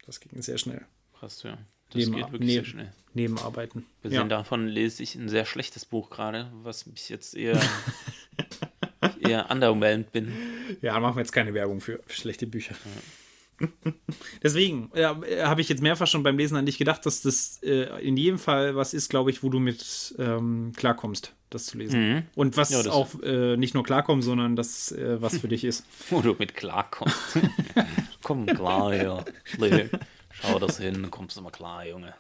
Das 0.06 0.20
ging 0.20 0.42
sehr 0.42 0.58
schnell. 0.58 0.82
Krass, 1.20 1.44
ja. 1.44 1.58
Das 1.92 1.96
Neben- 2.06 2.16
geht 2.16 2.32
wirklich 2.32 2.40
neben- 2.42 2.52
sehr 2.52 2.66
schnell. 2.66 2.94
Nebenarbeiten. 3.14 3.86
Gesehen 4.04 4.16
Ja. 4.18 4.24
davon 4.28 4.68
lese 4.68 5.02
ich 5.02 5.16
ein 5.16 5.30
sehr 5.30 5.46
schlechtes 5.46 5.84
Buch 5.86 6.10
gerade, 6.12 6.52
was 6.64 6.86
mich 6.86 7.10
jetzt 7.10 7.36
eher, 7.36 7.60
eher 9.30 9.52
underwhelmed 9.52 10.12
bin. 10.12 10.32
ja, 10.82 11.00
machen 11.00 11.16
wir 11.16 11.22
jetzt 11.22 11.32
keine 11.32 11.54
Werbung 11.54 11.82
für, 11.82 12.00
schlechte 12.08 12.48
Bücher. 12.48 12.76
Deswegen 14.44 14.92
ja, 14.96 15.20
habe 15.44 15.62
ich 15.62 15.70
jetzt 15.70 15.82
mehrfach 15.82 16.08
schon 16.08 16.24
beim 16.24 16.38
Lesen 16.38 16.58
an 16.58 16.66
dich 16.66 16.78
gedacht, 16.78 17.06
dass 17.06 17.22
das 17.22 17.62
äh, 17.64 18.02
in 18.02 18.18
jedem 18.18 18.40
Fall 18.40 18.76
was 18.76 18.94
ist, 18.94 19.10
glaube 19.10 19.32
ich, 19.32 19.44
wo 19.44 19.50
du 19.50 19.60
mit 19.60 20.16
ähm, 20.18 20.72
klarkommst, 20.76 21.34
das 21.50 21.66
zu 21.66 21.78
lesen. 21.78 22.10
Mhm. 22.10 22.24
Und 22.36 22.58
was 22.58 22.70
ja, 22.70 22.92
auch 22.92 23.10
äh, 23.22 23.58
nicht 23.58 23.74
nur 23.74 23.84
klarkommt, 23.84 24.24
sondern 24.24 24.56
das 24.56 24.92
äh, 24.92 25.22
was 25.22 25.38
für 25.38 25.48
dich 25.48 25.64
ist. 25.64 25.86
Wo 26.10 26.22
du 26.22 26.36
mit 26.38 26.56
klarkommst. 26.56 27.40
Komm 28.24 28.46
klar, 28.46 28.94
ja. 28.96 29.26
Schau 30.32 30.60
das 30.60 30.78
hin, 30.78 31.10
kommst 31.12 31.38
du 31.38 31.42
mal 31.42 31.52
klar, 31.52 31.86
Junge. 31.86 32.14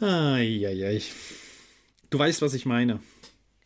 Eieiei. 0.00 1.00
Du 2.10 2.18
weißt, 2.18 2.42
was 2.42 2.54
ich 2.54 2.66
meine. 2.66 3.00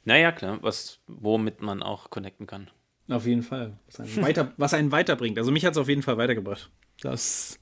Naja, 0.06 0.30
klar, 0.30 0.58
was, 0.62 1.00
womit 1.08 1.60
man 1.60 1.82
auch 1.82 2.10
connecten 2.10 2.46
kann. 2.46 2.70
Auf 3.08 3.26
jeden 3.26 3.42
Fall. 3.42 3.76
Was 3.86 4.00
einen, 4.00 4.22
weiter, 4.22 4.52
was 4.56 4.72
einen 4.72 4.92
weiterbringt. 4.92 5.36
Also 5.36 5.50
mich 5.50 5.64
hat 5.66 5.72
es 5.72 5.78
auf 5.78 5.88
jeden 5.88 6.02
Fall 6.02 6.16
weitergebracht. 6.16 6.70
Das 7.00 7.58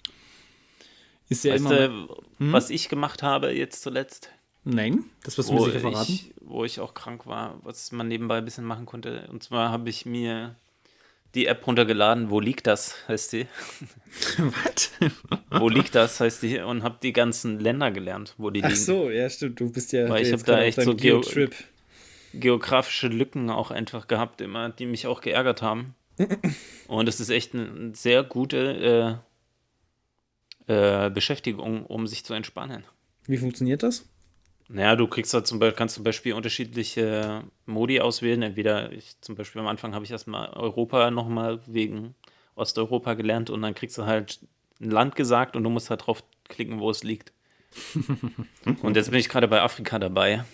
ist 1.31 1.45
ja 1.45 1.55
weißt 1.55 1.65
immer. 1.65 1.89
Du, 1.89 2.23
hm? 2.39 2.53
Was 2.53 2.69
ich 2.69 2.91
gemacht 2.91 3.23
habe 3.23 3.51
jetzt 3.51 3.83
zuletzt? 3.83 4.31
Nein, 4.63 5.05
das 5.23 5.37
wirst 5.39 5.49
du 5.49 5.55
mir 5.55 5.65
sicher 5.65 5.81
verraten. 5.81 6.13
Ich, 6.13 6.35
wo 6.41 6.65
ich 6.65 6.81
auch 6.81 6.93
krank 6.93 7.27
war, 7.27 7.61
was 7.63 7.93
man 7.93 8.09
nebenbei 8.09 8.39
ein 8.39 8.45
bisschen 8.45 8.65
machen 8.65 8.85
konnte. 8.85 9.27
Und 9.31 9.43
zwar 9.43 9.71
habe 9.71 9.89
ich 9.89 10.05
mir 10.05 10.57
die 11.35 11.47
App 11.47 11.67
runtergeladen. 11.67 12.29
Wo 12.29 12.41
liegt 12.41 12.67
das, 12.67 12.97
heißt 13.09 13.33
die? 13.33 13.47
Was? 14.39 14.93
wo 15.61 15.71
liegt 15.71 15.95
das, 15.95 16.21
heißt 16.21 16.43
die? 16.43 16.61
Und 16.61 16.83
habe 16.83 16.99
die 17.03 17.15
ganzen 17.15 17.59
Länder 17.59 17.91
gelernt, 17.91 18.35
wo 18.37 18.51
die 18.51 18.63
Ach 18.63 18.69
liegen. 18.69 18.81
Ach 18.81 18.85
so, 18.85 19.11
ja, 19.11 19.29
stimmt. 19.31 19.61
Du 19.61 19.73
bist 19.73 19.93
ja. 19.93 20.09
Weil 20.09 20.27
ich 20.27 20.33
habe 20.33 20.43
da 20.43 20.61
echt 20.61 20.81
so 20.81 20.95
Geo 20.95 21.23
geografische 22.41 23.09
Lücken 23.09 23.51
auch 23.51 23.71
einfach 23.71 24.09
gehabt, 24.09 24.41
immer, 24.41 24.71
die 24.71 24.87
mich 24.87 25.07
auch 25.07 25.21
geärgert 25.21 25.63
haben. 25.63 25.95
Und 26.89 27.09
es 27.09 27.21
ist 27.21 27.31
echt 27.31 27.55
eine 27.55 27.95
sehr 27.95 28.23
gute 28.23 29.21
äh, 30.69 31.07
äh, 31.07 31.11
Beschäftigung, 31.11 31.87
um 31.87 32.07
sich 32.07 32.25
zu 32.25 32.35
entspannen. 32.35 32.85
Wie 33.27 33.39
funktioniert 33.39 33.83
das? 33.83 34.09
Naja, 34.69 34.97
du 34.97 35.07
kriegst 35.07 35.35
da 35.35 35.45
zum 35.45 35.59
Beispiel, 35.59 35.77
kannst 35.77 35.95
zum 35.95 36.05
Beispiel 36.05 36.33
unterschiedliche 36.33 37.45
Modi 37.67 38.01
auswählen. 38.01 38.43
Entweder, 38.43 38.93
ich, 38.93 39.21
zum 39.21 39.35
Beispiel 39.35 39.61
am 39.61 39.67
Anfang 39.67 39.95
habe 39.95 40.05
ich 40.05 40.11
erstmal 40.11 40.51
Europa 40.51 41.11
nochmal 41.11 41.61
wegen 41.67 42.15
Osteuropa 42.55 43.15
gelernt 43.15 43.51
und 43.51 43.61
dann 43.63 43.75
kriegst 43.75 43.99
du 43.99 44.07
halt 44.07 44.41
ein 44.81 44.91
Land 44.91 45.17
gesagt 45.17 45.57
und 45.57 45.65
du 45.65 45.71
musst 45.71 45.91
halt 45.91 46.07
drauf 46.07 46.25
klicken, 46.49 46.81
wo 46.81 46.91
es 46.91 47.03
liegt. 47.03 47.33
und 48.83 48.97
jetzt 48.97 49.11
bin 49.11 49.21
ich 49.21 49.29
gerade 49.29 49.49
bei 49.49 49.61
Afrika 49.61 49.99
dabei. 49.99 50.45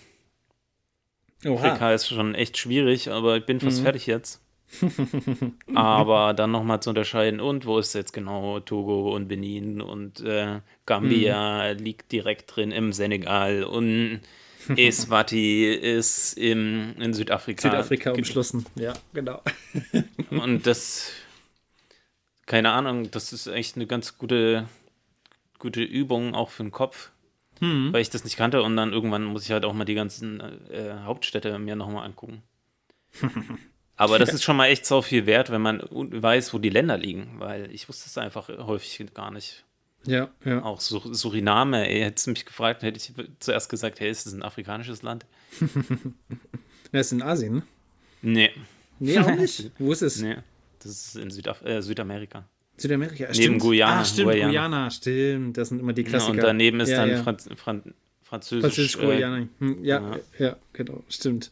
Oha. 1.45 1.67
Afrika 1.67 1.93
ist 1.93 2.07
schon 2.07 2.35
echt 2.35 2.57
schwierig, 2.57 3.09
aber 3.09 3.37
ich 3.37 3.45
bin 3.45 3.59
fast 3.59 3.79
mhm. 3.79 3.83
fertig 3.83 4.05
jetzt. 4.05 4.41
aber 5.75 6.33
dann 6.33 6.51
nochmal 6.51 6.81
zu 6.81 6.89
unterscheiden, 6.89 7.39
und 7.39 7.65
wo 7.65 7.77
ist 7.79 7.93
jetzt 7.93 8.13
genau 8.13 8.59
Togo 8.61 9.13
und 9.13 9.27
Benin 9.27 9.81
und 9.81 10.21
äh, 10.21 10.61
Gambia 10.85 11.73
mhm. 11.73 11.83
liegt 11.83 12.11
direkt 12.11 12.55
drin 12.55 12.71
im 12.71 12.93
Senegal 12.93 13.63
und 13.63 14.21
Eswati 14.77 15.65
ist 15.65 16.37
im, 16.37 16.95
in 16.99 17.13
Südafrika. 17.13 17.69
Südafrika 17.69 18.11
umschlossen, 18.11 18.65
ja, 18.75 18.93
genau. 19.13 19.41
und 20.29 20.65
das, 20.65 21.11
keine 22.45 22.71
Ahnung, 22.71 23.11
das 23.11 23.33
ist 23.33 23.47
echt 23.47 23.75
eine 23.75 23.87
ganz 23.87 24.17
gute, 24.17 24.67
gute 25.59 25.81
Übung 25.81 26.33
auch 26.33 26.49
für 26.49 26.63
den 26.63 26.71
Kopf 26.71 27.10
hm. 27.61 27.93
weil 27.93 28.01
ich 28.01 28.09
das 28.09 28.23
nicht 28.23 28.35
kannte 28.35 28.61
und 28.61 28.75
dann 28.75 28.91
irgendwann 28.91 29.23
muss 29.23 29.45
ich 29.45 29.51
halt 29.51 29.63
auch 29.65 29.73
mal 29.73 29.85
die 29.85 29.93
ganzen 29.93 30.41
äh, 30.69 30.95
Hauptstädte 31.03 31.57
mir 31.59 31.75
nochmal 31.75 32.05
angucken. 32.05 32.43
Aber 33.95 34.17
das 34.17 34.33
ist 34.33 34.43
schon 34.43 34.57
mal 34.57 34.65
echt 34.65 34.85
so 34.85 35.03
viel 35.03 35.27
wert, 35.27 35.51
wenn 35.51 35.61
man 35.61 35.83
weiß, 35.91 36.53
wo 36.53 36.57
die 36.57 36.69
Länder 36.69 36.97
liegen, 36.97 37.35
weil 37.39 37.71
ich 37.71 37.87
wusste 37.87 38.07
es 38.07 38.17
einfach 38.17 38.49
häufig 38.49 39.13
gar 39.13 39.29
nicht. 39.29 39.63
Ja, 40.05 40.31
ja. 40.43 40.63
Auch 40.63 40.81
Sur 40.81 41.13
Suriname, 41.13 41.87
ey, 41.87 42.01
hättest 42.01 42.25
du 42.25 42.31
mich 42.31 42.45
gefragt, 42.45 42.81
hätte 42.81 42.97
ich 42.97 43.13
zuerst 43.39 43.69
gesagt, 43.69 43.99
hey, 43.99 44.09
ist 44.09 44.25
das 44.25 44.33
ein 44.33 44.41
afrikanisches 44.41 45.03
Land? 45.03 45.27
das 46.91 47.07
ist 47.07 47.11
in 47.11 47.21
Asien, 47.21 47.55
ne? 47.55 47.63
Nee. 48.23 48.51
Nee, 48.97 49.19
auch 49.19 49.35
nicht. 49.35 49.71
Wo 49.77 49.91
ist 49.91 50.01
es? 50.01 50.19
Nee, 50.19 50.37
das 50.79 50.91
ist 50.91 51.15
in 51.17 51.29
Südaf 51.29 51.61
äh, 51.63 51.81
Südamerika. 51.81 52.45
Südamerika, 52.77 53.25
Neben 53.25 53.33
stimmt. 53.33 53.61
Guyana. 53.61 53.99
Ah, 53.99 54.05
stimmt, 54.05 54.31
Guyana. 54.31 54.49
Guyana, 54.49 54.89
stimmt. 54.89 55.57
Das 55.57 55.69
sind 55.69 55.79
immer 55.79 55.93
die 55.93 56.03
Klassiker. 56.03 56.33
Ja, 56.33 56.41
und 56.41 56.47
daneben 56.47 56.79
ist 56.79 56.89
ja, 56.89 56.97
dann 56.97 57.09
ja. 57.09 57.23
Franz 57.23 57.49
Fran 57.55 57.93
Französisch. 58.23 58.95
Französisch 58.95 58.97
äh. 58.97 59.47
Hm, 59.59 59.83
ja, 59.83 60.17
ja, 60.39 60.55
genau, 60.73 61.03
stimmt. 61.09 61.51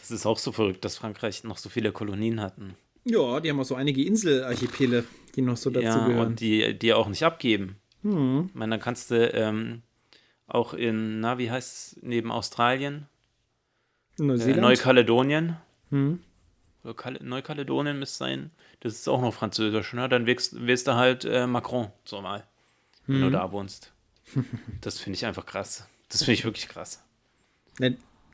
Das 0.00 0.10
ist 0.10 0.26
auch 0.26 0.38
so 0.38 0.52
verrückt, 0.52 0.84
dass 0.84 0.98
Frankreich 0.98 1.44
noch 1.44 1.56
so 1.56 1.68
viele 1.68 1.92
Kolonien 1.92 2.40
hatten. 2.40 2.74
Ja, 3.04 3.40
die 3.40 3.50
haben 3.50 3.60
auch 3.60 3.64
so 3.64 3.74
einige 3.74 4.04
Inselarchipele, 4.04 5.04
die 5.36 5.42
noch 5.42 5.56
so 5.56 5.70
dazu 5.70 5.86
ja, 5.86 6.06
gehören. 6.06 6.26
Und 6.26 6.40
die, 6.40 6.78
die 6.78 6.92
auch 6.92 7.08
nicht 7.08 7.22
abgeben. 7.22 7.76
Hm. 8.02 8.46
Ich 8.48 8.54
meine, 8.54 8.72
dann 8.72 8.80
kannst 8.80 9.10
du 9.10 9.30
ähm, 9.32 9.82
auch 10.46 10.74
in, 10.74 11.20
na, 11.20 11.38
wie 11.38 11.50
heißt 11.50 11.96
es, 11.96 12.02
neben 12.02 12.30
Australien? 12.30 13.06
Neuseeland? 14.18 14.58
Äh, 14.58 14.60
Neukaledonien. 14.60 15.56
Hm. 15.90 16.20
Neukaledonien 17.20 17.98
müsste 17.98 18.18
sein. 18.18 18.50
Das 18.84 18.92
ist 18.92 19.08
auch 19.08 19.22
noch 19.22 19.32
Französisch, 19.32 19.94
ne? 19.94 20.10
Dann 20.10 20.26
wählst, 20.26 20.66
wählst 20.66 20.86
du 20.86 20.94
halt 20.94 21.24
äh, 21.24 21.46
Macron 21.46 21.88
zur 22.04 22.22
Wahl, 22.22 22.46
wenn 23.06 23.22
du 23.22 23.26
mhm. 23.28 23.32
da 23.32 23.50
wohnst. 23.50 23.92
Das 24.80 24.98
finde 24.98 25.16
ich 25.16 25.24
einfach 25.26 25.46
krass. 25.46 25.86
Das 26.10 26.20
finde 26.20 26.34
ich 26.34 26.44
wirklich 26.44 26.68
krass. 26.68 27.02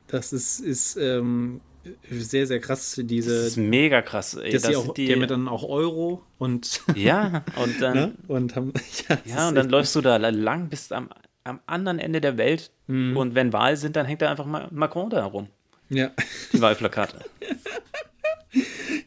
Das 0.07 0.33
ist, 0.33 0.59
ist 0.59 0.97
ähm, 0.97 1.61
sehr, 2.09 2.47
sehr 2.47 2.59
krass, 2.59 2.99
diese. 3.01 3.29
Das 3.29 3.47
ist 3.47 3.57
mega 3.57 4.01
krass, 4.01 4.33
ey. 4.33 4.51
Dass 4.51 4.63
das 4.63 4.75
auch, 4.75 4.93
die, 4.93 5.05
die 5.05 5.13
haben 5.13 5.25
dann 5.25 5.47
auch 5.47 5.63
Euro 5.63 6.21
und. 6.37 6.81
Ja, 6.95 7.45
und 7.55 7.81
dann. 7.81 7.93
ne? 7.93 8.15
Und 8.27 8.55
haben, 8.57 8.73
ja, 9.09 9.17
ja 9.23 9.47
und 9.47 9.55
dann 9.55 9.69
läufst 9.69 9.95
du 9.95 10.01
da 10.01 10.17
lang 10.17 10.67
bis 10.67 10.91
am, 10.91 11.09
am 11.45 11.61
anderen 11.65 11.99
Ende 11.99 12.19
der 12.19 12.37
Welt. 12.37 12.71
Mhm. 12.87 13.15
Und 13.15 13.35
wenn 13.35 13.53
Wahl 13.53 13.77
sind, 13.77 13.95
dann 13.95 14.05
hängt 14.05 14.21
da 14.21 14.29
einfach 14.29 14.45
mal 14.45 14.67
Macron 14.71 15.09
da 15.09 15.21
herum. 15.21 15.47
Ja. 15.87 16.11
Die 16.51 16.59
Wahlplakate. 16.59 17.19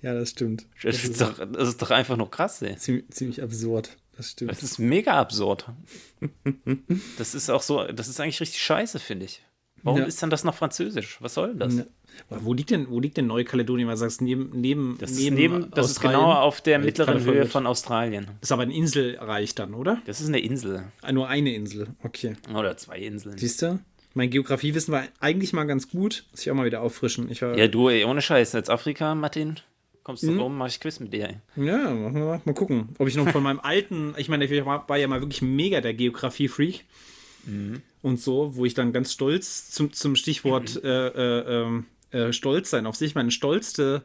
Ja, 0.03 0.14
das 0.14 0.30
stimmt. 0.30 0.66
Das, 0.82 0.97
das, 0.97 1.05
ist, 1.05 1.20
doch, 1.20 1.38
das 1.38 1.68
ist 1.68 1.82
doch 1.82 1.90
einfach 1.90 2.16
nur 2.16 2.30
krass, 2.30 2.62
ey. 2.62 2.76
Ziemlich, 2.76 3.09
ziemlich 3.11 3.42
absurd. 3.42 3.97
Das 4.16 4.30
stimmt. 4.30 4.51
Das 4.51 4.62
ist 4.62 4.78
mega 4.78 5.12
absurd. 5.12 5.66
das 7.18 7.34
ist 7.34 7.51
auch 7.51 7.62
so, 7.62 7.84
das 7.84 8.09
ist 8.09 8.20
eigentlich 8.20 8.40
richtig 8.40 8.62
scheiße, 8.62 8.99
finde 8.99 9.26
ich. 9.26 9.42
Warum 9.82 10.01
ja. 10.01 10.07
ist 10.07 10.22
denn 10.22 10.30
das 10.30 10.45
noch 10.45 10.55
Französisch? 10.55 11.18
Was 11.20 11.34
soll 11.34 11.49
denn 11.49 11.59
das? 11.59 11.76
Ja. 11.76 11.84
Wo 12.30 12.55
liegt 12.55 12.70
denn, 12.70 12.88
wo 12.88 13.01
liegt 13.01 13.18
denn 13.18 13.26
Neukaledonien? 13.26 13.95
Sagst 13.97 14.20
du, 14.20 14.24
neben, 14.24 14.51
neben, 14.55 14.97
das 14.99 15.12
neben, 15.12 15.36
ist 15.36 15.40
neben 15.40 15.70
Das 15.72 15.90
ist 15.90 16.01
genau 16.01 16.32
auf 16.32 16.62
der 16.62 16.78
mittleren 16.78 17.22
Höhe 17.22 17.45
von 17.45 17.66
Australien. 17.66 18.30
Ist 18.40 18.51
aber 18.51 18.62
ein 18.62 18.70
Inselreich 18.70 19.55
dann, 19.55 19.74
oder? 19.74 20.01
Das 20.07 20.22
ist 20.22 20.28
eine 20.28 20.38
Insel. 20.38 20.84
Ah, 21.03 21.12
nur 21.12 21.28
eine 21.28 21.55
Insel, 21.55 21.88
okay. 22.03 22.34
Oder 22.55 22.76
zwei 22.78 22.99
Inseln. 23.01 23.36
Siehst 23.36 23.61
du? 23.61 23.78
Mein 24.14 24.30
Geografiewissen 24.30 24.92
war 24.92 25.04
eigentlich 25.20 25.52
mal 25.52 25.64
ganz 25.64 25.90
gut. 25.90 26.24
Muss 26.30 26.42
ich 26.42 26.50
auch 26.50 26.54
mal 26.54 26.66
wieder 26.66 26.82
auffrischen. 26.82 27.30
Ich 27.30 27.42
war 27.42 27.56
ja, 27.58 27.68
du, 27.68 27.88
ey, 27.88 28.04
ohne 28.04 28.22
Scheiß. 28.22 28.54
Als 28.54 28.70
Afrika, 28.70 29.14
Martin, 29.14 29.56
kommst 30.04 30.22
du 30.22 30.30
mhm. 30.30 30.40
rum, 30.40 30.56
mach 30.56 30.68
ich 30.68 30.80
Quiz 30.80 31.00
mit 31.00 31.12
dir. 31.12 31.28
Ey. 31.28 31.64
Ja, 31.66 31.90
machen 31.90 32.14
wir 32.14 32.24
mal. 32.24 32.40
mal 32.44 32.54
gucken. 32.54 32.90
Ob 32.98 33.08
ich 33.08 33.16
noch 33.16 33.28
von 33.28 33.42
meinem 33.42 33.60
alten, 33.60 34.14
ich 34.16 34.28
meine, 34.28 34.44
ich 34.44 34.64
war, 34.64 34.88
war 34.88 34.96
ja 34.96 35.08
mal 35.08 35.20
wirklich 35.20 35.42
mega 35.42 35.80
der 35.80 35.94
Geografie-Freak. 35.94 36.84
Mhm. 37.46 37.82
Und 38.02 38.20
so, 38.20 38.54
wo 38.54 38.64
ich 38.64 38.74
dann 38.74 38.92
ganz 38.92 39.12
stolz 39.12 39.70
zum, 39.70 39.92
zum 39.92 40.14
Stichwort 40.14 40.76
mhm. 40.76 40.88
äh, 40.88 41.06
äh, 41.08 41.62
ähm, 41.62 41.86
äh, 42.12 42.32
stolz 42.32 42.70
sein 42.70 42.86
auf 42.86 42.94
sich, 42.94 43.16
meine 43.16 43.32
stolzste 43.32 44.02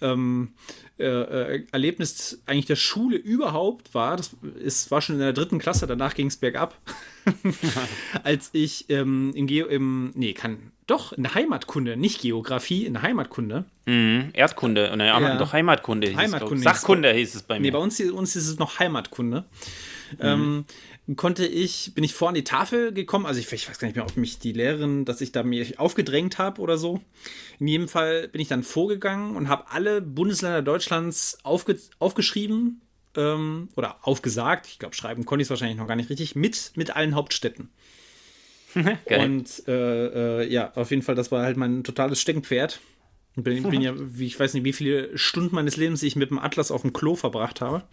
ähm, 0.00 0.54
äh, 0.98 1.04
äh, 1.04 1.66
Erlebnis 1.72 2.40
eigentlich 2.46 2.66
der 2.66 2.76
Schule 2.76 3.16
überhaupt 3.16 3.94
war, 3.94 4.16
das 4.16 4.36
ist, 4.62 4.90
war 4.92 5.00
schon 5.00 5.16
in 5.16 5.20
der 5.20 5.32
dritten 5.32 5.58
Klasse, 5.58 5.86
danach 5.88 6.14
ging 6.14 6.28
es 6.28 6.36
bergab, 6.36 6.76
als 8.22 8.50
ich 8.52 8.88
ähm, 8.90 9.32
in 9.34 9.48
Geo, 9.48 9.66
im, 9.66 10.12
nee, 10.14 10.34
kann, 10.34 10.70
doch, 10.86 11.12
in 11.12 11.24
der 11.24 11.34
Heimatkunde, 11.34 11.96
nicht 11.96 12.20
Geografie, 12.20 12.86
in 12.86 12.92
der 12.92 13.02
Heimatkunde. 13.02 13.64
Mhm, 13.86 14.30
Erdkunde, 14.34 14.94
naja, 14.96 15.20
ja. 15.20 15.36
doch 15.36 15.52
Heimatkunde. 15.52 16.14
Heimatkunde. 16.14 16.56
Hieß 16.56 16.64
Sachkunde 16.64 17.12
hieß 17.12 17.34
es 17.34 17.42
bei 17.42 17.58
mir. 17.58 17.62
Nee, 17.62 17.70
bei 17.72 17.78
uns, 17.78 18.00
uns 18.00 18.36
ist 18.36 18.46
es 18.46 18.58
noch 18.58 18.78
Heimatkunde. 18.78 19.44
Mhm. 20.12 20.18
Ähm, 20.20 20.64
konnte 21.16 21.46
ich, 21.46 21.92
bin 21.94 22.02
ich 22.02 22.14
vor 22.14 22.28
an 22.28 22.34
die 22.34 22.44
Tafel 22.44 22.92
gekommen. 22.92 23.26
Also 23.26 23.38
ich, 23.38 23.52
ich, 23.52 23.68
weiß 23.68 23.78
gar 23.78 23.88
nicht 23.88 23.96
mehr, 23.96 24.04
ob 24.04 24.16
mich 24.16 24.38
die 24.38 24.52
Lehrerin, 24.52 25.04
dass 25.04 25.20
ich 25.20 25.32
da 25.32 25.42
mir 25.42 25.66
aufgedrängt 25.76 26.38
habe 26.38 26.60
oder 26.62 26.78
so. 26.78 27.00
In 27.58 27.68
jedem 27.68 27.88
Fall 27.88 28.28
bin 28.28 28.40
ich 28.40 28.48
dann 28.48 28.62
vorgegangen 28.62 29.36
und 29.36 29.48
habe 29.48 29.70
alle 29.70 30.00
Bundesländer 30.00 30.62
Deutschlands 30.62 31.38
aufge, 31.42 31.78
aufgeschrieben 31.98 32.80
ähm, 33.16 33.68
oder 33.76 33.98
aufgesagt. 34.00 34.66
Ich 34.66 34.78
glaube, 34.78 34.94
schreiben 34.94 35.26
konnte 35.26 35.42
ich 35.42 35.46
es 35.46 35.50
wahrscheinlich 35.50 35.76
noch 35.76 35.86
gar 35.86 35.96
nicht 35.96 36.08
richtig, 36.08 36.36
mit, 36.36 36.72
mit 36.74 36.96
allen 36.96 37.14
Hauptstädten. 37.14 37.68
und 38.74 39.68
äh, 39.68 40.42
äh, 40.42 40.52
ja, 40.52 40.72
auf 40.74 40.90
jeden 40.90 41.02
Fall, 41.02 41.14
das 41.14 41.30
war 41.30 41.42
halt 41.42 41.58
mein 41.58 41.84
totales 41.84 42.18
Steckenpferd. 42.18 42.80
Ich 43.36 43.44
bin, 43.44 43.62
bin 43.64 43.80
ja, 43.82 43.92
wie, 43.94 44.26
ich 44.26 44.40
weiß 44.40 44.54
nicht, 44.54 44.64
wie 44.64 44.72
viele 44.72 45.16
Stunden 45.18 45.54
meines 45.54 45.76
Lebens 45.76 46.02
ich 46.02 46.16
mit 46.16 46.30
dem 46.30 46.38
Atlas 46.38 46.70
auf 46.70 46.80
dem 46.80 46.94
Klo 46.94 47.14
verbracht 47.14 47.60
habe 47.60 47.84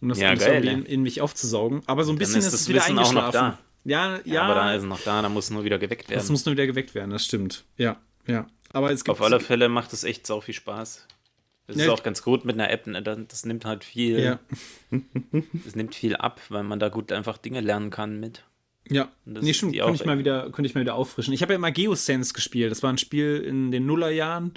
um 0.00 0.08
das 0.08 0.18
ja, 0.18 0.34
geil, 0.34 0.66
in, 0.66 0.84
in, 0.84 1.02
mich 1.02 1.20
aufzuzaugen. 1.20 1.82
Aber 1.86 2.04
so 2.04 2.12
ein 2.12 2.18
bisschen 2.18 2.38
ist, 2.38 2.46
ist 2.46 2.54
es 2.54 2.68
wieder 2.68 2.80
Wissen 2.80 2.98
eingeschlafen. 2.98 3.58
Ja, 3.84 4.16
ja, 4.16 4.20
ja. 4.24 4.42
Aber 4.42 4.54
da 4.54 4.74
ist 4.74 4.82
es 4.82 4.88
noch 4.88 5.00
da, 5.00 5.22
da 5.22 5.28
muss 5.28 5.50
nur 5.50 5.64
wieder 5.64 5.78
geweckt 5.78 6.08
werden. 6.08 6.20
Das 6.20 6.30
muss 6.30 6.44
nur 6.44 6.52
wieder 6.52 6.66
geweckt 6.66 6.94
werden, 6.94 7.10
das 7.10 7.24
stimmt. 7.24 7.64
Ja, 7.76 7.96
ja. 8.26 8.46
Aber 8.72 8.90
es 8.90 9.04
gibt. 9.04 9.10
Auf 9.10 9.22
alle 9.22 9.40
Fälle 9.40 9.68
macht 9.68 9.92
es 9.92 10.04
echt 10.04 10.26
sau 10.26 10.40
viel 10.40 10.54
Spaß. 10.54 11.06
Das 11.66 11.76
ist 11.76 11.88
auch 11.88 12.02
ganz 12.02 12.22
gut 12.22 12.44
mit 12.44 12.54
einer 12.54 12.70
App. 12.70 12.86
Ne? 12.86 13.00
Das 13.02 13.46
nimmt 13.46 13.64
halt 13.64 13.84
viel. 13.84 14.18
Ja. 14.18 14.40
das 15.64 15.76
nimmt 15.76 15.94
viel 15.94 16.16
ab, 16.16 16.40
weil 16.48 16.64
man 16.64 16.80
da 16.80 16.88
gut 16.88 17.12
einfach 17.12 17.38
Dinge 17.38 17.60
lernen 17.60 17.90
kann 17.90 18.18
mit. 18.18 18.44
Ja, 18.88 19.08
nee, 19.24 19.52
stimmt, 19.52 19.76
könnte 19.76 19.94
ich, 19.94 20.04
mal 20.04 20.18
wieder, 20.18 20.50
könnte 20.50 20.66
ich 20.66 20.74
mal 20.74 20.80
wieder 20.80 20.96
auffrischen. 20.96 21.32
Ich 21.32 21.42
habe 21.42 21.52
ja 21.52 21.58
immer 21.58 21.70
Geosense 21.70 22.32
gespielt. 22.32 22.72
Das 22.72 22.82
war 22.82 22.92
ein 22.92 22.98
Spiel 22.98 23.36
in 23.36 23.70
den 23.70 23.86
Nullerjahren, 23.86 24.52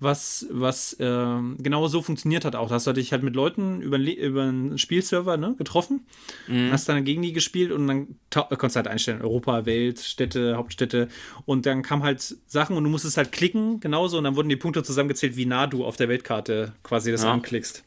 was, 0.00 0.46
was 0.50 0.94
äh, 0.94 1.38
genau 1.58 1.88
so 1.88 2.02
funktioniert 2.02 2.44
hat 2.44 2.54
auch. 2.54 2.68
Da 2.68 2.76
hast 2.76 2.86
du 2.86 2.92
dich 2.92 3.12
halt 3.12 3.22
mit 3.22 3.34
Leuten 3.34 3.80
über, 3.80 3.98
über 3.98 4.42
einen 4.42 4.78
Spielserver 4.78 5.36
ne, 5.36 5.54
getroffen, 5.58 6.06
mhm. 6.46 6.70
hast 6.70 6.88
dann 6.88 7.04
gegen 7.04 7.22
die 7.22 7.32
gespielt 7.32 7.72
und 7.72 7.86
dann 7.86 8.16
konntest 8.30 8.76
du 8.76 8.76
halt 8.76 8.88
einstellen, 8.88 9.22
Europa, 9.22 9.66
Welt, 9.66 10.00
Städte, 10.00 10.56
Hauptstädte 10.56 11.08
und 11.44 11.66
dann 11.66 11.82
kamen 11.82 12.02
halt 12.02 12.36
Sachen 12.46 12.76
und 12.76 12.84
du 12.84 12.90
musstest 12.90 13.16
halt 13.16 13.32
klicken, 13.32 13.80
genauso 13.80 14.18
und 14.18 14.24
dann 14.24 14.36
wurden 14.36 14.48
die 14.48 14.56
Punkte 14.56 14.82
zusammengezählt, 14.82 15.36
wie 15.36 15.46
nah 15.46 15.66
du 15.66 15.84
auf 15.84 15.96
der 15.96 16.08
Weltkarte 16.08 16.72
quasi 16.82 17.10
das 17.10 17.22
ja. 17.22 17.32
anklickst. 17.32 17.84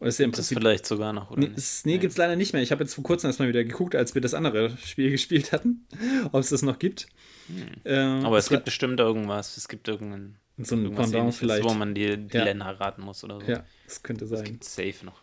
Das 0.00 0.14
ist 0.14 0.18
ja 0.18 0.24
im 0.24 0.32
Prinzip. 0.32 0.58
vielleicht 0.58 0.86
sogar 0.86 1.12
noch, 1.12 1.30
oder? 1.30 1.40
Nee, 1.40 1.50
nee, 1.84 1.98
gibt 1.98 2.12
es 2.12 2.16
leider 2.16 2.34
nicht 2.34 2.54
mehr. 2.54 2.62
Ich 2.62 2.72
habe 2.72 2.82
jetzt 2.82 2.94
vor 2.94 3.04
kurzem 3.04 3.28
erstmal 3.28 3.48
wieder 3.48 3.62
geguckt, 3.62 3.94
als 3.94 4.14
wir 4.14 4.22
das 4.22 4.32
andere 4.32 4.76
Spiel 4.78 5.10
gespielt 5.10 5.52
hatten, 5.52 5.86
ob 6.32 6.40
es 6.40 6.48
das 6.48 6.62
noch 6.62 6.78
gibt. 6.78 7.06
Hm. 7.48 7.66
Ähm, 7.84 8.24
Aber 8.24 8.38
es 8.38 8.48
gibt 8.48 8.64
bestimmt 8.64 8.98
irgendwas. 8.98 9.58
Es 9.58 9.68
gibt 9.68 9.88
irgendeinen. 9.88 10.36
So 10.62 10.76
ein 10.76 10.94
Pendant 10.94 11.34
vielleicht. 11.34 11.64
Wo 11.64 11.74
man 11.74 11.94
die, 11.94 12.16
die 12.16 12.36
ja. 12.36 12.44
Länder 12.44 12.66
raten 12.66 13.02
muss 13.02 13.24
oder 13.24 13.40
so. 13.40 13.46
Ja, 13.46 13.64
das 13.86 14.02
könnte 14.02 14.26
sein. 14.26 14.38
Das 14.38 14.48
gibt 14.48 14.64
safe 14.64 15.04
noch. 15.04 15.20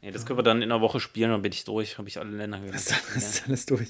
Nee, 0.00 0.10
das 0.10 0.26
können 0.26 0.38
wir 0.38 0.42
dann 0.42 0.62
in 0.62 0.70
einer 0.70 0.80
Woche 0.80 1.00
spielen, 1.00 1.30
dann 1.30 1.42
bin 1.42 1.52
ich 1.52 1.64
durch, 1.64 1.98
habe 1.98 2.08
ich 2.08 2.18
alle 2.18 2.30
Länder 2.30 2.58
gemacht. 2.58 2.74
Das, 2.74 3.16
ist 3.16 3.46
alles 3.46 3.66
durch. 3.66 3.88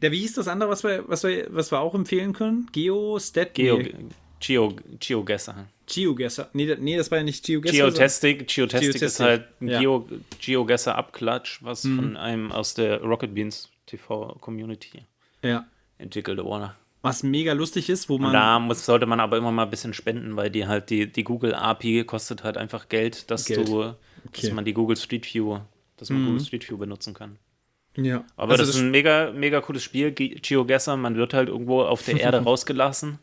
Der, 0.00 0.10
wie 0.10 0.20
hieß 0.20 0.34
das 0.34 0.48
andere, 0.48 0.70
was 0.70 0.82
wir, 0.82 1.08
was 1.08 1.22
wir, 1.24 1.46
was 1.50 1.70
wir 1.70 1.80
auch 1.80 1.94
empfehlen 1.94 2.32
können? 2.32 2.68
Geo, 2.72 3.18
Stat? 3.20 3.54
Geo, 3.54 3.78
nee. 3.78 3.94
Geo, 4.40 4.74
GeoGuessr. 4.98 5.68
GeoGuessr. 5.86 6.48
Nee, 6.52 6.76
nee, 6.80 6.96
das 6.96 7.10
war 7.10 7.18
ja 7.18 7.24
nicht 7.24 7.44
GeoGuessr. 7.44 7.76
Geotastic. 7.76 8.48
Geotastic, 8.48 9.02
ist 9.02 9.20
halt 9.20 9.44
ein 9.60 9.68
ja. 9.68 9.78
Geo, 9.78 10.08
GeoGuessr-Abklatsch, 10.40 11.62
was 11.62 11.84
mhm. 11.84 11.96
von 11.96 12.16
einem 12.16 12.52
aus 12.52 12.74
der 12.74 13.00
Rocket 13.00 13.34
Beans 13.34 13.70
TV-Community 13.86 15.04
ja. 15.42 15.64
entwickelt 15.98 16.42
wurde. 16.42 16.74
Was 17.02 17.24
mega 17.24 17.52
lustig 17.52 17.88
ist, 17.90 18.08
wo 18.08 18.16
man. 18.16 18.28
Und 18.28 18.32
da 18.34 18.58
muss, 18.60 18.86
sollte 18.86 19.06
man 19.06 19.18
aber 19.18 19.36
immer 19.36 19.50
mal 19.50 19.64
ein 19.64 19.70
bisschen 19.70 19.92
spenden, 19.92 20.36
weil 20.36 20.50
die 20.50 20.66
halt 20.68 20.88
die, 20.88 21.10
die 21.10 21.24
Google 21.24 21.54
API 21.54 22.04
kostet 22.04 22.44
halt 22.44 22.56
einfach 22.56 22.88
Geld, 22.88 23.30
dass 23.30 23.44
Geld. 23.44 23.68
du, 23.68 23.80
okay. 23.80 23.96
dass 24.40 24.52
man 24.52 24.64
die 24.64 24.72
Google 24.72 24.96
Street 24.96 25.26
View, 25.34 25.58
dass 25.96 26.10
man 26.10 26.22
mhm. 26.22 26.26
Google 26.26 26.40
Street 26.40 26.68
View 26.68 26.76
benutzen 26.78 27.12
kann. 27.12 27.38
Ja. 27.96 28.24
Aber 28.36 28.52
also 28.52 28.62
das, 28.62 28.68
das 28.68 28.76
ist 28.76 28.82
ein 28.82 28.90
mega, 28.90 29.32
mega 29.32 29.60
cooles 29.60 29.82
Spiel. 29.82 30.12
GeoGuessr, 30.12 30.96
man 30.96 31.16
wird 31.16 31.34
halt 31.34 31.48
irgendwo 31.48 31.82
auf 31.82 32.04
der 32.04 32.20
Erde 32.20 32.38
rausgelassen. 32.44 33.18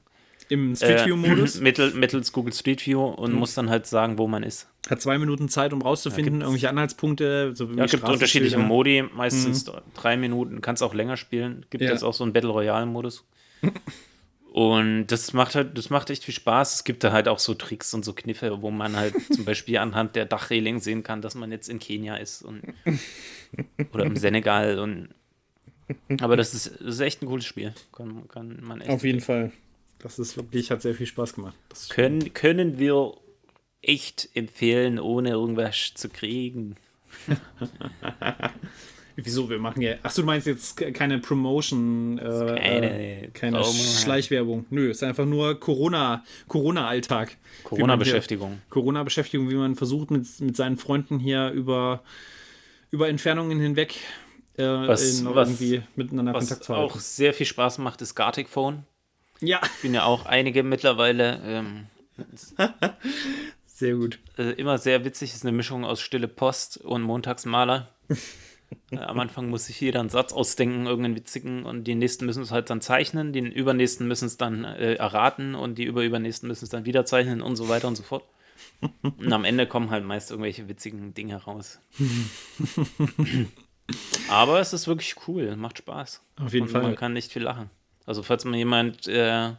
Im 0.49 0.75
Street 0.75 1.05
View-Modus? 1.05 1.57
Äh, 1.57 1.61
mittel, 1.63 1.93
mittels 1.93 2.31
Google 2.31 2.53
Street 2.53 2.85
View 2.85 3.01
und 3.01 3.33
mhm. 3.33 3.39
muss 3.39 3.53
dann 3.53 3.69
halt 3.69 3.85
sagen, 3.85 4.17
wo 4.17 4.27
man 4.27 4.43
ist. 4.43 4.67
Hat 4.89 5.01
zwei 5.01 5.17
Minuten 5.17 5.47
Zeit, 5.47 5.73
um 5.73 5.81
rauszufinden, 5.81 6.35
ja, 6.35 6.41
irgendwelche 6.41 6.69
Anhaltspunkte. 6.69 7.55
So 7.55 7.65
ja, 7.65 7.85
es 7.85 7.91
gibt 7.91 8.03
unterschiedliche 8.03 8.57
Modi, 8.57 9.03
meistens 9.13 9.67
mhm. 9.67 9.73
drei 9.93 10.17
Minuten, 10.17 10.61
kannst 10.61 10.81
auch 10.81 10.93
länger 10.93 11.17
spielen. 11.17 11.65
Gibt 11.69 11.83
ja. 11.83 11.91
jetzt 11.91 12.03
auch 12.03 12.13
so 12.13 12.23
einen 12.23 12.33
Battle 12.33 12.49
Royale-Modus. 12.49 13.25
Und 14.51 15.07
das 15.07 15.33
macht 15.33 15.55
halt, 15.55 15.77
das 15.77 15.89
macht 15.89 16.09
echt 16.09 16.23
viel 16.23 16.33
Spaß. 16.33 16.75
Es 16.75 16.83
gibt 16.83 17.03
da 17.03 17.11
halt 17.11 17.27
auch 17.27 17.39
so 17.39 17.53
Tricks 17.53 17.93
und 17.93 18.03
so 18.03 18.13
Kniffe, 18.13 18.61
wo 18.61 18.71
man 18.71 18.95
halt 18.95 19.13
zum 19.33 19.45
Beispiel 19.45 19.77
anhand 19.77 20.15
der 20.15 20.25
Dachreling 20.25 20.79
sehen 20.79 21.03
kann, 21.03 21.21
dass 21.21 21.35
man 21.35 21.51
jetzt 21.51 21.69
in 21.69 21.79
Kenia 21.79 22.15
ist 22.15 22.41
und, 22.41 22.61
oder 23.93 24.05
im 24.05 24.15
Senegal 24.15 24.79
und 24.79 25.09
aber 26.21 26.37
das 26.37 26.53
ist, 26.53 26.71
das 26.79 26.95
ist 26.95 26.99
echt 26.99 27.21
ein 27.21 27.27
cooles 27.27 27.45
Spiel. 27.45 27.73
Kann, 27.91 28.27
kann 28.27 28.59
man 28.61 28.81
echt 28.81 28.91
Auf 28.91 29.03
jeden 29.03 29.21
Fall. 29.21 29.51
Das 29.99 30.19
ist 30.19 30.37
wirklich, 30.37 30.71
hat 30.71 30.81
sehr 30.81 30.95
viel 30.95 31.07
Spaß 31.07 31.33
gemacht. 31.33 31.55
Können, 31.89 32.33
können 32.33 32.79
wir 32.79 33.13
echt 33.81 34.29
empfehlen, 34.33 34.99
ohne 34.99 35.29
irgendwas 35.29 35.93
zu 35.95 36.09
kriegen. 36.09 36.75
Wieso? 39.25 39.49
Wir 39.49 39.59
machen 39.59 39.81
ja. 39.81 39.95
Achso, 40.03 40.21
du 40.21 40.25
meinst 40.25 40.47
jetzt 40.47 40.77
keine 40.93 41.19
Promotion, 41.19 42.17
äh, 42.19 42.59
keine, 42.61 43.29
keine 43.33 43.63
Schleichwerbung. 43.63 44.65
Nö, 44.69 44.89
ist 44.89 45.03
einfach 45.03 45.25
nur 45.25 45.59
Corona, 45.59 46.23
Corona-Alltag. 46.47 47.37
Corona-Beschäftigung. 47.63 48.61
Corona-Beschäftigung, 48.69 49.49
wie 49.49 49.55
man 49.55 49.75
versucht, 49.75 50.11
mit, 50.11 50.27
mit 50.39 50.55
seinen 50.55 50.77
Freunden 50.77 51.19
hier 51.19 51.49
über, 51.49 52.03
über 52.91 53.09
Entfernungen 53.09 53.59
hinweg 53.59 53.95
äh, 54.57 54.63
was, 54.63 55.23
was, 55.25 55.49
irgendwie 55.49 55.81
miteinander 55.95 56.33
Kontakt 56.33 56.63
zu 56.63 56.75
halten. 56.75 56.89
Was 56.89 56.95
auch 56.95 56.99
sehr 56.99 57.33
viel 57.33 57.45
Spaß 57.45 57.77
macht, 57.79 58.01
ist 58.01 58.15
Gartic 58.15 58.49
Phone. 58.49 58.83
Ja. 59.41 59.61
Ich 59.63 59.81
bin 59.81 59.93
ja 59.93 60.03
auch 60.03 60.25
einige 60.25 60.63
mittlerweile. 60.63 61.39
Ähm, 61.45 61.85
sehr 63.65 63.95
gut. 63.95 64.19
Äh, 64.37 64.51
immer 64.51 64.77
sehr 64.77 65.05
witzig, 65.05 65.33
ist 65.33 65.45
eine 65.45 65.55
Mischung 65.55 65.85
aus 65.85 66.01
Stille 66.01 66.27
Post 66.27 66.77
und 66.77 67.01
Montagsmaler. 67.03 67.89
am 68.95 69.19
Anfang 69.19 69.49
muss 69.49 69.65
sich 69.65 69.79
jeder 69.81 69.99
einen 69.99 70.09
Satz 70.09 70.33
ausdenken, 70.33 70.85
irgendeinen 70.85 71.15
witzigen, 71.15 71.65
und 71.65 71.85
die 71.85 71.95
nächsten 71.95 72.25
müssen 72.25 72.43
es 72.43 72.51
halt 72.51 72.69
dann 72.69 72.81
zeichnen, 72.81 73.33
die 73.33 73.39
übernächsten 73.39 74.07
müssen 74.07 74.25
es 74.25 74.37
dann 74.37 74.63
äh, 74.63 74.95
erraten 74.95 75.55
und 75.55 75.77
die 75.77 75.85
überübernächsten 75.85 76.47
müssen 76.47 76.65
es 76.65 76.69
dann 76.69 76.85
wieder 76.85 77.05
zeichnen 77.05 77.41
und 77.41 77.55
so 77.55 77.69
weiter 77.69 77.87
und 77.87 77.95
so 77.95 78.03
fort. 78.03 78.23
Und 79.01 79.31
am 79.31 79.45
Ende 79.45 79.67
kommen 79.67 79.89
halt 79.89 80.03
meist 80.03 80.31
irgendwelche 80.31 80.67
witzigen 80.67 81.13
Dinge 81.13 81.37
raus. 81.37 81.79
Aber 84.29 84.59
es 84.59 84.73
ist 84.73 84.87
wirklich 84.87 85.15
cool, 85.27 85.55
macht 85.55 85.77
Spaß. 85.79 86.21
Auf 86.37 86.53
jeden 86.53 86.67
und 86.67 86.71
Fall. 86.71 86.83
Man 86.83 86.95
kann 86.95 87.13
nicht 87.13 87.31
viel 87.31 87.43
lachen. 87.43 87.69
Also 88.05 88.23
falls 88.23 88.45
mal 88.45 88.57
jemand 88.57 89.07
äh, 89.07 89.53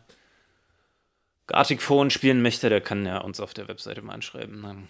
Gartic 1.47 1.83
Phone 1.83 2.11
spielen 2.11 2.43
möchte, 2.43 2.69
der 2.69 2.81
kann 2.81 3.07
ja 3.07 3.19
uns 3.19 3.41
auf 3.41 3.55
der 3.55 3.69
Webseite 3.69 4.03
mal 4.03 4.15
anschreiben. 4.15 4.89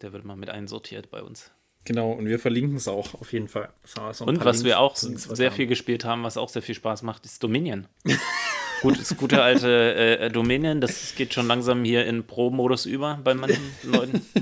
Der 0.00 0.12
wird 0.12 0.24
mal 0.24 0.36
mit 0.36 0.50
einsortiert 0.50 1.10
bei 1.10 1.22
uns. 1.22 1.50
Genau, 1.88 2.12
und 2.12 2.26
wir 2.26 2.38
verlinken 2.38 2.76
es 2.76 2.86
auch 2.86 3.14
auf 3.14 3.32
jeden 3.32 3.48
Fall. 3.48 3.70
So 4.12 4.26
und 4.26 4.44
was 4.44 4.56
Links, 4.56 4.64
wir 4.64 4.78
auch 4.78 4.94
sehr 4.94 5.50
viel 5.50 5.66
gespielt 5.66 6.04
haben, 6.04 6.22
was 6.22 6.36
auch 6.36 6.50
sehr 6.50 6.60
viel 6.60 6.74
Spaß 6.74 7.00
macht, 7.02 7.24
ist 7.24 7.42
Dominion. 7.42 7.86
Gut, 8.82 9.00
das 9.00 9.16
gute 9.16 9.42
alte 9.42 9.94
äh, 9.94 10.30
Dominion, 10.30 10.82
das 10.82 11.14
geht 11.16 11.32
schon 11.32 11.46
langsam 11.48 11.84
hier 11.84 12.04
in 12.04 12.24
Pro-Modus 12.24 12.84
über 12.84 13.18
bei 13.24 13.32
manchen 13.34 13.62
Leuten. 13.82 14.20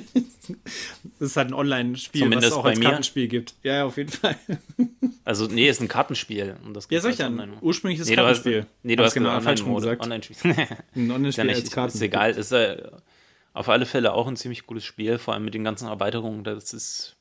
Das 1.19 1.31
ist 1.31 1.37
halt 1.37 1.49
ein 1.49 1.55
Online-Spiel, 1.55 2.31
was 2.33 2.45
es 2.45 2.53
auch 2.53 2.65
als 2.65 2.79
mir. 2.79 2.85
Kartenspiel 2.85 3.27
gibt. 3.27 3.55
Ja, 3.65 3.85
auf 3.85 3.97
jeden 3.97 4.11
Fall. 4.11 4.37
Also, 5.25 5.47
nee, 5.47 5.69
ist 5.69 5.81
ein 5.81 5.89
Kartenspiel. 5.89 6.55
Und 6.65 6.75
das 6.75 6.87
ja, 6.89 7.01
soll 7.01 7.11
ich 7.11 7.17
dann? 7.17 7.55
Ursprünglich 7.61 7.99
ist 7.99 8.09
nee, 8.09 8.15
Kartenspiel. 8.15 8.61
Hast, 8.61 8.69
nee, 8.85 8.95
du 8.95 9.03
hast 9.03 9.15
genau 9.15 9.41
falsch 9.41 9.63
Online 9.63 9.99
Online-Spiel. 9.99 10.37
ein 10.95 11.11
Online-Spiel 11.11 11.51
als 11.51 11.69
Kartenspiel. 11.69 12.01
Ist 12.01 12.03
egal, 12.03 12.31
ist 12.31 12.53
äh, 12.53 12.77
auf 13.53 13.69
alle 13.69 13.87
Fälle 13.87 14.13
auch 14.13 14.29
ein 14.29 14.37
ziemlich 14.37 14.67
gutes 14.67 14.85
Spiel, 14.85 15.19
vor 15.19 15.35
allem 15.35 15.45
mit 15.45 15.55
den 15.55 15.65
ganzen 15.65 15.89
Erweiterungen. 15.89 16.45
Das 16.45 16.73
ist, 16.75 17.16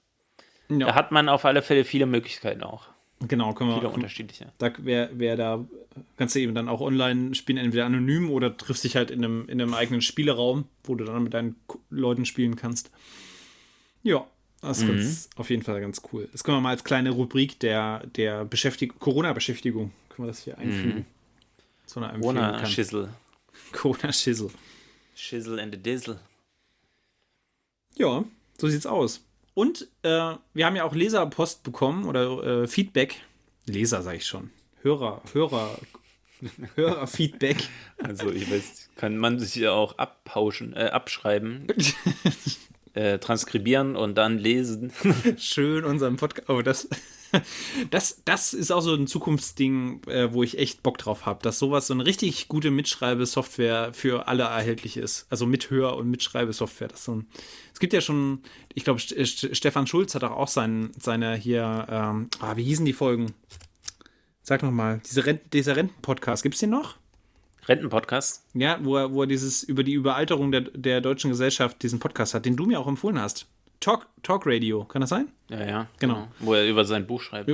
ja. 0.70 0.88
Da 0.88 0.96
hat 0.96 1.12
man 1.12 1.30
auf 1.30 1.46
alle 1.46 1.62
Fälle 1.62 1.84
viele 1.84 2.06
Möglichkeiten 2.06 2.64
auch. 2.64 2.88
Genau, 3.28 3.54
können 3.54 3.70
wir 3.70 3.78
Viele 3.78 3.90
unterschiedliche. 3.90 4.52
Da, 4.58 4.72
wer, 4.78 5.10
wer 5.14 5.38
da, 5.38 5.66
kannst 6.18 6.36
du 6.36 6.40
eben 6.40 6.54
dann 6.54 6.68
auch 6.68 6.82
online 6.82 7.34
spielen, 7.34 7.58
entweder 7.58 7.86
anonym 7.86 8.30
oder 8.30 8.56
triffst 8.56 8.84
dich 8.84 8.96
halt 8.96 9.10
in 9.10 9.24
einem, 9.24 9.48
in 9.48 9.62
einem 9.62 9.74
eigenen 9.74 10.02
Spieleraum, 10.02 10.66
wo 10.84 10.96
du 10.96 11.06
dann 11.06 11.24
mit 11.24 11.34
deinen 11.34 11.56
Leuten 11.90 12.26
spielen 12.26 12.56
kannst. 12.56 12.92
Ja, 14.04 14.28
das 14.62 14.80
ist 14.80 14.84
mhm. 14.84 14.98
ganz, 14.98 15.30
auf 15.38 15.50
jeden 15.50 15.64
Fall 15.64 15.80
ganz 15.80 16.02
cool. 16.12 16.28
Das 16.32 16.44
können 16.44 16.58
wir 16.58 16.62
mal 16.62 16.72
als 16.72 16.84
kleine 16.84 17.12
Rubrik 17.12 17.60
der, 17.60 18.06
der 18.08 18.46
Beschäftigung, 18.46 19.00
Corona-Beschäftigung, 19.00 19.92
können 20.10 20.28
wir 20.28 20.32
das 20.32 20.44
hier 20.44 20.58
einfügen. 20.58 21.00
Mhm. 21.00 21.06
So 21.86 22.02
eine 22.02 22.20
Corona-Schissel. 22.20 23.10
Corona-Schissel. 23.72 24.50
Schissel 25.16 25.60
and 25.60 25.74
a 25.74 25.78
Dizzle. 25.78 26.20
Ja, 27.96 28.26
so 28.58 28.68
sieht's 28.68 28.86
aus. 28.86 29.24
Und 29.56 29.88
äh, 30.04 30.36
wir 30.54 30.66
haben 30.66 30.76
ja 30.76 30.84
auch 30.84 30.94
Leserpost 30.94 31.64
bekommen 31.64 32.06
oder 32.06 32.64
äh, 32.64 32.68
Feedback. 32.68 33.22
Leser, 33.66 34.04
sage 34.04 34.18
ich 34.18 34.28
schon. 34.28 34.52
Hörer, 34.82 35.22
Hörer, 35.32 35.80
Hörerfeedback. 36.76 37.70
Also 37.98 38.32
ich 38.32 38.52
weiß, 38.52 38.90
kann 38.98 39.18
man 39.18 39.40
sich 39.40 39.56
ja 39.56 39.72
auch 39.72 39.98
abpauschen, 39.98 40.74
äh, 40.76 40.90
abschreiben, 40.92 41.68
äh, 42.94 43.18
transkribieren 43.18 43.96
und 43.96 44.16
dann 44.16 44.38
lesen. 44.38 44.92
Schön 45.38 45.86
unseren 45.86 46.18
Podcast. 46.18 46.50
Oh, 46.50 46.62
das, 46.62 46.90
das, 47.92 48.22
das 48.26 48.54
ist 48.54 48.72
auch 48.72 48.82
so 48.82 48.94
ein 48.94 49.08
Zukunftsding, 49.08 50.04
äh, 50.08 50.34
wo 50.34 50.44
ich 50.44 50.58
echt 50.58 50.84
Bock 50.84 50.98
drauf 50.98 51.26
habe, 51.26 51.42
dass 51.42 51.60
sowas 51.60 51.88
so 51.88 51.94
eine 51.94 52.06
richtig 52.06 52.48
gute 52.48 52.72
Mitschreibesoftware 52.72 53.94
für 53.94 54.28
alle 54.28 54.44
erhältlich 54.44 54.98
ist. 54.98 55.28
Also 55.30 55.46
Mithör- 55.46 55.96
und 55.96 56.10
Mitschreibesoftware. 56.10 56.88
Das 56.88 57.06
so 57.06 57.16
ein, 57.16 57.28
es 57.74 57.80
gibt 57.80 57.94
ja 57.94 58.02
schon, 58.02 58.42
ich 58.74 58.84
glaube, 58.84 59.00
Stefan 59.00 59.88
Schulz 59.88 60.16
hat 60.16 60.24
auch 60.24 60.48
sein, 60.48 60.92
seine 61.00 61.36
hier, 61.36 61.88
ähm, 61.90 62.30
ah, 62.40 62.56
wie 62.56 62.64
hießen 62.64 62.86
die 62.86 62.94
Folgen? 62.94 63.34
Sag 64.42 64.62
nochmal, 64.62 65.02
diese 65.06 65.26
Rent, 65.26 65.42
dieser 65.54 65.76
Rentenpodcast, 65.76 66.44
gibt 66.44 66.56
es 66.56 66.60
den 66.60 66.70
noch? 66.70 66.98
Rentenpodcast? 67.68 68.44
Ja, 68.54 68.78
wo 68.84 68.96
er, 68.96 69.12
wo 69.12 69.24
er 69.24 69.28
dieses 69.28 69.64
über 69.64 69.84
die 69.84 69.94
Überalterung 69.94 70.52
der, 70.52 70.62
der 70.62 71.02
deutschen 71.02 71.32
Gesellschaft 71.32 71.82
diesen 71.82 72.00
Podcast 72.00 72.34
hat, 72.34 72.46
den 72.46 72.56
du 72.56 72.66
mir 72.66 72.80
auch 72.80 72.88
empfohlen 72.88 73.20
hast. 73.20 73.48
Talk, 73.80 74.08
Talk 74.22 74.44
Radio, 74.46 74.86
kann 74.86 75.02
das 75.02 75.10
sein? 75.10 75.30
Ja, 75.50 75.64
ja. 75.64 75.88
Genau. 76.00 76.28
Wo 76.40 76.56
er 76.56 76.68
über 76.68 76.86
sein 76.86 77.06
Buch 77.06 77.22
schreibt. 77.22 77.52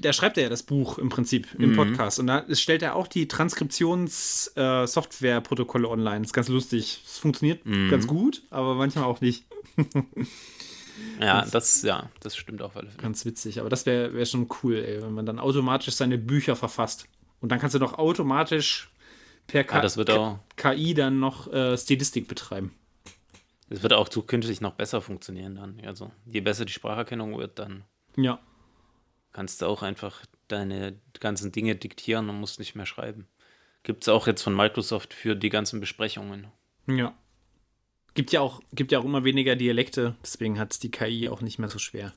Da 0.00 0.12
schreibt 0.12 0.36
er 0.36 0.44
ja 0.44 0.48
das 0.48 0.62
Buch 0.62 0.98
im 0.98 1.08
Prinzip 1.08 1.48
im 1.58 1.74
Podcast. 1.74 2.20
Und 2.20 2.28
da 2.28 2.44
stellt 2.54 2.82
er 2.82 2.94
auch 2.94 3.08
die 3.08 3.26
Transkriptions-Software-Protokolle 3.26 5.88
online. 5.88 6.20
Das 6.20 6.28
ist 6.28 6.32
ganz 6.34 6.48
lustig. 6.48 7.02
Es 7.06 7.18
funktioniert 7.18 7.60
ganz 7.90 8.06
gut, 8.06 8.42
aber 8.50 8.74
manchmal 8.74 9.04
auch 9.04 9.20
nicht. 9.20 9.44
Ja, 11.20 11.44
das, 11.50 11.82
ja, 11.82 12.10
das 12.20 12.36
stimmt 12.36 12.62
Fälle. 12.72 12.90
Ganz 12.98 13.24
witzig. 13.24 13.60
Aber 13.60 13.70
das 13.70 13.86
wäre 13.86 14.14
wär 14.14 14.26
schon 14.26 14.46
cool, 14.62 14.76
ey, 14.76 15.02
wenn 15.02 15.12
man 15.12 15.26
dann 15.26 15.38
automatisch 15.38 15.94
seine 15.94 16.18
Bücher 16.18 16.54
verfasst. 16.54 17.06
Und 17.40 17.50
dann 17.50 17.58
kannst 17.58 17.74
du 17.74 17.78
doch 17.80 17.94
automatisch 17.98 18.90
per 19.48 19.64
K 19.64 19.78
Ah, 19.78 19.82
das 19.82 19.96
wird 19.96 20.10
auch- 20.10 20.38
KI 20.56 20.94
dann 20.94 21.18
noch 21.18 21.52
äh, 21.52 21.76
Stilistik 21.76 22.28
betreiben. 22.28 22.72
Es 23.68 23.82
wird 23.82 23.92
auch 23.92 24.08
zukünftig 24.08 24.60
noch 24.60 24.74
besser 24.74 25.00
funktionieren 25.00 25.54
dann. 25.56 25.80
Also, 25.86 26.10
je 26.26 26.40
besser 26.40 26.64
die 26.64 26.72
Spracherkennung 26.72 27.38
wird, 27.38 27.58
dann 27.58 27.84
Ja. 28.16 28.38
kannst 29.32 29.62
du 29.62 29.66
auch 29.66 29.82
einfach 29.82 30.22
deine 30.48 30.98
ganzen 31.20 31.52
Dinge 31.52 31.74
diktieren 31.76 32.28
und 32.28 32.38
musst 32.40 32.58
nicht 32.58 32.74
mehr 32.74 32.86
schreiben. 32.86 33.26
Gibt 33.82 34.04
es 34.04 34.08
auch 34.08 34.26
jetzt 34.26 34.42
von 34.42 34.54
Microsoft 34.54 35.14
für 35.14 35.34
die 35.34 35.48
ganzen 35.48 35.80
Besprechungen. 35.80 36.46
Ja. 36.86 37.14
Gibt 38.14 38.30
ja 38.32 38.40
auch, 38.42 38.60
gibt 38.72 38.92
ja 38.92 38.98
auch 38.98 39.04
immer 39.04 39.24
weniger 39.24 39.56
Dialekte, 39.56 40.14
deswegen 40.22 40.58
hat 40.58 40.72
es 40.72 40.78
die 40.78 40.90
KI 40.90 41.28
auch 41.30 41.40
nicht 41.40 41.58
mehr 41.58 41.70
so 41.70 41.78
schwer. 41.78 42.12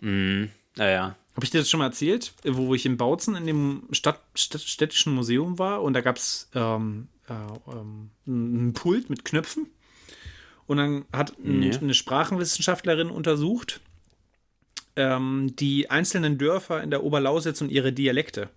Mhm. 0.00 0.50
Naja. 0.76 1.16
Habe 1.36 1.44
ich 1.44 1.50
dir 1.50 1.58
das 1.58 1.70
schon 1.70 1.78
mal 1.78 1.86
erzählt, 1.86 2.34
wo 2.44 2.74
ich 2.74 2.84
in 2.84 2.96
Bautzen 2.98 3.36
in 3.36 3.46
dem 3.46 3.88
Stadt, 3.92 4.20
Stadt, 4.34 4.60
städtischen 4.62 5.14
Museum 5.14 5.58
war 5.58 5.82
und 5.82 5.92
da 5.94 6.00
gab 6.02 6.16
es 6.16 6.50
ähm, 6.54 7.08
äh, 7.28 7.32
ähm, 7.70 8.10
ein 8.26 8.72
Pult 8.74 9.08
mit 9.08 9.24
Knöpfen 9.24 9.68
und 10.66 10.76
dann 10.78 11.04
hat 11.12 11.34
Nee. 11.38 11.72
eine 11.76 11.94
Sprachenwissenschaftlerin 11.94 13.10
untersucht 13.10 13.80
ähm, 14.96 15.54
die 15.56 15.90
einzelnen 15.90 16.38
Dörfer 16.38 16.82
in 16.82 16.90
der 16.90 17.02
Oberlausitz 17.02 17.60
und 17.62 17.70
ihre 17.70 17.92
Dialekte. 17.92 18.50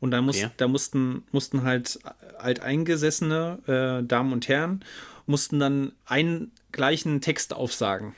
Und 0.00 0.10
dann 0.10 0.24
muss, 0.26 0.36
Okay. 0.36 0.50
da 0.58 0.68
mussten, 0.68 1.24
mussten 1.32 1.62
halt 1.62 1.98
alteingesessene 2.38 4.00
äh, 4.02 4.06
Damen 4.06 4.32
und 4.32 4.48
Herren 4.48 4.84
mussten 5.26 5.58
dann 5.58 5.92
einen 6.04 6.52
gleichen 6.72 7.20
Text 7.20 7.54
aufsagen. 7.54 8.14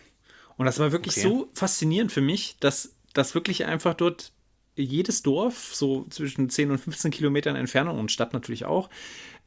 Und 0.56 0.66
das 0.66 0.78
war 0.80 0.90
wirklich 0.92 1.14
Okay. 1.16 1.22
so 1.28 1.48
faszinierend 1.54 2.10
für 2.10 2.20
mich, 2.20 2.56
dass 2.60 2.94
das 3.14 3.34
wirklich 3.34 3.64
einfach 3.64 3.94
dort 3.94 4.32
jedes 4.74 5.22
Dorf, 5.22 5.74
so 5.74 6.06
zwischen 6.10 6.50
10 6.50 6.70
und 6.72 6.78
15 6.78 7.10
Kilometern 7.10 7.56
Entfernung 7.56 7.98
und 7.98 8.12
Stadt 8.12 8.32
natürlich 8.32 8.64
auch, 8.64 8.90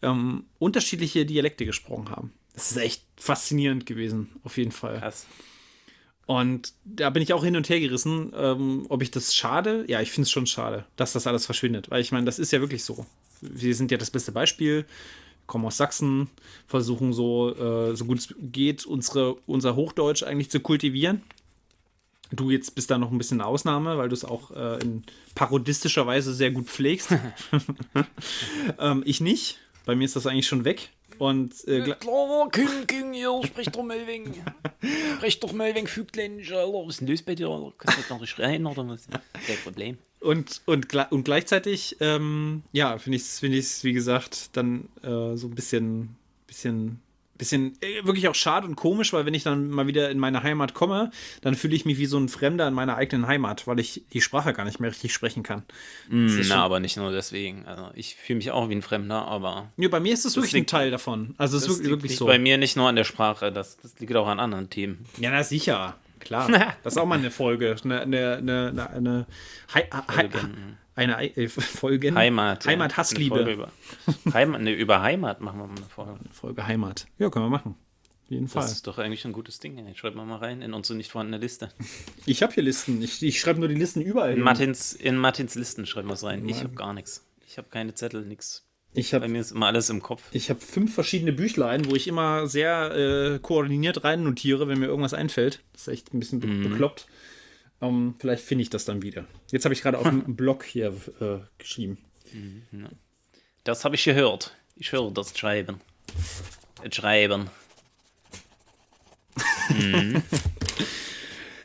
ähm, 0.02 0.46
unterschiedliche 0.60 1.26
Dialekte 1.26 1.66
gesprochen 1.66 2.10
haben. 2.10 2.34
Das 2.54 2.72
ist 2.72 2.78
echt 2.78 3.04
faszinierend 3.18 3.86
gewesen, 3.86 4.30
auf 4.44 4.58
jeden 4.58 4.72
Fall. 4.72 5.00
Krass. 5.00 5.26
Und 6.26 6.74
da 6.86 7.10
bin 7.10 7.24
ich 7.24 7.34
auch 7.34 7.44
hin 7.44 7.56
und 7.56 7.68
her 7.68 7.80
gerissen, 7.80 8.32
ähm, 8.36 8.86
ob 8.90 9.02
ich 9.02 9.12
das 9.12 9.36
schade. 9.36 9.84
Ja, 9.88 10.02
ich 10.02 10.12
finde 10.12 10.24
es 10.24 10.32
schon 10.32 10.48
schade, 10.48 10.86
dass 10.96 11.14
das 11.14 11.28
alles 11.28 11.46
verschwindet. 11.46 11.90
Weil 11.92 12.02
ich 12.02 12.12
meine, 12.12 12.26
das 12.26 12.40
ist 12.40 12.52
ja 12.52 12.62
wirklich 12.62 12.84
so. 12.84 13.06
Wir 13.42 13.76
sind 13.76 13.92
ja 13.92 13.98
das 13.98 14.12
beste 14.12 14.32
Beispiel. 14.32 14.86
Kommen 15.46 15.66
aus 15.66 15.78
Sachsen, 15.78 16.30
versuchen 16.68 17.12
so, 17.12 17.54
äh, 17.54 17.96
so 17.96 18.06
gut 18.06 18.20
es 18.20 18.36
geht, 18.40 18.86
unsere, 18.86 19.34
unser 19.46 19.76
Hochdeutsch 19.76 20.24
eigentlich 20.24 20.50
zu 20.50 20.62
kultivieren. 20.62 21.22
Du 22.32 22.50
jetzt 22.50 22.76
bist 22.76 22.90
da 22.90 22.98
noch 22.98 23.12
ein 23.12 23.18
bisschen 23.18 23.42
eine 23.42 23.48
Ausnahme, 23.50 23.98
weil 23.98 24.08
du 24.08 24.14
es 24.14 24.24
auch 24.24 24.52
äh, 24.52 24.80
in 24.82 25.04
parodistischer 25.36 26.08
Weise 26.08 26.34
sehr 26.34 26.52
gut 26.52 26.68
pflegst. 26.68 27.10
ähm, 28.80 29.04
ich 29.06 29.20
nicht. 29.20 29.58
Bei 29.86 29.96
mir 29.96 30.06
ist 30.06 30.16
das 30.16 30.28
eigentlich 30.28 30.48
schon 30.48 30.64
weg. 30.64 30.92
Und 31.22 31.68
äh, 31.68 31.82
Klar, 32.00 32.50
Küng, 32.50 32.88
Küng, 32.88 33.14
hier, 33.14 33.42
sprich 33.46 33.70
doch 33.70 33.84
mal 33.84 34.08
wegen. 34.08 34.34
Sprich 35.18 35.40
doch 35.40 35.54
mal 35.54 35.76
wegen 35.76 35.86
Fügländisch, 35.86 36.52
Alter. 36.52 36.74
Was 36.74 36.96
ist 36.96 37.02
denn 37.02 37.10
los 37.10 37.22
bei 37.22 37.36
dir? 37.36 37.48
Alter? 37.48 37.74
Kannst 37.78 37.98
du 37.98 38.02
nicht 38.16 38.22
noch 38.22 38.26
schreien 38.26 38.66
oder 38.66 38.88
was? 38.88 39.08
Kein 39.08 39.58
Problem. 39.64 39.98
Und, 40.20 40.64
und, 40.66 40.88
und 41.12 41.24
gleichzeitig, 41.24 41.98
ähm, 42.00 42.64
ja, 42.72 42.98
finde 42.98 43.18
ich 43.18 43.22
es, 43.22 43.40
find 43.40 43.54
ich's, 43.54 43.84
wie 43.84 43.94
gesagt, 43.94 44.58
dann 44.58 44.90
äh, 45.04 45.38
so 45.38 45.46
ein 45.46 45.54
bisschen, 45.54 46.16
bisschen, 46.48 47.00
bisschen 47.42 47.74
äh, 47.82 48.06
wirklich 48.06 48.28
auch 48.30 48.36
schade 48.36 48.66
und 48.68 48.76
komisch, 48.76 49.12
weil 49.14 49.26
wenn 49.26 49.34
ich 49.34 49.44
dann 49.44 49.70
mal 49.70 49.88
wieder 49.88 50.10
in 50.10 50.18
meine 50.20 50.44
Heimat 50.44 50.74
komme, 50.74 51.12
dann 51.42 51.56
fühle 51.56 51.76
ich 51.76 51.84
mich 51.86 51.98
wie 51.98 52.06
so 52.06 52.18
ein 52.18 52.30
Fremder 52.30 52.68
in 52.68 52.74
meiner 52.74 52.96
eigenen 52.96 53.28
Heimat, 53.28 53.68
weil 53.68 53.80
ich 53.80 54.04
die 54.14 54.22
Sprache 54.22 54.54
gar 54.54 54.64
nicht 54.64 54.80
mehr 54.80 54.92
richtig 54.92 55.14
sprechen 55.14 55.44
kann. 55.44 55.64
Mm, 56.10 56.28
na, 56.48 56.64
aber 56.64 56.80
nicht 56.80 56.98
nur 56.98 57.12
deswegen. 57.12 57.66
Also, 57.66 57.90
ich 57.96 58.16
fühle 58.16 58.38
mich 58.38 58.52
auch 58.52 58.70
wie 58.70 58.76
ein 58.76 58.82
Fremder, 58.82 59.26
aber. 59.28 59.70
Ja, 59.78 59.90
bei 59.90 60.00
mir 60.00 60.14
ist 60.14 60.24
das 60.24 60.36
wirklich 60.36 60.54
ein 60.54 60.58
liegt- 60.60 60.70
Teil 60.70 60.92
davon. 60.92 61.36
Also 61.38 61.58
es 61.58 61.64
ist 61.64 61.70
Das 61.70 61.78
wirklich, 61.80 61.90
wirklich 61.92 62.16
so. 62.18 62.26
bei 62.28 62.40
mir 62.40 62.58
nicht 62.58 62.78
nur 62.78 62.88
an 62.88 62.96
der 62.96 63.04
Sprache, 63.04 63.52
das, 63.52 63.78
das 63.78 63.98
liegt 64.00 64.16
auch 64.16 64.28
an 64.28 64.40
anderen 64.40 64.70
Themen. 64.70 65.06
Ja, 65.20 65.32
na 65.32 65.44
sicher. 65.44 65.96
Klar. 66.20 66.48
Das 66.84 66.94
ist 66.94 66.98
auch 67.00 67.06
mal 67.08 67.18
eine 67.18 67.32
Folge. 67.32 67.76
Eine, 67.84 68.02
eine, 68.02 68.36
eine, 68.38 68.68
eine, 68.70 68.90
eine, 68.92 69.26
Hei- 69.74 69.90
Hei- 70.16 70.30
eine 71.02 71.18
Ei- 71.18 71.34
äh, 71.36 71.48
Folgen. 71.48 72.16
Heimat. 72.16 72.66
ja. 72.66 72.72
Heimat, 72.72 72.92
Eine 72.92 72.98
Hassliebe. 72.98 73.36
Folge 73.36 73.52
Über, 73.54 73.72
Heimat, 74.34 74.62
ne, 74.62 74.72
über 74.74 75.02
Heimat 75.02 75.42
machen 75.42 75.60
wir 75.60 75.68
mal 75.68 75.76
eine 75.78 75.86
Folge. 75.88 76.20
Folge 76.32 76.68
Heimat. 76.68 77.06
Ja, 77.20 77.30
können 77.30 77.46
wir 77.46 77.50
machen. 77.50 77.76
Auf 78.24 78.32
jeden 78.32 78.48
Fall. 78.48 78.62
Das 78.64 78.72
ist 78.72 78.88
doch 78.88 78.98
eigentlich 78.98 79.26
ein 79.26 79.34
gutes 79.34 79.60
Ding. 79.60 79.78
ey. 79.78 79.94
Schreibt 79.96 80.16
mal 80.16 80.26
mal 80.26 80.38
rein 80.38 80.62
in 80.62 80.74
unsere 80.74 80.96
nicht 80.98 81.12
vorhandene 81.12 81.38
Liste. 81.42 81.70
Ich 82.26 82.42
habe 82.44 82.54
hier 82.54 82.64
Listen. 82.64 83.02
Ich, 83.02 83.22
ich 83.22 83.40
schreibe 83.40 83.60
nur 83.60 83.68
die 83.68 83.76
Listen 83.76 84.02
überall. 84.02 84.30
In 84.32 84.36
hin. 84.38 84.44
Martins, 84.46 84.94
in 84.94 85.18
Martins 85.18 85.56
Listen 85.56 85.86
schreiben 85.86 86.08
wir 86.08 86.14
es 86.14 86.24
rein. 86.24 86.48
Ich 86.48 86.64
habe 86.64 86.74
gar 86.76 86.94
nichts. 86.94 87.26
Ich 87.46 87.58
habe 87.58 87.68
keine 87.70 87.94
Zettel, 87.94 88.26
nichts. 88.26 88.66
Ich 88.94 89.12
Bei 89.12 89.18
habe 89.22 89.30
mir 89.30 89.40
ist 89.40 89.52
immer 89.52 89.68
alles 89.68 89.90
im 89.90 90.02
Kopf. 90.02 90.22
ich 90.34 90.50
hab 90.50 90.62
fünf 90.62 90.94
verschiedene 90.94 91.32
Büchlein, 91.32 91.90
wo 91.90 91.96
ich 91.96 92.08
immer 92.10 92.48
sehr 92.48 92.92
äh, 93.36 93.40
koordiniert 93.40 94.04
rein 94.04 94.24
notiere, 94.24 94.68
wenn 94.68 94.80
mir 94.80 94.88
irgendwas 94.88 95.14
einfällt. 95.14 95.62
Das 95.72 95.84
ist 95.84 95.88
echt 95.88 96.14
ein 96.14 96.20
bisschen 96.20 96.42
be 96.42 96.48
bekloppt. 96.70 97.08
Ähm, 97.82 98.16
vielleicht 98.20 98.44
finde 98.44 98.62
ich 98.64 98.70
das 98.70 98.86
dann 98.86 99.02
wieder. 99.02 99.26
Jetzt 99.52 99.66
habe 99.66 99.74
ich 99.74 99.82
gerade 99.82 99.98
auf 99.98 100.04
dem 100.10 100.36
Blog 100.36 100.64
hier 100.64 100.94
äh, 101.20 101.40
geschrieben. 101.58 101.98
Das 103.64 103.86
habe 103.86 103.96
ich 103.96 104.04
gehört. 104.04 104.56
Ich 104.76 104.92
höre 104.92 105.12
das 105.12 105.38
Schreiben. 105.38 105.82
Das 106.84 106.96
Schreiben. 106.96 107.50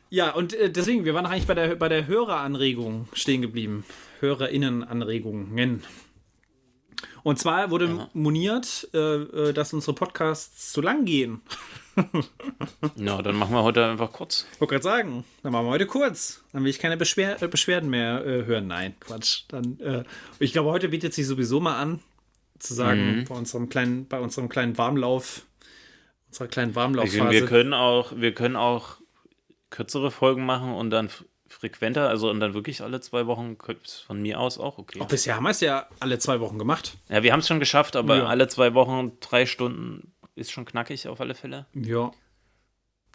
Ja, 0.08 0.30
und 0.30 0.54
äh, 0.54 0.70
deswegen, 0.70 1.04
wir 1.04 1.14
waren 1.14 1.26
eigentlich 1.26 1.46
bei 1.46 1.54
der, 1.54 1.74
bei 1.74 1.88
der 1.88 2.06
Höreranregung 2.06 3.08
stehen 3.12 3.42
geblieben. 3.42 3.84
Hörerinnenanregungen. 4.20 5.82
Und 7.22 7.38
zwar 7.38 7.70
wurde 7.70 8.08
moniert, 8.12 8.88
äh, 8.94 8.98
äh, 8.98 9.52
dass 9.52 9.72
unsere 9.72 9.94
Podcasts 9.94 10.72
zu 10.72 10.80
lang 10.80 11.04
gehen. 11.04 11.42
Ja, 12.96 13.22
dann 13.22 13.36
machen 13.36 13.52
wir 13.54 13.62
heute 13.62 13.84
einfach 13.86 14.12
kurz. 14.12 14.46
Ich 14.52 14.60
wollte 14.60 14.74
gerade 14.74 14.84
sagen, 14.84 15.24
dann 15.42 15.52
machen 15.52 15.66
wir 15.66 15.70
heute 15.70 15.86
kurz. 15.86 16.42
Dann 16.52 16.62
will 16.64 16.70
ich 16.70 16.78
keine 16.78 16.96
Beschwer 16.96 17.42
äh, 17.42 17.48
Beschwerden 17.48 17.90
mehr 17.90 18.24
äh, 18.24 18.44
hören. 18.44 18.66
Nein, 18.66 18.94
Quatsch. 19.00 19.44
Dann, 19.48 19.78
äh, 19.80 20.04
ich 20.38 20.52
glaube, 20.52 20.70
heute 20.70 20.88
bietet 20.88 21.14
sich 21.14 21.26
sowieso 21.26 21.60
mal 21.60 21.76
an, 21.78 22.00
zu 22.58 22.74
sagen, 22.74 23.24
bei 23.28 23.34
unserem 23.34 23.68
kleinen, 23.68 24.06
bei 24.08 24.20
unserem 24.20 24.48
kleinen 24.48 24.76
Warmlauf, 24.78 25.42
unserer 26.28 26.48
kleinen 26.48 26.72
Wir, 26.72 26.76
Warmlaufphase. 26.76 27.30
wir 27.30 27.46
können 27.46 27.74
auch, 27.74 28.12
wir 28.16 28.32
können 28.34 28.56
auch 28.56 28.96
kürzere 29.70 30.10
Folgen 30.10 30.44
machen 30.46 30.72
und 30.72 30.90
dann 30.90 31.10
frequenter, 31.48 32.08
also 32.08 32.28
und 32.30 32.40
dann 32.40 32.54
wirklich 32.54 32.82
alle 32.82 33.00
zwei 33.00 33.26
Wochen 33.26 33.56
von 34.06 34.20
mir 34.20 34.40
aus 34.40 34.58
auch 34.58 34.78
okay. 34.78 35.00
Auch 35.00 35.08
bisher 35.08 35.36
haben 35.36 35.44
wir 35.44 35.50
es 35.50 35.60
ja 35.60 35.86
alle 36.00 36.18
zwei 36.18 36.40
Wochen 36.40 36.58
gemacht. 36.58 36.96
Ja, 37.08 37.22
wir 37.22 37.32
haben 37.32 37.40
es 37.40 37.48
schon 37.48 37.60
geschafft, 37.60 37.96
aber 37.96 38.18
Ja. 38.18 38.26
alle 38.26 38.48
zwei 38.48 38.74
Wochen 38.74 39.12
drei 39.20 39.46
Stunden 39.46 40.12
ist 40.36 40.52
schon 40.52 40.64
knackig 40.64 41.08
auf 41.08 41.20
alle 41.20 41.34
Fälle. 41.34 41.66
Ja. 41.74 42.12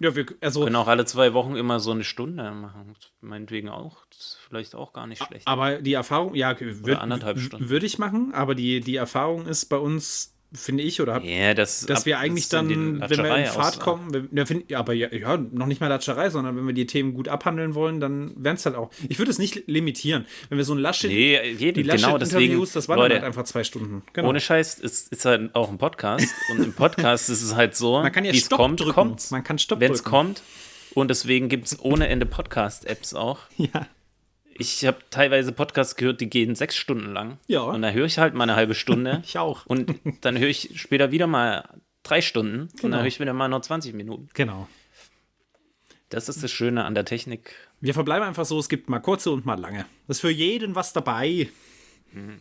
Ja, 0.01 0.15
wir, 0.15 0.25
also, 0.41 0.63
können 0.63 0.75
auch 0.75 0.87
alle 0.87 1.05
zwei 1.05 1.33
Wochen 1.33 1.55
immer 1.55 1.79
so 1.79 1.91
eine 1.91 2.03
Stunde 2.03 2.51
machen. 2.51 2.95
Meinetwegen 3.19 3.69
auch. 3.69 4.05
Das 4.07 4.17
ist 4.17 4.39
vielleicht 4.47 4.73
auch 4.73 4.93
gar 4.93 5.05
nicht 5.05 5.23
schlecht. 5.23 5.47
aber 5.47 5.79
die 5.79 5.93
Erfahrung, 5.93 6.33
ja, 6.33 6.59
würde 6.59 6.99
anderthalb 6.99 7.39
Stunden. 7.39 7.69
würd 7.69 7.83
ich 7.83 7.99
machen, 7.99 8.33
aber 8.33 8.55
die, 8.55 8.79
die 8.79 8.95
Erfahrung 8.95 9.45
ist 9.45 9.65
bei 9.65 9.77
uns, 9.77 10.35
finde 10.53 10.83
ich, 10.83 10.99
oder 11.01 11.21
Ja, 11.23 11.53
das, 11.53 11.85
dass 11.85 12.01
ab- 12.01 12.05
wir 12.05 12.15
das 12.15 12.23
eigentlich 12.23 12.43
ist 12.43 12.53
dann 12.53 12.69
wenn 12.69 12.99
wir 13.09 13.37
in 13.37 13.45
Fahrt 13.45 13.75
aus- 13.75 13.79
kommen, 13.79 14.13
wenn, 14.13 14.29
ja, 14.35 14.45
find, 14.45 14.69
ja, 14.69 14.79
aber 14.79 14.93
ja, 14.93 15.07
ja, 15.13 15.37
noch 15.37 15.65
nicht 15.65 15.79
mal 15.79 15.87
Latscherei, 15.87 16.29
sondern 16.29 16.57
wenn 16.57 16.67
wir 16.67 16.73
die 16.73 16.85
Themen 16.85 17.13
gut 17.13 17.27
abhandeln 17.29 17.73
wollen, 17.73 17.99
dann 17.99 18.33
wären 18.35 18.55
es 18.57 18.65
halt 18.65 18.75
auch. 18.75 18.91
Ich 19.07 19.17
würde 19.17 19.31
es 19.31 19.39
nicht 19.39 19.67
limitieren. 19.67 20.25
Wenn 20.49 20.57
wir 20.57 20.65
so 20.65 20.73
ein 20.73 20.79
Laschet, 20.79 21.09
Nee, 21.09 21.39
jeden, 21.51 21.81
die 21.83 21.89
genau 21.89 22.17
deswegen. 22.17 22.59
Das 22.73 22.89
waren 22.89 22.97
Leute, 22.99 23.15
halt 23.15 23.23
einfach 23.23 23.43
zwei 23.43 23.63
Stunden. 23.63 24.03
Genau. 24.13 24.29
Ohne 24.29 24.39
Scheiß, 24.41 24.79
es 24.83 25.07
ist 25.07 25.25
halt 25.25 25.55
auch 25.55 25.69
ein 25.69 25.77
Podcast. 25.77 26.27
und 26.51 26.63
im 26.63 26.73
Podcast 26.73 27.29
ist 27.29 27.41
es 27.41 27.55
halt 27.55 27.75
so, 27.75 27.93
Man 28.01 28.11
kann 28.11 28.25
ja 28.25 28.33
Stopp 28.33 28.59
kommt, 28.59 28.79
drücken. 28.81 28.91
kommt's. 28.93 29.31
Man 29.31 29.43
kann 29.43 29.57
Stopp 29.57 29.79
Wenn 29.79 29.91
es 29.93 30.03
kommt. 30.03 30.43
Und 30.93 31.07
deswegen 31.07 31.47
gibt 31.47 31.67
es 31.67 31.79
ohne 31.79 32.09
Ende 32.09 32.25
Podcast-Apps 32.25 33.13
auch. 33.13 33.39
ja. 33.57 33.87
Ich 34.57 34.85
habe 34.85 34.97
teilweise 35.09 35.51
Podcasts 35.51 35.95
gehört, 35.95 36.21
die 36.21 36.29
gehen 36.29 36.55
sechs 36.55 36.75
Stunden 36.75 37.11
lang. 37.13 37.37
Ja. 37.47 37.61
Und 37.61 37.81
da 37.81 37.91
höre 37.91 38.05
ich 38.05 38.17
halt 38.17 38.33
mal 38.33 38.43
eine 38.43 38.55
halbe 38.55 38.75
Stunde. 38.75 39.21
Ich 39.25 39.37
auch. 39.37 39.65
Und 39.65 39.95
dann 40.21 40.37
höre 40.37 40.49
ich 40.49 40.71
später 40.75 41.11
wieder 41.11 41.27
mal 41.27 41.67
drei 42.03 42.21
Stunden. 42.21 42.61
Und 42.61 42.79
Genau. 42.81 42.91
dann 42.97 42.99
höre 43.01 43.07
ich 43.07 43.19
wieder 43.19 43.33
mal 43.33 43.47
nur 43.47 43.61
20 43.61 43.93
Minuten. 43.93 44.29
Genau. 44.33 44.67
Das 46.09 46.27
ist 46.27 46.43
das 46.43 46.51
Schöne 46.51 46.83
an 46.83 46.93
der 46.93 47.05
Technik. 47.05 47.55
Wir 47.79 47.93
verbleiben 47.93 48.27
einfach 48.27 48.45
so, 48.45 48.59
es 48.59 48.67
gibt 48.69 48.89
mal 48.89 48.99
kurze 48.99 49.31
und 49.31 49.45
mal 49.45 49.57
lange. 49.59 49.85
Das 50.07 50.17
ist 50.17 50.21
für 50.21 50.29
jeden 50.29 50.75
was 50.75 50.91
dabei. 50.93 51.49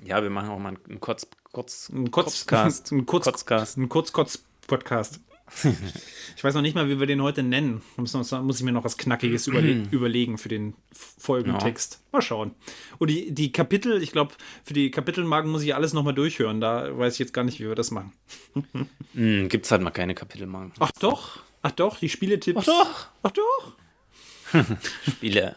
Ja, 0.05 0.21
wir 0.23 0.31
machen 0.31 0.49
auch 0.51 0.59
mal 0.59 0.75
einen 0.89 0.99
Kurz, 1.01 1.29
Kurz, 1.53 1.89
Ein 1.91 2.11
Kurz, 2.11 2.27
Kurzcast. 2.47 2.91
ein 2.91 3.07
Kurz, 3.07 3.25
Kurzcast. 3.27 3.77
ein 3.79 3.89
Kurzkotz-Podcast. 3.89 5.21
Ich 6.37 6.45
weiß 6.45 6.55
noch 6.55 6.63
nicht 6.63 6.75
mal, 6.75 6.89
wie 6.89 6.99
wir 6.99 7.07
den 7.07 7.21
heute 7.21 7.43
nennen. 7.43 7.83
Da 7.97 8.01
muss, 8.01 8.15
muss 8.15 8.59
ich 8.59 8.65
mir 8.65 8.73
noch 8.73 8.85
was 8.85 8.97
Knackiges 8.97 9.47
überle 9.47 9.87
überlegen 9.91 10.39
für 10.39 10.49
den 10.49 10.73
Folgentext. 11.19 12.03
Mal 12.13 12.23
schauen. 12.23 12.55
Und 12.99 13.11
die, 13.11 13.33
die 13.33 13.53
Kapitel, 13.53 14.03
ich 14.03 14.11
glaube, 14.13 14.33
für 14.65 14.73
die 14.73 14.91
Kapitelmarken 14.91 15.51
muss 15.51 15.63
ich 15.63 15.75
alles 15.75 15.93
nochmal 15.93 16.15
durchhören. 16.15 16.63
Da 16.63 16.97
weiß 16.97 17.13
ich 17.13 17.19
jetzt 17.19 17.35
gar 17.35 17.45
nicht, 17.45 17.61
wie 17.61 17.69
wir 17.69 17.75
das 17.75 17.91
machen. 17.91 18.13
Hm, 19.13 19.49
gibt's 19.51 19.71
halt 19.71 19.83
mal 19.83 19.91
keine 19.91 20.15
Kapitelmarken. 20.15 20.73
Ach 20.79 20.93
doch. 20.93 21.41
Ach 21.63 21.73
doch, 21.73 21.99
die 21.99 22.09
Spieletipps. 22.09 22.61
Ach 22.61 22.65
doch. 22.65 23.09
Ach 23.23 23.31
doch. 23.33 23.77
Spiele. 25.11 25.57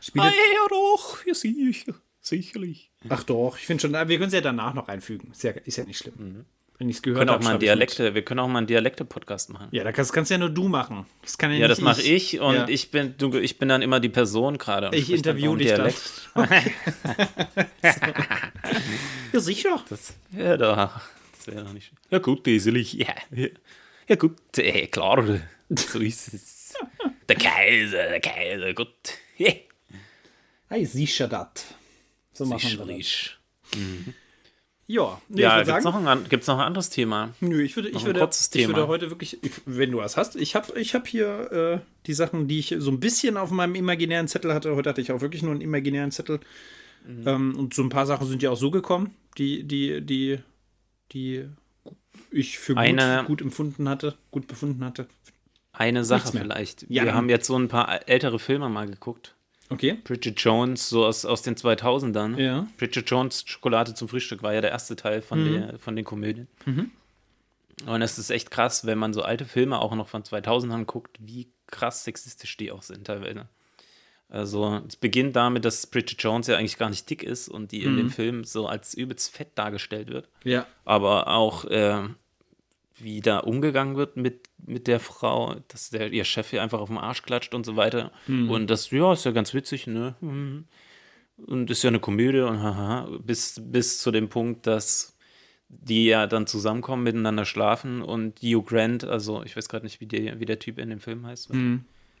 Spiele 0.00 0.24
Ah, 0.26 0.28
ja, 0.28 0.68
doch, 0.68 1.26
ja, 1.26 1.34
sicher, 1.34 1.94
sicherlich. 2.20 2.92
Ach 3.08 3.24
doch, 3.24 3.56
ich 3.58 3.66
finde 3.66 3.80
schon, 3.80 3.92
wir 3.92 4.04
können 4.06 4.28
es 4.28 4.34
ja 4.34 4.40
danach 4.40 4.74
noch 4.74 4.88
einfügen. 4.88 5.32
Ist 5.32 5.42
ja, 5.42 5.50
ist 5.50 5.76
ja 5.78 5.84
nicht 5.84 5.98
schlimm. 5.98 6.44
Wenn 6.78 6.90
ich 6.90 6.96
es 6.96 7.02
gehört 7.02 7.20
Wir 7.20 7.26
können 7.26 7.40
auch 7.40 7.44
habe. 7.44 7.54
mit. 7.54 7.62
Dialekte, 7.62 8.14
wir 8.14 8.22
können 8.22 8.40
auch 8.40 8.48
mal 8.48 8.58
einen 8.58 8.66
Dialekte-Podcast 8.66 9.48
machen. 9.50 9.68
Ja, 9.70 9.82
da 9.82 9.92
kannst, 9.92 10.12
kannst 10.12 10.30
ja 10.30 10.36
nur 10.36 10.50
du 10.50 10.68
machen. 10.68 11.06
Das 11.22 11.38
kann 11.38 11.50
ja, 11.50 11.56
Ja, 11.56 11.68
nicht 11.68 11.70
das 11.78 11.80
mache 11.80 12.02
ich 12.02 12.38
und 12.40 12.54
Ja. 12.54 12.68
ich 12.68 12.90
bin, 12.90 13.14
du, 13.16 13.34
ich 13.38 13.58
bin 13.58 13.68
dann 13.70 13.80
immer 13.80 13.98
die 13.98 14.10
Person 14.10 14.58
gerade. 14.58 14.94
Ich 14.94 15.10
interview 15.10 15.56
dich 15.56 15.68
dann. 15.72 15.90
Dialekt. 15.90 16.30
Ja, 19.32 19.40
sicher. 19.40 19.84
Das 19.88 20.14
wäre 20.30 20.58
doch, 20.58 20.76
das 20.76 21.46
wäre 21.46 21.64
doch 21.64 21.72
nicht 21.72 21.86
schlecht. 21.86 22.02
Ja 22.10 22.18
gut, 22.18 22.46
Eselig, 22.48 22.92
ja. 22.94 23.14
Ja 24.08 24.16
gut, 24.16 24.36
äh, 24.58 24.86
klar, 24.86 25.24
so 25.74 25.98
ist 25.98 26.32
es. 26.34 26.74
Der 27.28 27.36
Kaiser, 27.36 28.08
der 28.08 28.20
Kaiser, 28.20 28.72
gut. 28.74 28.88
Hey, 29.34 30.84
sicher 30.84 31.28
dat. 31.28 31.64
So 32.32 32.44
machen 32.44 32.62
wir 32.62 32.76
das. 32.76 32.86
sicherlich. 32.86 33.36
Ja, 34.88 35.20
nee, 35.28 35.42
Ja, 35.42 35.56
gibt's 35.62 35.82
sagen, 35.82 35.84
noch, 35.84 36.06
ein, 36.06 36.28
gibt's 36.28 36.46
noch 36.46 36.58
ein 36.58 36.64
anderes 36.66 36.90
Thema? 36.90 37.34
nö, 37.40 37.60
ich 37.62 37.74
würde, 37.74 37.88
ich 37.88 38.04
würde, 38.04 38.28
ich 38.54 38.66
würde 38.68 38.86
heute 38.86 39.10
wirklich, 39.10 39.42
ich, 39.42 39.50
wenn 39.66 39.90
du 39.90 39.98
was 39.98 40.16
hast, 40.16 40.36
ich 40.36 40.54
habe 40.54 40.78
ich 40.78 40.94
hab 40.94 41.08
hier 41.08 41.50
äh, 41.52 41.78
die 42.06 42.14
Sachen, 42.14 42.46
die 42.46 42.60
ich 42.60 42.74
so 42.78 42.90
ein 42.92 43.00
bisschen 43.00 43.36
auf 43.36 43.50
meinem 43.50 43.74
imaginären 43.74 44.28
Zettel 44.28 44.54
hatte. 44.54 44.76
Heute 44.76 44.88
hatte 44.90 45.00
ich 45.00 45.10
auch 45.10 45.20
wirklich 45.20 45.42
nur 45.42 45.50
einen 45.52 45.60
imaginären 45.60 46.12
Zettel. 46.12 46.38
Mhm. 47.06 47.26
Ähm, 47.26 47.56
und 47.58 47.74
so 47.74 47.82
ein 47.82 47.88
paar 47.88 48.06
Sachen 48.06 48.28
sind 48.28 48.42
ja 48.42 48.50
auch 48.50 48.56
so 48.56 48.70
gekommen, 48.70 49.14
die, 49.38 49.64
die, 49.64 50.00
die, 50.02 50.38
die 51.12 51.46
ich 52.30 52.58
für 52.58 52.74
gut, 52.74 52.82
Eine- 52.82 53.24
gut 53.26 53.40
empfunden 53.42 53.88
hatte, 53.88 54.14
gut 54.30 54.46
befunden 54.46 54.84
hatte. 54.84 55.06
Eine 55.72 56.04
Sache 56.04 56.30
vielleicht. 56.32 56.86
Ja, 56.88 57.04
Wir 57.04 57.14
haben 57.14 57.28
jetzt 57.28 57.46
so 57.48 57.58
ein 57.58 57.68
paar 57.68 58.08
ältere 58.08 58.38
Filme 58.38 58.68
mal 58.70 58.86
geguckt. 58.86 59.34
Okay. 59.68 59.98
Bridget 60.04 60.38
Jones, 60.40 60.88
so 60.88 61.04
aus, 61.06 61.24
aus 61.24 61.42
den 61.42 61.56
2000ern. 61.56 62.38
Ja. 62.38 62.66
Bridget 62.78 63.10
Jones 63.10 63.42
Schokolade 63.46 63.94
zum 63.94 64.08
Frühstück 64.08 64.42
war 64.42 64.54
ja 64.54 64.60
der 64.60 64.70
erste 64.70 64.94
Teil 64.96 65.22
von, 65.22 65.42
Mhm. 65.44 65.52
der, 65.54 65.78
von 65.78 65.96
den 65.96 66.04
Komödien. 66.04 66.46
Und 67.86 68.02
es 68.02 68.18
ist 68.18 68.30
echt 68.30 68.50
krass, 68.50 68.86
wenn 68.86 68.98
man 68.98 69.12
so 69.12 69.22
alte 69.22 69.44
Filme 69.44 69.78
auch 69.80 69.94
noch 69.94 70.08
von 70.08 70.22
2000ern 70.22 70.84
guckt, 70.86 71.16
wie 71.20 71.48
krass 71.66 72.04
sexistisch 72.04 72.56
die 72.56 72.70
auch 72.72 72.82
sind 72.82 73.06
teilweise. 73.06 73.48
Also 74.28 74.82
es 74.88 74.96
beginnt 74.96 75.36
damit, 75.36 75.64
dass 75.64 75.86
Bridget 75.86 76.20
Jones 76.22 76.46
ja 76.48 76.56
eigentlich 76.56 76.78
gar 76.78 76.90
nicht 76.90 77.08
dick 77.08 77.22
ist 77.22 77.48
und 77.48 77.70
die 77.72 77.80
Mhm. 77.80 77.86
in 77.86 77.96
dem 77.96 78.10
Film 78.10 78.44
so 78.44 78.66
als 78.66 78.94
übelst 78.94 79.30
fett 79.34 79.50
dargestellt 79.56 80.08
wird. 80.08 80.28
Ja. 80.44 80.66
Aber 80.84 81.28
auch 81.28 81.64
äh, 81.66 82.02
wie 82.98 83.20
da 83.20 83.38
umgegangen 83.38 83.96
wird 83.96 84.16
mit, 84.16 84.48
mit 84.64 84.86
der 84.86 85.00
Frau, 85.00 85.56
dass 85.68 85.90
der, 85.90 86.12
ihr 86.12 86.24
Chef 86.24 86.52
ihr 86.52 86.62
einfach 86.62 86.80
auf 86.80 86.88
den 86.88 86.98
Arsch 86.98 87.22
klatscht 87.22 87.54
und 87.54 87.66
so 87.66 87.76
weiter. 87.76 88.10
Und 88.50 88.68
das, 88.70 88.90
ja, 88.90 89.12
ist 89.12 89.24
ja 89.24 89.32
ganz 89.32 89.52
witzig, 89.54 89.86
ne? 89.86 90.14
Mhm. 90.20 90.64
Und 91.46 91.70
ist 91.70 91.82
ja 91.82 91.88
eine 91.88 92.00
Komödie 92.00 92.40
und 92.40 92.62
haha, 92.62 93.08
bis, 93.22 93.60
bis 93.62 94.00
zu 94.00 94.10
dem 94.10 94.28
Punkt, 94.30 94.66
dass 94.66 95.16
die 95.68 96.06
ja 96.06 96.26
dann 96.26 96.46
zusammenkommen, 96.46 97.02
miteinander 97.02 97.44
schlafen 97.44 98.00
und 98.00 98.40
Hugh 98.40 98.62
Grant, 98.62 99.04
also 99.04 99.42
ich 99.42 99.56
weiß 99.56 99.68
gerade 99.68 99.84
nicht, 99.84 100.00
wie, 100.00 100.06
der 100.06 100.40
wie 100.40 100.44
der 100.46 100.58
Typ 100.58 100.78
in 100.78 100.88
dem 100.88 101.00
Film 101.00 101.26
heißt. 101.26 101.50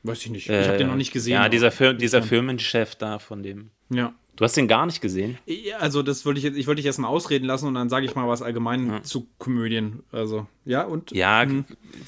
Weiß 0.02 0.20
ich 0.22 0.30
nicht. 0.30 0.50
Ich 0.50 0.68
habe 0.68 0.76
den 0.76 0.88
noch 0.88 0.96
nicht 0.96 1.12
gesehen. 1.12 1.32
Äh, 1.32 1.36
Ja, 1.36 1.48
dieser, 1.48 1.70
Fir 1.70 1.94
dieser 1.94 2.22
Firmenchef 2.22 2.96
da 2.96 3.18
von 3.18 3.42
dem. 3.42 3.70
Ja. 3.88 4.14
Du 4.36 4.44
hast 4.44 4.56
den 4.56 4.68
gar 4.68 4.86
nicht 4.86 5.00
gesehen? 5.00 5.38
Ja, 5.46 5.78
Also 5.78 6.02
das 6.02 6.24
wollte 6.26 6.38
ich 6.38 6.44
jetzt, 6.44 6.56
ich 6.56 6.66
wollte 6.66 6.76
dich 6.80 6.86
erst 6.86 6.98
mal 6.98 7.08
ausreden 7.08 7.46
lassen 7.46 7.66
und 7.66 7.74
dann 7.74 7.88
sage 7.88 8.06
ich 8.06 8.14
mal 8.14 8.28
was 8.28 8.42
allgemein 8.42 9.02
zu 9.02 9.26
Komödien. 9.38 10.02
Also, 10.12 10.46
ja, 10.64 10.84
und 10.84 11.10
Ja, 11.12 11.46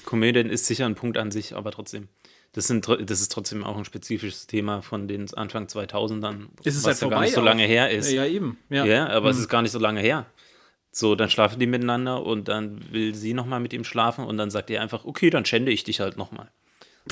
Komödien 0.05 0.51
ist 0.51 0.67
sicher 0.67 0.87
ein 0.87 0.95
Punkt 0.95 1.17
an 1.17 1.31
sich, 1.31 1.57
aber 1.57 1.71
trotzdem. 1.71 2.09
Das, 2.53 2.67
sind, 2.67 2.89
das 2.89 3.21
ist 3.21 3.31
trotzdem 3.33 3.63
auch 3.65 3.77
ein 3.77 3.85
spezifisches 3.85 4.47
Thema 4.47 4.83
von 4.83 5.07
den 5.09 5.33
Anfang 5.35 5.67
2000ern, 5.67 6.47
ist 6.65 6.77
es 6.77 6.83
was 6.83 6.87
halt 6.87 6.97
ja 6.97 7.01
vorbei. 7.01 7.15
gar 7.17 7.21
nicht 7.23 7.35
so 7.35 7.41
auch. 7.41 7.45
lange 7.45 7.65
her 7.65 7.91
ist. 7.91 8.11
Ja, 8.11 8.25
eben. 8.25 8.59
Ja. 8.71 8.85
Ja, 8.85 9.09
aber 9.09 9.31
es 9.31 9.39
ist 9.39 9.49
gar 9.49 9.63
nicht 9.63 9.73
so 9.73 9.79
lange 9.79 10.01
her. 10.01 10.27
So, 10.91 11.15
dann 11.15 11.31
schlafen 11.31 11.61
die 11.61 11.67
miteinander 11.67 12.25
und 12.25 12.49
dann 12.49 12.81
will 12.91 13.15
sie 13.15 13.35
nochmal 13.35 13.61
mit 13.61 13.73
ihm 13.73 13.85
schlafen 13.85 14.25
und 14.25 14.39
dann 14.39 14.51
sagt 14.51 14.71
er 14.71 14.81
einfach, 14.83 15.05
okay, 15.05 15.31
dann 15.31 15.45
schände 15.45 15.71
ich 15.71 15.85
dich 15.85 16.01
halt 16.01 16.17
nochmal. 16.17 16.51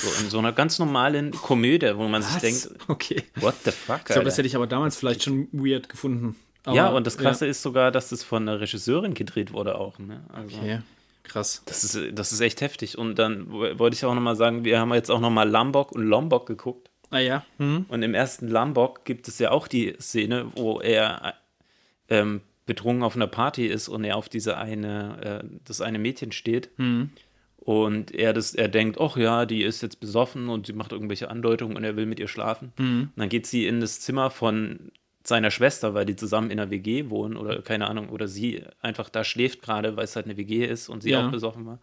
So 0.01 0.23
in 0.23 0.31
so 0.31 0.39
einer 0.39 0.53
ganz 0.53 0.79
normalen 0.79 1.31
Komödie, 1.33 1.97
wo 1.97 2.09
man 2.09 2.23
sich 2.23 2.35
Was? 2.35 2.41
denkt, 2.43 2.69
Okay. 2.89 3.23
what 3.37 3.55
the 3.65 3.71
fuck, 3.71 4.01
Ich 4.01 4.05
glaube, 4.07 4.25
das 4.25 4.37
hätte 4.39 4.47
ich 4.49 4.57
aber 4.57 4.67
damals 4.67 4.97
vielleicht 4.97 5.23
schon 5.23 5.49
weird 5.53 5.89
gefunden. 5.89 6.37
Aber, 6.65 6.77
Ja, 6.77 6.89
und 6.89 7.07
das 7.07 7.17
Krasse 7.19 7.47
ist 7.47 7.63
sogar, 7.63 7.91
dass 7.93 8.09
das 8.09 8.25
von 8.25 8.49
einer 8.49 8.61
Regisseurin 8.61 9.15
gedreht 9.15 9.53
wurde 9.53 9.79
auch. 9.79 9.99
Ne? 9.99 10.25
Also, 10.33 10.57
Ja. 10.57 10.63
Okay. 10.63 10.79
Krass. 11.25 11.63
das, 11.67 11.83
ist, 11.83 11.99
das 12.17 12.31
ist 12.33 12.41
echt 12.41 12.61
heftig. 12.61 12.97
Und 12.99 13.19
dann 13.19 13.51
wollte 13.51 13.95
ich 13.97 14.05
auch 14.05 14.15
nochmal 14.15 14.37
sagen, 14.37 14.65
wir 14.65 14.79
haben 14.79 14.95
jetzt 14.95 15.11
auch 15.11 15.19
nochmal 15.21 15.49
Lombok 15.51 15.91
und 15.93 16.05
Lombok 16.05 16.47
geguckt. 16.47 16.89
Ah 17.11 17.19
ja. 17.19 17.45
Hm. 17.59 17.85
Und 17.89 18.03
im 18.05 18.15
ersten 18.15 18.47
Lombok 18.49 19.05
gibt 19.05 19.27
es 19.27 19.39
ja 19.41 19.51
auch 19.51 19.67
die 19.67 19.97
Szene, 20.01 20.47
wo 20.55 20.81
er 20.81 21.35
ähm, 22.09 22.43
betrunken 22.67 23.03
auf 23.03 23.17
einer 23.17 23.27
Party 23.27 23.67
ist 23.67 23.89
und 23.89 24.05
er 24.05 24.17
auf 24.17 24.29
diese 24.29 24.57
eine, 24.57 25.43
äh, 25.45 25.49
das 25.65 25.81
eine 25.81 25.99
Mädchen 25.99 26.31
steht. 26.33 26.69
Und 27.67 28.15
er, 28.15 28.33
das, 28.33 28.55
er 28.55 28.69
denkt, 28.69 28.97
ach 29.01 29.17
ja, 29.17 29.45
die 29.45 29.65
ist 29.65 29.83
jetzt 29.83 29.99
besoffen 29.99 30.49
und 30.49 30.67
sie 30.69 30.73
macht 30.73 30.93
irgendwelche 30.93 31.29
Andeutungen 31.31 31.77
und 31.77 31.83
er 31.83 31.97
will 31.97 32.07
mit 32.07 32.21
ihr 32.21 32.29
schlafen. 32.29 32.73
Und 32.79 33.11
dann 33.17 33.29
geht 33.29 33.45
sie 33.49 33.67
in 33.67 33.81
das 33.81 33.99
Zimmer 34.01 34.31
von 34.31 34.93
seiner 35.25 35.51
Schwester, 35.51 35.93
weil 35.93 36.07
die 36.07 36.15
zusammen 36.15 36.53
in 36.53 36.61
einer 36.61 36.71
WG 36.71 37.11
wohnen 37.11 37.37
oder 37.37 37.61
keine 37.63 37.89
Ahnung, 37.89 38.11
oder 38.11 38.29
sie 38.29 38.63
einfach 38.83 39.09
da 39.09 39.25
schläft 39.25 39.63
gerade, 39.63 39.97
weil 39.97 40.05
es 40.05 40.15
halt 40.15 40.27
eine 40.27 40.37
WG 40.37 40.65
ist 40.65 40.89
und 40.89 41.03
sie 41.03 41.11
Ja. 41.11 41.27
auch 41.27 41.33
besoffen 41.33 41.67
war. 41.67 41.81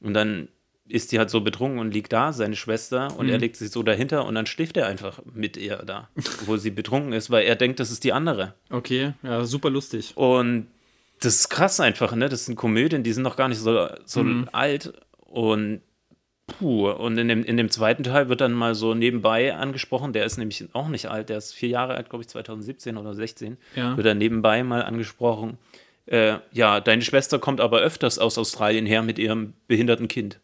Und 0.00 0.12
dann 0.12 0.48
ist 0.86 1.12
die 1.12 1.18
halt 1.18 1.30
so 1.30 1.40
betrunken 1.40 1.78
und 1.78 1.94
liegt 1.94 2.12
da, 2.12 2.34
seine 2.34 2.56
Schwester, 2.56 3.16
und 3.16 3.30
er 3.30 3.38
legt 3.38 3.56
sich 3.56 3.70
so 3.70 3.82
dahinter 3.82 4.26
und 4.26 4.34
dann 4.34 4.44
schläft 4.44 4.76
er 4.76 4.86
einfach 4.86 5.22
mit 5.32 5.56
ihr 5.56 5.78
da, 5.78 6.10
obwohl 6.42 6.58
sie 6.58 6.70
betrunken 6.70 7.14
ist, 7.14 7.30
weil 7.30 7.46
er 7.46 7.56
denkt, 7.56 7.80
das 7.80 7.90
ist 7.90 8.04
die 8.04 8.12
andere. 8.12 8.52
Okay. 8.68 9.14
Ja, 9.22 9.44
super 9.46 9.70
lustig. 9.70 10.12
Und 10.16 10.66
das 11.20 11.36
ist 11.36 11.48
krass 11.50 11.80
einfach, 11.80 12.14
ne? 12.14 12.28
Das 12.28 12.46
sind 12.46 12.56
Komödien, 12.56 13.02
die 13.02 13.12
sind 13.12 13.22
noch 13.22 13.36
gar 13.36 13.48
nicht 13.48 13.58
so, 13.58 13.88
so 14.04 14.24
alt 14.52 14.92
und 15.18 15.82
puh. 16.46 16.90
Und 16.90 17.16
in 17.18 17.28
dem, 17.28 17.44
in 17.44 17.56
dem 17.56 17.70
zweiten 17.70 18.02
Teil 18.02 18.28
wird 18.28 18.40
dann 18.40 18.52
mal 18.52 18.74
so 18.74 18.94
nebenbei 18.94 19.54
angesprochen, 19.54 20.12
der 20.12 20.24
ist 20.24 20.38
nämlich 20.38 20.66
auch 20.72 20.88
nicht 20.88 21.06
alt, 21.06 21.28
der 21.28 21.38
ist 21.38 21.52
vier 21.52 21.68
Jahre 21.68 21.94
alt, 21.94 22.08
glaube 22.10 22.22
ich, 22.22 22.28
2017 22.28 22.96
oder 22.96 23.14
16, 23.14 23.56
Ja. 23.76 23.96
wird 23.96 24.06
dann 24.06 24.18
nebenbei 24.18 24.62
mal 24.64 24.82
angesprochen. 24.82 25.58
Äh, 26.06 26.38
ja, 26.52 26.80
deine 26.80 27.02
Schwester 27.02 27.38
kommt 27.38 27.60
aber 27.60 27.80
öfters 27.80 28.18
aus 28.18 28.36
Australien 28.38 28.84
her 28.86 29.02
mit 29.02 29.18
ihrem 29.18 29.52
behinderten 29.68 30.08
Kind. 30.08 30.40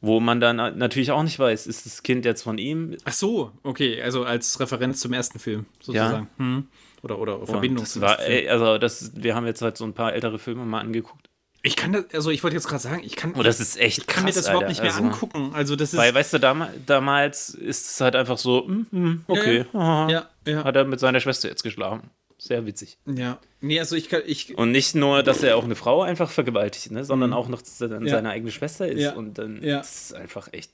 Wo 0.00 0.18
man 0.18 0.40
dann 0.40 0.56
natürlich 0.78 1.10
auch 1.10 1.22
nicht 1.22 1.38
weiß, 1.38 1.66
ist 1.66 1.86
das 1.86 2.02
Kind 2.02 2.24
jetzt 2.24 2.42
von 2.42 2.58
ihm? 2.58 2.96
Ach 3.04 3.12
so, 3.12 3.52
okay. 3.62 4.00
Also 4.02 4.24
als 4.24 4.58
Referenz 4.58 5.00
zum 5.00 5.12
ersten 5.12 5.38
Film 5.38 5.66
sozusagen. 5.80 6.28
Hm. 6.38 6.66
Oder, 7.02 7.18
oder 7.18 7.46
Verbindung 7.46 7.84
das 7.84 8.00
war, 8.00 8.20
ey, 8.20 8.48
also 8.48 8.78
das, 8.78 9.12
wir 9.16 9.34
haben 9.34 9.46
jetzt 9.46 9.60
halt 9.62 9.76
so 9.76 9.84
ein 9.84 9.92
paar 9.92 10.12
ältere 10.14 10.38
Filme 10.38 10.64
mal 10.64 10.80
angeguckt. 10.80 11.28
Ich 11.64 11.76
kann 11.76 11.92
das, 11.92 12.06
also 12.12 12.30
ich 12.30 12.42
wollte 12.42 12.56
jetzt 12.56 12.66
gerade 12.66 12.82
sagen, 12.82 13.02
ich 13.04 13.14
kann, 13.14 13.34
Oh, 13.36 13.42
das 13.42 13.60
ist 13.60 13.78
echt 13.78 13.98
ich 13.98 14.06
kann 14.06 14.24
mir 14.24 14.32
das 14.32 14.48
überhaupt 14.48 14.68
nicht 14.68 14.82
mehr 14.82 14.92
also, 14.92 15.04
angucken. 15.04 15.50
Also 15.54 15.76
das 15.76 15.92
ist. 15.92 15.98
Weil, 15.98 16.12
weißt 16.14 16.32
du, 16.34 16.38
dam 16.38 16.66
damals 16.86 17.50
ist 17.50 17.88
es 17.90 18.00
halt 18.00 18.16
einfach 18.16 18.38
so, 18.38 18.62
mm, 18.66 18.86
mm, 18.90 19.24
okay, 19.28 19.64
aha, 19.72 20.08
ja, 20.10 20.28
ja, 20.46 20.64
hat 20.64 20.74
er 20.76 20.84
mit 20.84 20.98
seiner 21.00 21.20
Schwester 21.20 21.48
jetzt 21.48 21.62
geschlafen. 21.62 22.10
Sehr 22.38 22.66
witzig. 22.66 22.98
ja. 23.06 23.38
Nee, 23.60 23.78
also 23.78 23.94
ich 23.94 24.08
kann, 24.08 24.22
ich, 24.26 24.58
Und 24.58 24.72
nicht 24.72 24.96
nur, 24.96 25.22
dass 25.22 25.44
er 25.44 25.56
auch 25.56 25.62
eine 25.62 25.76
Frau 25.76 26.02
einfach 26.02 26.28
vergewaltigt, 26.32 26.90
ne, 26.90 27.04
sondern 27.04 27.32
auch 27.32 27.46
noch, 27.46 27.62
dass 27.62 27.80
er 27.80 27.86
dann 27.86 28.00
Mhm. 28.02 28.08
Ja. 28.08 28.14
seine 28.16 28.30
eigene 28.30 28.50
Schwester 28.50 28.88
ist. 28.88 29.00
Ja. 29.00 29.12
Und 29.12 29.38
dann 29.38 29.62
Ja. 29.62 29.78
das 29.78 30.06
ist 30.06 30.14
einfach 30.14 30.48
echt 30.52 30.72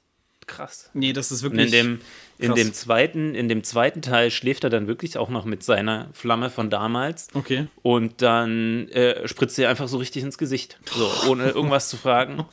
krass. 0.48 0.90
nee, 0.94 1.12
das 1.12 1.30
ist 1.30 1.44
Und 1.44 1.52
wirklich. 1.52 1.66
in 1.66 1.72
dem, 1.72 2.00
in, 2.38 2.46
krass. 2.48 2.56
dem 2.56 2.72
zweiten, 2.72 3.34
in 3.34 3.48
dem 3.48 3.62
zweiten 3.62 4.02
Teil 4.02 4.30
schläft 4.30 4.64
er 4.64 4.70
dann 4.70 4.86
wirklich 4.86 5.16
auch 5.18 5.28
noch 5.28 5.44
mit 5.44 5.62
seiner 5.62 6.08
Flamme 6.12 6.50
von 6.50 6.70
damals. 6.70 7.28
okay. 7.34 7.68
Und 7.82 8.22
dann 8.22 8.88
äh, 8.88 9.26
spritzt 9.28 9.58
er 9.58 9.68
einfach 9.68 9.88
so 9.88 9.98
richtig 9.98 10.22
ins 10.22 10.38
Gesicht. 10.38 10.78
So, 10.86 11.30
ohne 11.30 11.50
irgendwas 11.50 11.88
zu 11.88 11.96
fragen. 11.96 12.44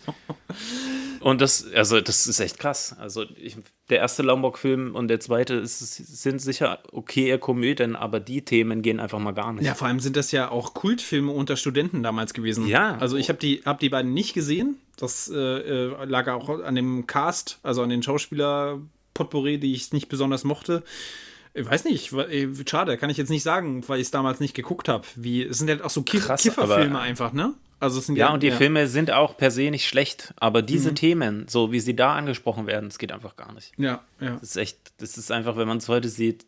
Und 1.25 1.41
das, 1.41 1.65
also 1.73 2.01
das 2.01 2.27
ist 2.27 2.39
echt 2.39 2.59
krass. 2.59 2.95
Also 2.99 3.25
ich, 3.35 3.57
der 3.89 3.97
erste 3.97 4.21
Lombok-Film 4.21 4.93
und 4.95 5.07
der 5.07 5.19
zweite 5.19 5.55
ist, 5.55 5.79
sind 5.79 6.39
sicher 6.39 6.79
okay 6.91 7.35
Komödien, 7.39 7.95
aber 7.95 8.19
die 8.19 8.43
Themen 8.43 8.83
gehen 8.83 8.99
einfach 8.99 9.17
mal 9.17 9.31
gar 9.31 9.51
nicht. 9.53 9.65
Ja, 9.65 9.73
vor 9.73 9.87
allem 9.87 9.99
sind 9.99 10.17
das 10.17 10.31
ja 10.31 10.51
auch 10.51 10.75
Kultfilme 10.75 11.31
unter 11.31 11.57
Studenten 11.57 12.03
damals 12.03 12.35
gewesen. 12.35 12.67
Ja. 12.67 12.97
Also 12.97 13.17
ich 13.17 13.29
habe 13.29 13.39
die, 13.39 13.63
hab 13.65 13.79
die 13.79 13.89
beiden 13.89 14.13
nicht 14.13 14.33
gesehen. 14.35 14.77
Das 14.97 15.29
äh, 15.29 15.35
äh, 15.37 16.05
lag 16.05 16.27
auch 16.29 16.49
an 16.49 16.75
dem 16.75 17.07
Cast, 17.07 17.59
also 17.63 17.81
an 17.81 17.89
den 17.89 18.01
Schauspieler 18.03 18.79
Potpourri, 19.13 19.59
die 19.59 19.73
ich 19.73 19.91
nicht 19.93 20.09
besonders 20.09 20.43
mochte. 20.43 20.83
Ich 21.53 21.65
weiß 21.65 21.85
nicht, 21.85 22.11
äh, 22.11 22.49
schade, 22.67 22.97
kann 22.97 23.09
ich 23.09 23.17
jetzt 23.17 23.29
nicht 23.29 23.43
sagen, 23.43 23.87
weil 23.87 23.99
ich 23.99 24.07
es 24.07 24.11
damals 24.11 24.39
nicht 24.39 24.53
geguckt 24.53 24.89
habe. 24.89 25.05
Wie 25.15 25.43
es 25.43 25.57
sind 25.57 25.69
ja 25.69 25.81
auch 25.83 25.89
so 25.89 26.03
Kiff 26.03 26.25
Krass, 26.25 26.43
Kifferfilme 26.43 26.95
aber- 26.97 27.01
einfach, 27.01 27.31
ne? 27.33 27.53
Also 27.79 27.99
es 27.99 28.05
sind 28.05 28.15
Ja, 28.15 28.33
und 28.33 28.41
die 28.41 28.51
Filme 28.51 28.87
sind 28.87 29.11
auch 29.11 29.35
per 29.35 29.51
se 29.51 29.69
nicht 29.69 29.85
schlecht, 29.87 30.33
aber 30.37 30.61
diese 30.61 30.91
Mhm. 30.91 30.95
Themen, 30.95 31.47
so 31.49 31.71
wie 31.73 31.81
sie 31.81 31.95
da 31.95 32.15
angesprochen 32.15 32.67
werden, 32.67 32.87
das 32.89 32.97
geht 32.97 33.11
einfach 33.11 33.35
gar 33.35 33.51
nicht. 33.53 33.73
Ja, 33.77 34.01
ja. 34.21 34.31
Das 34.39 34.43
ist 34.43 34.55
echt, 34.55 34.77
das 34.97 35.17
ist 35.17 35.29
einfach, 35.31 35.57
wenn 35.57 35.67
man 35.67 35.77
es 35.79 35.89
heute 35.89 36.07
sieht, 36.07 36.45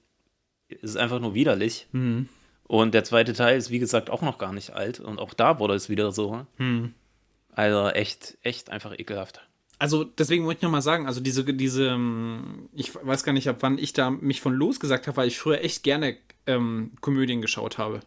ist 0.70 0.84
es 0.92 0.96
einfach 0.96 1.20
nur 1.20 1.34
widerlich. 1.34 1.88
Mhm. 1.92 2.30
Und 2.64 2.94
der 2.94 3.04
zweite 3.04 3.34
Teil 3.34 3.58
ist, 3.58 3.70
wie 3.72 3.80
gesagt, 3.80 4.10
auch 4.10 4.22
noch 4.22 4.38
gar 4.38 4.52
nicht 4.54 4.72
alt. 4.72 5.00
Und 5.02 5.20
auch 5.20 5.34
da 5.34 5.60
wurde 5.60 5.74
es 5.76 5.90
wieder 5.90 6.12
so. 6.14 6.46
Mhm. 6.58 6.94
Also 7.58 7.88
echt, 7.88 8.38
echt 8.44 8.70
einfach 8.70 8.94
ekelhaft. 8.98 9.42
Also 9.80 10.04
deswegen 10.04 10.46
wollte 10.46 10.60
ich 10.60 10.62
noch 10.62 10.70
mal 10.70 10.84
sagen, 10.84 11.08
also 11.08 11.20
diese, 11.20 11.44
diese, 11.44 11.88
ähm, 11.88 12.70
ich 12.72 12.94
weiß 12.94 13.24
gar 13.24 13.34
nicht, 13.34 13.50
ab 13.50 13.58
wann 13.62 13.80
ich 13.80 13.94
da 13.94 14.12
mich 14.12 14.42
von 14.42 14.54
losgesagt 14.54 15.08
habe, 15.08 15.18
weil 15.18 15.28
ich 15.28 15.40
früher 15.40 15.64
echt 15.64 15.82
gerne 15.82 16.18
ähm, 16.46 16.92
Komödien 17.02 17.42
geschaut 17.42 17.80
habe. 17.80 18.02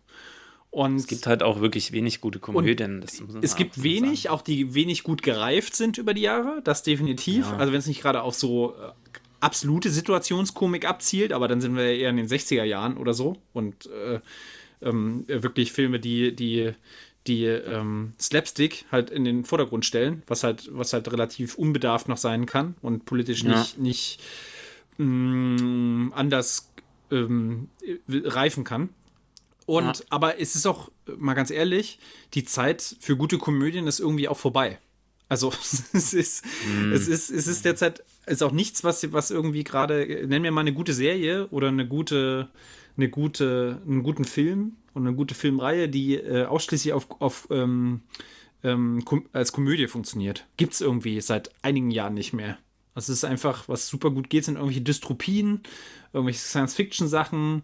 Und 0.70 0.98
Es 0.98 1.08
gibt 1.08 1.26
halt 1.26 1.42
auch 1.42 1.60
wirklich 1.60 1.90
wenig 1.90 2.20
gute 2.20 2.38
Komödien. 2.38 3.04
es 3.42 3.56
gibt 3.56 3.82
wenig, 3.82 4.22
sagen. 4.22 4.34
auch 4.36 4.42
die 4.42 4.72
wenig 4.72 5.02
gut 5.02 5.24
gereift 5.24 5.74
sind 5.74 5.98
über 5.98 6.14
die 6.14 6.22
Jahre, 6.22 6.60
das 6.62 6.84
definitiv. 6.84 7.46
Ja. 7.46 7.56
Also 7.56 7.72
wenn 7.72 7.80
es 7.80 7.88
nicht 7.88 8.02
gerade 8.02 8.22
auf 8.22 8.36
so 8.36 8.76
äh, 8.76 8.92
absolute 9.40 9.90
Situationskomik 9.90 10.88
abzielt, 10.88 11.32
aber 11.32 11.48
dann 11.48 11.60
sind 11.60 11.74
wir 11.74 11.92
ja 11.92 12.02
eher 12.02 12.10
in 12.10 12.18
den 12.18 12.28
60er 12.28 12.62
Jahren 12.62 12.98
oder 12.98 13.14
so 13.14 13.36
und 13.52 13.86
äh, 13.86 14.20
ähm, 14.80 15.24
wirklich 15.26 15.72
Filme, 15.72 15.98
die, 15.98 16.36
die, 16.36 16.72
die 17.30 17.44
ähm, 17.44 18.12
Slapstick 18.20 18.84
halt 18.90 19.10
in 19.10 19.24
den 19.24 19.44
Vordergrund 19.44 19.84
stellen, 19.86 20.22
was 20.26 20.42
halt, 20.42 20.68
was 20.72 20.92
halt 20.92 21.10
relativ 21.12 21.54
unbedarft 21.54 22.08
noch 22.08 22.16
sein 22.16 22.44
kann 22.46 22.74
und 22.82 23.04
politisch 23.04 23.42
Ja. 23.44 23.50
nicht, 23.50 23.78
nicht 23.78 24.20
mh, 24.98 26.14
anders 26.14 26.70
ähm, 27.10 27.68
reifen 28.08 28.64
kann. 28.64 28.90
Und 29.66 29.98
Ja. 29.98 30.04
aber 30.10 30.40
es 30.40 30.56
ist 30.56 30.66
auch, 30.66 30.90
mal 31.16 31.34
ganz 31.34 31.50
ehrlich, 31.50 31.98
die 32.34 32.44
Zeit 32.44 32.96
für 33.00 33.16
gute 33.16 33.38
Komödien 33.38 33.86
ist 33.86 34.00
irgendwie 34.00 34.28
auch 34.28 34.38
vorbei. 34.38 34.78
Also 35.28 35.52
es 35.92 36.12
ist, 36.12 36.44
es 36.92 37.06
ist, 37.08 37.30
es 37.30 37.46
ist 37.46 37.64
derzeit 37.64 38.02
ist 38.26 38.42
auch 38.42 38.52
nichts, 38.52 38.84
was, 38.84 39.12
was 39.12 39.30
irgendwie 39.30 39.64
gerade, 39.64 40.26
nenn 40.26 40.42
mir 40.42 40.50
mal 40.50 40.60
eine 40.62 40.72
gute 40.72 40.92
Serie 40.92 41.46
oder 41.48 41.68
eine 41.68 41.86
gute, 41.86 42.48
eine 42.96 43.08
gute, 43.08 43.80
einen 43.86 44.02
guten 44.02 44.24
Film 44.24 44.76
und 44.94 45.06
eine 45.06 45.14
gute 45.16 45.34
Filmreihe, 45.34 45.88
die 45.88 46.14
äh, 46.16 46.44
ausschließlich 46.44 46.92
auf, 46.92 47.06
auf 47.20 47.48
ähm, 47.50 48.00
ähm, 48.62 49.04
kom 49.04 49.26
als 49.32 49.52
Komödie 49.52 49.86
funktioniert. 49.86 50.46
Gibt 50.56 50.74
es 50.74 50.80
irgendwie 50.80 51.20
seit 51.20 51.50
einigen 51.62 51.90
Jahren 51.90 52.14
nicht 52.14 52.32
mehr. 52.32 52.58
Also 52.94 53.12
es 53.12 53.18
ist 53.18 53.24
einfach, 53.24 53.68
was 53.68 53.88
super 53.88 54.10
gut 54.10 54.28
geht, 54.30 54.44
sind 54.44 54.56
irgendwelche 54.56 54.82
Dystropien, 54.82 55.62
irgendwelche 56.12 56.40
Science-Fiction-Sachen, 56.40 57.62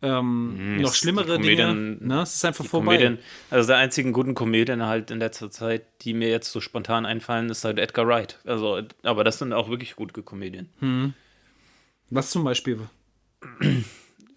ähm, 0.00 0.76
noch 0.76 0.90
es- 0.90 0.92
die 0.92 0.98
schlimmere 0.98 1.40
Dinge. 1.40 1.66
Komödien- 1.66 2.06
Ne? 2.06 2.22
Es 2.22 2.36
ist 2.36 2.44
einfach 2.44 2.64
vorbei. 2.66 2.98
Komödien, 2.98 3.18
also 3.50 3.66
der 3.66 3.78
einzigen 3.78 4.12
guten 4.12 4.34
Komödien 4.34 4.84
halt 4.86 5.10
in 5.10 5.18
letzter 5.18 5.50
Zeit, 5.50 5.86
die 6.02 6.12
mir 6.14 6.28
jetzt 6.28 6.52
so 6.52 6.60
spontan 6.60 7.04
einfallen, 7.06 7.48
ist 7.50 7.64
halt 7.64 7.78
Edgar 7.78 8.06
Wright. 8.06 8.38
Also, 8.44 8.80
aber 9.02 9.24
das 9.24 9.38
sind 9.38 9.52
auch 9.52 9.68
wirklich 9.70 9.96
gute 9.96 10.22
Komödien. 10.22 10.68
Was 12.10 12.30
zum 12.30 12.44
Beispiel? 12.44 12.78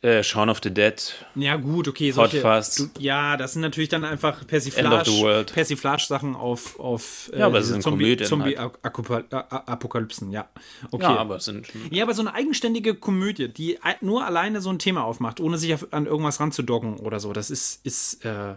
Äh, 0.03 0.23
Shaun 0.23 0.49
of 0.49 0.59
the 0.63 0.73
Dead, 0.73 0.95
Ja, 1.35 1.57
gut, 1.57 1.87
okay. 1.87 2.11
Hot 2.13 2.31
Solche, 2.31 2.41
du, 2.79 2.89
ja, 2.99 3.37
das 3.37 3.53
sind 3.53 3.61
natürlich 3.61 3.89
dann 3.89 4.03
einfach 4.03 4.41
of 4.41 4.47
Persiflage. 4.47 5.45
Persiflage-Sachen 5.53 6.35
auf, 6.35 6.79
auf 6.79 7.29
äh, 7.33 7.39
Ja, 7.39 7.45
aber 7.45 7.61
sind 7.61 7.83
Zombie, 7.83 8.15
Komödien 8.15 8.41
halt. 8.41 8.57
Zombie-Apokalypsen, 9.05 10.31
ja. 10.31 10.49
Okay. 10.89 11.03
ja, 11.03 11.17
aber 11.17 11.39
sind 11.39 11.67
Ja, 11.91 12.03
aber 12.03 12.15
so 12.15 12.21
eine 12.23 12.33
eigenständige 12.33 12.95
Komödie, 12.95 13.47
die 13.49 13.77
nur 14.01 14.25
alleine 14.25 14.59
so 14.59 14.71
ein 14.71 14.79
Thema 14.79 15.03
aufmacht, 15.03 15.39
ohne 15.39 15.59
sich 15.59 15.75
an 15.91 16.07
irgendwas 16.07 16.39
ranzudoggen 16.39 16.97
oder 16.97 17.19
so, 17.19 17.31
das 17.31 17.51
ist, 17.51 17.85
ist 17.85 18.25
äh, 18.25 18.55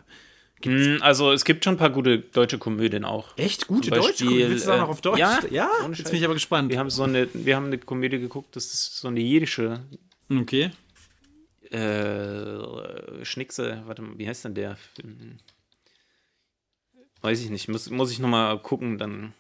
Mm, 0.64 1.02
Also 1.02 1.30
es 1.32 1.44
gibt 1.44 1.62
schon 1.64 1.74
ein 1.74 1.78
paar 1.78 1.90
gute 1.90 2.20
deutsche 2.20 2.56
Komödien 2.56 3.04
auch. 3.04 3.36
echt 3.36 3.66
gute 3.66 3.88
Zum 3.88 3.98
deutsche 3.98 4.08
Beispiel, 4.08 4.26
Komödie. 4.28 4.48
Willst 4.48 4.66
du 4.66 4.70
äh, 4.70 4.78
noch 4.78 4.88
auf 4.88 5.00
Deutsch? 5.02 5.18
ja, 5.18 5.40
ja? 5.50 5.68
Jetzt 5.94 6.04
bin 6.10 6.18
ich 6.18 6.24
aber 6.24 6.32
gespannt. 6.32 6.70
Wir 6.70 6.78
haben 6.78 6.88
so 6.88 7.02
eine, 7.02 7.28
wir 7.34 7.54
haben 7.56 7.66
eine 7.66 7.76
Komödie 7.76 8.18
geguckt, 8.18 8.56
das 8.56 8.64
ist 8.72 8.96
so 8.96 9.08
eine 9.08 9.20
jiddische 9.20 9.80
Okay. 10.30 10.70
Äh, 11.74 13.24
Schnickse, 13.24 13.82
warte 13.86 14.02
mal, 14.02 14.18
wie 14.18 14.28
heißt 14.28 14.44
denn 14.44 14.54
der 14.54 14.76
Film? 14.76 15.38
Weiß 17.20 17.40
ich 17.40 17.50
nicht, 17.50 17.68
muss, 17.68 17.90
muss 17.90 18.12
ich 18.12 18.18
nochmal 18.18 18.58
gucken, 18.60 18.98
dann. 18.98 19.34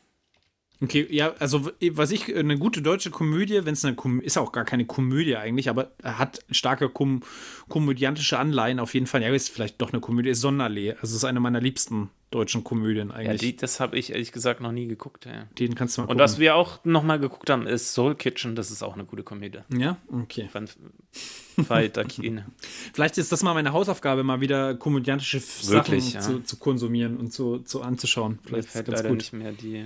Okay, 0.82 1.06
ja, 1.08 1.32
also 1.38 1.70
was 1.92 2.10
ich, 2.10 2.34
eine 2.34 2.58
gute 2.58 2.82
deutsche 2.82 3.10
Komödie, 3.10 3.64
wenn 3.64 3.74
es 3.74 3.84
eine 3.84 3.94
Kom 3.94 4.20
ist 4.20 4.36
auch 4.36 4.50
gar 4.52 4.64
keine 4.64 4.84
Komödie 4.84 5.36
eigentlich, 5.36 5.70
aber 5.70 5.92
hat 6.02 6.40
starke 6.50 6.88
kom 6.88 7.22
komödiantische 7.68 8.38
Anleihen 8.38 8.80
auf 8.80 8.92
jeden 8.92 9.06
Fall. 9.06 9.22
Ja, 9.22 9.28
ist 9.32 9.50
vielleicht 9.50 9.80
doch 9.80 9.92
eine 9.92 10.00
Komödie, 10.00 10.30
ist 10.30 10.40
Sonderlee. 10.40 10.90
Also 10.92 11.06
es 11.06 11.14
ist 11.14 11.24
eine 11.24 11.38
meiner 11.40 11.60
liebsten 11.60 12.10
deutschen 12.32 12.64
Komödien 12.64 13.10
Ja, 13.10 13.14
eigentlich. 13.14 13.40
die, 13.40 13.56
das 13.56 13.78
habe 13.78 13.96
ich 13.96 14.10
ehrlich 14.10 14.32
gesagt 14.32 14.60
noch 14.60 14.72
nie 14.72 14.88
geguckt. 14.88 15.24
Ja. 15.26 15.46
Den 15.58 15.76
kannst 15.76 15.96
du 15.96 16.00
mal 16.00 16.04
Und 16.06 16.08
gucken. 16.08 16.24
was 16.24 16.38
wir 16.40 16.56
auch 16.56 16.84
nochmal 16.84 17.20
geguckt 17.20 17.48
haben, 17.48 17.68
ist 17.68 17.94
Soul 17.94 18.16
Kitchen, 18.16 18.56
das 18.56 18.72
ist 18.72 18.82
auch 18.82 18.94
eine 18.94 19.04
gute 19.04 19.22
Komödie. 19.22 19.60
ja, 19.76 19.96
okay. 20.10 20.48
Akin. 21.68 22.42
Vielleicht 22.92 23.18
ist 23.18 23.30
das 23.30 23.42
mal 23.44 23.54
meine 23.54 23.72
Hausaufgabe, 23.72 24.24
mal 24.24 24.40
wieder 24.40 24.74
komödiantische 24.74 25.40
Wirklich, 25.68 26.04
Sachen 26.12 26.14
ja. 26.14 26.20
zu, 26.20 26.40
zu 26.40 26.56
konsumieren 26.56 27.16
und 27.16 27.32
zu, 27.32 27.58
zu 27.60 27.82
anzuschauen. 27.82 28.32
Mir 28.42 28.48
Vielleicht 28.48 28.66
ist 28.66 28.72
fällt 28.72 28.86
ganz 28.86 28.98
leider 28.98 29.08
gut. 29.10 29.18
nicht 29.18 29.32
mehr 29.32 29.52
die 29.52 29.84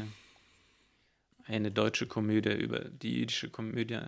eine 1.49 1.71
deutsche 1.71 2.07
Komödie 2.07 2.53
über 2.53 2.81
die 2.81 3.21
jüdische 3.21 3.49
Komödie. 3.49 3.99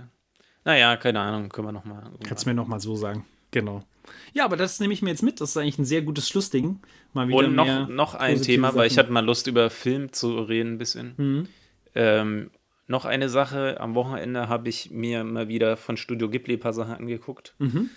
Naja, 0.65 0.97
keine 0.97 1.21
Ahnung, 1.21 1.49
können 1.49 1.69
wir 1.69 1.73
nochmal. 1.73 2.11
Kannst 2.25 2.45
du 2.45 2.51
mir 2.51 2.55
noch 2.55 2.67
mal 2.67 2.81
so 2.81 2.95
sagen. 2.97 3.25
Genau. 3.51 3.83
Ja, 4.33 4.45
aber 4.45 4.57
das 4.57 4.81
nehme 4.81 4.93
ich 4.93 5.03
mir 5.03 5.11
jetzt 5.11 5.23
mit. 5.23 5.41
Das 5.41 5.51
ist 5.51 5.57
eigentlich 5.57 5.79
ein 5.79 5.85
sehr 5.85 6.03
gutes 6.03 6.29
Schlussding. 6.29 6.81
Mal 7.13 7.29
wieder 7.29 7.39
Und 7.39 7.55
noch, 7.55 7.89
noch 7.89 8.15
ein 8.15 8.41
Thema, 8.43 8.75
weil 8.75 8.87
ich 8.87 8.95
Sachen. 8.95 9.07
hatte 9.07 9.13
mal 9.13 9.25
Lust, 9.25 9.47
über 9.47 9.71
Film 9.71 10.13
zu 10.13 10.39
reden 10.41 10.75
ein 10.75 10.79
bisschen. 10.79 11.15
Mhm. 11.17 11.49
Ähm, 11.95 12.51
noch 12.87 13.05
eine 13.05 13.29
Sache, 13.29 13.81
am 13.81 13.95
Wochenende 13.95 14.49
habe 14.49 14.69
ich 14.69 14.91
mir 14.91 15.25
mal 15.25 15.49
wieder 15.49 15.77
von 15.77 15.97
Studio 15.97 16.29
Ghibli 16.29 16.55
ein 16.55 16.61
paar 16.61 16.73
Sachen 16.73 16.95
angeguckt. 16.95 17.55
Mhm. 17.59 17.91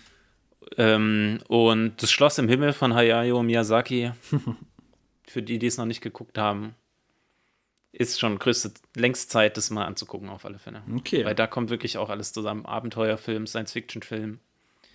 Ähm, 0.78 1.40
und 1.48 2.02
das 2.02 2.12
Schloss 2.12 2.38
im 2.38 2.48
Himmel 2.48 2.74
von 2.74 2.94
Hayao 2.94 3.44
Miyazaki, 3.44 4.12
für 5.28 5.42
die, 5.42 5.60
die 5.60 5.68
es 5.68 5.78
noch 5.78 5.86
nicht 5.86 6.02
geguckt 6.02 6.38
haben, 6.38 6.76
ist 7.94 8.20
schon 8.20 8.40
größte, 8.40 8.72
längst 8.96 9.30
Zeit, 9.30 9.56
das 9.56 9.70
mal 9.70 9.86
anzugucken, 9.86 10.30
auf 10.30 10.46
alle 10.46 10.58
Fälle. 10.60 10.82
Okay. 10.98 11.24
Weil 11.26 11.36
da 11.36 11.48
kommt 11.48 11.70
wirklich 11.70 11.98
auch 11.98 12.10
alles 12.10 12.34
zusammen. 12.34 12.66
Abenteuerfilm, 12.66 13.46
Science-Fiction-Film. 13.48 14.40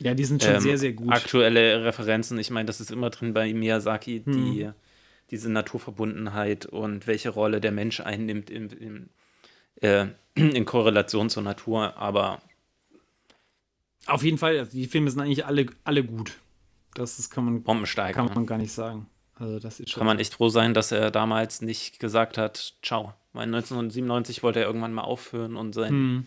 Ja, 0.00 0.14
die 0.14 0.24
sind 0.24 0.42
schon 0.42 0.54
ähm, 0.54 0.60
sehr, 0.60 0.78
sehr 0.78 0.92
gut. 0.92 1.12
Aktuelle 1.12 1.84
Referenzen, 1.84 2.38
ich 2.38 2.50
meine, 2.50 2.66
das 2.66 2.80
ist 2.80 2.90
immer 2.90 3.10
drin 3.10 3.34
bei 3.34 3.52
Miyazaki, 3.54 4.22
Hm. 4.24 4.32
die, 4.32 4.70
diese 5.30 5.50
Naturverbundenheit 5.50 6.66
und 6.66 7.06
welche 7.06 7.30
Rolle 7.30 7.60
der 7.60 7.72
Mensch 7.72 8.00
einnimmt 8.00 8.50
im, 8.50 8.68
im, 8.70 9.08
äh, 9.80 10.06
in 10.34 10.64
Korrelation 10.64 11.30
zur 11.30 11.42
Natur. 11.44 11.96
Aber 11.96 12.42
Auf 14.06 14.24
jeden 14.24 14.38
Fall, 14.38 14.66
die 14.66 14.86
Filme 14.86 15.10
sind 15.10 15.20
eigentlich 15.20 15.46
alle, 15.46 15.66
alle 15.84 16.02
gut. 16.04 16.38
Das 16.94 17.18
ist, 17.18 17.30
kann, 17.30 17.44
man, 17.44 17.64
kann 17.64 18.12
Kann, 18.12 18.30
man 18.34 18.46
gar 18.46 18.58
nicht 18.58 18.72
sagen. 18.72 19.06
Also 19.38 19.58
das 19.58 19.80
ist 19.80 19.90
schon. 19.90 20.04
man 20.04 20.18
echt 20.18 20.34
froh 20.34 20.48
sein, 20.48 20.74
dass 20.74 20.90
er 20.92 21.10
damals 21.10 21.62
nicht 21.62 22.00
gesagt 22.00 22.38
hat, 22.38 22.74
ciao. 22.82 23.14
Weil 23.32 23.44
1997 23.44 24.42
wollte 24.42 24.60
er 24.60 24.66
irgendwann 24.66 24.92
mal 24.92 25.02
aufhören 25.02 25.54
und 25.56 25.72
sein, 25.74 25.90
Hm. 25.90 26.26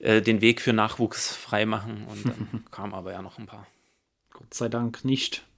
äh, 0.00 0.20
den 0.22 0.40
Weg 0.40 0.60
für 0.60 0.72
Nachwuchs 0.72 1.34
freimachen. 1.36 2.06
Und 2.06 2.24
dann 2.26 2.64
kam 2.70 2.92
aber 2.94 3.12
ja 3.12 3.22
noch 3.22 3.38
ein 3.38 3.46
paar. 3.46 3.66
Gott 4.32 4.52
sei 4.54 4.68
Dank 4.68 5.04
nicht. 5.04 5.44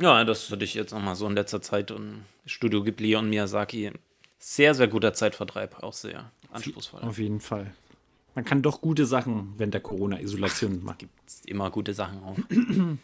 Ja, 0.00 0.24
das 0.24 0.50
hatte 0.50 0.64
ich 0.64 0.74
jetzt 0.74 0.92
nochmal 0.92 1.16
so 1.16 1.26
in 1.26 1.34
letzter 1.34 1.60
Zeit 1.60 1.90
und 1.90 2.24
Studio 2.46 2.82
Ghibli 2.82 3.16
und 3.16 3.28
Miyazaki. 3.28 3.90
Sehr, 4.38 4.74
sehr 4.74 4.88
guter 4.88 5.12
Zeitvertreib, 5.12 5.82
auch 5.82 5.92
sehr 5.92 6.30
anspruchsvoll. 6.50 7.02
Auf 7.02 7.18
jeden 7.18 7.40
Fall. 7.40 7.72
Man 8.34 8.44
kann 8.44 8.62
doch 8.62 8.80
gute 8.80 9.04
Sachen 9.06 9.54
während 9.58 9.74
der 9.74 9.80
Corona-Isolation 9.82 10.82
machen. 10.82 11.10
Immer 11.46 11.70
gute 11.70 11.94
Sachen 11.94 12.22
auch. 12.22 12.36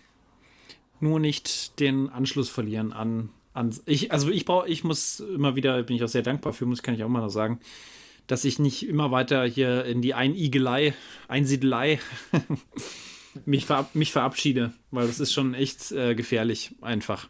Nur 1.01 1.21
nicht 1.21 1.79
den 1.81 2.09
Anschluss 2.09 2.49
verlieren 2.49 2.93
an. 2.93 3.31
an 3.55 3.75
ich, 3.87 4.13
also 4.13 4.31
ich 4.31 4.45
brauche, 4.45 4.69
ich 4.69 4.85
muss 4.85 5.21
immer 5.21 5.57
wieder, 5.57 5.83
bin 5.83 5.97
ich 5.97 6.05
auch 6.05 6.09
sehr 6.09 6.23
dankbar 6.23 6.53
für, 6.53 6.67
muss 6.67 6.83
kann 6.83 6.95
ich 6.95 7.05
auch 7.05 7.09
mal 7.09 7.21
noch 7.21 7.29
sagen, 7.29 7.61
dass 8.27 8.45
ich 8.45 8.59
nicht 8.59 8.87
immer 8.87 9.11
weiter 9.11 9.45
hier 9.45 9.85
in 9.85 10.03
die 10.03 10.15
Einigelei, 10.15 10.95
Einsiedelei 11.29 11.99
mich, 13.47 13.67
verab, 13.67 13.95
mich 13.95 14.13
verabschiede, 14.13 14.73
weil 14.91 15.07
das 15.07 15.21
ist 15.21 15.33
schon 15.33 15.55
echt 15.55 15.93
äh, 15.93 16.15
gefährlich, 16.15 16.75
einfach. 16.81 17.29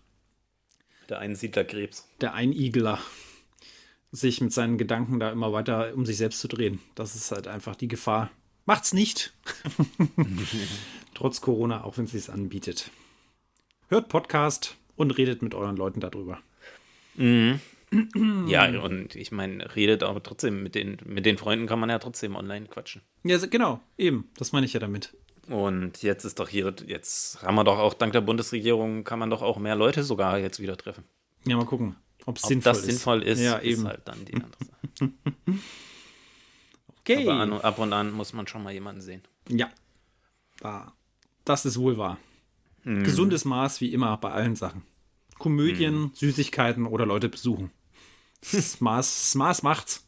Der 1.09 1.21
Einsiedlerkrebs. 1.21 2.07
Der 2.21 2.35
Einigler. 2.35 2.99
Sich 4.11 4.41
mit 4.41 4.53
seinen 4.53 4.79
Gedanken 4.79 5.21
da 5.21 5.31
immer 5.31 5.53
weiter 5.53 5.93
um 5.95 6.07
sich 6.07 6.17
selbst 6.17 6.41
zu 6.41 6.49
drehen. 6.49 6.81
Das 6.95 7.15
ist 7.15 7.31
halt 7.31 7.47
einfach 7.47 7.77
die 7.77 7.89
Gefahr. 7.89 8.31
Macht's 8.67 8.93
nicht. 8.93 9.33
Trotz 11.15 11.41
Corona, 11.41 11.85
auch 11.85 11.97
wenn 11.97 12.05
es 12.05 12.13
sich 12.13 12.29
anbietet. 12.29 12.91
Hört 13.89 14.09
Podcast 14.09 14.77
und 14.97 15.13
redet 15.17 15.43
mit 15.43 15.55
euren 15.55 15.77
Leuten 15.77 16.01
darüber. 16.01 16.39
Mhm. 17.15 17.61
ja, 18.47 18.67
und 18.83 19.15
ich 19.17 19.33
meine, 19.33 19.75
redet 19.75 20.03
aber 20.03 20.23
trotzdem 20.23 20.63
mit 20.63 20.75
den, 20.75 20.99
mit 21.07 21.25
den 21.25 21.39
Freunden 21.39 21.67
kann 21.67 21.81
man 21.81 21.89
ja 21.89 21.99
trotzdem 21.99 22.37
online 22.37 22.67
quatschen. 22.67 23.01
Ja, 23.25 23.39
genau, 23.47 23.81
eben. 23.97 24.29
Das 24.37 24.53
meine 24.53 24.67
ich 24.67 24.75
ja 24.75 24.81
damit. 24.81 25.17
Und 25.49 26.03
jetzt 26.03 26.25
ist 26.25 26.39
doch 26.39 26.49
hier, 26.51 26.75
jetzt 26.87 27.43
haben 27.43 27.55
wir 27.55 27.65
doch 27.65 27.79
auch 27.79 27.95
dank 27.95 28.13
der 28.13 28.21
Bundesregierung, 28.21 29.05
kann 29.05 29.19
man 29.19 29.31
doch 29.31 29.41
auch 29.41 29.57
mehr 29.59 29.75
Leute 29.75 30.03
sogar 30.03 30.39
jetzt 30.39 30.61
wieder 30.61 30.77
treffen. 30.77 31.05
Ja, 31.47 31.57
mal 31.57 31.65
gucken, 31.65 31.97
ob 32.27 32.37
es 32.37 32.45
Ob 32.45 32.49
sinnvoll 32.49 32.73
das 32.73 32.79
ist. 32.81 32.85
sinnvoll 32.87 33.23
ist, 33.23 33.41
Ja, 33.41 33.57
ist 33.57 33.79
eben. 33.79 33.89
halt 33.89 34.03
dann 34.05 34.23
die 34.27 34.35
andere 34.35 34.65
Sache. 34.65 35.13
Okay. 37.01 37.23
Aber 37.27 37.41
an, 37.41 37.53
ab 37.55 37.79
und 37.79 37.95
an 37.95 38.13
muss 38.13 38.35
man 38.35 38.47
schon 38.47 38.63
mal 38.63 38.71
jemanden 38.75 39.01
sehen. 39.01 39.23
Ja. 39.49 39.71
Da. 40.61 40.93
Das 41.47 41.65
ist 41.65 41.79
wohl 41.79 41.97
wahr. 41.97 42.19
Mhm. 42.89 43.05
Gesundes 43.05 43.45
Maß 43.45 43.81
wie 43.81 43.93
immer 43.93 44.17
bei 44.17 44.31
allen 44.31 44.57
Sachen. 44.57 44.83
Komödien, 45.39 46.01
Mhm. 46.03 46.11
Süßigkeiten 46.15 46.87
oder 46.87 47.05
Leute 47.07 47.29
besuchen. 47.29 47.71
Das 48.53 48.81
Maß, 48.81 49.07
das 49.07 49.35
Maß 49.35 49.63
macht's. 49.63 50.07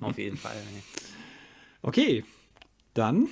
Auf 0.00 0.16
jeden 0.18 0.36
Fall. 0.36 0.56
Okay. 1.82 2.24
Dann 2.94 3.28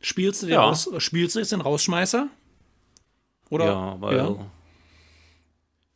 spielst 0.00 0.42
du, 0.42 0.46
den 0.46 0.54
Ja. 0.54 0.62
raus, 0.62 0.90
spielst 0.98 1.34
du 1.36 1.40
jetzt 1.40 1.52
den 1.52 1.60
Rausschmeißer? 1.60 2.28
Oder? 3.50 3.64
ja, 3.66 4.00
weil, 4.00 4.16
Ja. 4.16 4.50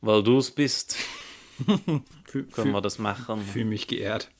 weil 0.01 0.23
du 0.23 0.39
es 0.39 0.51
bist, 0.53 0.97
Für, 2.25 2.45
können 2.45 2.71
wir 2.73 2.81
das 2.81 2.99
machen. 2.99 3.43
für 3.43 3.65
mich 3.65 3.89
geehrt. 3.89 4.31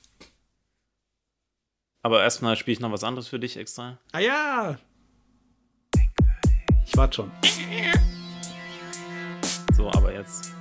Aber 2.03 2.23
erstmal 2.23 2.57
spiele 2.57 2.73
ich 2.75 2.81
noch 2.81 2.93
was 2.93 3.05
anderes 3.05 3.29
für 3.29 3.39
dich 3.39 3.57
extra. 3.59 3.99
Ah 4.13 4.21
ja! 4.21 4.79
Ich 6.87 6.97
warte 6.97 7.17
schon. 7.17 7.31
So, 9.77 9.91
aber 9.93 10.13
jetzt 10.13 10.53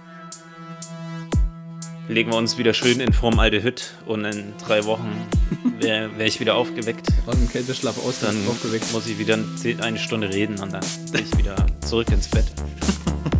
legen 2.07 2.31
wir 2.31 2.37
uns 2.37 2.57
wieder 2.57 2.73
schön 2.73 2.99
in 3.01 3.13
Form 3.13 3.37
alte 3.39 3.61
Hüt 3.61 3.93
und 4.07 4.25
in 4.25 4.53
drei 4.65 4.83
Wochen 4.85 5.09
wäre 5.79 6.17
wär 6.17 6.25
ich 6.25 6.39
wieder 6.39 6.55
aufgeweckt. 6.55 7.07
Aus 7.27 7.35
dem 7.35 7.49
Kälteschlaf 7.49 7.97
aus, 8.03 8.19
Dann 8.21 8.35
aufgeweckt. 8.47 8.91
muss 8.93 9.05
ich 9.07 9.19
wieder 9.19 9.37
eine 9.81 9.99
Stunde 9.99 10.29
reden 10.29 10.59
und 10.59 10.73
dann 10.73 10.83
bin 11.11 11.23
ich 11.25 11.37
wieder 11.37 11.55
zurück 11.81 12.09
ins 12.11 12.27
Bett. 12.27 12.45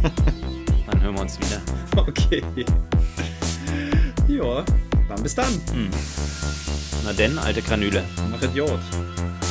Dann 0.91 1.01
hören 1.01 1.15
wir 1.15 1.21
uns 1.21 1.37
wieder. 1.39 1.61
Okay. 1.95 2.43
Ja, 4.27 4.63
dann 5.07 5.23
bis 5.23 5.33
dann. 5.35 5.59
Na 7.03 7.13
denn, 7.13 7.37
alte 7.39 7.61
Kanüle, 7.61 8.03
Mach 8.31 8.41
Idiot. 8.41 8.79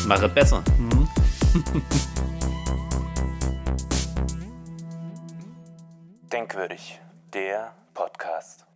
mach 0.07 0.23
es 0.23 0.33
besser. 0.33 0.63
Denkwürdig, 6.49 6.99
der 7.35 7.75
Podcast. 7.93 8.68